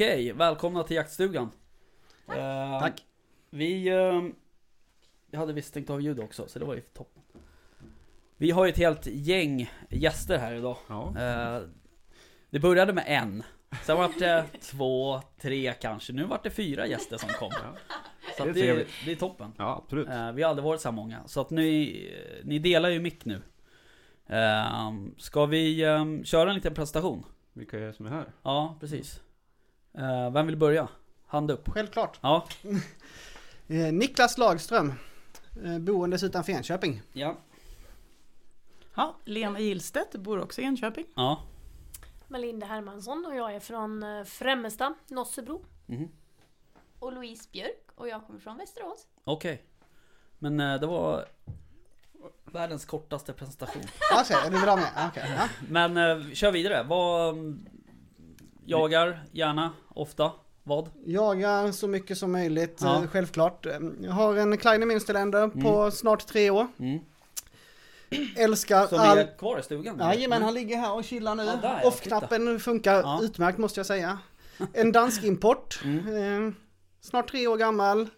Okej, 0.00 0.32
välkomna 0.32 0.82
till 0.82 0.96
jaktstugan. 0.96 1.50
Eh, 2.28 2.80
Tack. 2.80 3.04
Vi, 3.50 3.88
eh, 3.88 4.22
vi 5.30 5.36
hade 5.36 5.52
visst 5.52 5.68
stängt 5.68 5.90
av 5.90 6.00
ljud 6.00 6.20
också, 6.20 6.48
så 6.48 6.58
det 6.58 6.64
var 6.64 6.74
ju 6.74 6.80
toppen. 6.80 7.22
Vi 8.36 8.50
har 8.50 8.64
ju 8.64 8.70
ett 8.70 8.78
helt 8.78 9.06
gäng 9.06 9.70
gäster 9.90 10.38
här 10.38 10.54
idag. 10.54 10.76
Ja. 10.88 11.14
Eh, 11.18 11.62
det 12.50 12.58
började 12.58 12.92
med 12.92 13.04
en, 13.06 13.42
sen 13.82 13.96
var 13.96 14.10
det 14.18 14.46
två, 14.60 15.20
tre 15.40 15.74
kanske. 15.80 16.12
Nu 16.12 16.24
vart 16.24 16.42
det 16.42 16.50
fyra 16.50 16.86
gäster 16.86 17.16
som 17.16 17.28
kom. 17.28 17.52
Ja. 17.52 17.96
Så 18.36 18.44
Det 18.44 18.48
är 18.48 18.48
att 18.48 18.54
det, 18.54 18.60
trevligt. 18.60 18.88
det 19.04 19.12
är 19.12 19.16
toppen. 19.16 19.52
ja, 19.58 19.82
absolut. 19.84 20.08
Eh, 20.08 20.32
vi 20.32 20.42
har 20.42 20.50
aldrig 20.50 20.64
varit 20.64 20.80
så 20.80 20.88
här 20.88 20.96
många. 20.96 21.26
Så 21.26 21.40
att 21.40 21.50
ni, 21.50 22.10
ni 22.44 22.58
delar 22.58 22.88
ju 22.88 23.00
mick 23.00 23.24
nu. 23.24 23.42
Eh, 24.26 24.92
ska 25.18 25.46
vi 25.46 25.82
eh, 25.82 26.04
köra 26.24 26.48
en 26.48 26.54
liten 26.54 26.74
presentation? 26.74 27.24
Vilka 27.52 27.78
är 27.78 27.80
det 27.86 27.92
som 27.92 28.06
är 28.06 28.10
här? 28.10 28.32
Ja, 28.42 28.76
precis. 28.80 29.22
Eh, 29.94 30.30
vem 30.30 30.46
vill 30.46 30.56
börja? 30.56 30.88
Hand 31.26 31.50
upp. 31.50 31.68
Självklart. 31.68 32.18
Ja. 32.20 32.46
Eh, 33.68 33.92
Niklas 33.92 34.38
Lagström, 34.38 34.92
eh, 35.64 35.78
boendes 35.78 36.22
utanför 36.22 36.52
Enköping. 36.52 37.02
Ja. 37.12 37.36
Ja, 38.94 39.16
Lena 39.24 39.60
Gillstedt 39.60 40.16
bor 40.16 40.40
också 40.40 40.60
i 40.60 40.64
Enköping. 40.64 41.06
Ja. 41.14 41.42
Melinda 42.28 42.66
Hermansson 42.66 43.26
och 43.26 43.34
jag 43.36 43.54
är 43.54 43.60
från 43.60 44.04
Främmesta, 44.26 44.94
Nossebro. 45.08 45.64
Mhm. 45.86 46.08
Och 46.98 47.12
Louise 47.12 47.48
Björk 47.52 47.88
och 47.94 48.08
jag 48.08 48.26
kommer 48.26 48.40
från 48.40 48.56
Västerås. 48.56 49.06
Okej. 49.24 49.64
Men 50.38 50.60
eh, 50.60 50.80
det 50.80 50.86
var 50.86 51.24
världens 52.44 52.84
kortaste 52.84 53.32
presentation. 53.32 53.82
Ja, 54.10 54.24
så 54.24 54.34
är 54.34 54.50
du 54.50 54.56
ha 54.58 54.76
med? 54.76 55.08
Okej, 55.10 55.34
ja. 55.38 55.48
Men 55.68 56.34
kör 56.34 56.52
vidare. 56.52 56.82
Vad 56.82 57.34
mm, 57.34 57.66
jagar 58.70 59.20
gärna, 59.32 59.72
ofta, 59.88 60.32
vad? 60.62 60.88
Jagar 61.06 61.72
så 61.72 61.88
mycket 61.88 62.18
som 62.18 62.32
möjligt, 62.32 62.78
Ja. 62.82 63.02
eh, 63.02 63.08
självklart. 63.08 63.66
Eh, 63.66 63.72
Jag 64.00 64.12
har 64.12 64.36
en 64.36 64.56
Kleine 64.58 64.84
Münsterländer 64.86 65.48
på 65.62 65.90
snart 65.90 66.26
tre 66.26 66.50
år. 66.50 66.66
Mm. 66.78 66.98
Älskar 68.36 68.86
Som 68.86 68.98
all... 68.98 69.18
är 69.18 69.38
kvar 69.38 69.58
i 69.58 69.62
stugan? 69.62 69.98
Jajamän, 69.98 70.42
han 70.42 70.54
ligger 70.54 70.76
här 70.76 70.92
och 70.94 71.04
chillar 71.04 71.34
nu. 71.34 71.44
Ja, 71.62 71.80
Off-knappen 71.84 72.60
funkar 72.60 72.94
Ja. 73.02 73.20
utmärkt 73.22 73.58
måste 73.58 73.80
jag 73.80 73.86
säga. 73.86 74.18
En 74.72 74.92
dansk 74.92 75.24
import. 75.24 75.80
Mm. 75.84 76.46
Eh, 76.46 76.52
snart 77.00 77.30
tre 77.30 77.46
år 77.46 77.56
gammal. 77.56 78.08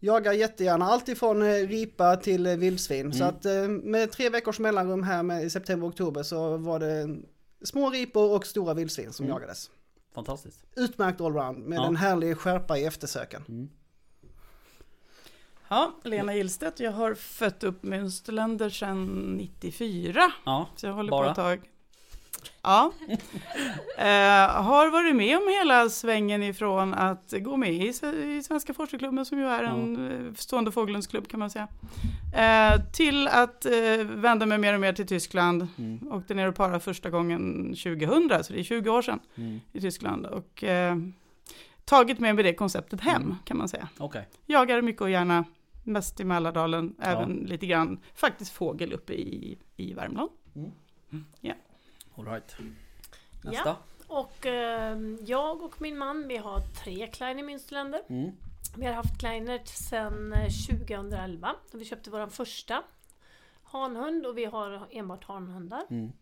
Jagar 0.00 0.32
jättegärna 0.32 0.84
allt 0.84 1.08
ifrån 1.08 1.42
eh, 1.42 1.48
ripa 1.68 2.16
till 2.16 2.46
eh, 2.46 2.56
vildsvin. 2.56 3.12
Så 3.12 3.22
Mm. 3.24 3.34
att 3.36 3.44
eh, 3.46 3.68
med 3.68 4.12
tre 4.12 4.28
veckors 4.28 4.58
mellanrum 4.58 5.02
här 5.02 5.22
med, 5.22 5.44
i 5.44 5.50
september 5.50 5.88
oktober 5.88 6.22
så 6.22 6.56
var 6.56 6.78
det 6.78 7.16
små 7.64 7.90
ripor 7.90 8.36
och 8.36 8.46
stora 8.46 8.74
vildsvin 8.74 9.12
som 9.12 9.26
Mm. 9.26 9.36
jagades. 9.36 9.70
Fantastiskt. 10.16 10.66
Utmärkt 10.76 11.20
allround 11.20 11.58
med 11.58 11.76
Ja. 11.78 11.86
en 11.86 11.96
härlig 11.96 12.36
skärpa 12.38 12.78
i 12.78 12.84
eftersöken. 12.84 13.42
Mm. 13.48 13.68
Ja, 15.68 15.92
Lena 16.04 16.34
Gillstedt. 16.34 16.80
Jag 16.80 16.92
har 16.92 17.14
fött 17.14 17.64
upp 17.64 17.82
Münsterländer 17.82 18.70
sedan 18.70 19.06
94. 19.36 20.32
Ja. 20.44 20.68
Så 20.76 20.86
jag 20.86 20.92
håller 20.92 21.10
Bara? 21.10 21.24
på 21.24 21.30
ett 21.30 21.36
tag. 21.36 21.70
Ja. 22.62 22.92
Eh, 23.98 24.62
har 24.64 24.90
varit 24.90 25.16
med 25.16 25.36
om 25.38 25.48
hela 25.48 25.88
svängen 25.88 26.42
ifrån 26.42 26.94
att 26.94 27.34
gå 27.40 27.56
med 27.56 27.72
i, 27.72 27.88
i 28.36 28.42
Svenska 28.42 28.74
Forskarklubben 28.74 29.24
som 29.24 29.38
ju 29.38 29.44
är 29.46 29.62
en 29.62 30.10
eh, 30.28 30.34
stående 30.34 30.72
fågelundsklubb 30.72 31.28
kan 31.28 31.40
man 31.40 31.50
säga. 31.50 31.68
Eh, 32.36 32.80
till 32.92 33.28
att 33.28 33.66
eh, 33.66 33.72
vända 34.04 34.46
mig 34.46 34.58
mer 34.58 34.74
och 34.74 34.80
mer 34.80 34.92
till 34.92 35.06
Tyskland. 35.06 35.68
Mm. 35.78 36.12
Åkte 36.12 36.34
ner 36.34 36.48
och 36.48 36.54
parade 36.54 36.80
första 36.80 37.10
gången 37.10 37.64
2000, 37.74 38.44
så 38.44 38.52
det 38.52 38.58
är 38.60 38.62
20 38.64 38.90
år 38.90 39.02
sedan 39.02 39.20
Mm. 39.36 39.60
i 39.72 39.80
Tyskland. 39.80 40.26
Och 40.26 40.64
eh, 40.64 40.96
tagit 41.84 42.18
med 42.18 42.34
mig 42.34 42.44
det 42.44 42.54
konceptet 42.54 43.00
hem 43.00 43.22
Mm. 43.22 43.36
kan 43.44 43.56
man 43.56 43.68
säga. 43.68 43.88
Okej. 43.98 44.28
Jagar 44.46 44.82
mycket 44.82 45.02
och 45.02 45.10
gärna, 45.10 45.44
mest 45.84 46.20
i 46.20 46.24
Mälardalen, 46.24 46.94
även 47.00 47.32
lite 47.46 47.66
grann 47.66 47.98
faktiskt 48.14 48.52
fågel 48.52 48.92
uppe 48.92 49.12
i, 49.12 49.58
i 49.76 49.92
Värmland. 49.94 50.30
Alright. 52.16 52.56
Nästa. 53.44 53.76
Och 54.08 54.46
eh, 54.46 54.98
jag 55.26 55.62
och 55.62 55.80
min 55.80 55.98
man, 55.98 56.28
vi 56.28 56.36
har 56.36 56.60
tre 56.60 57.06
Kleine 57.06 57.42
Münsterländer. 57.42 58.00
Mm. 58.08 58.30
Vi 58.76 58.86
har 58.86 58.92
haft 58.92 59.18
Kleiner 59.20 59.60
sedan 59.64 60.32
eh, 60.32 60.48
2011. 60.78 61.54
då 61.72 61.78
Vi 61.78 61.84
köpte 61.84 62.10
vår 62.10 62.26
första 62.26 62.82
hanhund 63.62 64.26
och 64.26 64.38
vi 64.38 64.44
har 64.44 64.86
enbart 64.90 65.24
hanhundar. 65.24 65.82
Mm. 65.90 66.12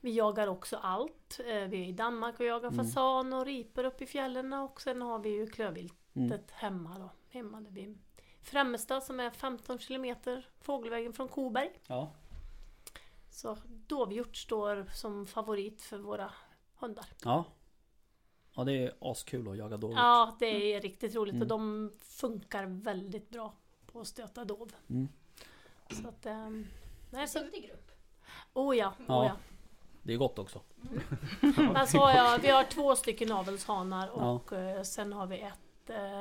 Vi 0.00 0.10
jagar 0.16 0.46
också 0.46 0.76
allt. 0.76 1.40
Eh, 1.40 1.44
Vi 1.46 1.82
är 1.82 1.88
i 1.88 1.92
Danmark 1.92 2.40
och 2.40 2.46
jagar 2.46 2.68
Mm. 2.68 2.84
fasan 2.86 3.32
och 3.32 3.46
ripor 3.46 3.84
uppe 3.84 4.04
i 4.04 4.06
fjällen 4.06 4.52
och 4.52 4.80
sen 4.80 5.02
har 5.02 5.18
vi 5.18 5.28
ju 5.28 5.46
klövviltet 5.46 5.94
Mm. 6.16 6.40
hemma 6.52 6.98
då. 6.98 7.10
Hemma 7.30 7.60
där 7.60 7.70
vi 7.70 7.96
Främmesta 8.42 9.00
som 9.00 9.20
är 9.20 9.30
15 9.30 9.78
kilometer 9.78 10.48
fågelvägen 10.60 11.12
från 11.12 11.28
Koberg. 11.28 11.70
Ja. 11.86 12.10
Så 13.36 13.56
dovhjort 13.86 14.36
står 14.36 14.86
som 14.94 15.26
favorit 15.26 15.82
för 15.82 15.98
våra 15.98 16.32
hundar. 16.76 17.06
Ja. 17.24 17.44
Ja, 18.54 18.64
det 18.64 18.72
är 18.72 18.94
askul 19.00 19.48
att 19.48 19.56
jaga 19.56 19.76
dovhjort. 19.76 19.98
Ja, 19.98 20.36
det 20.38 20.74
är 20.74 20.80
riktigt 20.80 21.14
roligt 21.14 21.34
Mm. 21.34 21.42
och 21.42 21.48
de 21.48 21.92
funkar 22.00 22.66
väldigt 22.66 23.30
bra 23.30 23.54
på 23.86 24.00
att 24.00 24.06
stöta 24.06 24.44
dov. 24.44 24.72
Mm. 24.90 25.08
Så 25.90 26.08
att... 26.08 26.26
ehm, 26.26 26.66
nej, 27.10 27.28
så, 27.28 27.38
Duktig 27.38 27.68
grupp. 27.68 27.90
oh 28.52 28.76
ja, 28.76 28.92
Ja. 29.06 29.20
oh 29.20 29.26
ja. 29.26 29.36
Det 30.02 30.12
är 30.12 30.16
gott 30.16 30.38
också. 30.38 30.60
Men 31.56 31.86
så 31.86 31.98
har 31.98 32.10
jag, 32.12 32.38
vi 32.38 32.48
har 32.48 32.64
två 32.64 32.96
stycken 32.96 33.32
avelshanar 33.32 34.06
Ja. 34.16 34.30
och 34.32 34.52
eh, 34.52 34.82
sen 34.82 35.12
har 35.12 35.26
vi 35.26 35.40
ett, 35.40 35.90
eh, 35.90 36.20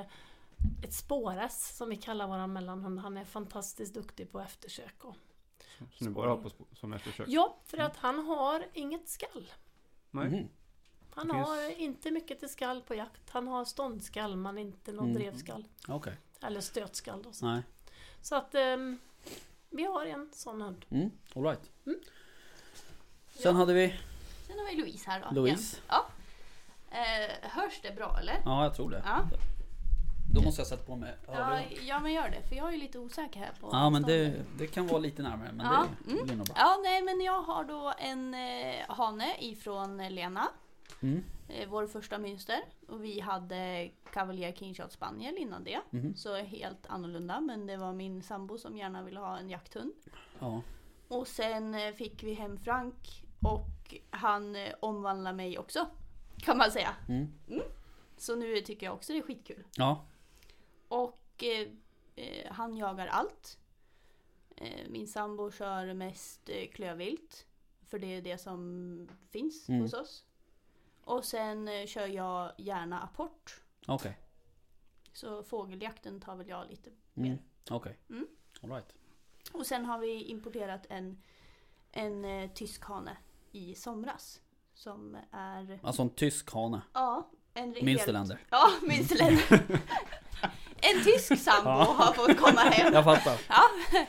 ett 0.84 0.94
spåres 0.94 1.78
som 1.78 1.90
vi 1.90 1.96
kallar 1.96 2.28
våran 2.28 2.54
mellanhund. 2.54 3.00
Han 3.00 3.18
är 3.18 3.26
fantastiskt 3.26 3.94
duktig 3.94 4.32
på 4.32 4.40
eftersök. 4.40 5.04
Och, 5.06 5.16
Så 5.78 6.04
ni 6.04 6.10
bara 6.10 6.30
har 6.30 6.38
på 6.38 6.50
som 6.76 6.94
eftersök? 6.94 7.28
ja, 7.30 7.58
för 7.66 7.78
att 7.78 7.98
han 7.98 8.26
har 8.28 8.66
inget 8.74 9.10
skall. 9.10 9.52
Nej? 10.12 10.28
Mhm. 10.28 10.50
Han 11.16 11.28
Det 11.28 11.34
finns- 11.34 11.48
har 11.48 11.80
inte 11.80 12.12
mycket 12.12 12.40
till 12.40 12.50
skall 12.50 12.82
på 12.82 12.96
jakt. 12.96 13.30
Han 13.30 13.48
har 13.48 13.66
ståndskall 13.66 14.36
men 14.36 14.58
inte 14.58 14.92
någon 14.92 15.10
Mm. 15.10 15.22
drevskall. 15.22 15.68
Okej. 15.88 16.18
Eller 16.42 16.62
stötskall 16.62 17.22
då. 17.24 17.32
Så, 17.32 17.46
Nej. 17.46 17.62
så 18.22 18.36
att 18.36 18.56
ehm, 18.56 19.00
vi 19.70 19.84
har 19.86 20.06
en 20.06 20.30
sån 20.34 20.62
hund. 20.62 20.86
Mm. 20.90 21.10
Alright. 21.36 21.72
Mm. 21.86 22.00
Sen 23.30 23.42
Ja. 23.44 23.52
hade 23.52 23.74
vi 23.74 24.00
Sen 24.48 24.60
har 24.60 24.66
vi 24.66 24.76
Louise 24.76 25.10
här 25.10 25.22
då. 25.30 25.36
Louise. 25.36 25.78
igen. 25.78 25.86
Ja. 25.88 26.06
Eh, 26.92 27.50
hörs 27.50 27.80
det 27.82 27.92
bra 27.96 28.18
eller? 28.20 28.42
Ja, 28.46 28.64
jag 28.64 28.76
tror 28.76 28.90
det. 28.90 29.02
Ja. 29.06 29.26
Då 30.36 30.42
måste 30.42 30.62
jag 30.62 30.68
sätta 30.68 30.84
på 30.84 30.96
mig 30.96 31.16
Ja, 31.28 31.34
hörlurar. 31.34 31.66
ja 31.88 32.00
men 32.00 32.14
gör 32.14 32.30
det 32.30 32.48
för 32.50 32.56
jag 32.56 32.74
är 32.74 32.78
lite 32.78 33.00
osäker 33.00 33.40
här 33.40 33.52
på 33.62 33.70
Ja, 33.72 33.90
men 33.90 34.02
det, 34.02 34.46
det 34.58 34.68
kan 34.68 34.88
vara 34.88 35.00
lite 35.00 35.22
närmare. 35.22 35.52
Men 35.54 35.66
Ja, 35.66 35.88
det 36.06 36.12
mm. 36.12 36.26
blir 36.26 36.36
nog 36.36 36.46
bra. 36.46 36.56
Ja, 36.60 36.80
nej 36.84 37.02
men 37.02 37.22
jag 37.22 37.42
har 37.42 37.64
då 37.64 37.94
en 37.98 38.34
eh, 38.34 38.76
hane 38.88 39.36
ifrån 39.40 39.98
Lena. 39.98 40.48
Mm. 41.02 41.24
Eh, 41.48 41.70
vår 41.70 41.88
första 41.88 42.18
mönster. 42.18 42.60
Och 42.88 43.04
vi 43.04 43.20
hade 43.20 43.90
Cavalier 44.14 44.52
King 44.52 44.74
Charles 44.74 44.94
Spaniel 44.94 45.38
innan 45.38 45.64
det. 45.64 45.80
Mhm. 45.90 46.16
Så 46.16 46.36
helt 46.36 46.88
annorlunda. 46.88 47.40
Men 47.40 47.68
det 47.68 47.78
var 47.78 47.94
min 47.94 48.24
sambo 48.24 48.58
som 48.58 48.78
gärna 48.78 49.04
ville 49.04 49.20
ha 49.20 49.38
en 49.38 49.50
jakthund. 49.50 49.94
Ja. 50.40 50.62
Och 51.08 51.28
sen 51.28 51.76
eh, 51.76 51.94
fick 51.94 52.24
vi 52.24 52.34
hem 52.34 52.58
Frank. 52.58 53.24
Och 53.42 53.96
han 54.10 54.56
eh, 54.56 54.74
omvandlade 54.80 55.36
mig 55.36 55.60
också. 55.60 55.88
Kan 56.38 56.58
man 56.58 56.72
säga. 56.72 56.96
Mm. 57.08 57.32
Så 58.18 58.36
nu 58.36 58.62
tycker 58.62 58.86
jag 58.86 58.96
också 58.96 59.14
det 59.14 59.20
är 59.20 59.24
skitkul. 59.24 59.64
Ja. 59.76 60.06
Och 61.04 61.44
eh, 61.44 61.68
eh, 62.16 62.52
han 62.52 62.78
jagar 62.78 63.08
allt. 63.08 63.58
Eh, 64.58 64.90
min 64.90 65.08
sambo 65.08 65.52
kör 65.52 65.94
mest 65.94 66.50
eh, 66.50 66.68
klövvilt. 66.68 67.46
För 67.88 68.00
det 68.00 68.08
är 68.08 68.22
det 68.22 68.38
som 68.38 69.10
finns 69.30 69.70
Mm. 69.70 69.82
hos 69.82 69.94
oss. 69.94 70.26
Och 71.04 71.26
sen 71.26 71.68
eh, 71.68 71.86
kör 71.86 72.08
jag 72.08 72.52
gärna 72.58 73.00
apport. 73.02 73.62
Okej. 73.88 74.18
Så 75.14 75.44
fågeljakten 75.44 76.20
tar 76.22 76.36
väl 76.36 76.48
jag 76.48 76.70
lite 76.70 76.90
Mm. 76.90 77.30
mer. 77.30 77.38
Okej. 77.70 77.98
Mm. 78.10 78.28
Alright. 78.64 78.96
Och 79.54 79.66
sen 79.68 79.86
har 79.86 80.00
vi 80.00 80.24
importerat 80.24 80.86
en, 80.90 81.22
en 81.92 82.26
eh, 82.26 82.52
tysk 82.52 82.84
hane 82.84 83.18
i 83.52 83.76
somras. 83.76 84.42
Som 84.74 85.18
är, 85.32 85.80
Alltså 85.84 86.02
en 86.02 86.10
tysk 86.10 86.52
hane. 86.52 86.82
ja, 86.94 87.30
en 87.54 87.74
helt- 87.74 87.84
Münsterländer. 87.86 88.38
Ja, 88.50 88.68
Münsterländer. 88.82 89.80
en 90.94 91.04
tysk 91.04 91.38
sambo 91.44 91.70
har 91.70 92.14
fått 92.14 92.38
komma 92.38 92.62
hem. 92.62 92.94
Jag 92.94 93.04
fattar. 93.04 93.42
Ja. 93.50 93.62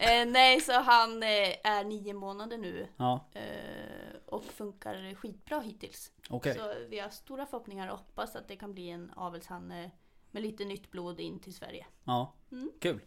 Eh, 0.00 0.26
nej, 0.26 0.60
så 0.60 0.72
han 0.72 1.22
eh, 1.22 1.28
är 1.64 1.84
nio 1.84 2.14
månader 2.14 2.58
nu 2.58 2.86
Ja, 2.96 3.24
eh, 3.32 4.16
och 4.26 4.44
funkar 4.44 5.14
skitbra 5.14 5.60
hittills. 5.60 6.12
okej. 6.30 6.54
Så 6.54 6.74
vi 6.88 6.98
har 6.98 7.08
stora 7.08 7.46
förhoppningar 7.46 7.88
och 7.92 7.98
hoppas 7.98 8.36
att 8.36 8.48
det 8.48 8.56
kan 8.56 8.74
bli 8.74 8.90
en 8.90 9.10
avelshanne 9.16 9.90
med 10.30 10.42
lite 10.42 10.64
nytt 10.64 10.90
blod 10.90 11.20
in 11.20 11.38
till 11.40 11.54
Sverige. 11.54 11.86
Ja, 12.04 12.32
Mm. 12.52 12.70
kul. 12.80 13.00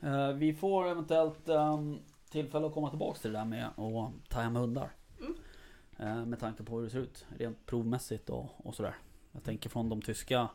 Eh, 0.00 0.28
vi 0.32 0.54
får 0.54 0.88
eventuellt 0.88 1.48
ehm, 1.48 1.98
tillfälle 2.30 2.66
att 2.66 2.74
komma 2.74 2.90
tillbaka 2.90 3.18
till 3.18 3.32
det 3.32 3.38
där 3.38 3.44
med 3.44 3.66
att 3.66 4.28
ta 4.30 4.40
hem 4.40 4.56
hundar. 4.56 4.90
Mm. 5.20 5.34
Eh, 5.98 6.26
med 6.26 6.40
tanke 6.40 6.62
på 6.64 6.76
hur 6.76 6.84
det 6.84 6.90
ser 6.90 6.98
ut 6.98 7.26
rent 7.38 7.66
provmässigt 7.66 8.30
och, 8.30 8.66
och 8.66 8.74
sådär. 8.74 8.94
Jag 9.32 9.44
tänker 9.44 9.70
från 9.70 9.88
de 9.88 10.02
tyska 10.02 10.48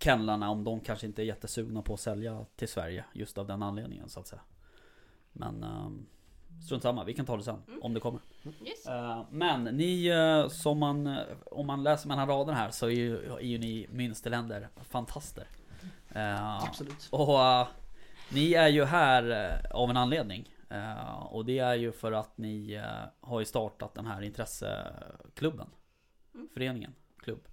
kennlarna 0.00 0.50
om 0.50 0.64
de 0.64 0.80
kanske 0.80 1.06
inte 1.06 1.22
är 1.22 1.24
jättesugna 1.24 1.82
på 1.82 1.94
att 1.94 2.00
sälja 2.00 2.44
till 2.56 2.68
Sverige 2.68 3.04
just 3.12 3.38
av 3.38 3.46
den 3.46 3.62
anledningen 3.62 4.08
så 4.08 4.20
att 4.20 4.26
säga. 4.26 4.42
Men 5.32 5.64
um, 5.64 6.06
strunt 6.66 6.82
samma, 6.82 7.04
vi 7.04 7.14
kan 7.14 7.26
ta 7.26 7.36
det 7.36 7.42
sen 7.42 7.62
Mm. 7.68 7.82
om 7.82 7.94
det 7.94 8.00
kommer. 8.00 8.20
Yes. 8.64 8.86
Eh, 8.86 9.24
men 9.30 9.64
ni 9.64 10.06
eh, 10.06 10.48
som 10.48 10.78
man, 10.78 11.06
eh, 11.06 11.18
om 11.50 11.66
man 11.66 11.82
läser 11.82 12.08
mellan 12.08 12.28
raderna 12.28 12.58
här 12.58 12.70
så 12.70 12.86
är 12.86 12.90
ju, 12.90 13.32
är 13.32 13.40
ju 13.40 13.58
ni 13.58 13.86
Münsterländer 13.90 14.68
fantaster. 14.76 15.46
Eh, 16.08 16.64
Absolut. 16.64 17.08
och 17.10 17.38
ni 18.32 18.54
är 18.54 18.68
ju 18.68 18.84
här 18.84 19.56
av 19.74 19.90
en 19.90 19.96
anledning. 19.96 20.54
Och 21.30 21.44
det 21.44 21.58
är 21.58 21.74
ju 21.74 21.92
för 21.92 22.12
att 22.12 22.38
ni 22.38 22.82
har 23.20 23.40
ju 23.40 23.46
startat 23.46 23.94
den 23.94 24.06
här 24.06 24.22
intresseklubben. 24.22 25.68
Mm. 26.34 26.48
Föreningen, 26.54 26.94
klubb. 27.18 27.48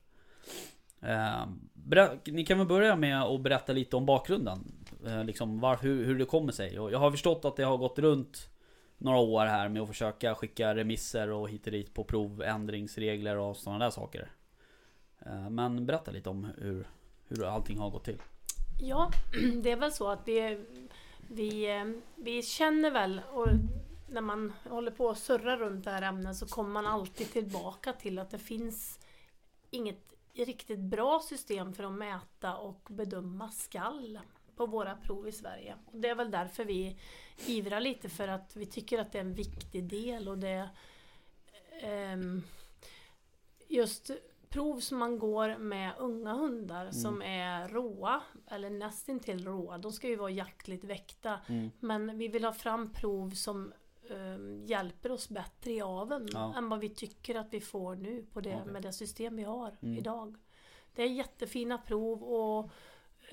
Ni 2.26 2.46
kan 2.46 2.58
väl 2.58 2.68
börja 2.68 2.96
med 2.96 3.22
att 3.22 3.42
berätta 3.42 3.74
lite 3.74 3.96
om 3.96 4.06
bakgrunden. 4.06 4.72
Eh, 5.06 5.24
liksom 5.24 5.60
var, 5.60 5.78
hur, 5.78 6.06
hur 6.06 6.20
det 6.20 6.26
kommer 6.26 6.52
sig. 6.52 6.80
Och 6.80 6.92
jag 6.92 7.00
har 7.00 7.12
förstått 7.12 7.46
att 7.46 7.56
det 7.56 7.64
har 7.64 7.78
gått 7.78 8.00
runt 8.00 8.50
några 8.98 9.18
år 9.18 9.46
här 9.46 9.70
med 9.70 9.82
att 9.82 9.88
försöka 9.88 10.36
skicka 10.36 10.76
remisser 10.76 11.30
och 11.30 11.50
hit 11.50 11.66
och 11.66 11.72
dit 11.72 11.94
på 11.94 12.04
provändringsregler 12.04 13.38
och 13.38 13.58
sådana 13.58 13.86
där 13.86 13.92
saker. 13.92 14.32
Eh, 15.26 15.50
men 15.50 15.86
berätta 15.86 16.12
lite 16.12 16.30
om 16.30 16.48
hur, 16.58 16.88
hur 17.28 17.46
allting 17.46 17.78
har 17.78 17.90
gått 17.90 18.06
till. 18.06 18.22
Ja, 18.82 19.12
det 19.64 19.72
är 19.72 19.78
väl 19.78 19.92
så 19.92 20.08
att 20.08 20.22
vi, 20.26 20.66
vi, 21.30 21.68
vi 22.16 22.44
känner 22.44 22.92
väl 22.92 23.22
och 23.32 23.48
när 24.10 24.22
man 24.22 24.54
håller 24.70 24.92
på 24.92 25.06
och 25.06 25.18
surrar 25.18 25.58
runt 25.58 25.86
det 25.86 25.92
här 25.92 26.02
ämnet 26.02 26.36
så 26.36 26.46
kommer 26.46 26.70
man 26.70 26.86
alltid 26.86 27.32
tillbaka 27.32 27.94
till 27.94 28.20
att 28.20 28.32
det 28.32 28.40
finns 28.40 29.00
inget 29.70 30.17
riktigt 30.46 30.80
bra 30.80 31.20
system 31.20 31.74
för 31.74 31.84
att 31.84 31.94
mäta 31.94 32.58
och 32.58 32.88
bedöma 32.90 33.52
skall 33.52 34.20
på 34.56 34.66
våra 34.66 34.96
prov 34.96 35.28
i 35.28 35.32
Sverige. 35.32 35.76
Och 35.86 36.00
det 36.00 36.10
är 36.10 36.16
väl 36.16 36.32
därför 36.32 36.66
vi 36.66 37.00
ivrar 37.46 37.80
lite 37.80 38.10
för 38.10 38.28
att 38.28 38.56
vi 38.56 38.66
tycker 38.66 39.00
att 39.00 39.12
det 39.12 39.18
är 39.18 39.22
en 39.22 39.34
viktig 39.34 39.84
del 39.84 40.28
och 40.28 40.38
det 40.38 40.70
ehm, 41.82 42.44
just 43.68 44.12
prov 44.50 44.80
som 44.80 44.98
man 44.98 45.20
går 45.20 45.58
med 45.58 45.94
unga 45.98 46.34
hundar 46.34 46.92
som 46.92 47.22
är 47.22 47.68
råa 47.68 48.22
eller 48.48 48.70
nästintill 48.70 49.46
råa. 49.46 49.78
De 49.78 49.92
ska 49.92 50.08
ju 50.08 50.16
vara 50.16 50.32
jaktligt 50.32 50.84
väckta. 50.84 51.40
Mm. 51.48 51.72
Men 51.80 52.18
vi 52.18 52.28
vill 52.28 52.44
ha 52.44 52.54
fram 52.54 52.94
prov 52.94 53.30
som 53.30 53.74
ehm, 54.12 54.66
hjälper 54.66 55.12
oss 55.12 55.30
bättre 55.30 55.72
i 55.72 55.82
aveln 55.82 56.30
Ja. 56.34 56.54
än 56.58 56.70
vad 56.70 56.80
vi 56.80 56.90
tycker 56.90 57.36
att 57.36 57.54
vi 57.54 57.62
får 57.62 57.96
nu 57.96 58.26
på 58.34 58.42
det, 58.42 58.56
Okej. 58.56 58.72
med 58.72 58.82
det 58.82 58.94
system 58.94 59.36
vi 59.36 59.44
har 59.44 59.78
Mm. 59.82 59.98
idag. 59.98 60.38
Det 60.96 61.04
är 61.04 61.08
jättefina 61.10 61.78
prov 61.78 62.24
och 62.24 62.70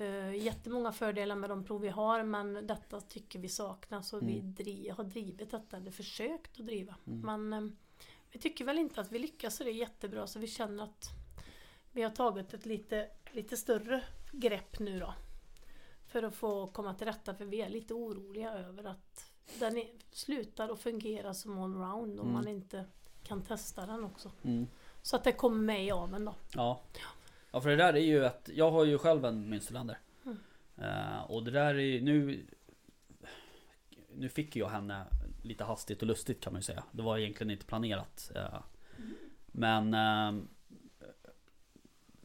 uh, 0.01 0.35
jättemånga 0.37 0.91
fördelar 0.91 1.35
med 1.35 1.49
de 1.49 1.63
prov 1.63 1.81
vi 1.81 1.89
har 1.89 2.23
men 2.23 2.67
detta 2.67 3.01
tycker 3.01 3.39
vi 3.39 3.49
saknas 3.49 4.13
och 4.13 4.27
vi 4.27 4.39
Mm. 4.39 4.53
dri- 4.55 4.89
har 4.89 5.03
drivit 5.03 5.51
detta, 5.51 5.77
eller 5.77 5.91
försökt 5.91 6.59
att 6.59 6.65
driva. 6.65 6.95
Mm. 7.07 7.21
Men 7.21 7.53
ehm, 7.53 7.75
vi 8.31 8.39
tycker 8.39 8.65
väl 8.65 8.77
inte 8.79 9.01
att 9.01 9.11
vi 9.11 9.19
lyckas 9.19 9.59
och 9.59 9.65
det 9.65 9.71
är 9.71 9.75
jättebra 9.75 10.27
så 10.27 10.39
vi 10.39 10.47
känner 10.47 10.83
att 10.83 11.09
vi 11.91 12.01
har 12.01 12.09
tagit 12.11 12.53
ett 12.53 12.65
lite, 12.65 13.09
lite 13.31 13.57
större 13.57 14.03
grepp 14.31 14.79
nu 14.79 14.99
då. 14.99 15.13
För 16.07 16.23
att 16.23 16.35
få 16.35 16.67
komma 16.67 16.93
till 16.93 17.07
rätta 17.07 17.33
för 17.35 17.45
vi 17.45 17.61
är 17.61 17.69
lite 17.69 17.93
oroliga 17.93 18.51
över 18.53 18.83
att 18.83 19.31
den 19.59 19.77
är, 19.77 19.87
slutar 20.11 20.69
att 20.69 20.79
fungera 20.79 21.33
som 21.33 21.59
allround 21.59 22.19
om 22.19 22.25
Mm. 22.27 22.33
man 22.33 22.47
inte 22.47 22.85
kan 23.23 23.41
testa 23.41 23.85
den 23.85 24.03
också. 24.03 24.31
Mm. 24.43 24.67
Så 25.01 25.15
att 25.15 25.23
det 25.23 25.31
kommer 25.31 25.61
med 25.61 25.85
i 25.85 25.91
aveln 25.91 26.25
då. 26.25 26.35
Ja. 26.53 26.81
Ja 27.51 27.61
för 27.61 27.69
det 27.69 27.75
där 27.75 27.93
är 27.93 27.99
ju 27.99 28.25
ett, 28.25 28.49
jag 28.53 28.71
har 28.71 28.83
ju 28.83 28.97
själv 28.97 29.25
en 29.25 29.53
Münsterländer. 29.53 29.95
Mm. 30.25 30.37
Eh, 30.77 31.21
och 31.31 31.43
det 31.43 31.51
där 31.51 31.75
är 31.75 31.79
ju 31.79 32.01
nu 32.01 32.45
Nu 34.17 34.29
fick 34.29 34.55
jag 34.55 34.69
henne 34.69 35.03
lite 35.43 35.63
hastigt 35.63 36.01
och 36.01 36.07
lustigt 36.07 36.41
kan 36.41 36.53
man 36.53 36.59
ju 36.59 36.63
säga. 36.63 36.83
Det 36.91 37.01
var 37.01 37.17
egentligen 37.17 37.51
inte 37.51 37.65
planerat. 37.65 38.31
eh. 38.35 38.59
men 39.45 39.93
eh, 39.93 40.43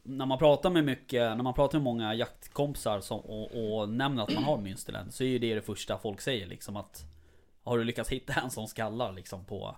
När 0.03 0.25
man 0.25 0.37
pratar 0.39 0.69
med 0.69 0.83
mycket, 0.85 1.21
när 1.37 1.43
man 1.43 1.53
pratar 1.53 1.77
med 1.79 1.83
många 1.83 2.13
jaktkompisar 2.13 2.99
som, 3.01 3.19
och, 3.19 3.79
och 3.81 3.89
nämner 3.89 4.23
att 4.23 4.33
man 4.33 4.43
har 4.43 4.57
Münsterländer 4.57 5.11
så 5.11 5.23
är 5.23 5.27
ju 5.27 5.39
det 5.39 5.55
det 5.55 5.61
första 5.61 5.97
folk 5.97 6.21
säger 6.21 6.47
liksom 6.47 6.75
att 6.75 7.03
Har 7.63 7.77
du 7.77 7.83
lyckats 7.83 8.09
hitta 8.09 8.33
en 8.33 8.51
som 8.51 8.67
skallar 8.67 9.11
liksom 9.11 9.45
på 9.45 9.75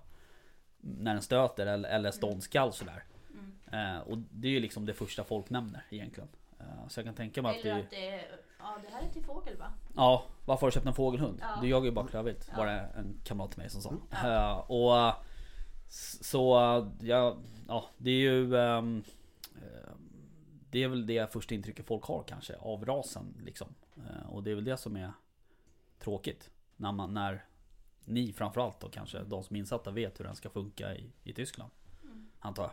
När 0.77 1.13
den 1.13 1.21
stöter 1.21 1.67
eller, 1.67 1.89
eller 1.89 2.11
ståndskall 2.11 2.73
sådär. 2.73 3.03
Mm. 3.29 3.95
Eh, 3.95 4.01
och 4.01 4.17
det 4.17 4.47
är 4.47 4.51
ju 4.51 4.59
liksom 4.59 4.85
det 4.85 4.93
första 4.93 5.23
folk 5.23 5.49
nämner 5.49 5.85
egentligen. 5.89 6.29
Eh, 6.59 6.87
så 6.87 6.99
jag 6.99 7.05
kan 7.05 7.15
tänka 7.15 7.41
mig 7.41 7.57
att 7.57 7.63
det... 7.63 7.71
att 7.71 7.89
det 7.89 8.09
är, 8.09 8.25
ja 8.59 8.77
det 8.83 8.93
här 8.93 9.03
är 9.03 9.09
till 9.09 9.23
fågel 9.23 9.57
va? 9.57 9.73
Ja, 9.95 10.25
varför 10.45 10.61
har 10.61 10.71
du 10.71 10.73
köpt 10.73 10.85
en 10.85 10.93
fågelhund? 10.93 11.37
Ja. 11.41 11.61
Du 11.61 11.69
jagar 11.69 11.85
ju 11.85 11.91
bara 11.91 12.07
klövvilt. 12.07 12.47
Ja. 12.51 12.57
Var 12.57 12.65
det 12.65 12.89
en 12.95 13.19
kamrat 13.23 13.51
till 13.51 13.59
mig 13.59 13.69
som 13.69 13.81
sa. 13.81 13.93
Ja. 14.09 14.51
Eh, 14.51 14.71
och 14.71 15.13
så, 16.21 16.55
ja, 17.01 17.37
ja 17.67 17.85
det 17.97 18.11
är 18.11 18.19
ju... 18.31 18.57
ehm, 18.57 19.03
eh, 19.55 19.93
det 20.69 20.83
är 20.83 20.87
väl 20.87 21.05
det 21.05 21.33
första 21.33 21.55
intrycket 21.55 21.85
folk 21.85 22.03
har 22.03 22.23
kanske 22.27 22.55
av 22.57 22.85
rasen 22.85 23.37
liksom. 23.45 23.75
Eh, 23.97 24.29
och 24.29 24.43
det 24.43 24.51
är 24.51 24.55
väl 24.55 24.63
det 24.63 24.77
som 24.77 24.95
är 24.95 25.11
tråkigt. 25.99 26.49
När, 26.75 26.91
man, 26.91 27.13
när 27.13 27.45
ni 28.05 28.33
framförallt 28.33 28.79
då 28.79 28.89
kanske, 28.89 29.23
de 29.23 29.43
som 29.43 29.55
är 29.55 29.59
insatta 29.59 29.91
vet 29.91 30.19
hur 30.19 30.25
den 30.25 30.35
ska 30.35 30.49
funka 30.49 30.95
i, 30.95 31.11
i 31.23 31.33
Tyskland. 31.33 31.71
Mm. 32.03 32.25
Antar 32.39 32.63
jag. 32.63 32.71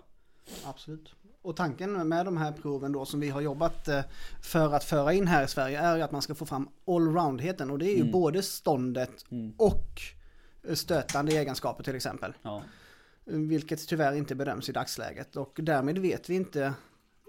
Absolut. 0.65 1.15
Och 1.43 1.57
tanken 1.57 2.09
med 2.09 2.25
de 2.27 2.37
här 2.37 2.53
proven 2.53 2.93
då 2.93 3.05
som 3.07 3.21
vi 3.21 3.29
har 3.31 3.41
jobbat 3.41 3.89
eh, 3.89 4.01
för 4.43 4.75
att 4.75 4.85
föra 4.85 5.13
in 5.13 5.27
här 5.27 5.45
i 5.45 5.49
Sverige 5.49 5.79
är 5.81 5.97
ju 5.97 6.03
att 6.03 6.13
man 6.13 6.23
ska 6.23 6.35
få 6.35 6.47
fram 6.47 6.69
allroundheten 6.87 7.71
och 7.71 7.79
det 7.79 7.87
är 7.87 7.95
ju 7.95 8.01
Mm. 8.01 8.13
både 8.13 8.43
ståndet 8.43 9.25
Mm. 9.31 9.55
och 9.59 10.01
stötande 10.75 11.33
egenskaper 11.33 11.85
till 11.85 11.95
exempel. 11.97 12.33
Ja. 12.43 12.63
Vilket 13.25 13.89
tyvärr 13.89 14.13
inte 14.13 14.35
bedöms 14.35 14.69
i 14.69 14.73
dagsläget 14.73 15.37
och 15.37 15.59
därmed 15.63 15.99
vet 15.99 16.31
vi 16.31 16.35
inte 16.35 16.75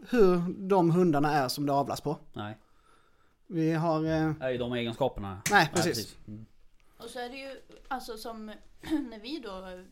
hur 0.10 0.54
de 0.68 0.92
hundarna 0.92 1.34
är 1.34 1.48
som 1.48 1.66
det 1.66 1.74
avlas 1.74 2.02
på. 2.02 2.18
Nej. 2.34 2.58
Vi 3.48 3.74
har... 3.74 4.06
Eh, 4.06 4.52
ju 4.52 4.58
de 4.58 4.74
egenskaperna. 4.74 5.42
nej, 5.52 5.72
precis. 5.74 6.18
Mm. 6.28 6.46
Och 7.04 7.10
så 7.10 7.20
är 7.20 7.30
det 7.30 7.38
ju, 7.38 7.62
alltså 7.88 8.18
som 8.18 8.46
när 8.82 9.20
vi 9.20 9.40
då 9.40 9.84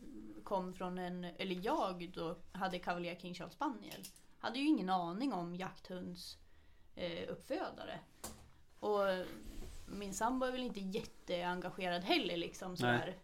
kom 0.44 0.74
från 0.74 0.98
en, 0.98 1.24
eller 1.24 1.60
jag 1.64 2.10
då 2.14 2.36
hade 2.52 2.78
Cavalier 2.78 3.16
King 3.16 3.34
Charles 3.34 3.54
Spaniel. 3.54 4.02
Hade 4.38 4.58
ju 4.58 4.66
ingen 4.66 4.90
aning 4.90 5.32
om 5.32 5.56
jakthunds 5.56 6.38
eh, 6.94 7.28
uppfödare. 7.28 7.98
Och 8.80 9.26
min 9.86 10.14
sambo 10.14 10.46
är 10.46 10.52
väl 10.52 10.62
inte 10.62 10.80
jätteengagerad 10.80 12.02
heller 12.02 12.36
liksom 12.36 12.76
sådär. 12.76 13.16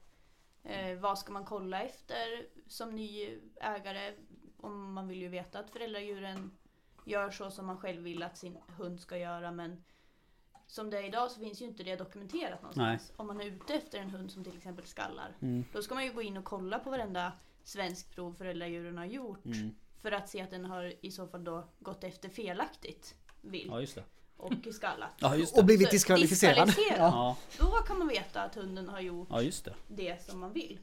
Eh, 0.63 0.99
vad 0.99 1.19
ska 1.19 1.33
man 1.33 1.45
kolla 1.45 1.83
efter 1.83 2.47
som 2.69 2.97
ny 2.97 3.39
ägare? 3.61 4.15
Om 4.57 4.93
man 4.93 5.09
vill 5.09 5.23
ju 5.23 5.29
veta 5.29 5.59
att 5.59 5.71
föräldradjuren 5.71 6.57
gör 7.05 7.31
så 7.31 7.51
som 7.51 7.67
man 7.67 7.79
själv 7.79 8.03
vill 8.03 8.23
att 8.23 8.37
sin 8.37 8.59
hund 8.77 9.01
ska 9.01 9.19
göra 9.19 9.51
men 9.51 9.85
som 10.67 10.91
det 10.91 10.99
är 10.99 11.03
idag 11.05 11.31
så 11.31 11.41
finns 11.41 11.61
ju 11.63 11.65
inte 11.65 11.83
det 11.83 11.97
dokumenterat 11.97 12.63
någonstans. 12.63 13.13
Om 13.17 13.27
man 13.27 13.41
är 13.41 13.45
ute 13.45 13.75
efter 13.75 13.99
en 13.99 14.11
hund 14.11 14.31
som 14.31 14.45
till 14.45 14.57
exempel 14.57 14.87
skallar. 14.87 15.37
Mm. 15.43 15.65
Då 15.73 15.83
ska 15.83 15.95
man 15.95 16.05
ju 16.05 16.13
gå 16.13 16.23
in 16.23 16.37
och 16.37 16.45
kolla 16.45 16.79
på 16.79 16.91
varenda 16.91 17.33
svensk 17.65 18.15
prov 18.15 18.35
föräldradjuren 18.39 18.99
har 18.99 19.05
gjort. 19.05 19.45
Mm. 19.45 19.71
För 20.03 20.13
att 20.13 20.29
se 20.29 20.41
att 20.41 20.51
den 20.51 20.65
har 20.65 20.93
i 21.01 21.11
så 21.11 21.27
fall 21.27 21.45
då 21.45 21.65
gått 21.81 22.05
efter 22.05 22.29
felaktigt 22.29 23.15
vilt 23.41 23.67
Ja 23.67 23.81
just 23.81 23.95
det. 23.95 24.05
och 24.37 24.53
skallat. 24.73 25.11
Ja 25.21 25.37
just 25.37 25.55
det. 25.55 25.61
Och 25.61 25.67
blivit 25.67 25.91
diskvalificerad. 25.91 26.67
diskvalificerad. 26.67 27.13
Ja. 27.13 27.37
Då 27.59 27.67
kan 27.67 27.99
man 27.99 28.09
veta 28.09 28.43
att 28.43 28.55
hunden 28.55 28.89
har 28.89 29.01
gjort 29.01 29.29
ja 29.31 29.43
just 29.43 29.65
det. 29.65 29.75
det 29.89 30.23
som 30.25 30.41
man 30.41 30.53
vill. 30.53 30.79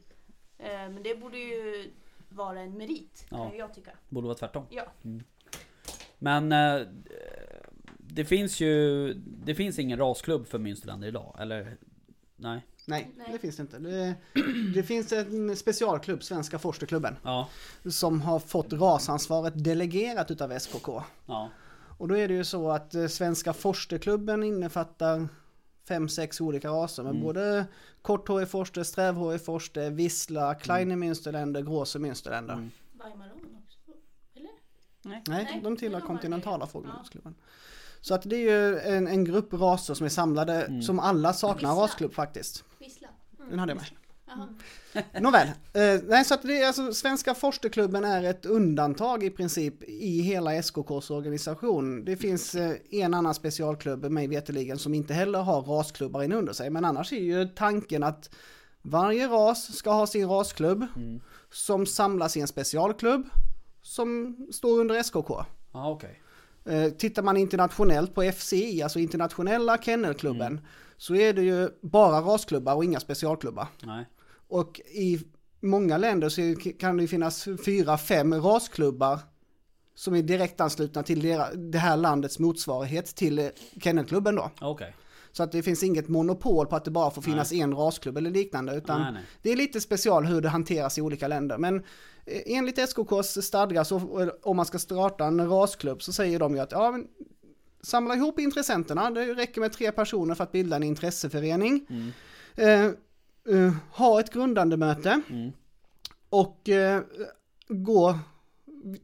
Eh, 0.58 0.68
Men 0.68 1.02
det 1.02 1.14
borde 1.20 1.38
ju 1.38 1.90
vara 2.28 2.60
en 2.60 2.78
merit, 2.78 3.26
Ja. 3.30 3.48
kan 3.48 3.58
jag 3.58 3.74
tycka. 3.74 3.90
Borde 4.08 4.26
vara 4.26 4.38
tvärtom. 4.38 4.66
Ja. 4.70 4.84
Men 6.18 6.52
eh, 6.52 6.86
det 8.14 8.24
finns 8.24 8.60
ju 8.60 9.14
Det 9.44 9.54
finns 9.54 9.78
ingen 9.78 9.98
rasklubb 9.98 10.46
för 10.46 10.58
Münsterländer 10.58 11.06
idag, 11.06 11.36
eller? 11.40 11.76
Nej? 12.36 12.66
Nej, 12.86 13.10
Nej. 13.16 13.28
det 13.32 13.38
finns 13.38 13.56
det 13.56 13.60
inte. 13.60 13.78
Det, 13.78 14.14
det 14.74 14.82
finns 14.82 15.12
en 15.12 15.56
specialklubb, 15.56 16.22
Svenska 16.22 16.58
Forsterklubben, 16.58 17.16
Ja, 17.22 17.48
som 17.90 18.20
har 18.20 18.38
fått 18.38 18.72
rasansvaret 18.72 19.64
delegerat 19.64 20.30
utav 20.30 20.58
SKK. 20.58 20.88
ja, 21.26 21.50
Och 21.98 22.08
då 22.08 22.16
är 22.16 22.28
det 22.28 22.34
ju 22.34 22.44
så 22.44 22.70
att 22.70 22.94
eh, 22.94 23.06
Svenska 23.06 23.52
Forsterklubben 23.52 24.42
innefattar 24.42 25.28
fem, 25.88 26.08
sex 26.08 26.40
olika 26.40 26.68
raser 26.68 27.02
med 27.02 27.10
Mm. 27.10 27.22
både 27.22 27.66
korthårig 28.02 28.48
forster, 28.48 28.82
strävhårig 28.82 29.44
forster, 29.44 29.90
vissla, 29.90 30.54
kleine 30.54 30.96
Münsterländer, 30.96 31.62
gråse 31.62 31.98
Münsterländer. 31.98 32.52
Mm. 32.54 32.70
Weimaranen 32.92 33.56
också? 33.66 33.78
Eller? 34.34 34.50
Nej, 35.02 35.22
Nej, 35.28 35.60
de 35.64 35.76
tillhör 35.76 36.00
kontinentala 36.00 36.64
inte. 36.64 36.72
fågelhundsklubben. 36.72 37.34
Så 38.04 38.14
att 38.14 38.22
det 38.22 38.36
är 38.36 38.40
ju 38.50 38.78
en, 38.78 39.06
en 39.06 39.24
grupp 39.24 39.52
raser 39.52 39.94
som 39.94 40.04
är 40.06 40.10
samlade, 40.10 40.62
Mm. 40.62 40.82
som 40.82 40.98
alla 41.00 41.32
saknar 41.32 41.70
Vissla. 41.70 41.82
rasklubb 41.84 42.14
faktiskt. 42.14 42.64
Vissla? 42.78 43.08
Den 43.50 43.58
hade 43.58 43.72
jag 43.72 43.76
med. 43.76 43.86
Nåväl, 45.22 45.46
eh, 45.72 46.00
nej, 46.08 46.24
så 46.24 46.34
att 46.34 46.42
det 46.42 46.64
alltså 46.64 46.92
Svenska 46.92 47.34
Forsterklubben 47.34 48.04
är 48.04 48.22
ett 48.22 48.46
undantag 48.46 49.24
i 49.24 49.30
princip 49.30 49.82
i 49.82 50.20
hela 50.20 50.54
SKKs 50.62 51.10
organisation. 51.10 52.04
Det 52.04 52.16
finns 52.16 52.54
eh, 52.54 52.76
en 52.90 53.14
annan 53.14 53.34
specialklubb, 53.34 54.04
mig 54.04 54.26
veterligen, 54.26 54.78
som 54.78 54.94
inte 54.94 55.14
heller 55.14 55.38
har 55.38 55.62
rasklubbar 55.62 56.22
in 56.22 56.32
under 56.32 56.52
sig. 56.52 56.70
Men 56.70 56.84
annars 56.84 57.12
är 57.12 57.16
ju 57.20 57.48
tanken 57.48 58.02
att 58.02 58.30
varje 58.82 59.28
ras 59.28 59.76
ska 59.76 59.90
ha 59.92 60.06
sin 60.06 60.28
rasklubb 60.28 60.86
Mm. 60.96 61.20
som 61.52 61.86
samlas 61.86 62.36
i 62.36 62.40
en 62.40 62.48
specialklubb 62.48 63.26
som 63.82 64.36
står 64.52 64.80
under 64.80 65.02
SKK. 65.02 65.30
Ja, 65.72 65.90
okej. 65.90 66.20
Eh, 66.66 66.90
tittar 66.90 67.22
man 67.22 67.36
internationellt 67.36 68.14
på 68.14 68.22
FCI, 68.22 68.82
alltså 68.82 68.98
internationella 68.98 69.78
kennelklubben, 69.78 70.60
så 70.96 71.14
är 71.14 71.32
det 71.32 71.42
ju 71.42 71.68
bara 71.82 72.20
rasklubbar 72.20 72.74
och 72.74 72.84
inga 72.84 73.00
specialklubbar. 73.00 73.66
Nej. 73.82 74.08
Och 74.48 74.80
i 74.80 75.20
många 75.60 75.98
länder 75.98 76.28
så 76.28 76.54
kan 76.78 76.96
det 76.96 77.06
finnas 77.06 77.48
fyra, 77.64 77.98
fem 77.98 78.34
rasklubbar 78.34 79.18
som 79.94 80.14
är 80.14 80.22
direkt 80.22 80.60
anslutna 80.60 81.02
till 81.02 81.22
det 81.54 81.78
här 81.78 81.96
landets 81.96 82.38
motsvarighet 82.38 83.06
till 83.06 83.38
eh, 83.38 83.46
kennelklubben 83.82 84.34
då. 84.34 84.50
Okej. 84.60 84.94
Så 85.36 85.42
att 85.42 85.52
det 85.52 85.62
finns 85.62 85.82
inget 85.82 86.08
monopol 86.08 86.66
på 86.66 86.76
att 86.76 86.84
det 86.84 86.90
bara 86.90 87.10
får 87.10 87.22
finnas 87.22 87.52
en 87.52 87.74
rasklubb 87.74 88.16
eller 88.16 88.30
liknande, 88.30 88.74
utan 88.76 89.00
Nej, 89.00 89.12
nej. 89.12 89.22
det 89.42 89.50
är 89.52 89.56
lite 89.56 89.80
special 89.80 90.24
hur 90.24 90.40
det 90.40 90.48
hanteras 90.48 90.98
i 90.98 91.02
olika 91.02 91.28
länder. 91.28 91.58
Men 91.58 91.76
eh, 92.26 92.42
enligt 92.46 92.78
SKKs 92.78 93.42
stadgar 93.46 93.84
så 93.84 93.96
eh, 94.22 94.28
om 94.42 94.56
man 94.56 94.66
ska 94.66 94.78
starta 94.78 95.24
en 95.24 95.48
rasklubb 95.48 96.02
så 96.02 96.12
säger 96.12 96.38
de 96.38 96.54
ju 96.54 96.60
att 96.60 96.72
ja, 96.72 96.90
men, 96.90 97.06
samla 97.82 98.14
ihop 98.16 98.38
intressenterna, 98.38 99.10
det 99.10 99.34
räcker 99.34 99.60
med 99.60 99.72
tre 99.72 99.92
personer 99.92 100.34
för 100.34 100.44
att 100.44 100.52
bilda 100.52 100.76
en 100.76 100.82
intresseförening. 100.82 101.86
Mm. 101.90 102.12
Eh, 102.56 102.84
eh, 103.56 103.72
ha 103.92 104.20
ett 104.20 104.32
grundande 104.32 104.76
möte 104.76 105.20
Mm. 105.30 105.52
och 106.28 106.68
eh, 106.68 107.00
gå 107.68 108.18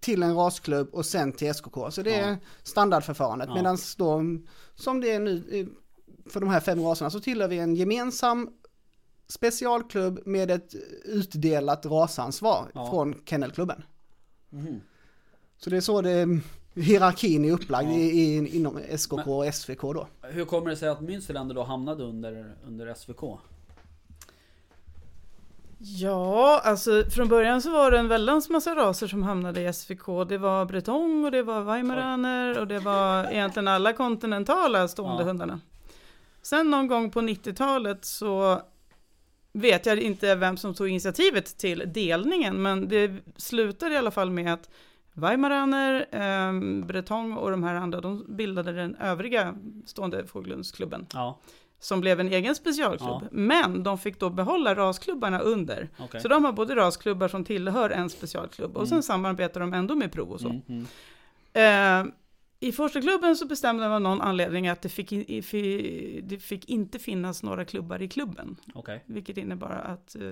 till 0.00 0.22
en 0.22 0.34
rasklubb 0.36 0.88
och 0.94 1.06
sen 1.06 1.32
till 1.32 1.54
SKK. 1.54 1.90
Så 1.90 2.02
det 2.02 2.14
är 2.14 2.30
Ja. 2.30 2.36
standardförfarandet. 2.62 3.48
Ja. 3.48 3.54
Medan 3.54 3.78
då, 3.98 4.22
som 4.74 5.00
det 5.00 5.10
är 5.12 5.20
nu 5.20 5.44
eh, 5.52 5.66
för 6.30 6.40
de 6.40 6.48
här 6.48 6.60
fem 6.60 6.82
raserna, 6.82 7.10
så 7.10 7.20
tillhör 7.20 7.48
vi 7.48 7.58
en 7.58 7.74
gemensam 7.74 8.50
specialklubb 9.28 10.20
med 10.26 10.50
ett 10.50 10.74
utdelat 11.04 11.86
rasansvar 11.86 12.70
Ja. 12.74 12.90
från 12.90 13.14
kennelklubben. 13.24 13.82
Mhm. 14.50 14.80
Så 15.58 15.70
det 15.70 15.76
är 15.76 15.80
så 15.80 16.00
det, 16.00 16.40
hierarkin 16.74 17.44
är 17.44 17.52
upplagd 17.52 17.88
Ja. 17.88 17.94
i, 17.94 18.10
i, 18.36 18.56
inom 18.56 18.78
SKK 18.98 19.26
och 19.38 19.54
SVK 19.54 19.80
då. 19.82 20.06
Hur 20.22 20.44
kommer 20.44 20.70
det 20.70 20.76
sig 20.76 20.88
att 20.88 21.00
Münsterländer 21.00 21.54
då 21.54 21.62
hamnade 21.62 22.04
under, 22.04 22.54
under 22.66 22.94
SVK? 22.94 23.38
Ja, 25.82 26.60
alltså 26.64 27.04
från 27.10 27.28
början 27.28 27.62
så 27.62 27.70
var 27.72 27.90
det 27.90 27.98
en 27.98 28.08
väldans 28.08 28.50
massa 28.50 28.74
raser 28.74 29.06
som 29.06 29.22
hamnade 29.22 29.60
i 29.68 29.72
SVK. 29.72 30.06
Det 30.28 30.38
var 30.38 30.64
bretong 30.64 31.24
och 31.24 31.30
det 31.30 31.42
var 31.42 31.60
weimaraner 31.60 32.58
och 32.58 32.66
det 32.66 32.78
var 32.78 33.24
egentligen 33.24 33.68
alla 33.68 33.92
kontinentala 33.92 34.88
stående 34.88 35.22
Ja. 35.22 35.26
hundarna. 35.28 35.60
Sen 36.42 36.70
någon 36.70 36.86
gång 36.88 37.10
på 37.10 37.20
90-talet 37.20 38.04
så 38.04 38.62
vet 39.52 39.86
jag 39.86 39.98
inte 39.98 40.34
vem 40.34 40.56
som 40.56 40.74
tog 40.74 40.88
initiativet 40.88 41.58
till 41.58 41.82
delningen, 41.86 42.62
men 42.62 42.88
det 42.88 43.12
slutade 43.36 43.94
i 43.94 43.96
alla 43.98 44.10
fall 44.10 44.30
med 44.30 44.52
att 44.52 44.70
Weimaraner, 45.12 46.06
eh, 46.10 46.84
Bretong 46.86 47.32
och 47.32 47.50
de 47.50 47.62
här 47.62 47.74
andra, 47.74 48.00
de 48.00 48.36
bildade 48.36 48.72
den 48.72 48.94
övriga 48.94 49.54
stående 49.86 50.26
fågelhundsklubben 50.26 51.06
Ja, 51.12 51.38
som 51.80 52.00
blev 52.00 52.20
en 52.20 52.28
egen 52.32 52.54
specialklubb. 52.54 53.22
Ja. 53.22 53.28
Men 53.30 53.82
de 53.82 53.98
fick 53.98 54.20
då 54.20 54.30
behålla 54.30 54.74
rasklubbarna 54.74 55.38
under. 55.40 55.88
okej. 55.98 56.20
Så 56.20 56.28
de 56.28 56.44
har 56.44 56.52
både 56.52 56.76
rasklubbar 56.76 57.28
som 57.28 57.44
tillhör 57.44 57.90
en 57.90 58.10
specialklubb 58.10 58.70
och 58.76 58.82
Mm. 58.82 58.86
sen 58.88 59.02
samarbetar 59.02 59.60
de 59.60 59.74
ändå 59.74 59.94
med 59.94 60.12
prov 60.12 60.30
och 60.32 60.40
så. 60.40 60.48
Mm, 60.48 60.62
mm. 60.68 62.06
Eh, 62.06 62.12
I 62.62 62.72
Forskarklubben 62.72 63.36
så 63.36 63.46
bestämde 63.46 63.82
man 63.82 63.92
av 63.92 64.00
någon 64.00 64.20
anledning 64.20 64.68
att 64.68 64.82
det 64.82 64.88
fick, 64.88 65.10
det 66.22 66.38
fick 66.42 66.68
inte 66.68 66.98
finnas 66.98 67.42
några 67.42 67.64
klubbar 67.64 68.02
i 68.02 68.08
klubben. 68.08 68.56
Okej. 68.74 69.04
Vilket 69.06 69.36
innebar 69.36 69.70
att 69.70 70.14
eh, 70.16 70.22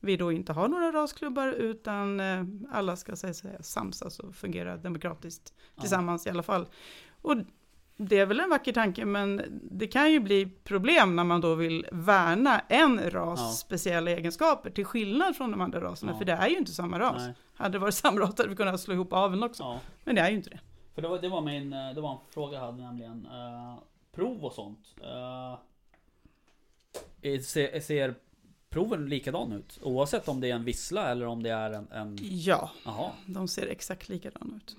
vi 0.00 0.16
då 0.16 0.32
inte 0.32 0.52
har 0.52 0.68
några 0.68 0.92
rasklubbar 0.92 1.48
utan 1.52 2.20
eh, 2.20 2.44
alla 2.72 2.96
ska 2.96 3.16
säga, 3.16 3.34
säga 3.34 3.62
samsas 3.62 4.18
och 4.18 4.34
fungera 4.34 4.76
demokratiskt 4.76 5.54
Ja. 5.74 5.80
tillsammans 5.80 6.26
i 6.26 6.30
alla 6.30 6.42
fall. 6.42 6.66
Och 7.22 7.36
det 7.96 8.18
är 8.18 8.26
väl 8.26 8.40
en 8.40 8.50
vacker 8.50 8.72
tanke 8.72 9.04
men 9.04 9.42
det 9.70 9.86
kan 9.86 10.12
ju 10.12 10.20
bli 10.20 10.46
problem 10.64 11.16
när 11.16 11.24
man 11.24 11.40
då 11.40 11.54
vill 11.54 11.86
värna 11.92 12.60
en 12.68 13.10
ras 13.10 13.40
Ja. 13.40 13.50
speciella 13.50 14.10
egenskaper 14.10 14.70
till 14.70 14.84
skillnad 14.84 15.36
från 15.36 15.50
de 15.50 15.60
andra 15.60 15.80
raserna. 15.80 16.12
Ja. 16.12 16.18
För 16.18 16.24
det 16.24 16.32
är 16.32 16.48
ju 16.48 16.56
inte 16.56 16.72
samma 16.72 16.98
ras. 16.98 17.22
Nej. 17.26 17.34
Hade 17.54 17.72
det 17.72 17.78
varit 17.78 17.94
samma 17.94 18.20
ras 18.20 18.34
hade 18.38 18.48
vi 18.48 18.56
kunnat 18.56 18.80
slå 18.80 18.94
ihop 18.94 19.12
aveln 19.12 19.42
också. 19.42 19.80
Men 20.04 20.14
det 20.14 20.20
är 20.20 20.30
ju 20.30 20.36
inte 20.36 20.50
det. 20.50 20.60
För 20.96 21.02
det 21.02 21.08
var, 21.08 21.18
det 21.18 21.28
var 21.28 21.40
min, 21.40 21.72
eh, 21.72 21.94
det 21.94 22.00
var 22.00 22.12
en 22.12 22.18
fråga 22.30 22.54
jag 22.58 22.64
hade 22.66 22.82
nämligen. 22.82 23.26
eh, 23.26 23.74
prov 24.12 24.44
och 24.44 24.52
sånt. 24.52 24.94
Uh, 25.02 25.58
ser, 27.40 27.80
ser 27.80 28.14
proven 28.68 29.08
likadan 29.08 29.52
ut? 29.52 29.78
Oavsett 29.82 30.28
om 30.28 30.40
det 30.40 30.50
är 30.50 30.54
en 30.54 30.64
vissla 30.64 31.08
eller 31.10 31.26
om 31.26 31.42
det 31.42 31.50
är 31.50 31.70
en... 31.70 31.88
en 31.92 32.18
Ja, 32.22 32.70
jaha, 32.84 33.10
de 33.26 33.48
ser 33.48 33.66
exakt 33.66 34.08
likadana 34.08 34.56
ut. 34.56 34.76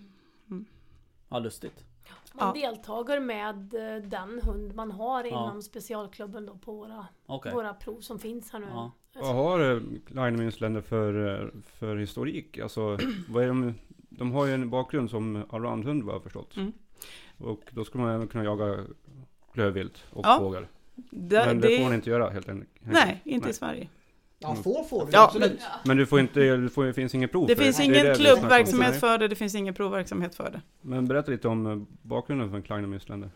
ja 1.30 1.40
lustigt. 1.40 1.84
Man 2.34 2.48
Ja. 2.56 2.62
deltager 2.68 3.20
med 3.20 3.74
eh, 3.74 4.04
den 4.04 4.42
hund 4.44 4.76
man 4.76 4.92
har 4.92 5.24
Ja. 5.24 5.30
inom 5.30 5.62
specialklubben 5.62 6.46
då 6.46 6.58
på 6.58 6.74
våra, 6.74 7.08
Okej. 7.26 7.54
våra 7.54 7.74
prov 7.74 8.00
som 8.02 8.20
finns 8.20 8.52
här 8.52 8.60
nu. 8.60 8.68
Ja. 8.70 8.92
Vad 9.14 9.36
har 9.36 9.60
eh, 9.76 9.82
Klein 10.08 10.36
Münsterländer 10.42 10.82
för, 10.82 11.42
eh, 11.44 11.50
för 11.64 11.96
historik? 11.96 12.58
Alltså, 12.58 12.98
vad 13.30 13.44
är 13.44 13.48
de, 13.48 13.76
de 14.18 14.32
har 14.32 14.46
ju 14.46 14.54
en 14.54 14.70
bakgrund 14.70 15.10
som 15.10 15.44
allroundhund 15.50 16.04
vad 16.04 16.16
jag 16.16 16.24
förstått. 16.24 16.56
Mm. 16.58 16.72
Och 17.38 17.62
då 17.72 17.86
skulle 17.86 18.04
man 18.04 18.14
även 18.16 18.28
kunna 18.28 18.44
jaga 18.44 18.78
klövvilt 19.54 20.06
och 20.10 20.26
Ja. 20.26 20.38
fågel. 20.40 20.66
Det, 20.96 21.46
Men 21.46 21.62
det, 21.62 21.78
får 21.78 21.84
man 21.84 21.94
inte 21.94 22.10
göra 22.10 22.30
helt 22.30 22.50
enkelt. 22.50 22.70
Nej, 22.82 23.22
inte 23.26 23.46
Nej. 23.46 23.52
i 23.52 23.54
Sverige. 23.54 23.90
Ja, 24.40 24.56
får 24.56 24.84
får 24.84 25.06
du 25.06 25.12
Ja, 25.12 25.24
absolut. 25.24 25.60
Men 25.86 25.98
du 25.98 26.06
får 26.06 26.20
inte, 26.20 26.40
det, 26.40 26.70
får, 26.70 26.86
det 26.86 26.94
finns 26.94 27.16
inget 27.16 27.32
prov 27.32 27.48
Det 27.48 27.56
för 27.56 27.64
finns 27.64 27.80
är 27.80 27.84
ingen 27.84 28.06
det 28.06 28.12
om. 28.12 28.16
klubbverksamhet 28.18 29.00
för 29.00 29.18
det, 29.18 29.28
det 29.28 29.36
finns 29.36 29.56
ingen 29.56 29.74
provverksamhet 29.74 30.36
för 30.36 30.52
det. 30.52 30.62
Men 30.82 31.08
berätta 31.08 31.32
lite 31.32 31.48
om 31.48 31.68
eh, 31.68 31.78
bakgrunden 32.02 32.52
för 32.52 32.62
Klein 32.62 32.94
Münsterländer. 32.94 33.30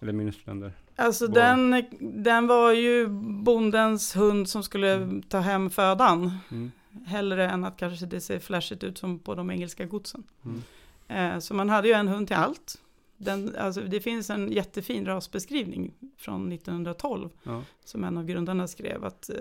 Eller 0.00 0.12
Münsterländer. 0.12 0.70
Alltså 0.96 1.26
den, 1.26 1.84
den 2.00 2.46
var 2.46 2.72
ju 2.72 3.08
bondens 3.44 4.16
hund 4.16 4.48
som 4.48 4.62
skulle 4.62 5.22
ta 5.28 5.38
hem 5.38 5.70
födan. 5.70 6.30
Mm. 6.50 6.72
Hellre 7.06 7.50
än 7.50 7.64
att 7.64 7.76
kanske 7.76 8.06
det 8.06 8.20
ser 8.20 8.38
flashigt 8.38 8.84
ut 8.84 8.98
som 8.98 9.18
på 9.18 9.34
de 9.34 9.50
engelska 9.50 9.84
godsen. 9.84 10.24
Mm. 10.44 10.62
Eh, 11.08 11.38
så 11.38 11.54
man 11.54 11.68
hade 11.68 11.88
ju 11.88 11.94
en 11.94 12.08
hund 12.08 12.26
till 12.26 12.36
allt. 12.36 12.78
Den, 13.16 13.56
alltså 13.58 13.80
det 13.80 14.00
finns 14.00 14.30
en 14.30 14.52
jättefin 14.52 15.06
rasbeskrivning 15.06 15.94
från 16.16 16.52
1912 16.52 17.30
Ja. 17.42 17.62
som 17.84 18.04
en 18.04 18.18
av 18.18 18.24
grundarna 18.24 18.68
skrev 18.68 19.04
att 19.04 19.30
eh, 19.30 19.36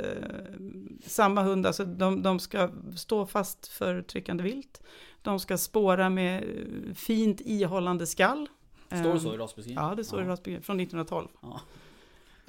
samma 1.05 1.43
hund, 1.43 1.65
alltså 1.65 1.85
de, 1.85 2.21
de 2.21 2.39
ska 2.39 2.69
stå 2.95 3.25
fast 3.25 3.67
för 3.67 4.01
tryckande 4.01 4.43
vilt. 4.43 4.81
De 5.21 5.39
ska 5.39 5.57
spåra 5.57 6.09
med 6.09 6.43
eh, 6.43 6.93
fint 6.93 7.41
ihållande 7.45 8.07
skall. 8.07 8.49
Står 8.87 9.13
det 9.13 9.19
så 9.19 9.29
Eh, 9.29 9.33
i 9.33 9.37
rasbeskrivningen? 9.37 9.89
Ja, 9.89 9.95
det 9.95 10.03
står 10.03 10.21
i 10.21 10.25
rasbeskrivningen 10.25 10.63
från 10.63 10.79
1912. 10.79 11.27
Ja. 11.41 11.61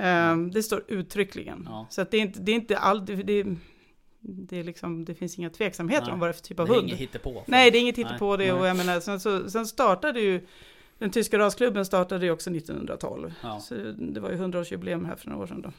Eh, 0.05 0.37
det 0.37 0.63
står 0.63 0.85
uttryckligen. 0.89 1.69
Ja. 1.71 1.87
Så 1.91 2.03
att 2.03 2.11
det 2.11 2.17
är 2.17 2.21
inte, 2.21 2.41
det 2.41 2.53
är 2.53 2.57
inte 2.57 2.79
all, 2.79 3.07
det, 3.07 3.17
det, 3.17 3.57
det, 4.23 4.57
är 4.59 4.65
liksom, 4.65 5.05
det 5.05 5.15
finns 5.15 5.39
inga 5.39 5.51
tveksamheter 5.51 6.05
Nej. 6.07 6.13
om 6.13 6.19
vad 6.21 6.29
det 6.29 6.31
är 6.31 6.35
för 6.35 6.43
typ 6.43 6.57
Det 6.57 6.63
av 6.63 6.71
är 6.71 6.75
hund. 6.75 6.89
inget 6.89 7.01
hittepå? 7.01 7.43
Nej, 7.47 7.71
det 7.71 7.79
är 7.79 7.81
inget 7.81 7.99
hittepå 7.99 8.37
det. 8.37 8.53
Och 8.53 8.67
jag 8.67 8.77
menar, 8.77 9.01
sen, 9.01 9.21
så, 9.21 9.51
sen 9.51 9.67
startade 9.67 10.21
ju 10.21 10.47
den 10.99 11.11
tyska 11.11 11.39
rasklubben 11.39 11.87
startade 11.87 12.27
ju 12.27 12.33
också 12.33 12.51
1912. 12.51 13.35
Ja. 13.43 13.61
Så 13.61 13.75
det 13.99 14.21
var 14.21 14.31
ju 14.31 14.37
100-årsjubileum 14.37 15.07
här 15.07 15.17
för 15.17 15.31
några 15.31 15.43
år 15.43 15.47
sedan 15.47 15.63
då. 15.63 15.73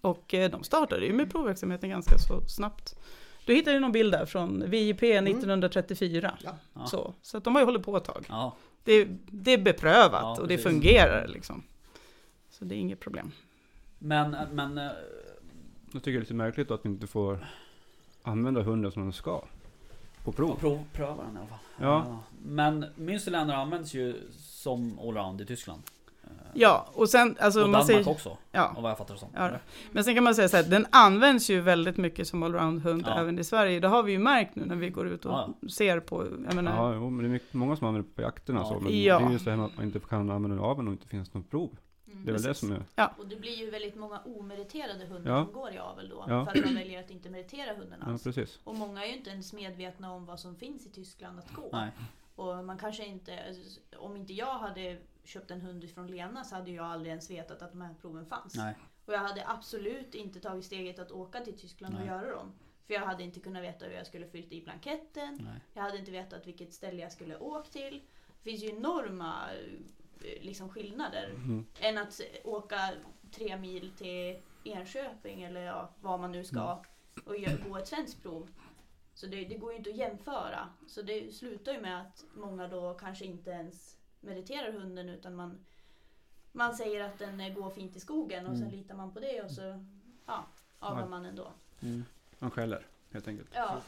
Och 0.00 0.34
eh, 0.34 0.50
de 0.50 0.64
startade 0.64 1.06
ju 1.06 1.12
med 1.12 1.30
provverksamheten 1.30 1.90
ganska 1.90 2.18
så 2.18 2.40
snabbt. 2.48 2.98
Du 3.46 3.54
hittade 3.54 3.74
ju 3.74 3.80
någon 3.80 3.92
bild 3.92 4.12
där 4.12 4.26
från 4.26 4.70
VIP 4.70 5.02
1934. 5.02 6.38
Ja. 6.44 6.56
Ja. 6.74 6.86
Så, 6.86 7.14
så 7.22 7.36
att 7.36 7.44
de 7.44 7.54
har 7.54 7.62
ju 7.62 7.64
hållit 7.64 7.84
på 7.84 7.96
ett 7.96 8.04
tag. 8.04 8.24
Ja, 8.28 8.56
Det, 8.84 9.08
det 9.26 9.52
är 9.52 9.58
beprövat 9.58 10.38
och 10.38 10.48
det 10.48 10.58
fungerar 10.58 11.28
liksom. 11.28 11.62
Så 12.50 12.64
det 12.64 12.74
är 12.74 12.78
inget 12.78 13.00
problem. 13.00 13.32
men, 13.98 14.36
men 14.52 14.78
eh, 14.78 14.90
Jag 15.92 16.02
tycker 16.02 16.12
det 16.12 16.16
är 16.18 16.20
lite 16.20 16.34
märkligt 16.34 16.70
att 16.70 16.84
vi 16.84 16.88
inte 16.88 17.06
får 17.06 17.46
använda 18.22 18.62
hunden 18.62 18.92
som 18.92 19.02
den 19.02 19.12
ska. 19.12 19.42
På 20.24 20.32
prov. 20.32 20.56
prov, 20.56 20.84
pröva 20.92 21.22
den 21.24 21.34
i 21.34 21.38
alla 21.38 21.46
fall. 21.46 21.58
Ja. 21.80 22.18
Men 22.42 22.84
Münsterländer 22.96 23.54
används 23.54 23.94
ju 23.94 24.14
som 24.38 24.98
allround 24.98 25.40
i 25.40 25.46
Tyskland. 25.46 25.82
Eh, 26.24 26.30
Ja, 26.54 26.86
och 26.92 27.08
sen, 27.08 27.36
alltså 27.40 27.60
och 27.62 27.68
man 27.68 27.72
Danmark 27.72 27.86
säger, 27.86 28.08
också, 28.08 28.36
ja, 28.52 28.72
av 28.76 28.82
vad 28.82 28.90
jag 28.90 28.98
fattar 28.98 29.14
det 29.14 29.20
som. 29.20 29.28
Ja, 29.34 29.50
men 29.92 30.04
sen 30.04 30.14
kan 30.14 30.24
man 30.24 30.34
säga 30.34 30.48
så 30.48 30.56
här, 30.56 30.64
den 30.64 30.86
används 30.90 31.50
ju 31.50 31.60
väldigt 31.60 31.96
mycket 31.96 32.28
som 32.28 32.42
allround-hund 32.42 33.04
Ja. 33.06 33.18
även 33.20 33.38
i 33.38 33.44
Sverige. 33.44 33.80
Det 33.80 33.88
har 33.88 34.02
vi 34.02 34.12
ju 34.12 34.18
märkt 34.18 34.56
nu 34.56 34.64
när 34.66 34.76
vi 34.76 34.90
går 34.90 35.06
ut 35.08 35.24
och 35.24 35.32
Ja, 35.32 35.68
ser 35.68 36.00
på, 36.00 36.26
jag 36.46 36.54
menar, 36.54 36.76
Ja, 36.76 36.94
jo, 36.94 37.10
men 37.10 37.22
det 37.24 37.28
är 37.28 37.32
mycket, 37.32 37.54
många 37.54 37.76
som 37.76 37.86
använder 37.86 38.08
det 38.08 38.14
på 38.16 38.22
jakterna 38.22 38.60
Ja. 38.60 38.66
så. 38.68 38.80
Men 38.80 39.02
Ja. 39.02 39.18
det 39.18 39.24
är 39.24 39.30
ju 39.30 39.38
så 39.38 39.50
här 39.50 39.64
att 39.64 39.76
man 39.76 39.86
inte 39.86 39.98
kan 40.00 40.20
använda 40.30 40.48
den 40.48 40.58
av 40.64 40.78
om 40.78 40.84
det 40.84 40.90
inte 40.90 41.08
finns 41.08 41.34
något 41.34 41.50
prov. 41.50 41.70
Mm. 42.12 42.24
Det 42.24 42.30
är 42.30 42.32
väl 42.32 42.42
det 42.42 42.48
Precis. 42.48 42.68
som 42.68 42.72
är... 42.96 43.10
Och 43.18 43.26
det 43.28 43.36
blir 43.36 43.56
ju 43.56 43.70
väldigt 43.70 43.94
många 43.96 44.20
omeriterade 44.24 45.04
hundar 45.06 45.30
Ja. 45.32 45.44
som 45.44 45.52
går 45.52 45.72
i 45.72 45.78
avel 45.78 46.08
då. 46.08 46.24
Ja. 46.28 46.44
För 46.46 46.58
att 46.58 46.64
man 46.64 46.74
väljer 46.74 47.00
att 47.04 47.10
inte 47.10 47.30
meritera 47.30 47.74
hunden 47.74 47.98
Ja, 48.06 48.10
alls. 48.12 48.22
precis. 48.24 48.58
Och 48.64 48.74
många 48.74 49.04
är 49.04 49.08
ju 49.08 49.16
inte 49.16 49.30
ens 49.30 49.52
medvetna 49.52 50.12
om 50.12 50.26
vad 50.26 50.40
som 50.40 50.56
finns 50.56 50.86
i 50.86 50.90
Tyskland 50.90 51.38
att 51.38 51.52
gå. 51.52 51.68
Nej. 51.72 51.90
Och 52.36 52.64
man 52.64 52.78
kanske 52.78 53.06
inte, 53.06 53.56
om 53.98 54.16
inte 54.16 54.32
jag 54.32 54.58
hade 54.58 54.98
köpt 55.24 55.50
en 55.50 55.60
hund 55.60 55.90
från 55.90 56.06
Lena 56.06 56.44
så 56.44 56.54
hade 56.54 56.70
jag 56.70 56.86
aldrig 56.86 57.10
ens 57.10 57.30
vetat 57.30 57.62
att 57.62 57.70
de 57.72 57.80
här 57.80 57.94
proven 58.00 58.26
fanns. 58.26 58.54
Nej. 58.54 58.74
Och 59.06 59.12
jag 59.14 59.18
hade 59.20 59.48
absolut 59.48 60.14
inte 60.14 60.40
tagit 60.40 60.64
steget 60.64 60.98
att 60.98 61.10
åka 61.12 61.40
till 61.40 61.58
Tyskland 61.58 61.94
och 61.94 62.00
Nej. 62.00 62.08
göra 62.08 62.30
dem. 62.30 62.52
För 62.86 62.94
jag 62.94 63.00
hade 63.06 63.22
inte 63.22 63.40
kunnat 63.40 63.62
veta 63.62 63.84
hur 63.84 63.92
jag 63.92 64.06
skulle 64.06 64.26
fyllt 64.26 64.52
i 64.52 64.60
blanketten. 64.64 65.38
Nej. 65.44 65.60
Jag 65.74 65.82
hade 65.82 65.98
inte 65.98 66.10
vetat 66.10 66.46
vilket 66.46 66.72
ställe 66.72 67.02
jag 67.02 67.12
skulle 67.12 67.36
åkt 67.38 67.72
till. 67.72 68.00
Det 68.42 68.50
finns 68.50 68.62
ju 68.62 68.68
enorma 68.68 69.34
eh, 69.52 69.78
liksom, 70.20 70.68
skillnader. 70.68 71.28
Mm. 71.30 71.66
Än 71.80 71.98
att 71.98 72.20
åka 72.44 72.90
tre 73.32 73.56
mil 73.56 73.92
till 73.98 74.40
Enköping 74.64 75.42
eller 75.42 75.60
ja, 75.60 75.90
vad 76.00 76.20
man 76.20 76.32
nu 76.32 76.44
ska 76.44 76.82
och 77.24 77.34
gö- 77.34 77.68
gå 77.68 77.76
ett 77.78 77.88
svenskt 77.88 78.22
prov. 78.22 78.50
Så 79.14 79.26
det, 79.26 79.44
det 79.44 79.54
går 79.58 79.72
ju 79.72 79.78
inte 79.78 79.90
att 79.90 79.96
jämföra. 79.96 80.68
Så 80.86 81.02
det 81.02 81.34
slutar 81.34 81.72
ju 81.72 81.80
med 81.80 82.00
att 82.00 82.24
många 82.34 82.68
då 82.68 82.94
kanske 82.94 83.24
inte 83.24 83.50
ens 83.50 83.96
meriterar 84.20 84.72
hunden 84.72 85.08
utan 85.08 85.34
man, 85.34 85.58
man 86.52 86.74
säger 86.76 87.04
att 87.04 87.18
den 87.18 87.40
eh, 87.40 87.54
går 87.54 87.70
fint 87.70 87.96
i 87.96 88.00
skogen 88.00 88.46
och 88.46 88.56
sen 88.56 88.66
Mm. 88.66 88.76
litar 88.78 88.94
man 88.94 89.12
på 89.12 89.20
det 89.20 89.42
och 89.42 89.50
så 89.50 89.84
ja, 90.26 90.46
avlar 90.78 91.06
man 91.08 91.24
ändå. 91.24 91.48
Mm. 91.80 92.04
Man 92.38 92.50
skäller, 92.50 92.86
helt 93.12 93.28
enkelt. 93.28 93.48
Ja, 93.54 93.80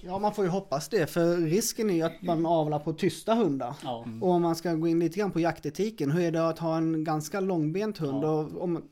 Ja, 0.00 0.18
man 0.18 0.34
får 0.34 0.44
ju 0.44 0.50
hoppas 0.50 0.88
det, 0.88 1.06
för 1.06 1.36
risken 1.36 1.90
är 1.90 1.94
ju 1.94 2.02
att 2.02 2.22
man 2.22 2.46
avlar 2.46 2.78
på 2.78 2.92
tysta 2.92 3.34
hundar. 3.34 3.74
Ja. 3.82 4.06
Och 4.20 4.28
om 4.28 4.42
man 4.42 4.56
ska 4.56 4.74
gå 4.74 4.88
in 4.88 4.98
lite 4.98 5.18
grann 5.18 5.30
på 5.30 5.40
jaktetiken, 5.40 6.10
hur 6.10 6.22
är 6.22 6.30
det 6.30 6.48
att 6.48 6.58
ha 6.58 6.76
en 6.76 7.04
ganska 7.04 7.40
långbent 7.40 7.98
hund? 7.98 8.24
Ja. 8.24 8.30
Och 8.30 8.62
om, 8.62 8.82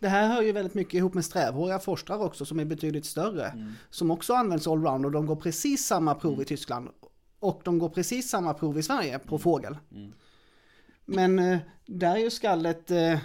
det 0.00 0.08
här 0.08 0.28
hör 0.28 0.42
ju 0.42 0.52
väldigt 0.52 0.74
mycket 0.74 0.94
ihop 0.94 1.14
med 1.14 1.24
strävhåriga 1.24 1.78
forstrar 1.78 2.22
också, 2.22 2.44
som 2.44 2.60
är 2.60 2.64
betydligt 2.64 3.06
större. 3.06 3.46
Mm. 3.46 3.72
Som 3.90 4.10
också 4.10 4.34
används 4.34 4.66
allround 4.66 5.06
och 5.06 5.12
de 5.12 5.26
går 5.26 5.36
precis 5.36 5.86
samma 5.86 6.14
prov 6.14 6.42
i 6.42 6.44
Tyskland. 6.44 6.88
Och 7.40 7.60
de 7.64 7.78
går 7.78 7.88
precis 7.88 8.30
samma 8.30 8.54
prov 8.54 8.78
i 8.78 8.82
Sverige 8.82 9.18
på 9.18 9.38
fågel. 9.38 9.76
Mm. 9.92 10.12
Men 11.04 11.38
eh, 11.38 11.58
där 11.86 12.14
är 12.14 12.18
ju 12.18 12.30
skallet 12.30 12.90
eh, 12.90 13.18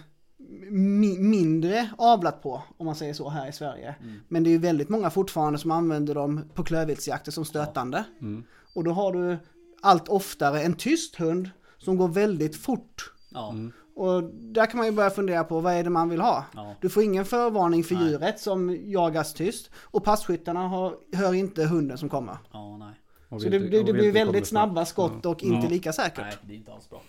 mindre 1.20 1.89
avlat 1.98 2.44
på, 2.44 2.63
om 2.77 2.86
man 2.86 2.96
säger 2.96 3.13
så, 3.13 3.29
här 3.29 3.50
i 3.50 3.51
Sverige. 3.51 3.96
Mm. 4.01 4.20
Men 4.27 4.44
det 4.44 4.50
är 4.50 4.51
ju 4.51 4.58
väldigt 4.58 4.89
många 4.89 5.10
fortfarande 5.10 5.60
som 5.60 5.72
använder 5.72 6.15
dem 6.15 6.44
på 6.53 6.63
klövviltsjakter 6.63 7.32
som 7.32 7.46
stötande. 7.46 8.03
Mm. 8.22 8.44
Och 8.75 8.84
då 8.84 8.91
har 8.91 9.13
du 9.13 9.38
allt 9.82 10.10
oftare 10.10 10.62
en 10.62 10.74
tyst 10.74 11.15
hund 11.15 11.50
som 11.77 11.98
går 11.98 12.08
väldigt 12.08 12.56
fort. 12.56 13.13
Mm. 13.36 13.72
Och 13.96 14.24
där 14.24 14.65
kan 14.65 14.77
man 14.77 14.86
ju 14.86 14.91
börja 14.91 15.10
fundera 15.10 15.44
på 15.44 15.60
vad 15.60 15.74
är 15.74 15.84
det 15.84 15.89
man 15.89 16.10
vill 16.10 16.22
ha? 16.22 16.46
Ja. 16.53 16.75
Du 16.82 16.89
får 16.89 17.03
ingen 17.03 17.25
förvarning 17.25 17.84
för 17.84 17.96
Nej. 17.96 18.08
djuret 18.08 18.39
som 18.39 18.77
jagas 18.84 19.34
tyst 19.34 19.72
och 19.84 20.03
passkyttarna 20.03 20.67
har, 20.67 20.96
hör 21.13 21.34
inte 21.34 21.65
hunden 21.65 21.98
som 21.98 22.10
kommer. 22.10 22.38
Ja, 22.51 22.77
nej. 22.77 22.94
Så 23.41 23.50
det, 23.50 23.60
det, 23.60 23.84
det 23.84 23.94
blir 23.94 24.12
väldigt 24.12 24.48
snabba 24.48 24.86
skott 24.86 25.20
Ja. 25.24 25.29
och 25.29 25.44
inte 25.44 25.70
lika 25.70 25.94
säkert. 25.94 26.17
Nej, 26.17 26.34
det 26.41 26.53
är 26.53 26.58
inte 26.58 26.74
alls 26.74 26.89
bra. 26.89 27.01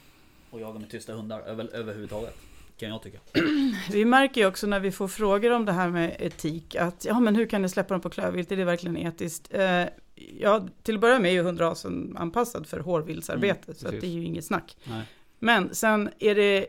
Och 0.51 0.61
jaga 0.61 0.79
med 0.79 0.91
tysta 0.91 1.13
hundar 1.13 1.41
över, 1.41 1.75
överhuvudtaget. 1.75 2.35
Kan 2.79 2.89
jag 2.89 3.03
tycka. 3.03 3.19
Vi 3.93 4.05
märker 4.05 4.41
ju 4.41 4.47
också 4.47 4.67
när 4.67 4.81
vi 4.81 4.91
får 4.91 5.09
frågor 5.09 5.51
om 5.51 5.65
det 5.65 5.73
här 5.73 5.91
med 5.91 6.17
etik 6.19 6.77
att 6.77 7.05
ja 7.05 7.21
men 7.21 7.37
hur 7.37 7.47
kan 7.47 7.63
ni 7.63 7.69
släppa 7.69 7.95
dem 7.95 8.01
på 8.01 8.11
klövvilt, 8.11 8.53
är 8.53 8.57
det 8.57 8.65
verkligen 8.65 8.97
etiskt? 8.97 9.55
Eh, 9.55 9.85
ja, 10.41 10.69
till 10.83 10.95
att 10.95 11.01
börja 11.01 11.19
med 11.19 11.31
är 11.31 11.33
ju 11.33 11.43
hundrasen 11.43 12.17
anpassad 12.19 12.67
för 12.67 12.81
hårviltsarbete 12.81 13.61
Mm, 13.67 13.79
så 13.79 13.91
det 13.91 14.07
är 14.07 14.11
ju 14.11 14.25
inget 14.25 14.45
snack. 14.45 14.77
Nej. 14.85 15.03
Men 15.39 15.75
sen 15.75 16.11
är 16.19 16.35
det 16.35 16.67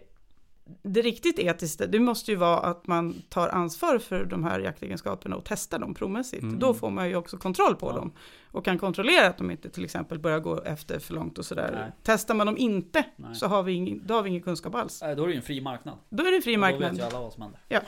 det 0.81 1.01
riktigt 1.01 1.39
etiska, 1.39 1.85
det 1.87 1.99
måste 1.99 2.31
ju 2.31 2.37
vara 2.37 2.59
att 2.59 2.87
man 2.87 3.21
tar 3.29 3.49
ansvar 3.49 3.99
för 3.99 4.25
de 4.25 4.43
här 4.43 4.59
jaktegenskaperna 4.59 5.35
och 5.35 5.43
testar 5.45 5.79
dem 5.79 5.93
provmässigt. 5.93 6.43
Mm. 6.43 6.59
Då 6.59 6.73
får 6.73 6.89
man 6.89 7.09
ju 7.09 7.15
också 7.15 7.37
kontroll 7.37 7.75
på 7.75 7.87
Ja. 7.89 7.93
dem. 7.95 8.11
Och 8.51 8.65
kan 8.65 8.77
kontrollera 8.79 9.27
att 9.27 9.37
de 9.37 9.51
inte 9.51 9.69
till 9.69 9.83
exempel 9.85 10.19
börjar 10.19 10.39
gå 10.39 10.61
efter 10.63 10.99
för 10.99 11.13
långt 11.13 11.37
och 11.37 11.45
sådär. 11.45 11.71
Nej. 11.73 11.91
Testar 12.03 12.35
man 12.35 12.47
dem 12.47 12.57
inte 12.57 13.03
Nej. 13.15 13.35
så 13.35 13.47
har 13.47 13.63
vi 13.63 13.73
ingen, 13.73 14.07
då 14.07 14.13
har 14.13 14.21
vi 14.23 14.29
ingen 14.29 14.41
kunskap 14.41 14.75
alls. 14.75 15.01
Nej, 15.01 15.15
då 15.15 15.23
är 15.23 15.27
det 15.27 15.33
ju 15.33 15.37
en 15.37 15.43
fri 15.43 15.61
marknad. 15.61 15.97
Då 16.09 16.23
är 16.25 16.31
det 16.31 16.41
fri 16.41 16.55
Och 16.57 16.59
Då 16.61 16.65
vet 16.67 16.79
marknad. 16.79 16.97
ju 16.97 17.03
alla 17.03 17.19
vad 17.19 17.33
som 17.33 17.41
händer. 17.41 17.59
Ja. 17.67 17.79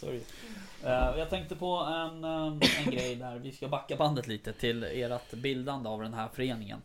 Ju. 0.12 0.20
Eh, 0.84 1.18
jag 1.18 1.30
tänkte 1.30 1.56
på 1.56 1.76
en, 1.76 2.24
eh, 2.24 2.84
en 2.84 2.90
grej 2.90 3.16
där, 3.16 3.38
vi 3.38 3.52
ska 3.52 3.68
backa 3.68 3.96
bandet 3.96 4.26
lite 4.26 4.52
till 4.52 4.84
ert 4.84 5.34
bildande 5.34 5.88
av 5.88 6.02
den 6.02 6.14
här 6.14 6.28
föreningen. 6.32 6.78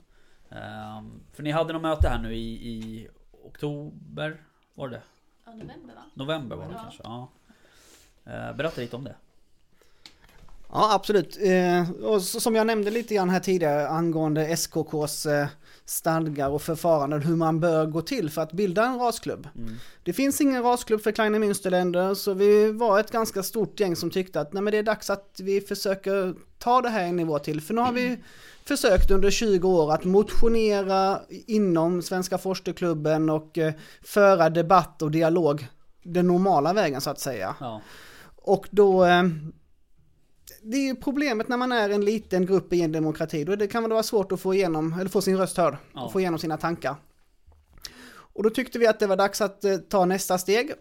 Eh, 0.50 1.04
för 1.34 1.44
ni 1.44 1.52
hade 1.52 1.74
något 1.74 1.82
möte 1.82 2.08
här 2.10 2.20
nu 2.22 2.34
i, 2.36 2.70
i 2.70 3.08
oktober, 3.44 4.42
var 4.74 4.90
det? 4.90 5.02
Ja 5.46 5.52
november 5.54 5.94
va? 5.96 6.02
November 6.14 6.56
var 6.56 6.66
det 6.66 6.72
Ja. 6.74 6.82
kanske? 6.82 7.02
Ja. 7.04 7.30
Eh, 8.26 8.56
berätta 8.56 8.82
lite 8.82 8.96
om 8.96 9.04
det. 9.04 9.16
Ja, 10.76 10.94
absolut. 10.94 11.38
Eh, 11.42 11.92
och 12.06 12.22
som 12.22 12.56
jag 12.56 12.68
nämnde 12.68 12.92
lite 12.92 13.16
grann 13.16 13.30
här 13.30 13.40
tidigare 13.40 13.88
angående 13.88 14.48
SKKs 14.48 15.26
eh, 15.26 15.48
stadgar 15.86 16.50
och 16.50 16.62
förfaranden, 16.62 17.22
hur 17.22 17.36
man 17.36 17.60
bör 17.60 17.86
gå 17.86 18.02
till 18.02 18.30
för 18.30 18.42
att 18.42 18.52
bilda 18.52 18.86
en 18.86 19.00
rasklubb. 19.00 19.48
Mm. 19.56 19.74
Det 20.04 20.14
finns 20.14 20.42
ingen 20.42 20.64
rasklubb 20.64 21.02
för 21.02 21.12
Kleine 21.12 21.40
Münsterländer, 21.40 22.14
så 22.14 22.34
vi 22.34 22.72
var 22.72 23.00
ett 23.00 23.12
ganska 23.12 23.44
stort 23.44 23.80
gäng 23.80 23.96
som 23.96 24.10
tyckte 24.10 24.42
att 24.42 24.54
nej, 24.54 24.64
men 24.64 24.72
det 24.72 24.78
är 24.78 24.84
dags 24.84 25.10
att 25.10 25.40
vi 25.44 25.62
försöker 25.62 26.36
ta 26.58 26.82
det 26.82 26.90
här 26.90 27.04
en 27.04 27.16
nivå 27.16 27.40
till. 27.40 27.62
För 27.62 27.74
nu 27.74 27.82
har 27.82 27.92
vi 27.92 28.18
försökt 28.66 29.12
under 29.12 29.32
20 29.32 29.70
år 29.70 29.94
att 29.94 30.04
motionera 30.04 31.20
inom 31.30 32.02
Svenska 32.02 32.38
Forskarklubben 32.38 33.30
och 33.30 33.58
eh, 33.58 33.74
föra 34.02 34.50
debatt 34.50 35.02
och 35.02 35.12
dialog 35.12 35.68
den 36.04 36.28
normala 36.28 36.74
vägen 36.74 37.02
så 37.02 37.10
att 37.10 37.20
säga. 37.20 37.56
Ja. 37.60 37.82
Och 38.36 38.68
då... 38.72 39.06
Eh, 39.06 39.24
det 40.66 40.78
är 40.78 40.88
ju 40.88 40.96
problemet 40.96 41.48
när 41.48 41.58
man 41.58 41.72
är 41.72 41.90
en 41.90 42.06
liten 42.06 42.46
grupp 42.46 42.74
i 42.74 42.82
en 42.82 42.92
demokrati. 42.92 43.44
Då 43.44 43.56
det 43.56 43.68
kan 43.68 43.84
det 43.84 43.90
vara 43.90 44.04
svårt 44.04 44.32
att 44.32 44.40
få 44.40 44.54
igenom, 44.54 44.94
eller 45.00 45.10
få 45.10 45.22
sin 45.22 45.38
röst 45.38 45.58
hörd. 45.58 45.78
Ja. 45.94 46.06
Och 46.06 46.12
få 46.12 46.20
igenom 46.20 46.40
sina 46.40 46.58
tankar. 46.58 46.96
Och 48.14 48.44
då 48.44 48.50
tyckte 48.50 48.80
vi 48.80 48.88
att 48.88 49.00
det 49.00 49.08
var 49.08 49.16
dags 49.16 49.42
att 49.42 49.64
eh, 49.64 49.78
ta 49.78 50.06
nästa 50.06 50.38
steg. 50.38 50.72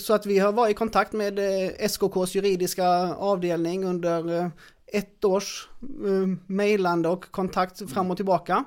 Så 0.00 0.14
att 0.14 0.26
vi 0.26 0.38
har 0.38 0.52
varit 0.52 0.70
i 0.70 0.74
kontakt 0.74 1.12
med 1.12 1.38
SKKs 1.78 2.34
juridiska 2.34 2.88
avdelning 3.14 3.84
under 3.84 4.50
ett 4.86 5.24
års 5.24 5.68
eh, 5.82 6.36
mejlande 6.46 7.08
och 7.08 7.30
kontakt 7.30 7.90
fram 7.90 8.10
och 8.10 8.16
tillbaka. 8.16 8.64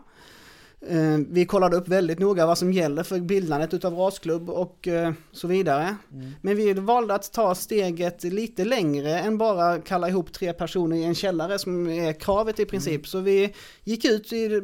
Eh, 0.82 1.18
vi 1.30 1.46
kollade 1.46 1.78
upp 1.78 1.88
väldigt 1.88 2.20
noga 2.20 2.46
vad 2.46 2.58
som 2.58 2.74
gäller 2.74 3.04
för 3.04 3.20
bildandet 3.20 3.74
utav 3.74 3.94
rasklubb 3.94 4.50
och 4.50 4.88
eh, 4.88 5.14
så 5.32 5.48
vidare. 5.48 5.96
Mm. 6.12 6.32
Men 6.42 6.56
vi 6.56 6.74
valde 6.74 7.16
att 7.16 7.34
ta 7.34 7.56
steget 7.56 8.24
lite 8.24 8.66
längre 8.66 9.20
än 9.20 9.38
bara 9.38 9.82
kalla 9.82 10.10
ihop 10.10 10.34
tre 10.34 10.54
personer 10.54 10.96
i 10.96 11.04
en 11.04 11.16
källare 11.16 11.60
som 11.60 11.88
är 11.88 12.14
kravet 12.14 12.60
i 12.60 12.66
princip. 12.66 13.08
Så 13.08 13.20
vi 13.20 13.54
gick 13.84 14.06
ut 14.06 14.34
i 14.34 14.62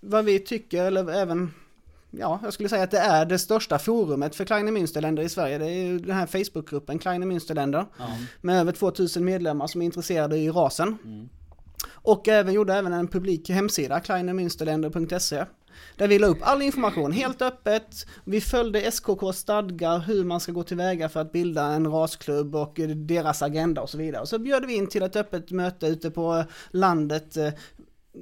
vad 0.00 0.24
vi 0.24 0.38
tycker, 0.38 0.84
eller 0.84 1.12
även, 1.12 1.50
ja, 2.10 2.40
jag 2.42 2.52
skulle 2.52 2.68
säga 2.68 2.82
att 2.82 2.90
det 2.90 2.98
är 2.98 3.26
det 3.26 3.38
största 3.38 3.78
forumet 3.78 4.34
för 4.34 4.44
Kleine 4.44 4.70
Münsterländer 4.70 5.22
i 5.22 5.28
Sverige. 5.28 5.58
Det 5.58 5.66
är 5.66 5.84
ju 5.86 5.98
den 5.98 6.16
här 6.16 6.26
Facebookgruppen 6.26 6.98
Kleine 6.98 7.26
Münsterländer 7.26 7.86
Ja. 7.98 8.06
med 8.40 8.60
över 8.60 8.72
2000 8.72 9.24
medlemmar 9.24 9.66
som 9.66 9.82
är 9.82 9.86
intresserade 9.86 10.36
i 10.36 10.50
rasen. 10.50 10.98
Mm. 11.04 11.28
Och 11.92 12.28
även 12.28 12.54
gjorde 12.54 12.74
även 12.74 12.92
en 12.92 13.08
publik 13.08 13.50
hemsida, 13.50 14.00
kleinemünsterländer.se. 14.00 15.44
Där 15.96 16.08
vi 16.08 16.18
la 16.18 16.26
upp 16.26 16.38
all 16.40 16.62
information 16.62 17.12
helt 17.12 17.42
öppet. 17.42 18.06
Vi 18.24 18.40
följde 18.40 18.90
SKK 18.90 19.32
stadgar 19.32 19.98
hur 19.98 20.24
man 20.24 20.40
ska 20.40 20.52
gå 20.52 20.62
tillväga 20.62 21.08
för 21.08 21.20
att 21.20 21.32
bilda 21.32 21.62
en 21.62 21.86
rasklubb 21.86 22.56
och 22.56 22.80
deras 22.96 23.42
agenda 23.42 23.80
och 23.82 23.90
så 23.90 23.98
vidare. 23.98 24.22
Och 24.22 24.28
så 24.28 24.38
bjöd 24.38 24.66
vi 24.66 24.74
in 24.74 24.86
till 24.86 25.02
ett 25.02 25.16
öppet 25.16 25.50
möte 25.50 25.86
ute 25.86 26.10
på 26.10 26.44
landet 26.70 27.36
eh, 27.36 27.48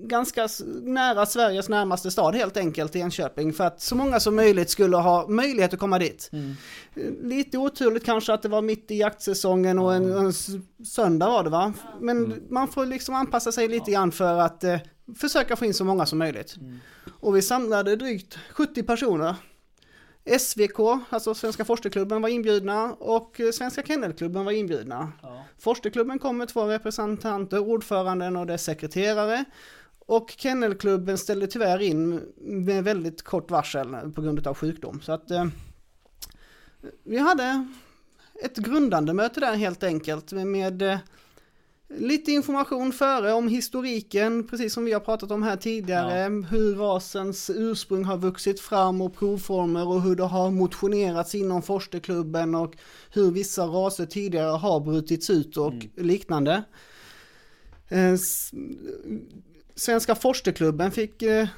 ganska 0.02 0.48
nära 0.82 1.26
Sveriges 1.26 1.68
närmaste 1.68 2.10
stad 2.10 2.34
helt 2.34 2.56
enkelt, 2.56 2.96
Enköping, 2.96 3.52
för 3.52 3.64
att 3.64 3.80
så 3.80 3.94
många 3.94 4.20
som 4.20 4.36
möjligt 4.36 4.70
skulle 4.70 4.96
ha 4.96 5.28
möjlighet 5.28 5.74
att 5.74 5.80
komma 5.80 5.98
dit. 5.98 6.30
Mm. 6.32 6.56
Lite 7.22 7.58
oturligt 7.58 8.04
kanske 8.04 8.32
att 8.32 8.42
det 8.42 8.48
var 8.48 8.62
mitt 8.62 8.90
i 8.90 8.94
jaktsäsongen 8.96 9.78
och 9.78 9.94
en, 9.94 10.12
en 10.12 10.32
söndag 10.86 11.26
var 11.26 11.44
det 11.44 11.50
va? 11.50 11.72
Men 12.00 12.16
Mm. 12.26 12.42
man 12.50 12.68
får 12.68 12.86
liksom 12.86 13.14
anpassa 13.14 13.52
sig 13.52 13.68
lite 13.68 13.90
grann 13.90 14.12
för 14.12 14.38
att 14.38 14.64
eh, 14.64 14.76
försöka 15.20 15.56
få 15.56 15.64
in 15.64 15.74
så 15.74 15.84
många 15.84 16.06
som 16.06 16.18
möjligt. 16.18 16.56
Mm. 16.56 16.78
Och 17.20 17.36
vi 17.36 17.42
samlade 17.42 17.96
drygt 17.96 18.38
70 18.52 18.82
personer. 18.82 19.34
SVK, 20.38 20.78
alltså 21.10 21.34
Svenska 21.34 21.64
Forskarklubben 21.64 22.22
var 22.22 22.28
inbjudna 22.28 22.92
och 22.92 23.40
eh, 23.40 23.50
Svenska 23.50 23.82
Kennelklubben 23.82 24.44
var 24.44 24.52
inbjudna. 24.52 25.12
Ja. 25.22 25.44
Forskarklubben 25.58 26.18
kom 26.18 26.38
med 26.38 26.48
två 26.48 26.64
representanter, 26.66 27.58
ordföranden 27.58 28.36
och 28.36 28.46
dess 28.46 28.64
sekreterare. 28.64 29.44
Och 30.06 30.34
Kennelklubben 30.36 31.18
ställde 31.18 31.46
tyvärr 31.46 31.78
in 31.82 32.20
med 32.36 32.84
väldigt 32.84 33.22
kort 33.22 33.50
varsel 33.50 34.12
på 34.14 34.22
grund 34.22 34.46
av 34.46 34.54
sjukdom. 34.54 35.00
Så 35.00 35.12
att 35.12 35.30
eh, 35.30 35.46
vi 37.04 37.18
hade 37.18 37.66
ett 38.42 38.56
grundande 38.56 39.12
möte 39.12 39.40
där 39.40 39.54
helt 39.54 39.82
enkelt 39.82 40.32
med, 40.32 40.46
med 40.46 40.82
eh, 40.82 40.98
Lite 41.88 42.32
information 42.32 42.92
före 42.92 43.32
om 43.32 43.48
historiken, 43.48 44.46
precis 44.46 44.72
som 44.74 44.84
vi 44.84 44.92
har 44.92 45.00
pratat 45.00 45.30
om 45.30 45.42
här 45.42 45.56
tidigare. 45.56 46.44
Hur 46.50 46.74
rasens 46.74 47.50
ursprung 47.54 48.04
har 48.04 48.18
vuxit 48.18 48.60
fram 48.60 49.00
och 49.00 49.16
provformer 49.16 49.88
och 49.88 50.02
hur 50.02 50.16
det 50.16 50.22
har 50.22 50.50
motionerats 50.50 51.34
inom 51.34 51.62
Forsterklubben 51.62 52.54
och 52.54 52.76
hur 53.10 53.30
vissa 53.30 53.66
raser 53.66 54.06
tidigare 54.06 54.56
har 54.56 54.80
brutits 54.80 55.30
ut 55.30 55.56
och 55.56 55.74
liknande. 55.96 56.62
Svenska 59.76 60.14
Forsterklubben 60.14 60.90
fick 60.90 61.22
eh, 61.22 61.48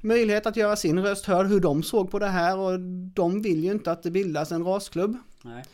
möjlighet 0.00 0.46
att 0.46 0.56
göra 0.56 0.76
sin 0.76 1.02
röst 1.02 1.26
hörd 1.26 1.46
hur 1.46 1.60
de 1.60 1.82
såg 1.82 2.10
på 2.10 2.18
det 2.18 2.26
här 2.26 2.58
och 2.58 2.80
de 3.14 3.42
vill 3.42 3.64
ju 3.64 3.70
inte 3.70 3.92
att 3.92 4.02
det 4.02 4.10
bildas 4.10 4.52
en 4.52 4.64
rasklubb. 4.64 5.16
Nej. 5.42 5.64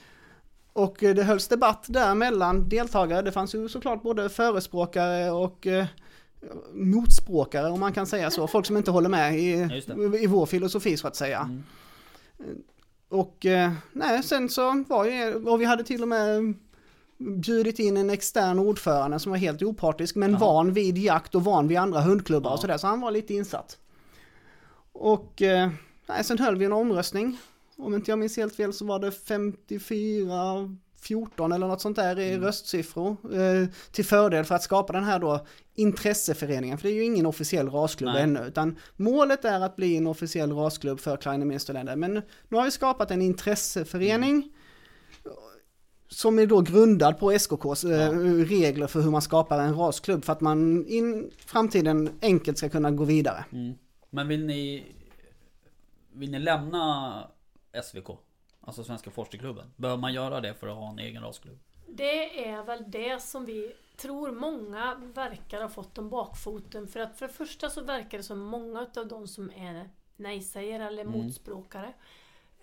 Och 0.72 1.02
eh, 1.02 1.14
det 1.14 1.22
hölls 1.22 1.48
debatt 1.48 1.84
där 1.88 2.14
mellan 2.14 2.68
deltagare. 2.68 3.22
Det 3.22 3.32
fanns 3.32 3.54
ju 3.54 3.68
såklart 3.68 4.02
både 4.02 4.28
förespråkare 4.28 5.30
och 5.30 5.66
eh, 5.66 5.86
motspråkare 6.72 7.70
om 7.70 7.80
man 7.80 7.92
kan 7.92 8.06
säga 8.06 8.30
så. 8.30 8.46
Folk 8.46 8.66
som 8.66 8.76
inte 8.76 8.90
håller 8.90 9.08
med 9.08 9.38
i, 9.38 9.68
i 10.22 10.26
vår 10.26 10.46
filosofi 10.46 10.96
så 10.96 11.08
att 11.08 11.16
säga. 11.16 11.38
Mm. 11.38 11.62
Och 13.08 13.46
eh, 13.46 13.72
nej, 13.92 14.22
sen 14.22 14.48
så 14.48 14.84
var 14.88 15.04
ju, 15.04 15.34
och 15.34 15.60
vi 15.60 15.64
hade 15.64 15.84
till 15.84 16.02
och 16.02 16.08
med 16.08 16.54
bjudit 17.22 17.78
in 17.78 17.96
en 17.96 18.10
extern 18.10 18.58
ordförande 18.58 19.18
som 19.18 19.30
var 19.32 19.36
helt 19.38 19.62
opartisk 19.62 20.14
men 20.16 20.30
Jaha. 20.30 20.40
van 20.40 20.72
vid 20.72 20.98
jakt 20.98 21.34
och 21.34 21.44
van 21.44 21.68
vid 21.68 21.78
andra 21.78 22.00
hundklubbar 22.00 22.50
Ja. 22.50 22.54
och 22.54 22.60
sådär. 22.60 22.78
Så 22.78 22.86
han 22.86 23.00
var 23.00 23.10
lite 23.10 23.34
insatt. 23.34 23.78
Och 24.92 25.42
eh, 25.42 25.70
sen 26.22 26.38
höll 26.38 26.56
vi 26.56 26.64
en 26.64 26.72
omröstning. 26.72 27.38
Om 27.76 27.94
inte 27.94 28.10
jag 28.10 28.18
minns 28.18 28.36
helt 28.36 28.56
fel 28.56 28.72
så 28.72 28.84
var 28.84 28.98
det 28.98 29.10
54 29.12 30.76
14 31.00 31.52
eller 31.52 31.66
något 31.68 31.80
sånt 31.80 31.96
där 31.96 32.18
i 32.18 32.28
Mm. 32.32 32.44
röstsiffror. 32.44 33.16
Eh, 33.32 33.68
till 33.92 34.04
fördel 34.04 34.44
för 34.44 34.54
att 34.54 34.62
skapa 34.62 34.92
den 34.92 35.04
här 35.04 35.18
då 35.18 35.46
intresseföreningen. 35.74 36.78
För 36.78 36.88
det 36.88 36.94
är 36.94 36.96
ju 36.96 37.04
ingen 37.04 37.26
officiell 37.26 37.70
rasklubb 37.70 38.12
Nej. 38.14 38.22
ännu. 38.22 38.40
Utan 38.46 38.78
målet 38.96 39.44
är 39.44 39.60
att 39.60 39.76
bli 39.76 39.96
en 39.96 40.06
officiell 40.06 40.52
rasklubb 40.52 41.00
för 41.00 41.16
Kleine. 41.16 41.96
Men 41.96 42.12
nu 42.48 42.56
har 42.56 42.64
vi 42.64 42.70
skapat 42.70 43.10
en 43.10 43.22
intresseförening. 43.22 44.51
Som 46.12 46.38
är 46.38 46.46
då 46.46 46.60
grundad 46.60 47.18
på 47.18 47.32
SKKs 47.32 47.84
eh, 47.84 48.10
regler 48.44 48.86
för 48.86 49.00
hur 49.00 49.10
man 49.10 49.22
skapar 49.22 49.58
en 49.58 49.74
rasklubb. 49.74 50.24
För 50.24 50.32
att 50.32 50.40
man 50.40 50.86
i 50.86 51.30
framtiden 51.46 52.10
enkelt 52.22 52.58
ska 52.58 52.68
kunna 52.68 52.90
gå 52.90 53.04
vidare. 53.04 53.44
Mm. 53.52 53.74
Men 54.10 54.28
vill 54.28 54.46
ni... 54.46 54.92
Vill 56.12 56.30
ni 56.30 56.38
lämna 56.38 57.14
SVK? 57.84 58.06
Alltså 58.60 58.84
Svenska 58.84 59.10
Forsterklubben? 59.10 59.66
Bör 59.76 59.96
man 59.96 60.12
göra 60.12 60.40
det 60.40 60.54
för 60.54 60.66
att 60.66 60.76
ha 60.76 60.90
en 60.90 60.98
egen 60.98 61.22
rasklubb? 61.22 61.58
Det 61.88 62.48
är 62.48 62.64
väl 62.64 62.84
det 62.86 63.22
som 63.22 63.44
vi 63.44 63.72
tror 63.96 64.32
många 64.32 64.94
verkar 65.14 65.62
ha 65.62 65.68
fått 65.68 65.98
om 65.98 66.08
bakfoten. 66.08 66.88
För 66.88 67.00
att 67.00 67.18
för 67.18 67.26
det 67.26 67.32
första 67.32 67.70
så 67.70 67.82
verkar 67.82 68.18
det 68.18 68.24
som 68.24 68.38
många 68.38 68.86
av 68.96 69.08
de 69.08 69.28
som 69.28 69.50
är 69.50 69.88
nej-sägare 70.16 70.86
eller 70.86 71.02
Mm. 71.02 71.14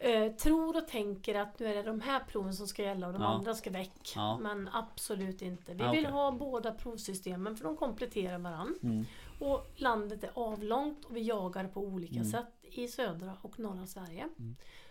Eh, 0.01 0.31
tror 0.33 0.77
och 0.77 0.87
tänker 0.87 1.35
att 1.35 1.59
nu 1.59 1.65
är 1.67 1.75
det 1.75 1.83
de 1.83 2.01
här 2.01 2.19
proven 2.19 2.53
som 2.53 2.67
ska 2.67 2.83
gälla 2.83 3.07
och 3.07 3.13
de 3.13 3.21
Ja. 3.21 3.27
andra 3.27 3.55
ska 3.55 3.69
väck. 3.69 4.13
Ja. 4.15 4.37
Men 4.39 4.69
absolut 4.73 5.41
inte. 5.41 5.73
Vi 5.73 5.83
Ja, 5.83 5.91
vill 5.91 6.05
ha 6.05 6.31
båda 6.31 6.71
provsystemen 6.71 7.55
för 7.57 7.63
de 7.63 7.77
kompletterar 7.77 8.37
varandra. 8.39 8.75
Mm. 8.83 9.05
Och 9.39 9.67
landet 9.75 10.23
är 10.23 10.31
avlångt 10.33 11.05
och 11.05 11.15
vi 11.15 11.21
jagar 11.21 11.67
på 11.67 11.81
olika 11.81 12.15
Mm. 12.15 12.31
sätt 12.31 12.47
i 12.61 12.87
södra 12.87 13.37
och 13.41 13.59
norra 13.59 13.85
Sverige. 13.87 14.27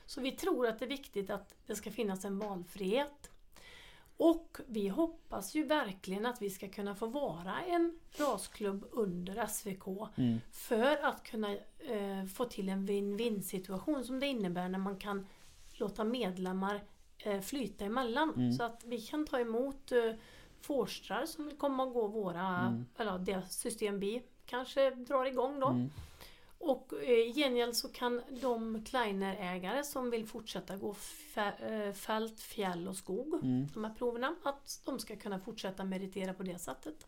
Så 0.07 0.21
vi 0.21 0.33
tror 0.33 0.66
att 0.66 0.79
det 0.79 0.85
är 0.85 0.88
viktigt 0.88 1.31
att 1.31 1.55
det 1.66 1.75
ska 1.77 1.90
finnas 1.90 2.25
en 2.25 2.38
valfrihet. 2.38 3.31
Och 4.21 4.59
vi 4.67 4.89
hoppas 4.89 5.55
ju 5.55 5.65
verkligen 5.65 6.27
att 6.27 6.43
vi 6.43 6.51
ska 6.51 6.69
kunna 6.69 6.95
få 6.95 7.07
vara 7.07 7.61
en 7.67 7.99
rasklubb 8.19 8.85
under 8.91 9.47
SVK 9.47 9.87
Mm. 10.17 10.39
för 10.53 11.05
att 11.05 11.23
kunna 11.23 11.53
eh, 11.79 12.25
få 12.35 12.45
till 12.45 12.69
en 12.69 12.89
win-win 12.89 13.41
situation 13.43 14.05
som 14.05 14.21
det 14.21 14.27
innebär 14.27 14.69
när 14.69 14.79
man 14.79 14.97
kan 14.97 15.27
låta 15.73 16.05
medlemmar 16.05 16.81
eh, 17.19 17.41
flyta 17.41 17.85
emellan. 17.85 18.33
Mm. 18.37 18.53
Så 18.53 18.63
att 18.63 18.85
vi 18.85 19.01
kan 19.01 19.27
ta 19.27 19.41
emot 19.41 19.93
eh, 19.93 20.13
forstrar 20.61 21.27
som 21.27 21.47
vill 21.47 21.57
komma 21.57 21.83
och 21.83 21.93
gå 21.93 22.07
våra, 22.07 22.49
Mm. 22.59 22.87
eller 22.97 23.19
det 23.19 23.43
system 23.49 24.01
vi 24.01 24.23
kanske 24.47 24.91
drar 24.91 25.25
igång 25.25 25.61
då. 25.61 25.67
Mm. 25.69 25.91
Och 26.59 26.92
eh, 27.03 27.11
i 27.11 27.33
gengäld 27.33 27.77
så 27.77 27.88
kan 27.88 28.23
de 28.42 28.85
Kleiner-ägare 28.85 29.85
som 29.85 30.11
vill 30.11 30.27
fortsätta 30.27 30.77
gå 30.77 30.94
eh, 31.37 31.92
fält, 31.92 32.40
fjäll 32.40 32.88
och 32.88 32.97
skog, 32.97 33.35
Mm. 33.35 33.66
de 33.75 33.85
här 33.85 33.94
proverna, 33.94 34.35
att 34.42 34.81
de 34.85 34.99
ska 34.99 35.16
kunna 35.16 35.40
fortsätta 35.40 35.85
meritera 35.85 36.35
på 36.35 36.42
det 36.42 36.59
sättet. 36.59 37.07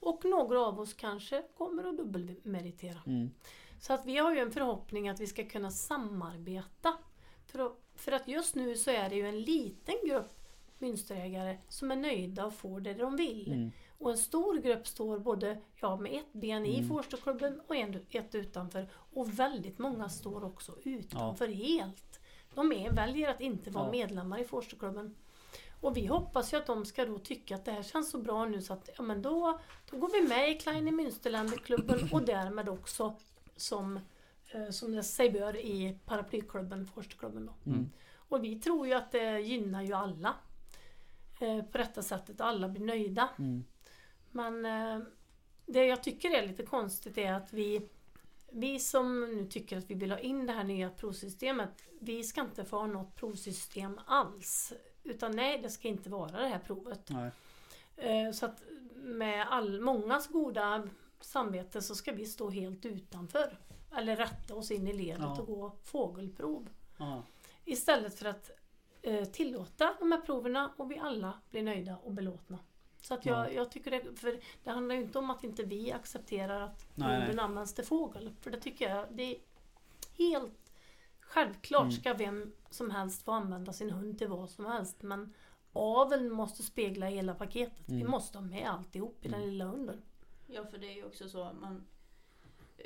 Och 0.00 0.24
några 0.24 0.60
av 0.60 0.80
oss 0.80 0.94
kanske 0.94 1.42
kommer 1.56 1.84
att 1.84 1.96
dubbelmeritera. 1.96 3.02
Mm. 3.06 3.30
Så 3.80 3.92
att 3.92 4.06
vi 4.06 4.16
har 4.16 4.34
ju 4.34 4.40
en 4.40 4.52
förhoppning 4.52 5.08
att 5.08 5.20
vi 5.20 5.26
ska 5.26 5.44
kunna 5.44 5.70
samarbeta. 5.70 6.96
För 7.46 7.58
att, 7.58 7.76
för 7.94 8.12
att 8.12 8.28
just 8.28 8.54
nu 8.54 8.76
så 8.76 8.90
är 8.90 9.08
det 9.10 9.16
ju 9.16 9.28
en 9.28 9.40
liten 9.40 9.94
grupp 10.06 10.38
mönsterägare 10.78 11.58
som 11.68 11.90
är 11.90 11.96
nöjda 11.96 12.46
och 12.46 12.54
får 12.54 12.80
det 12.80 12.94
de 12.94 13.16
vill. 13.16 13.52
Mm. 13.52 13.70
Och 13.98 14.10
en 14.10 14.18
stor 14.18 14.58
grupp 14.58 14.86
står 14.86 15.18
både 15.18 15.58
ja, 15.76 15.96
med 15.96 16.12
ett 16.12 16.32
ben 16.32 16.66
i 16.66 16.76
Mm. 16.76 16.88
Forsterklubben 16.88 17.60
och 17.66 17.76
en, 17.76 18.06
ett 18.10 18.34
utanför. 18.34 18.88
Och 18.92 19.38
väldigt 19.38 19.78
många 19.78 20.08
står 20.08 20.44
också 20.44 20.76
utanför 20.84 21.48
helt. 21.48 22.20
De 22.54 22.72
är, 22.72 22.90
väljer 22.90 23.28
att 23.30 23.40
inte 23.40 23.70
vara 23.70 23.84
Ja. 23.84 23.90
medlemmar 23.90 24.38
i 24.38 24.44
Forsterklubben. 24.44 25.14
Och 25.80 25.96
vi 25.96 26.06
hoppas 26.06 26.52
ju 26.52 26.56
att 26.56 26.66
de 26.66 26.84
ska 26.84 27.06
då 27.06 27.18
tycka 27.18 27.54
att 27.54 27.64
det 27.64 27.72
här 27.72 27.82
känns 27.82 28.10
så 28.10 28.18
bra 28.18 28.44
nu 28.44 28.62
så 28.62 28.72
att 28.72 28.90
ja, 28.96 29.02
men 29.02 29.22
då, 29.22 29.60
då 29.90 29.96
går 29.96 30.08
vi 30.12 30.28
med 30.28 30.50
i 30.50 30.54
Kleine 30.54 30.90
Münsterländerklubben 30.90 32.08
och 32.12 32.22
därmed 32.22 32.68
också 32.68 33.14
som, 33.56 34.00
eh, 34.50 34.70
som 34.70 34.92
det 34.92 35.02
sig 35.02 35.30
bör 35.30 35.56
i 35.56 35.98
paraplyklubben 36.04 36.86
Forsterklubben. 36.86 37.46
Då. 37.46 37.70
Mm. 37.70 37.90
Och 38.16 38.44
vi 38.44 38.56
tror 38.60 38.86
ju 38.86 38.94
att 38.94 39.12
det 39.12 39.40
gynnar 39.40 39.82
ju 39.82 39.92
alla 39.92 40.34
eh, 41.40 41.62
på 41.64 41.78
detta 41.78 42.02
sättet 42.02 42.40
alla 42.40 42.68
blir 42.68 42.84
nöjda. 42.84 43.28
Mm. 43.38 43.64
Men 44.30 44.64
eh, 44.66 44.98
det 45.66 45.84
jag 45.86 46.02
tycker 46.02 46.30
är 46.30 46.46
lite 46.46 46.62
konstigt 46.66 47.18
är 47.18 47.32
att 47.32 47.52
vi, 47.52 47.88
vi 48.50 48.78
som 48.78 49.20
nu 49.36 49.46
tycker 49.46 49.78
att 49.78 49.90
vi 49.90 49.94
vill 49.94 50.10
ha 50.10 50.18
in 50.18 50.46
det 50.46 50.52
här 50.52 50.64
nya 50.64 50.90
provsystemet, 50.90 51.82
vi 52.00 52.24
ska 52.24 52.40
inte 52.40 52.64
få 52.64 52.78
ha 52.78 52.86
något 52.86 53.14
provsystem 53.16 54.00
alls. 54.06 54.72
Utan 55.04 55.36
nej, 55.36 55.58
det 55.62 55.70
ska 55.70 55.88
inte 55.88 56.10
vara 56.10 56.30
det 56.40 56.48
här 56.48 56.58
provet. 56.58 57.10
Nej. 57.10 57.30
Eh, 57.96 58.32
Så 58.32 58.46
att 58.46 58.62
med 58.94 59.46
all, 59.50 59.80
mångas 59.80 60.28
goda 60.28 60.88
samvete 61.20 61.82
så 61.82 61.94
ska 61.94 62.12
vi 62.12 62.26
stå 62.26 62.50
helt 62.50 62.84
utanför. 62.86 63.58
Eller 63.96 64.16
rätta 64.16 64.54
oss 64.54 64.70
in 64.70 64.88
i 64.88 64.92
ledet 64.92 65.20
Ja. 65.20 65.40
och 65.40 65.46
gå 65.46 65.72
fågelprov. 65.84 66.68
Ja. 66.98 67.22
Istället 67.64 68.18
för 68.18 68.26
att 68.26 68.50
eh, 69.02 69.24
tillåta 69.24 69.94
de 69.98 70.12
här 70.12 70.20
proverna 70.20 70.72
och 70.76 70.90
vi 70.90 70.98
alla 70.98 71.32
blir 71.50 71.62
nöjda 71.62 71.96
och 71.96 72.12
belåtna. 72.12 72.58
Så 73.00 73.14
att 73.14 73.26
jag, 73.26 73.46
Ja. 73.46 73.50
jag 73.50 73.70
tycker 73.70 73.90
det, 73.90 74.18
för 74.18 74.40
det 74.64 74.70
handlar 74.70 74.94
ju 74.94 75.00
inte 75.00 75.18
om 75.18 75.30
att 75.30 75.44
inte 75.44 75.62
vi 75.62 75.92
accepterar 75.92 76.60
att 76.60 76.86
hunden 76.94 77.38
används 77.38 77.74
till 77.74 77.84
fågel. 77.84 78.30
För 78.40 78.50
det 78.50 78.60
tycker 78.60 78.88
jag, 78.96 79.06
det 79.10 79.22
är 79.22 79.38
helt 80.16 80.72
självklart 81.20 81.82
Mm. 81.82 81.92
ska 81.92 82.14
vem 82.14 82.52
som 82.70 82.90
helst 82.90 83.22
få 83.24 83.32
använda 83.32 83.72
sin 83.72 83.90
hund 83.90 84.18
till 84.18 84.28
vad 84.28 84.50
som 84.50 84.66
helst. 84.66 85.02
Men 85.02 85.34
aveln 85.72 86.30
måste 86.32 86.62
spegla 86.62 87.06
hela 87.06 87.34
paketet. 87.34 87.82
Vi 87.86 87.94
Mm. 88.00 88.10
måste 88.10 88.38
ha 88.38 88.44
med 88.44 88.66
alltihop 88.68 89.26
i 89.26 89.28
den 89.28 89.40
lilla 89.40 89.64
hunden. 89.64 90.02
Ja, 90.46 90.64
för 90.66 90.78
det 90.78 90.86
är 90.86 90.94
ju 90.94 91.04
också 91.04 91.28
så 91.28 91.52
man... 91.60 91.86
eh, 92.78 92.84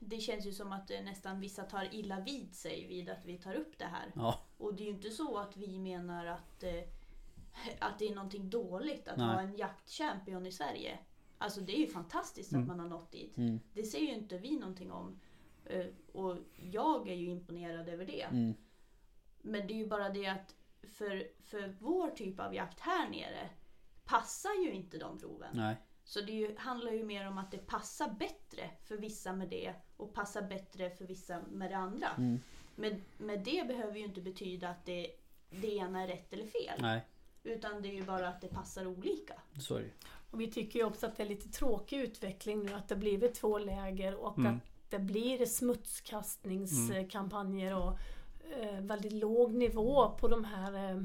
Det 0.00 0.18
känns 0.20 0.46
ju 0.46 0.52
som 0.52 0.72
att 0.72 0.90
eh, 0.90 1.00
nästan 1.02 1.40
vissa 1.40 1.62
tar 1.62 1.94
illa 1.94 2.20
vid 2.20 2.54
sig 2.54 2.86
vid 2.88 3.08
att 3.10 3.24
vi 3.24 3.38
tar 3.38 3.54
upp 3.54 3.78
det 3.78 3.84
här. 3.84 4.12
Ja. 4.14 4.40
Och 4.58 4.74
det 4.74 4.82
är 4.82 4.84
ju 4.84 4.90
inte 4.90 5.10
så 5.10 5.38
att 5.38 5.56
vi 5.56 5.78
menar 5.78 6.26
att, 6.26 6.62
eh, 6.62 6.82
att 7.78 7.98
det 7.98 8.08
är 8.08 8.14
någonting 8.14 8.50
dåligt 8.50 9.08
att 9.08 9.16
Nej. 9.18 9.26
ha 9.26 9.40
en 9.40 9.56
jaktchampion 9.56 10.46
i 10.46 10.52
Sverige. 10.52 10.98
Alltså 11.38 11.60
det 11.60 11.72
är 11.76 11.80
ju 11.80 11.86
fantastiskt 11.86 12.52
Mm. 12.52 12.62
att 12.62 12.68
man 12.68 12.80
har 12.80 12.88
nått 12.88 13.12
dit. 13.12 13.36
Mm. 13.38 13.60
Det 13.74 13.82
säger 13.82 14.06
ju 14.06 14.14
inte 14.14 14.38
vi 14.38 14.58
någonting 14.58 14.92
om. 14.92 15.20
Eh, 15.64 15.86
Och 16.12 16.36
jag 16.72 17.08
är 17.08 17.14
ju 17.14 17.30
imponerad 17.30 17.88
över 17.88 18.06
det. 18.06 18.22
Mm. 18.22 18.54
Men 19.42 19.66
det 19.66 19.74
är 19.74 19.78
ju 19.78 19.86
bara 19.86 20.08
det 20.08 20.26
att 20.26 20.54
för, 20.82 21.28
för 21.44 21.76
vår 21.80 22.10
typ 22.10 22.40
av 22.40 22.54
jakt 22.54 22.80
här 22.80 23.08
nere 23.08 23.50
passar 24.04 24.64
ju 24.64 24.72
inte 24.72 24.98
de 24.98 25.18
proven. 25.18 25.50
Nej. 25.54 25.76
Så 26.04 26.20
det 26.20 26.32
ju, 26.32 26.56
handlar 26.58 26.92
ju 26.92 27.04
mer 27.04 27.28
om 27.28 27.38
att 27.38 27.50
det 27.50 27.58
passar 27.66 28.10
bättre 28.10 28.70
för 28.84 28.96
vissa 28.96 29.32
med 29.32 29.48
det 29.48 29.74
och 29.96 30.14
passar 30.14 30.42
bättre 30.42 30.90
för 30.90 31.04
vissa 31.06 31.40
med 31.50 31.70
det 31.70 31.76
andra. 31.76 32.08
Mm. 32.08 32.40
Men, 32.76 33.02
men 33.18 33.44
det 33.44 33.68
behöver 33.68 33.96
ju 33.98 34.04
inte 34.04 34.20
betyda 34.20 34.68
att 34.68 34.84
det, 34.84 35.10
det 35.50 35.74
ena 35.76 36.02
är 36.02 36.06
rätt 36.08 36.32
eller 36.32 36.46
fel. 36.46 36.78
Nej. 36.82 37.06
Utan 37.44 37.82
det 37.82 37.88
är 37.88 37.94
ju 37.94 38.04
bara 38.04 38.28
att 38.28 38.40
det 38.40 38.48
passar 38.48 38.86
olika. 38.86 39.34
Ju. 39.82 39.90
Och 40.30 40.40
vi 40.40 40.50
tycker 40.50 40.78
ju 40.78 40.84
också 40.84 41.06
att 41.06 41.16
det 41.16 41.22
är 41.22 41.28
lite 41.28 41.48
tråkig 41.48 42.00
utveckling 42.00 42.62
nu 42.64 42.72
att 42.72 42.88
det 42.88 42.96
blivit 42.96 43.34
två 43.34 43.58
läger 43.58 44.14
och 44.14 44.38
Mm. 44.38 44.56
att 44.56 44.62
det 44.90 44.98
blir 44.98 45.46
smutskastningskampanjer 45.46 47.76
och 47.76 47.98
eh, 48.60 48.80
väldigt 48.80 49.12
låg 49.12 49.54
nivå 49.54 50.10
på 50.20 50.28
de 50.28 50.44
här 50.44 50.90
eh, 50.90 51.02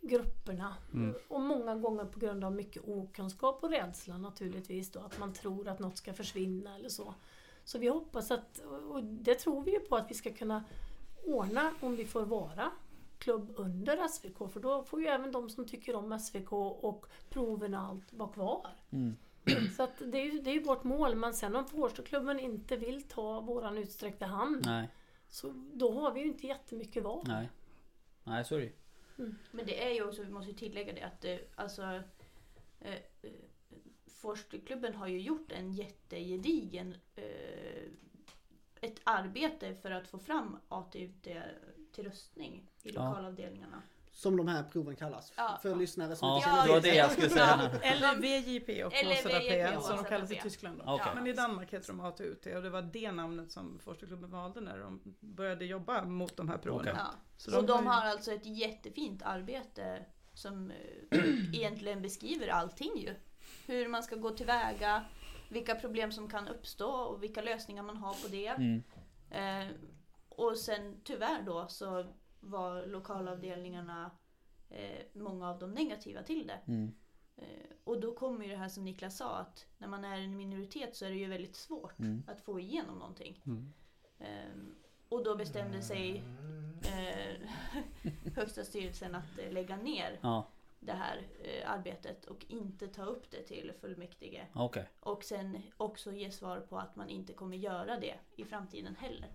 grupperna. 0.00 0.74
Mm. 0.92 1.14
Och 1.28 1.40
många 1.40 1.74
gånger 1.74 2.04
på 2.04 2.18
grund 2.18 2.44
av 2.44 2.52
mycket 2.52 2.82
okunskap 2.88 3.64
och 3.64 3.70
rädsla 3.70 4.18
naturligtvis 4.18 4.92
då, 4.92 5.00
att 5.00 5.18
man 5.18 5.32
tror 5.32 5.68
att 5.68 5.78
något 5.78 5.98
ska 5.98 6.12
försvinna 6.14 6.74
eller 6.74 6.88
så. 6.88 7.14
Så 7.64 7.78
vi 7.78 7.88
hoppas 7.88 8.30
att, 8.30 8.58
och 8.90 9.04
det 9.04 9.34
tror 9.34 9.62
vi 9.64 9.72
ju 9.72 9.80
på 9.80 9.96
att 9.96 10.10
vi 10.10 10.14
ska 10.14 10.32
kunna 10.32 10.64
ordna 11.26 11.74
om 11.80 11.96
vi 11.96 12.04
får 12.04 12.22
vara 12.22 12.70
klubb 13.24 13.52
under 13.56 14.08
SVK 14.08 14.52
för 14.52 14.60
då 14.60 14.82
får 14.82 15.00
ju 15.00 15.06
även 15.06 15.32
de 15.32 15.50
som 15.50 15.66
tycker 15.66 15.96
om 15.96 16.18
SVK 16.18 16.52
och 16.52 17.06
proven 17.30 17.74
och 17.74 17.80
allt 17.80 18.12
vara 18.12 18.32
kvar. 18.32 18.68
Mm. 18.90 19.16
Så 19.76 19.82
att 19.82 19.98
det, 19.98 20.18
är 20.18 20.24
ju, 20.24 20.40
det 20.40 20.50
är 20.50 20.54
ju 20.54 20.62
vårt 20.62 20.84
mål 20.84 21.14
men 21.14 21.34
sen 21.34 21.56
om 21.56 21.66
Årstaklubben 21.72 22.40
inte 22.40 22.76
vill 22.76 23.02
ta 23.02 23.40
våran 23.40 23.78
utsträckta 23.78 24.26
hand 24.26 24.66
Nej, 24.66 24.88
så 25.28 25.52
då 25.72 25.92
har 25.92 26.12
vi 26.12 26.20
ju 26.20 26.26
inte 26.26 26.46
jättemycket 26.46 27.02
val. 27.02 27.24
nej. 27.26 27.50
Nej, 28.24 28.44
så 28.44 28.54
är 28.54 28.58
det 28.58 28.64
ju. 28.64 28.72
Men 29.50 29.66
det 29.66 29.84
är 29.86 29.90
ju 29.90 30.08
också, 30.08 30.22
vi 30.22 30.30
måste 30.30 30.50
ju 30.50 30.56
tillägga 30.56 30.92
det 30.92 31.02
att 31.02 31.20
det, 31.20 31.52
alltså 31.54 31.82
eh, 32.80 32.94
eh, 33.22 34.94
har 34.94 35.06
ju 35.06 35.20
gjort 35.20 35.52
en 35.52 35.72
jättegedigen 35.72 36.96
eh, 37.16 37.90
ett 38.80 39.00
arbete 39.04 39.74
för 39.74 39.90
att 39.90 40.08
få 40.08 40.18
fram 40.18 40.56
ATUT 40.68 41.26
till 41.94 42.04
röstning 42.04 42.70
i 42.82 42.90
Ja. 42.94 43.08
lokalavdelningarna. 43.08 43.82
Som 44.12 44.36
de 44.36 44.48
här 44.48 44.62
proven 44.62 44.96
kallas. 44.96 45.32
Ja. 45.36 45.58
För 45.62 45.76
lyssnare 45.76 46.16
som 46.16 46.28
Ja, 46.28 46.36
inte 46.36 46.48
Ja, 46.48 46.62
det 46.66 46.72
var 46.72 46.80
till 46.80 46.90
det 46.90 46.96
jag 46.96 47.10
skulle 47.12 47.28
säga. 47.28 47.70
Eller 47.82 48.16
VJP 48.16 48.84
och 48.84 48.92
och 49.76 49.82
som 49.82 49.96
de 49.96 50.04
kallas 50.04 50.30
i. 50.30 50.40
Tyskland. 50.42 50.78
Då. 50.78 50.92
Okej. 50.94 51.06
Men 51.14 51.26
i 51.26 51.32
Danmark 51.32 51.72
heter 51.72 51.86
de 51.88 52.00
ATUT 52.00 52.46
och 52.46 52.62
det 52.62 52.70
var 52.70 52.82
det 52.82 53.12
namnet 53.12 53.52
som 53.52 53.78
Forskarklubben 53.78 54.30
valde 54.30 54.60
när 54.60 54.78
de 54.78 55.00
började 55.20 55.64
jobba 55.64 56.04
mot 56.04 56.36
de 56.36 56.48
här 56.48 56.58
proven. 56.58 56.80
Okej. 56.80 56.94
Ja. 56.96 57.14
Så 57.36 57.58
och 57.58 57.64
de 57.64 57.86
har 57.86 58.02
alltså 58.02 58.32
ett 58.32 58.46
jättefint 58.46 59.22
arbete 59.22 60.04
som 60.34 60.70
eh, 61.10 61.54
egentligen 61.54 62.02
beskriver 62.02 62.48
allting 62.48 62.96
ju. 62.96 63.14
Hur 63.66 63.88
man 63.88 64.02
ska 64.02 64.16
gå 64.16 64.30
tillväga, 64.30 65.04
vilka 65.48 65.74
problem 65.74 66.12
som 66.12 66.28
kan 66.30 66.48
uppstå 66.48 66.90
och 66.90 67.22
vilka 67.22 67.42
lösningar 67.42 67.82
man 67.82 67.96
har 67.96 68.12
på 68.14 68.28
det. 68.30 68.46
Mm. 68.48 68.82
Eh, 69.30 69.74
och 70.36 70.56
sen 70.58 71.00
tyvärr 71.04 71.42
då 71.42 71.66
så 71.68 72.04
var 72.40 72.86
lokalavdelningarna 72.86 74.10
eh, 74.70 75.06
många 75.12 75.50
av 75.50 75.58
dem 75.58 75.70
negativa 75.70 76.22
till 76.22 76.46
det. 76.46 76.60
Mm. 76.66 76.94
Eh, 77.36 77.46
och 77.84 78.00
då 78.00 78.14
kommer 78.14 78.44
ju 78.44 78.50
det 78.50 78.56
här 78.56 78.68
som 78.68 78.84
Niklas 78.84 79.16
sa 79.16 79.36
att 79.36 79.66
när 79.78 79.88
man 79.88 80.04
är 80.04 80.18
en 80.18 80.36
minoritet 80.36 80.96
så 80.96 81.04
är 81.04 81.10
det 81.10 81.16
ju 81.16 81.28
väldigt 81.28 81.56
svårt 81.56 81.98
Mm. 81.98 82.22
att 82.26 82.40
få 82.40 82.60
igenom 82.60 82.98
någonting. 82.98 83.42
Mm. 83.46 83.72
Ehm, 84.18 84.74
och 85.08 85.24
då 85.24 85.36
bestämde 85.36 85.82
sig 85.82 86.22
eh, 86.84 87.48
högsta 88.36 88.64
styrelsen 88.64 89.14
att 89.14 89.38
eh, 89.38 89.52
lägga 89.52 89.76
ner 89.76 90.18
Ja, 90.22 90.48
det 90.80 90.92
här 90.92 91.22
eh, 91.42 91.70
arbetet 91.70 92.24
och 92.24 92.44
inte 92.48 92.88
ta 92.88 93.04
upp 93.04 93.30
det 93.30 93.42
till 93.42 93.72
fullmäktige. 93.80 94.46
okej. 94.54 94.88
Och 95.00 95.24
sen 95.24 95.62
också 95.76 96.12
ge 96.12 96.30
svar 96.30 96.60
på 96.60 96.78
att 96.78 96.96
man 96.96 97.08
inte 97.08 97.32
kommer 97.32 97.56
göra 97.56 98.00
det 98.00 98.14
i 98.36 98.44
framtiden 98.44 98.96
heller. 98.96 99.28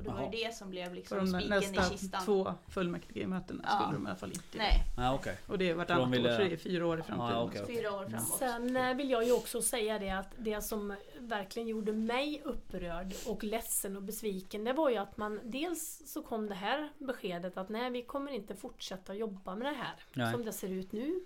Och 0.00 0.04
det 0.04 0.10
var 0.10 0.20
Jaha. 0.22 0.30
ju 0.32 0.44
det 0.44 0.54
som 0.54 0.70
blev 0.70 0.94
liksom 0.94 1.18
de 1.18 1.26
spiken 1.26 1.46
i 1.46 1.48
nästa 1.48 1.82
kistan. 1.90 2.24
två 2.24 2.54
fullmäktige-mötena 2.68 3.62
Ja. 3.66 3.70
skulle 3.80 3.98
de 3.98 4.04
i 4.06 4.08
alla 4.08 4.16
fall 4.16 4.30
inte 4.32 4.58
Nej, 4.58 4.82
Ja, 4.96 5.14
okej. 5.14 5.36
Och 5.46 5.58
det 5.58 5.70
är 5.70 5.74
vartannat 5.74 6.02
de 6.02 6.10
ville- 6.10 6.28
år, 6.32 6.36
så 6.38 6.44
det 6.44 6.52
är 6.52 6.56
fyra 6.56 6.86
år 6.86 7.00
i 7.00 7.02
framtiden. 7.02 7.30
Ja, 7.32 7.42
okej, 7.42 7.62
okej. 7.62 7.76
fyra 7.76 7.92
år 7.96 8.04
framåt. 8.04 8.38
Sen 8.38 8.76
eh, 8.76 8.94
vill 8.94 9.10
jag 9.10 9.24
ju 9.24 9.32
också 9.32 9.62
säga 9.62 9.98
det 9.98 10.10
att 10.10 10.28
det 10.38 10.62
som 10.62 10.94
verkligen 11.18 11.68
gjorde 11.68 11.92
mig 11.92 12.42
upprörd 12.44 13.12
och 13.26 13.44
ledsen 13.44 13.96
och 13.96 14.02
besviken 14.02 14.64
det 14.64 14.72
var 14.72 14.90
ju 14.90 14.96
att 14.96 15.16
man 15.16 15.40
dels 15.44 16.02
så 16.12 16.22
kom 16.22 16.46
det 16.48 16.54
här 16.54 16.88
beskedet 16.98 17.56
att 17.56 17.68
nej 17.68 17.90
vi 17.90 18.02
kommer 18.02 18.32
inte 18.32 18.56
fortsätta 18.56 19.14
jobba 19.14 19.54
med 19.54 19.66
det 19.66 19.76
här 19.78 19.94
Nej. 20.12 20.32
som 20.32 20.44
det 20.44 20.52
ser 20.52 20.68
ut 20.68 20.92
nu. 20.92 21.20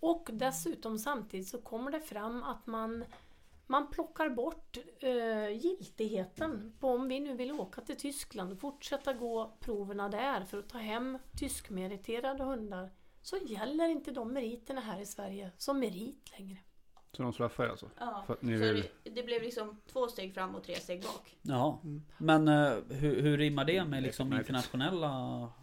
Och 0.00 0.28
dessutom 0.32 0.98
samtidigt 0.98 1.48
så 1.48 1.58
kommer 1.58 1.90
det 1.90 2.00
fram 2.00 2.42
att 2.42 2.66
man 2.66 3.04
man 3.72 3.90
plockar 3.90 4.30
bort 4.30 4.78
eh, 5.00 5.48
giltigheten 5.48 6.72
på 6.80 6.88
om 6.88 7.08
vi 7.08 7.20
nu 7.20 7.34
vill 7.36 7.52
åka 7.52 7.80
till 7.80 7.96
Tyskland 7.96 8.52
och 8.52 8.58
fortsätta 8.60 9.12
gå 9.12 9.56
proverna 9.60 10.08
där 10.08 10.44
för 10.44 10.58
att 10.58 10.68
ta 10.68 10.78
hem 10.78 11.18
tyskmeriterade 11.38 12.44
hundar 12.44 12.90
så 13.22 13.36
gäller 13.36 13.88
inte 13.88 14.10
de 14.10 14.32
meriterna 14.32 14.80
här 14.80 15.00
i 15.00 15.06
Sverige 15.06 15.50
som 15.56 15.80
merit 15.80 16.38
längre. 16.38 16.58
Så 17.12 17.22
de 17.22 17.32
straffar 17.32 17.64
er 17.64 17.68
alltså? 17.68 17.90
Ja, 17.98 18.22
För 18.26 18.32
att 18.34 18.40
så 18.40 18.46
ni 18.46 18.56
vill... 18.56 18.84
det, 19.02 19.10
det 19.10 19.22
blev 19.22 19.42
liksom 19.42 19.80
två 19.92 20.08
steg 20.08 20.34
fram 20.34 20.54
och 20.54 20.64
tre 20.64 20.74
steg 20.74 21.02
bak. 21.02 21.36
Ja. 21.42 21.80
Mm. 21.84 22.02
Men 22.18 22.48
eh, 22.48 22.72
hur, 22.88 23.22
hur 23.22 23.38
rimmar 23.38 23.64
det 23.64 23.84
med 23.84 24.02
liksom 24.02 24.32
internationella 24.32 25.08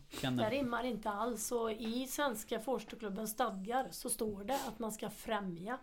Det 0.09 0.17
kennel? 0.17 0.49
rimmar 0.49 0.83
inte 0.83 1.09
alls 1.09 1.51
och 1.51 1.71
i 1.71 2.07
Svenska 2.07 2.59
Forskarklubbens 2.59 3.31
stadgar 3.31 3.87
så 3.91 4.09
står 4.09 4.43
det 4.43 4.59
att 4.67 4.79
man 4.79 4.91
ska 4.91 5.09
främja 5.09 5.77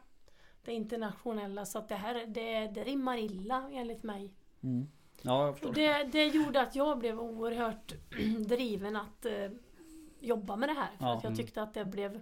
det 0.67 0.73
internationella 0.73 1.67
så 1.67 1.79
att 1.79 1.89
det 1.89 1.95
här 1.95 2.27
det, 2.27 2.67
det 2.67 2.85
rimmar 2.85 3.17
illa 3.19 3.71
enligt 3.73 4.03
mig. 4.03 4.33
Mm. 4.63 4.89
Ja, 5.23 5.57
det, 5.75 6.05
det 6.05 6.27
gjorde 6.27 6.61
att 6.61 6.77
jag 6.77 6.99
blev 6.99 7.21
oerhört 7.21 7.93
driven 8.47 8.97
att 8.97 9.25
eh, 9.27 9.51
jobba 10.21 10.57
med 10.57 10.69
det 10.69 10.73
här. 10.73 10.91
För 10.99 11.05
Ja, 11.07 11.17
att 11.17 11.25
jag 11.25 11.31
mm. 11.33 11.37
tyckte 11.37 11.63
att 11.63 11.75
det 11.75 11.85
blev 11.85 12.21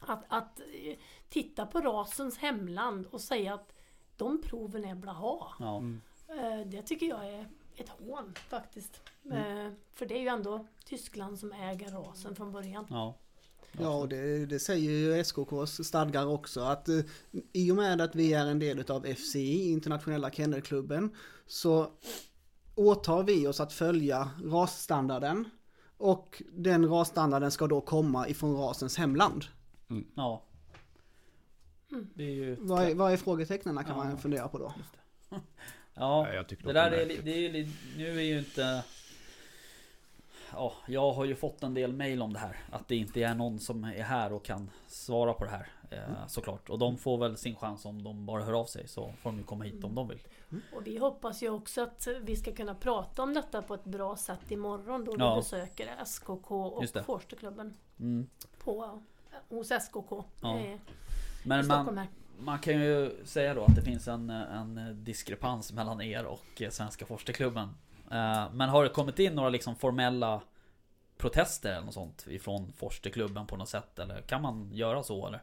att, 0.00 0.24
att 0.28 0.60
eh, 0.60 0.96
titta 1.28 1.66
på 1.66 1.80
rasens 1.80 2.38
hemland 2.38 3.06
och 3.06 3.20
säga 3.20 3.54
att 3.54 3.72
de 4.16 4.42
proven 4.42 4.84
är 4.84 4.94
blaha. 4.94 5.54
Ja. 5.58 5.76
Mm. 5.76 6.00
Eh, 6.28 6.66
Det 6.66 6.82
tycker 6.82 7.06
jag 7.06 7.28
är 7.28 7.46
ett 7.76 7.88
hån 7.88 8.34
faktiskt. 8.48 9.00
Mm. 9.24 9.66
Eh, 9.66 9.72
För 9.92 10.06
det 10.06 10.14
är 10.14 10.20
ju 10.20 10.28
ändå 10.28 10.66
Tyskland 10.84 11.38
som 11.38 11.52
äger 11.52 11.88
rasen 11.88 12.36
från 12.36 12.52
början. 12.52 12.86
Ja. 12.90 13.14
Ja, 13.78 13.94
och 13.94 14.08
det, 14.08 14.46
det 14.46 14.58
säger 14.58 14.90
ju 14.90 15.12
SKKs 15.24 15.84
stadgar 15.88 16.26
också 16.26 16.60
att 16.60 16.88
eh, 16.88 17.00
i 17.52 17.70
och 17.70 17.76
med 17.76 18.00
att 18.00 18.14
vi 18.14 18.32
är 18.32 18.46
en 18.46 18.58
del 18.58 18.78
utav 18.78 19.04
FCI, 19.14 19.70
Internationella 19.72 20.30
Kennelklubben, 20.30 21.10
så 21.46 21.90
åtar 22.74 23.22
vi 23.22 23.46
oss 23.46 23.60
att 23.60 23.72
följa 23.72 24.30
rasstandarden 24.44 25.44
och 25.96 26.42
den 26.52 26.88
rasstandarden 26.88 27.50
ska 27.50 27.66
då 27.66 27.80
komma 27.80 28.28
ifrån 28.28 28.56
rasens 28.56 28.96
hemland. 28.98 29.44
Ja. 30.14 30.44
Mm. 31.92 32.06
Det 32.14 32.24
är 32.24 32.30
ju... 32.30 32.56
Vad 32.60 32.84
är, 32.84 32.94
vad 32.94 33.12
är 33.12 33.16
frågetecknen 33.16 33.76
kan 33.76 33.86
Ja. 33.88 34.04
man 34.04 34.18
fundera 34.18 34.48
på 34.48 34.58
då? 34.58 34.74
Ja. 35.94 36.22
Nej, 36.22 36.36
jag 36.36 36.46
Det 36.48 36.72
där 36.72 36.90
är, 36.90 37.06
det 37.06 37.46
är 37.46 37.68
nu 37.96 38.18
är 38.18 38.22
ju 38.22 38.38
inte... 38.38 38.84
Ja, 40.54 40.72
jag 40.86 41.12
har 41.12 41.24
ju 41.24 41.34
fått 41.34 41.62
en 41.62 41.74
del 41.74 41.92
mail 41.92 42.22
om 42.22 42.32
det 42.32 42.38
här. 42.38 42.56
Att 42.70 42.88
det 42.88 42.96
inte 42.96 43.20
är 43.20 43.34
någon 43.34 43.58
som 43.58 43.84
är 43.84 44.02
här 44.02 44.32
och 44.32 44.44
kan 44.44 44.70
svara 44.86 45.32
på 45.34 45.44
det 45.44 45.50
här. 45.50 45.68
Eh, 45.90 46.26
såklart. 46.26 46.68
Och 46.70 46.78
de 46.78 46.98
får 46.98 47.18
väl 47.18 47.36
sin 47.36 47.56
chans 47.56 47.84
om 47.84 48.02
de 48.04 48.26
bara 48.26 48.42
hör 48.44 48.52
av 48.52 48.64
sig. 48.64 48.88
Så 48.88 49.14
får 49.22 49.30
de 49.30 49.38
ju 49.38 49.44
komma 49.44 49.64
hit 49.64 49.84
om 49.84 49.94
de 49.94 50.08
vill. 50.08 50.18
Och 50.76 50.86
vi 50.86 50.98
hoppas 50.98 51.42
ju 51.42 51.50
också 51.50 51.82
att 51.82 52.08
vi 52.22 52.36
ska 52.36 52.52
kunna 52.52 52.74
prata 52.74 53.22
om 53.22 53.34
detta 53.34 53.62
på 53.62 53.74
ett 53.74 53.84
bra 53.84 54.16
sätt 54.16 54.50
imorgon 54.50 55.04
då 55.04 55.14
Ja. 55.18 55.34
vi 55.34 55.40
besöker 55.40 55.96
SKK 56.04 56.50
och. 56.66 56.84
Forsterklubben 57.06 57.74
Mm. 58.00 58.26
på, 58.64 59.02
hos 59.48 59.70
SKK 59.70 60.24
Ja. 60.42 60.58
eh, 60.58 60.72
i 60.74 60.78
Men 61.44 61.64
Stockholm 61.64 61.86
man, 61.86 61.98
här. 61.98 62.08
man 62.38 62.58
kan 62.58 62.74
ju 62.74 63.16
säga 63.24 63.54
då 63.54 63.64
att 63.64 63.74
det 63.76 63.82
finns 63.82 64.08
en, 64.08 64.30
en 64.30 64.96
diskrepans 65.04 65.72
mellan 65.72 66.00
er 66.00 66.24
och 66.24 66.62
eh, 66.62 66.70
Svenska 66.70 67.06
Forskarklubben. 67.06 67.68
Eh, 68.12 68.52
Men 68.52 68.68
har 68.68 68.82
det 68.84 68.88
kommit 68.88 69.18
in 69.18 69.34
några 69.34 69.48
liksom 69.48 69.76
formella 69.76 70.42
protester 71.16 71.72
eller 71.72 71.84
något 71.84 71.94
sånt 71.94 72.26
ifrån 72.28 72.72
Forskarklubben 72.72 73.46
på 73.46 73.56
något 73.56 73.68
sätt? 73.68 73.98
Eller 73.98 74.20
kan 74.22 74.42
man 74.42 74.70
göra 74.72 75.02
så 75.02 75.26
eller? 75.26 75.42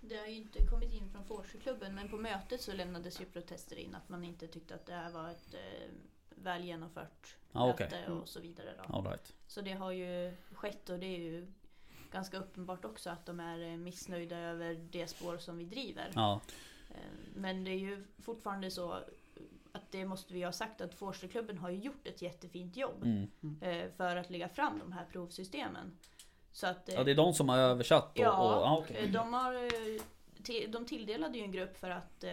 Det 0.00 0.16
har 0.16 0.26
ju 0.26 0.36
inte 0.36 0.66
kommit 0.66 0.92
in 0.92 1.10
från 1.10 1.24
Forskarklubben 1.24 1.94
men 1.94 2.08
på 2.08 2.16
mötet 2.16 2.60
så 2.62 2.72
lämnades 2.72 3.20
ju 3.20 3.24
protester 3.24 3.76
in 3.76 3.94
att 3.94 4.08
man 4.08 4.24
inte 4.24 4.46
tyckte 4.46 4.74
att 4.74 4.86
det 4.86 4.92
här 4.94 5.10
var 5.10 5.30
ett 5.30 5.54
eh, 5.54 5.90
väl 6.34 6.64
genomfört 6.64 7.36
okej. 7.52 7.88
möte 7.90 8.12
och 8.12 8.28
så 8.28 8.40
vidare. 8.40 8.74
Då. 8.88 9.00
Right. 9.02 9.32
Så 9.46 9.60
det 9.60 9.72
har 9.72 9.90
ju 9.90 10.36
skett 10.52 10.88
och 10.88 10.98
det 10.98 11.06
är 11.06 11.18
ju 11.18 11.52
ganska 12.12 12.36
uppenbart 12.38 12.84
också 12.84 13.10
att 13.10 13.26
de 13.26 13.40
är 13.40 13.70
eh, 13.70 13.76
missnöjda 13.76 14.38
över 14.38 14.74
det 14.74 15.06
spår 15.06 15.38
som 15.38 15.58
vi 15.58 15.64
driver. 15.64 16.10
Ja, 16.14 16.40
Eh, 16.90 16.96
Men 17.34 17.64
det 17.64 17.70
är 17.70 17.78
ju 17.78 18.04
fortfarande 18.18 18.70
så 18.70 18.98
att 19.74 19.92
det 19.92 20.04
måste 20.04 20.34
vi 20.34 20.42
ha 20.42 20.52
sagt 20.52 20.80
att 20.80 20.94
Forskarklubben 20.94 21.58
har 21.58 21.70
ju 21.70 21.78
gjort 21.78 22.06
ett 22.06 22.22
jättefint 22.22 22.76
jobb 22.76 23.02
mm. 23.02 23.28
eh, 23.60 23.90
för 23.96 24.16
att 24.16 24.30
lägga 24.30 24.48
fram 24.48 24.78
de 24.78 24.92
här 24.92 25.04
provsystemen. 25.12 25.98
Så 26.52 26.66
att, 26.66 26.88
eh, 26.88 26.94
ja 26.94 27.04
det 27.04 27.10
är 27.10 27.14
de 27.14 27.34
som 27.34 27.48
har 27.48 27.58
översatt 27.58 28.10
och, 28.18 28.18
Ja, 28.24 28.30
och, 28.56 28.62
ja 28.62 28.78
okej. 28.78 28.96
eh, 29.04 29.10
de, 29.10 29.34
har, 29.34 29.54
eh, 29.54 30.70
de 30.70 30.84
tilldelade 30.86 31.38
ju 31.38 31.44
en 31.44 31.52
grupp 31.52 31.76
för 31.76 31.90
att 31.90 32.24
eh, 32.24 32.32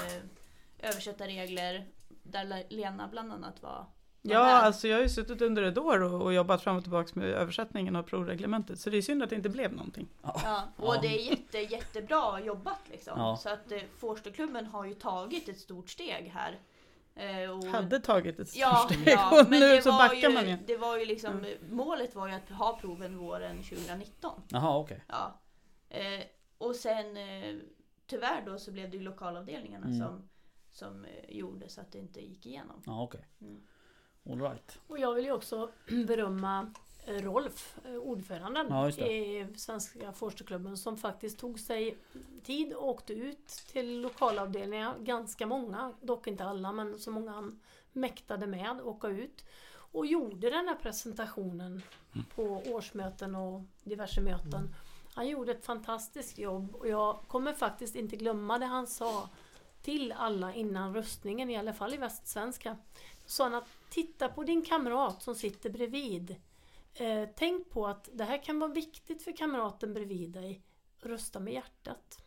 översätta 0.80 1.28
regler 1.28 1.88
där 2.24 2.44
Le- 2.46 2.66
Lena 2.70 3.08
bland 3.08 3.32
annat 3.34 3.64
var. 3.64 3.86
Ja, 4.24 4.40
alltså 4.40 4.88
jag 4.88 4.98
har 4.98 5.02
ju 5.04 5.10
suttit 5.10 5.42
under 5.42 5.64
ett 5.64 5.78
år 5.78 6.02
och, 6.02 6.22
och 6.22 6.34
jobbat 6.34 6.62
fram 6.64 6.76
och 6.78 6.84
tillbaka 6.84 7.10
med 7.14 7.28
översättningen 7.30 7.96
av 7.96 8.04
provreglementet. 8.04 8.80
Så 8.80 8.90
det 8.90 8.98
är 8.98 9.02
synd 9.02 9.24
att 9.24 9.30
det 9.30 9.36
inte 9.36 9.50
blev 9.50 9.74
någonting. 9.74 10.08
Ja, 10.22 10.64
och 10.78 10.96
Ja. 10.96 11.02
det 11.02 11.08
är 11.08 11.30
jätte, 11.32 11.58
jättebra 11.58 12.40
jobbat 12.42 12.80
liksom. 12.92 13.14
Ja. 13.20 13.38
Så 13.38 13.50
att 13.50 13.72
eh, 13.72 13.80
Forskarklubben 13.98 14.66
har 14.66 14.86
ju 14.86 14.94
tagit 14.94 15.50
ett 15.50 15.60
stort 15.60 15.90
steg 15.90 16.32
här. 16.34 16.60
Eh, 17.16 17.50
och, 17.52 17.66
Hade 17.66 18.00
tagit 18.00 18.40
ett 18.40 18.56
Ja, 18.56 18.76
steg 18.92 19.08
ja 19.08 19.42
och 19.42 19.50
men 19.50 19.60
nu 19.60 19.82
så 19.82 19.90
backar 19.92 20.16
ju, 20.30 20.34
man 20.34 20.50
ju. 20.50 20.58
det 20.68 20.78
var 20.78 20.98
ju 20.98 21.06
liksom, 21.06 21.46
målet 21.70 22.16
var 22.16 22.28
ju 22.28 22.34
att 22.34 22.50
ha 22.50 22.78
proven 22.82 23.18
våren 23.18 23.64
2019. 23.64 24.42
Jaha, 24.50 24.78
okej. 24.78 25.04
Ja. 25.08 25.40
Eh, 25.90 26.22
och 26.58 26.76
sen 26.76 27.18
eh, 27.18 27.56
tyvärr 28.08 28.44
då 28.46 28.58
så 28.60 28.72
blev 28.72 28.90
det 28.92 28.98
ju 28.98 29.04
lokalavdelningarna 29.04 29.86
Mm. 29.86 30.00
som, 30.00 30.30
som 30.72 31.06
eh, 31.06 31.36
gjorde 31.36 31.70
så 31.70 31.82
att 31.82 31.92
det 31.92 32.00
inte 32.00 32.22
gick 32.22 32.46
igenom. 32.46 32.82
Ja, 32.86 33.04
okej. 33.04 33.28
Mm. 33.42 33.62
All 34.30 34.42
right. 34.42 34.80
Och 34.88 35.00
jag 35.00 35.14
vill 35.14 35.26
ju 35.26 35.32
också 35.32 35.72
berömma 36.08 36.74
Rolf, 37.06 37.78
eh, 37.86 37.96
ordföranden 37.96 38.68
Ja, 38.70 38.90
i 38.90 39.48
Svenska 39.56 40.14
Forsterklubben 40.14 40.78
som 40.78 40.98
faktiskt 40.98 41.40
tog 41.40 41.60
sig 41.60 41.98
tid 42.44 42.74
och 42.74 42.90
åkte 42.90 43.14
ut 43.14 43.48
till 43.48 44.02
lokalavdelningar, 44.02 44.96
ganska 45.00 45.46
många, 45.46 45.94
dock 46.02 46.28
inte 46.28 46.44
alla, 46.44 46.72
men 46.72 47.00
så 47.00 47.12
många 47.12 47.32
han 47.32 47.60
mäktade 47.92 48.48
med, 48.48 48.82
åka 48.82 49.08
ut. 49.08 49.46
Och 49.94 50.06
gjorde 50.06 50.50
den 50.50 50.68
här 50.68 50.76
presentationen 50.76 51.82
på 52.36 52.64
årsmöten 52.66 53.36
och 53.36 53.62
diverse 53.84 54.22
möten. 54.22 54.76
Han 55.14 55.28
gjorde 55.28 55.52
ett 55.52 55.66
fantastiskt 55.66 56.38
jobb 56.38 56.76
och 56.76 56.88
jag 56.88 57.20
kommer 57.28 57.54
faktiskt 57.54 57.96
inte 57.96 58.16
glömma 58.16 58.58
det 58.58 58.66
han 58.66 58.88
sa 58.88 59.30
till 59.82 60.12
alla 60.12 60.54
innan 60.54 60.94
röstningen, 60.94 61.50
i 61.50 61.58
alla 61.58 61.74
fall 61.74 61.94
i 61.94 61.98
Västsvenska. 61.98 62.78
Sa 63.26 63.44
han 63.44 63.54
att 63.54 63.70
titta 63.90 64.30
på 64.30 64.44
din 64.44 64.62
kamrat 64.62 65.24
som 65.24 65.36
sitter 65.36 65.70
bredvid. 65.70 66.36
Eh, 66.94 67.30
tänk 67.36 67.70
på 67.70 67.88
att 67.88 68.10
det 68.14 68.24
här 68.24 68.44
kan 68.44 68.60
vara 68.60 68.72
viktigt 68.72 69.24
för 69.24 69.38
kamraten 69.38 69.94
bredvid 69.94 70.30
dig. 70.30 70.62
Rösta 71.00 71.40
med 71.40 71.54
hjärtat. 71.54 72.24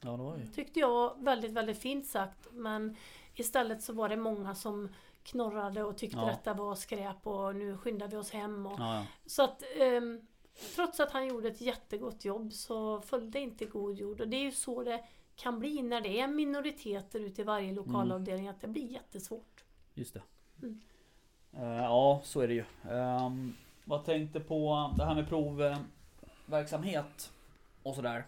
Ja, 0.00 0.10
det 0.10 0.22
var 0.22 0.36
ju... 0.36 0.46
Tyckte 0.46 0.80
jag 0.80 1.24
väldigt, 1.24 1.52
väldigt 1.52 1.78
fint 1.78 2.06
sagt. 2.06 2.48
Men 2.52 2.96
istället 3.34 3.82
så 3.82 3.92
var 3.92 4.08
det 4.08 4.16
många 4.16 4.54
som 4.54 4.88
knorrade 5.22 5.82
och 5.84 5.98
tyckte 5.98 6.18
Ja. 6.18 6.26
detta 6.26 6.54
var 6.54 6.74
skräp 6.74 7.26
och 7.26 7.56
nu 7.56 7.76
skyndar 7.76 8.08
vi 8.08 8.16
oss 8.16 8.30
hem. 8.30 8.66
Och, 8.66 8.80
Ja, 8.80 8.94
ja. 8.94 9.06
så 9.26 9.42
att 9.42 9.62
ehm, 9.78 10.26
trots 10.74 11.00
att 11.00 11.12
han 11.12 11.26
gjorde 11.26 11.48
ett 11.48 11.60
jättegott 11.60 12.24
jobb 12.24 12.52
så 12.52 13.00
följde 13.00 13.40
inte 13.40 13.64
god 13.64 13.94
jord. 13.94 14.20
Och 14.20 14.28
det 14.28 14.36
är 14.36 14.42
ju 14.42 14.52
så 14.52 14.82
det 14.82 15.04
kan 15.36 15.58
bli 15.58 15.82
när 15.82 16.00
det 16.00 16.20
är 16.20 16.28
minoriteter 16.28 17.20
ute 17.20 17.40
i 17.40 17.44
varje 17.44 17.72
lokalavdelning. 17.72 18.48
Att 18.48 18.60
det 18.60 18.68
blir 18.68 18.86
jättesvårt. 18.92 19.64
Just 19.94 20.14
det. 20.14 20.22
Mm. 20.62 20.80
Eh, 21.52 21.62
ja, 21.84 22.20
så 22.24 22.40
är 22.40 22.48
det 22.48 22.54
ju. 22.54 22.64
Um, 22.90 23.56
vad 23.90 24.04
tänkte 24.04 24.40
på 24.40 24.92
det 24.96 25.04
här 25.04 25.14
med 25.14 25.28
provverksamhet 25.28 27.32
och 27.82 27.94
sådär. 27.94 28.26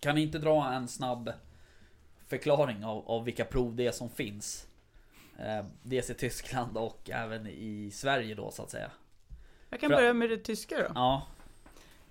Kan 0.00 0.14
ni 0.14 0.22
inte 0.22 0.38
dra 0.38 0.72
en 0.72 0.88
snabb 0.88 1.32
förklaring 2.26 2.84
av, 2.84 3.08
av 3.10 3.24
vilka 3.24 3.44
prov 3.44 3.76
det 3.76 3.86
är 3.86 3.92
som 3.92 4.10
finns? 4.10 4.66
Eh, 5.38 5.64
dels 5.82 6.10
i 6.10 6.14
Tyskland 6.14 6.76
och 6.76 7.10
även 7.10 7.46
i 7.46 7.90
Sverige 7.92 8.34
då 8.34 8.50
så 8.50 8.62
att 8.62 8.70
säga. 8.70 8.90
Jag 9.70 9.80
kan 9.80 9.90
För- 9.90 9.96
börja 9.96 10.14
med 10.14 10.30
det 10.30 10.36
tyska 10.38 10.78
då. 10.78 10.84
Ja. 10.94 11.22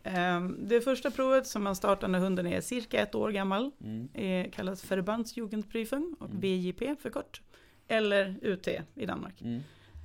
Ehm, 0.04 0.58
Det 0.68 0.82
första 0.82 1.12
provet 1.12 1.48
som 1.48 1.64
man 1.64 1.76
startar 1.76 2.08
när 2.08 2.20
hunden 2.20 2.48
är 2.48 2.62
cirka 2.62 3.02
ett 3.02 3.16
år 3.16 3.32
gammal 3.32 3.72
Mm. 3.82 4.10
är, 4.14 4.52
kallas 4.52 4.92
Verbandsjugendprüfung 4.92 6.16
och 6.20 6.30
Mm. 6.30 6.40
VJP 6.40 6.96
för 7.02 7.10
kort. 7.10 7.42
Eller 7.88 8.36
UT 8.42 8.68
i 8.96 9.06
Danmark. 9.06 9.42
Mm. 9.42 9.62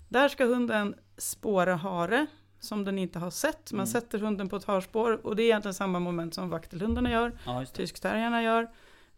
Där 0.08 0.28
ska 0.28 0.44
hunden 0.44 0.94
spåra 1.18 1.74
hare 1.76 2.26
som 2.60 2.84
den 2.84 2.98
inte 2.98 3.18
har 3.18 3.30
sett. 3.30 3.72
Man 3.72 3.78
Mm. 3.78 3.86
sätter 3.86 4.18
hunden 4.18 4.48
på 4.48 4.56
ett 4.56 4.64
harspår 4.64 5.26
och 5.26 5.36
det 5.36 5.42
är 5.42 5.44
egentligen 5.44 5.74
samma 5.74 5.98
moment 6.00 6.34
som 6.34 6.50
vaktelhundarna 6.50 7.10
gör, 7.10 7.38
Ja, 7.46 7.64
tyskterrierna 7.66 8.42
gör 8.42 8.68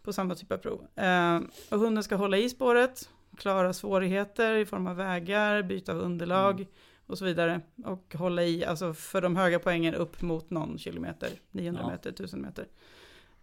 på 0.03 0.13
samma 0.13 0.35
typ 0.35 0.53
av 0.53 0.57
prov. 0.57 0.87
Ehm, 0.97 1.51
och 1.71 1.79
hunden 1.79 2.03
ska 2.05 2.17
hålla 2.17 2.37
i 2.37 2.51
spåret, 2.51 3.11
klara 3.37 3.73
svårigheter 3.73 4.55
i 4.55 4.67
form 4.67 4.87
av 4.87 4.97
vägar, 4.97 5.63
byta 5.63 5.93
av 5.93 5.99
underlag 5.99 6.55
Mm. 6.55 6.67
och 7.07 7.19
så 7.19 7.25
vidare. 7.25 7.61
Och 7.85 8.15
hålla 8.19 8.43
i, 8.45 8.65
alltså 8.65 8.95
för 8.95 9.21
de 9.23 9.37
höga 9.37 9.59
poängen 9.59 9.95
upp 9.95 10.23
mot 10.23 10.51
någon 10.51 10.79
kilometer, 10.79 11.31
900 11.51 11.83
Ja. 11.85 11.91
meter, 11.91 12.11
1000 12.13 12.43
meter. 12.43 12.67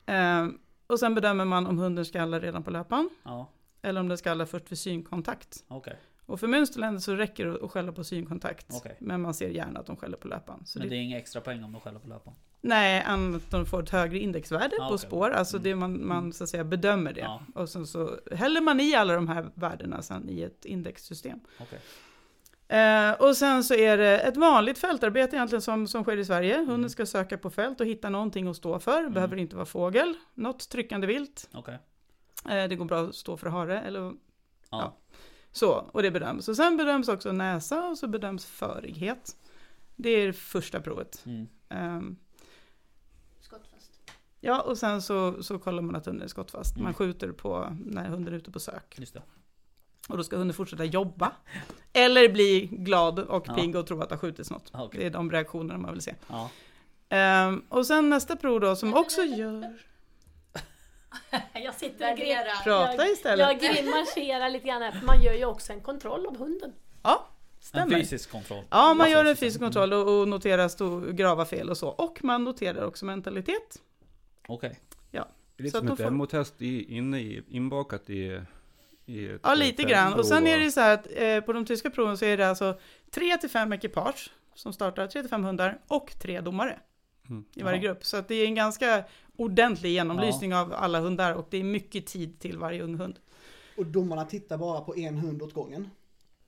Ehm, 0.05 0.59
och 0.87 0.99
sen 0.99 1.15
bedömer 1.15 1.45
man 1.45 1.67
om 1.67 1.77
hunden 1.79 2.05
skallar 2.05 2.39
redan 2.41 2.63
på 2.63 2.71
löpan 2.71 3.09
Ja, 3.23 3.49
eller 3.81 3.99
om 3.99 4.07
den 4.07 4.17
skallar 4.17 4.45
först 4.45 4.71
vid 4.71 4.79
synkontakt. 4.79 5.63
okej. 5.67 5.97
Och 6.25 6.39
för 6.39 6.47
Münsterland 6.47 6.99
så 6.99 7.15
räcker 7.15 7.45
det 7.45 7.65
att 7.65 7.71
skälla 7.71 7.91
på 7.91 8.03
synkontakt. 8.03 8.65
Okej. 8.73 8.95
Men 8.99 9.21
man 9.21 9.33
ser 9.33 9.49
gärna 9.49 9.79
att 9.79 9.85
de 9.85 9.95
skäller 9.97 10.17
på 10.17 10.27
löpan. 10.27 10.65
Så 10.65 10.79
Men 10.79 10.87
det, 10.89 10.95
det 10.95 10.99
är 10.99 11.03
inga 11.03 11.17
extra 11.17 11.41
poäng 11.41 11.63
om 11.63 11.71
de 11.71 11.81
skäller 11.81 11.99
på 11.99 12.07
löpan? 12.07 12.33
Nej, 12.61 13.03
att 13.07 13.51
de 13.51 13.65
får 13.65 13.83
ett 13.83 13.89
högre 13.89 14.19
indexvärde 14.19 14.75
Ah, 14.81 14.87
på 14.87 14.93
okej. 14.95 15.07
spår. 15.07 15.29
Alltså 15.31 15.57
Mm. 15.57 15.63
det 15.63 15.75
man, 15.75 16.07
man 16.07 16.33
så 16.33 16.43
att 16.43 16.49
säga 16.49 16.63
bedömer 16.63 17.13
det. 17.13 17.21
Ja. 17.21 17.41
Och 17.55 17.69
sen 17.69 17.87
så 17.87 18.19
häller 18.31 18.61
man 18.61 18.79
i 18.79 18.95
alla 18.95 19.13
de 19.15 19.27
här 19.27 19.49
värdena 19.53 20.01
sen 20.01 20.29
i 20.29 20.41
ett 20.41 20.65
indexsystem. 20.65 21.39
Okej. 21.59 21.79
Eh, 22.67 23.11
och 23.11 23.37
sen 23.37 23.63
så 23.63 23.73
är 23.73 23.97
det 23.97 24.19
ett 24.19 24.37
vanligt 24.37 24.77
fältarbete 24.77 25.35
egentligen 25.35 25.61
som, 25.61 25.87
som 25.87 26.03
sker 26.03 26.17
i 26.17 26.25
Sverige. 26.25 26.57
Hunden 26.57 26.75
Mm. 26.75 26.89
ska 26.89 27.05
söka 27.05 27.37
på 27.37 27.49
fält 27.49 27.79
och 27.81 27.87
hitta 27.87 28.09
någonting 28.09 28.47
att 28.47 28.55
stå 28.55 28.79
för. 28.79 29.09
Behöver 29.09 29.37
inte 29.37 29.55
vara 29.55 29.65
fågel. 29.65 30.13
Något 30.33 30.69
tryckande 30.69 31.07
vilt. 31.07 31.49
Okej. 31.53 31.79
Eh, 32.49 32.67
det 32.69 32.75
går 32.75 32.85
bra 32.85 33.01
att 33.01 33.15
stå 33.15 33.37
för 33.37 33.49
hare. 33.49 33.81
Eller 33.81 33.99
Ja. 34.01 34.13
Ja. 34.71 34.97
Så, 35.55 35.71
och 35.73 36.03
det 36.03 36.11
bedöms. 36.11 36.47
Och 36.47 36.55
sen 36.55 36.77
bedöms 36.77 37.07
också 37.07 37.31
näsa 37.31 37.87
och 37.87 37.97
så 37.97 38.07
bedöms 38.07 38.45
förighet. 38.45 39.35
Det 39.95 40.09
är 40.09 40.27
det 40.27 40.33
första 40.33 40.81
provet. 40.81 41.23
Mm. 41.25 41.47
Ehm, 41.69 42.15
Skottfast. 43.41 43.91
ja, 44.39 44.61
och 44.61 44.77
sen 44.77 45.01
så, 45.01 45.43
så 45.43 45.59
kollar 45.59 45.81
man 45.81 45.95
att 45.95 46.05
hunden 46.05 46.23
är 46.23 46.27
skottfast. 46.27 46.75
Man 46.75 46.81
Mm. 46.85 46.93
skjuter 46.93 47.31
på 47.31 47.77
när 47.85 48.07
hunden 48.09 48.33
är 48.33 48.37
ute 48.37 48.51
på 48.51 48.59
sök. 48.59 48.95
Just 48.99 49.13
det. 49.13 49.21
Och 50.09 50.17
då 50.17 50.23
ska 50.23 50.37
hunden 50.37 50.53
fortsätta 50.53 50.83
jobba. 50.85 51.31
Eller 51.93 52.29
bli 52.29 52.67
glad 52.71 53.19
och 53.19 53.43
Ja. 53.47 53.53
pigg 53.55 53.75
och 53.75 53.87
tro 53.87 54.01
att 54.01 54.09
det 54.09 54.15
har 54.15 54.19
skjutits 54.19 54.51
något. 54.51 54.69
Ja, 54.73 54.83
okej. 54.83 54.99
Det 54.99 55.05
är 55.05 55.09
de 55.11 55.31
reaktionerna 55.31 55.77
man 55.79 55.91
vill 55.93 56.01
se. 56.01 56.15
Ja. 56.27 56.49
Ehm, 57.09 57.59
och 57.69 57.85
sen 57.87 58.09
nästa 58.09 58.35
prov 58.35 58.59
då 58.59 58.75
som 58.75 58.93
också 58.93 59.21
gör... 59.21 59.73
Jag 61.53 61.73
sitter 61.73 62.11
och 62.11 62.17
grim, 62.17 62.27
Värdera. 62.37 62.55
Prata 62.63 63.07
istället. 63.07 63.39
jag 63.47 63.59
grimaserar 63.75 64.49
lite 64.49 64.67
grann 64.67 64.81
här, 64.81 64.91
för 64.91 65.05
man 65.05 65.21
gör 65.23 65.33
ju 65.33 65.45
också 65.45 65.73
en 65.73 65.81
kontroll 65.81 66.25
av 66.27 66.37
hunden. 66.37 66.73
Ja, 67.03 67.27
En 67.57 67.63
stämmer. 67.65 67.99
fysisk 67.99 68.31
kontroll. 68.31 68.63
Ja, 68.69 68.93
man 68.93 69.11
gör 69.11 69.25
en 69.25 69.35
fysisk 69.35 69.59
kontroll 69.59 69.93
och, 69.93 70.19
och 70.21 70.27
noterar 70.27 70.67
stor, 70.67 71.11
grava 71.11 71.45
fel 71.45 71.69
och 71.69 71.77
så. 71.77 71.87
Och 71.89 72.23
man 72.23 72.43
noterar 72.43 72.85
också 72.85 73.05
mentalitet. 73.05 73.81
Okej. 74.47 74.79
Det 75.57 75.61
är 75.61 75.63
lite 75.63 75.77
Så 75.77 75.83
som 75.83 75.87
ett 75.91 75.97
får- 75.97 76.03
demotest 76.03 76.61
i, 76.61 76.95
inne 76.97 77.19
i, 77.19 77.43
inbakat 77.49 78.09
i, 78.09 78.41
i 79.05 79.25
ett 79.27 79.39
Ja, 79.43 79.51
eh, 79.53 79.57
lite 79.59 79.83
grann. 79.83 80.13
Och 80.13 80.25
sen 80.25 80.47
är 80.47 80.59
det 80.59 80.71
så 80.71 80.79
här 80.81 80.93
att 80.93 81.07
eh, 81.15 81.39
på 81.41 81.53
de 81.53 81.65
tyska 81.65 81.89
proven 81.89 82.17
så 82.17 82.25
är 82.25 82.37
det 82.37 82.49
alltså 82.49 82.79
3 83.11 83.37
till 83.37 83.49
5 83.49 83.73
ekipage 83.73 84.31
som 84.55 84.73
startar, 84.73 85.07
3 85.07 85.21
till 85.21 85.29
5 85.29 85.43
hundar 85.43 85.79
och 85.87 86.11
tre 86.21 86.41
domare 86.41 86.79
Mm. 87.29 87.45
i 87.53 87.63
varje 87.63 87.79
grupp. 87.79 88.05
Så 88.05 88.17
att 88.17 88.27
det 88.27 88.35
är 88.35 88.45
en 88.45 88.55
ganska 88.55 89.03
ordentlig 89.37 89.89
genomlysning 89.91 90.55
av 90.55 90.73
alla 90.73 90.99
hundar 90.99 91.33
och 91.33 91.47
det 91.49 91.57
är 91.57 91.63
mycket 91.63 92.05
tid 92.07 92.39
till 92.39 92.57
varje 92.57 92.81
ung 92.83 92.95
hund. 92.95 93.19
Och 93.77 93.85
domarna 93.85 94.25
tittar 94.25 94.57
bara 94.57 94.81
på 94.81 94.95
en 94.95 95.17
hund 95.17 95.41
åt 95.41 95.53
gången. 95.53 95.89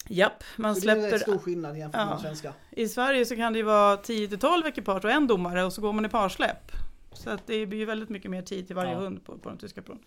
Japp, 0.09 0.43
man 0.57 0.75
Så 0.75 0.85
det 0.85 0.91
är 0.91 0.95
rätt 0.95 1.03
släpper... 1.09 1.17
stor 1.17 1.37
skillnad 1.37 1.77
jämfört 1.77 2.05
med 2.05 2.13
Ja. 2.13 2.19
svenska. 2.21 2.53
I 2.71 2.87
Sverige 2.87 3.25
så 3.25 3.35
kan 3.35 3.53
det 3.53 3.59
ju 3.59 3.65
vara 3.65 3.97
10 3.97 4.27
till 4.27 4.39
12 4.39 4.65
ekipage 4.67 5.05
och 5.05 5.11
en 5.11 5.27
domare 5.27 5.63
och 5.63 5.73
så 5.73 5.81
går 5.81 5.93
man 5.93 6.05
i 6.05 6.09
parsläpp. 6.09 6.71
Så 7.13 7.29
att 7.29 7.47
det 7.47 7.65
blir 7.65 7.79
ju 7.79 7.85
väldigt 7.85 8.09
mycket 8.09 8.31
mer 8.31 8.41
tid 8.41 8.67
till 8.67 8.75
varje 8.75 8.91
Ja. 8.91 8.99
hund 8.99 9.25
på, 9.25 9.37
på 9.37 9.49
de 9.49 9.57
tyska 9.57 9.81
proven. 9.81 10.03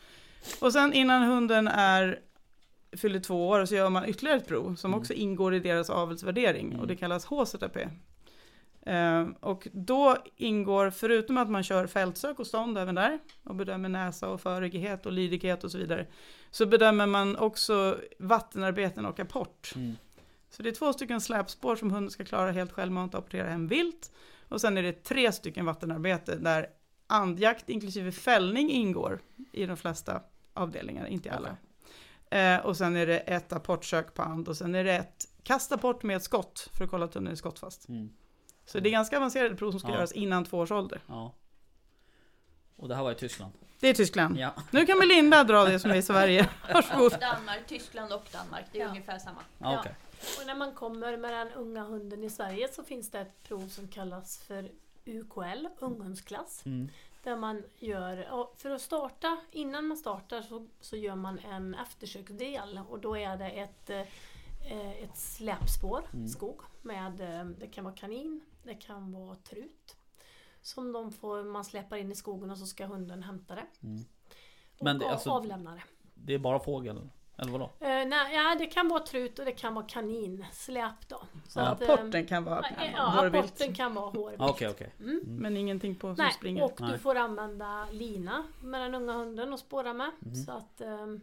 Och 0.61 0.73
sen 0.73 0.93
innan 0.93 1.23
hunden 1.23 1.69
är 1.69 2.19
fyller 2.97 3.21
två 3.21 3.49
år 3.49 3.65
så 3.67 3.75
gör 3.75 3.91
man 3.91 4.09
ytterligare 4.09 4.37
ett 4.39 4.49
prov 4.49 4.75
som 4.75 4.91
Mm. 4.91 5.01
också 5.01 5.13
ingår 5.13 5.55
i 5.55 5.61
deras 5.61 5.91
avelsvärdering 5.91 6.67
Mm. 6.69 6.81
och 6.81 6.87
det 6.87 6.97
kallas 6.97 7.25
HZP. 7.25 7.77
Eh, 8.87 9.29
och 9.41 9.69
då 9.73 10.17
ingår, 10.37 10.91
förutom 10.91 11.39
att 11.39 11.51
man 11.51 11.63
kör 11.63 11.87
fältsök 11.87 12.39
och 12.39 12.47
stånd 12.47 12.79
även 12.79 12.95
där 12.95 13.19
och 13.45 13.55
bedömer 13.55 13.89
näsa 13.89 14.29
och 14.29 14.41
förighet 14.41 15.07
och 15.07 15.13
lydighet 15.13 15.65
och 15.65 15.71
så 15.71 15.79
vidare, 15.79 16.07
så 16.51 16.67
bedömer 16.67 17.07
man 17.07 17.37
också 17.37 17.99
vattenarbeten 18.19 19.07
och 19.07 19.21
apport. 19.21 19.73
Mm. 19.77 19.97
Så 20.51 20.63
det 20.63 20.69
är 20.69 20.75
två 20.75 20.93
stycken 20.93 21.21
släpspår 21.21 21.77
som 21.77 21.91
hunden 21.91 22.11
ska 22.11 22.25
klara 22.25 22.51
helt 22.51 22.73
självmant 22.73 23.15
och 23.15 23.19
apportera 23.19 23.49
hem 23.49 23.69
vilt. 23.69 24.13
Och 24.49 24.61
sen 24.61 24.79
är 24.79 24.83
det 24.83 24.93
tre 24.93 25.33
stycken 25.33 25.67
vattenarbete 25.67 26.37
där 26.37 26.67
andjakt 27.07 27.69
inklusive 27.69 28.13
fällning 28.13 28.71
ingår 28.71 29.21
i 29.53 29.67
de 29.67 29.77
flesta 29.77 30.23
avdelningar, 30.55 31.07
inte 31.07 31.29
i 31.29 31.33
alla. 31.33 31.57
Eh, 32.31 32.67
och 32.67 32.77
sen 32.77 32.97
är 32.97 33.07
det 33.07 33.19
ett 33.19 33.53
apportsök 33.53 34.15
på 34.15 34.23
and 34.23 34.49
och 34.49 34.57
sen 34.57 34.75
är 34.75 34.85
det 34.85 34.93
ett 34.93 35.29
kastapport 35.43 36.03
med 36.03 36.17
ett 36.17 36.23
skott 36.23 36.71
för 36.77 36.85
att 36.85 36.91
kolla 36.91 37.05
att 37.05 37.15
hunden 37.15 37.33
är 37.33 37.37
skottfast. 37.37 37.89
Mm. 37.89 38.11
Så 38.71 38.81
det 38.81 38.89
är 38.89 38.91
ganska 38.91 39.17
avancerade 39.17 39.57
prov 39.57 39.71
som 39.71 39.81
ska 39.81 39.89
Ja. 39.89 39.95
göras 39.95 40.13
innan 40.13 40.45
två 40.45 40.59
års 40.59 40.71
ålder. 40.73 41.01
Ja. 41.07 41.33
Och 42.77 42.89
det 42.89 42.95
här 42.95 43.03
var 43.03 43.13
i 43.13 43.15
Tyskland? 43.15 43.53
Det 43.81 43.89
är 43.89 43.95
Tyskland. 43.95 44.39
Ja. 44.39 44.55
Nu 44.71 44.87
kan 44.87 44.99
Melinda 44.99 45.45
dra 45.45 45.65
det 45.65 45.79
som 45.81 45.91
är 45.91 45.95
i 45.95 46.03
Sverige. 46.03 46.49
Varsågod. 46.75 47.21
Danmark, 47.21 47.67
Tyskland 47.67 48.13
och 48.13 48.23
Danmark. 48.33 48.65
Det 48.73 48.79
är 48.79 48.83
Ja. 48.83 48.89
ungefär 48.89 49.19
samma. 49.19 49.41
ja 49.59 49.79
okej. 49.81 49.95
Och 50.41 50.47
när 50.47 50.55
man 50.55 50.75
kommer 50.75 51.17
med 51.17 51.33
den 51.33 51.53
unga 51.53 51.83
hunden 51.83 52.25
i 52.25 52.31
Sverige 52.31 52.69
så 52.73 52.83
finns 52.85 53.11
det 53.11 53.21
ett 53.21 53.43
prov 53.43 53.69
som 53.69 53.89
kallas 53.89 54.39
för 54.39 54.71
UKL, 55.05 55.67
unghundsklass. 55.79 56.67
Mm. 56.67 56.89
Där 57.23 57.37
man 57.37 57.63
gör, 57.79 58.47
för 58.57 58.71
att 58.71 58.81
starta, 58.83 59.37
innan 59.51 59.87
man 59.87 59.97
startar 59.97 60.43
så, 60.43 60.67
så 60.81 60.97
gör 60.97 61.15
man 61.15 61.39
en 61.39 61.75
eftersöksdel 61.75 62.81
och 62.89 62.99
då 62.99 63.17
är 63.17 63.37
det 63.37 63.49
ett, 63.51 63.91
eh, 63.91 65.03
ett 65.05 65.17
släpspår, 65.17 66.03
Mm. 66.13 66.29
skog, 66.29 66.61
med, 66.83 67.21
eh, 67.21 67.45
det 67.45 67.67
kan 67.67 67.85
vara 67.85 67.95
kanin, 67.95 68.41
det 68.63 68.75
kan 68.75 69.13
vara 69.13 69.35
trut. 69.37 69.97
Som 70.63 70.93
de 70.93 71.13
får, 71.13 71.43
man 71.45 71.65
släpar 71.65 71.97
in 71.97 72.13
i 72.13 72.15
skogen 72.15 72.51
och 72.51 72.59
så 72.59 72.67
ska 72.67 72.87
hunden 72.87 73.23
hämta 73.23 73.55
det. 73.55 73.67
Mm. 73.83 74.05
Och 74.79 74.85
Men 74.85 74.99
det- 74.99 75.09
alltså- 75.11 75.31
avlämna 75.31 75.75
det. 75.75 75.83
Det 76.15 76.35
är 76.35 76.39
bara 76.39 76.59
fågel? 76.61 77.09
Eller 77.39 77.53
vadå? 77.53 77.65
Eh, 77.81 77.89
nej, 77.89 78.35
ja, 78.37 78.57
det 78.59 78.67
kan 78.67 78.89
vara 78.89 79.01
trut 79.07 79.39
och 79.39 79.45
det 79.45 79.53
kan 79.53 79.75
vara 79.75 79.87
kaninsläp 79.87 81.09
då. 81.09 81.23
Så 81.49 81.61
Ja, 81.61 81.67
att, 81.67 81.83
Apporten 81.83 82.27
kan 82.27 82.45
vara 82.45 82.65
Ja, 82.97 83.03
hårvilt. 83.03 83.45
apporten 83.45 83.75
kan 83.75 83.95
vara 83.95 84.11
hårvilt. 84.11 84.41
Ah, 84.43 84.49
Okej, 84.51 84.69
okej. 84.69 84.93
Mm. 85.01 85.21
Men 85.25 85.57
ingenting 85.57 85.95
på 85.95 86.15
som 86.15 86.25
Nej, 86.25 86.33
springer. 86.33 86.65
och 86.65 86.73
du 86.77 86.85
Nej. 86.85 86.99
får 86.99 87.15
använda 87.15 87.87
lina 87.93 88.45
med 88.63 88.81
den 88.81 88.95
unga 88.95 89.13
hunden 89.13 89.53
och 89.53 89.59
spåra 89.59 89.93
med. 89.93 90.11
Mhm. 90.19 90.35
Så 90.35 90.53
att, 90.53 90.81
ehm, 90.81 91.21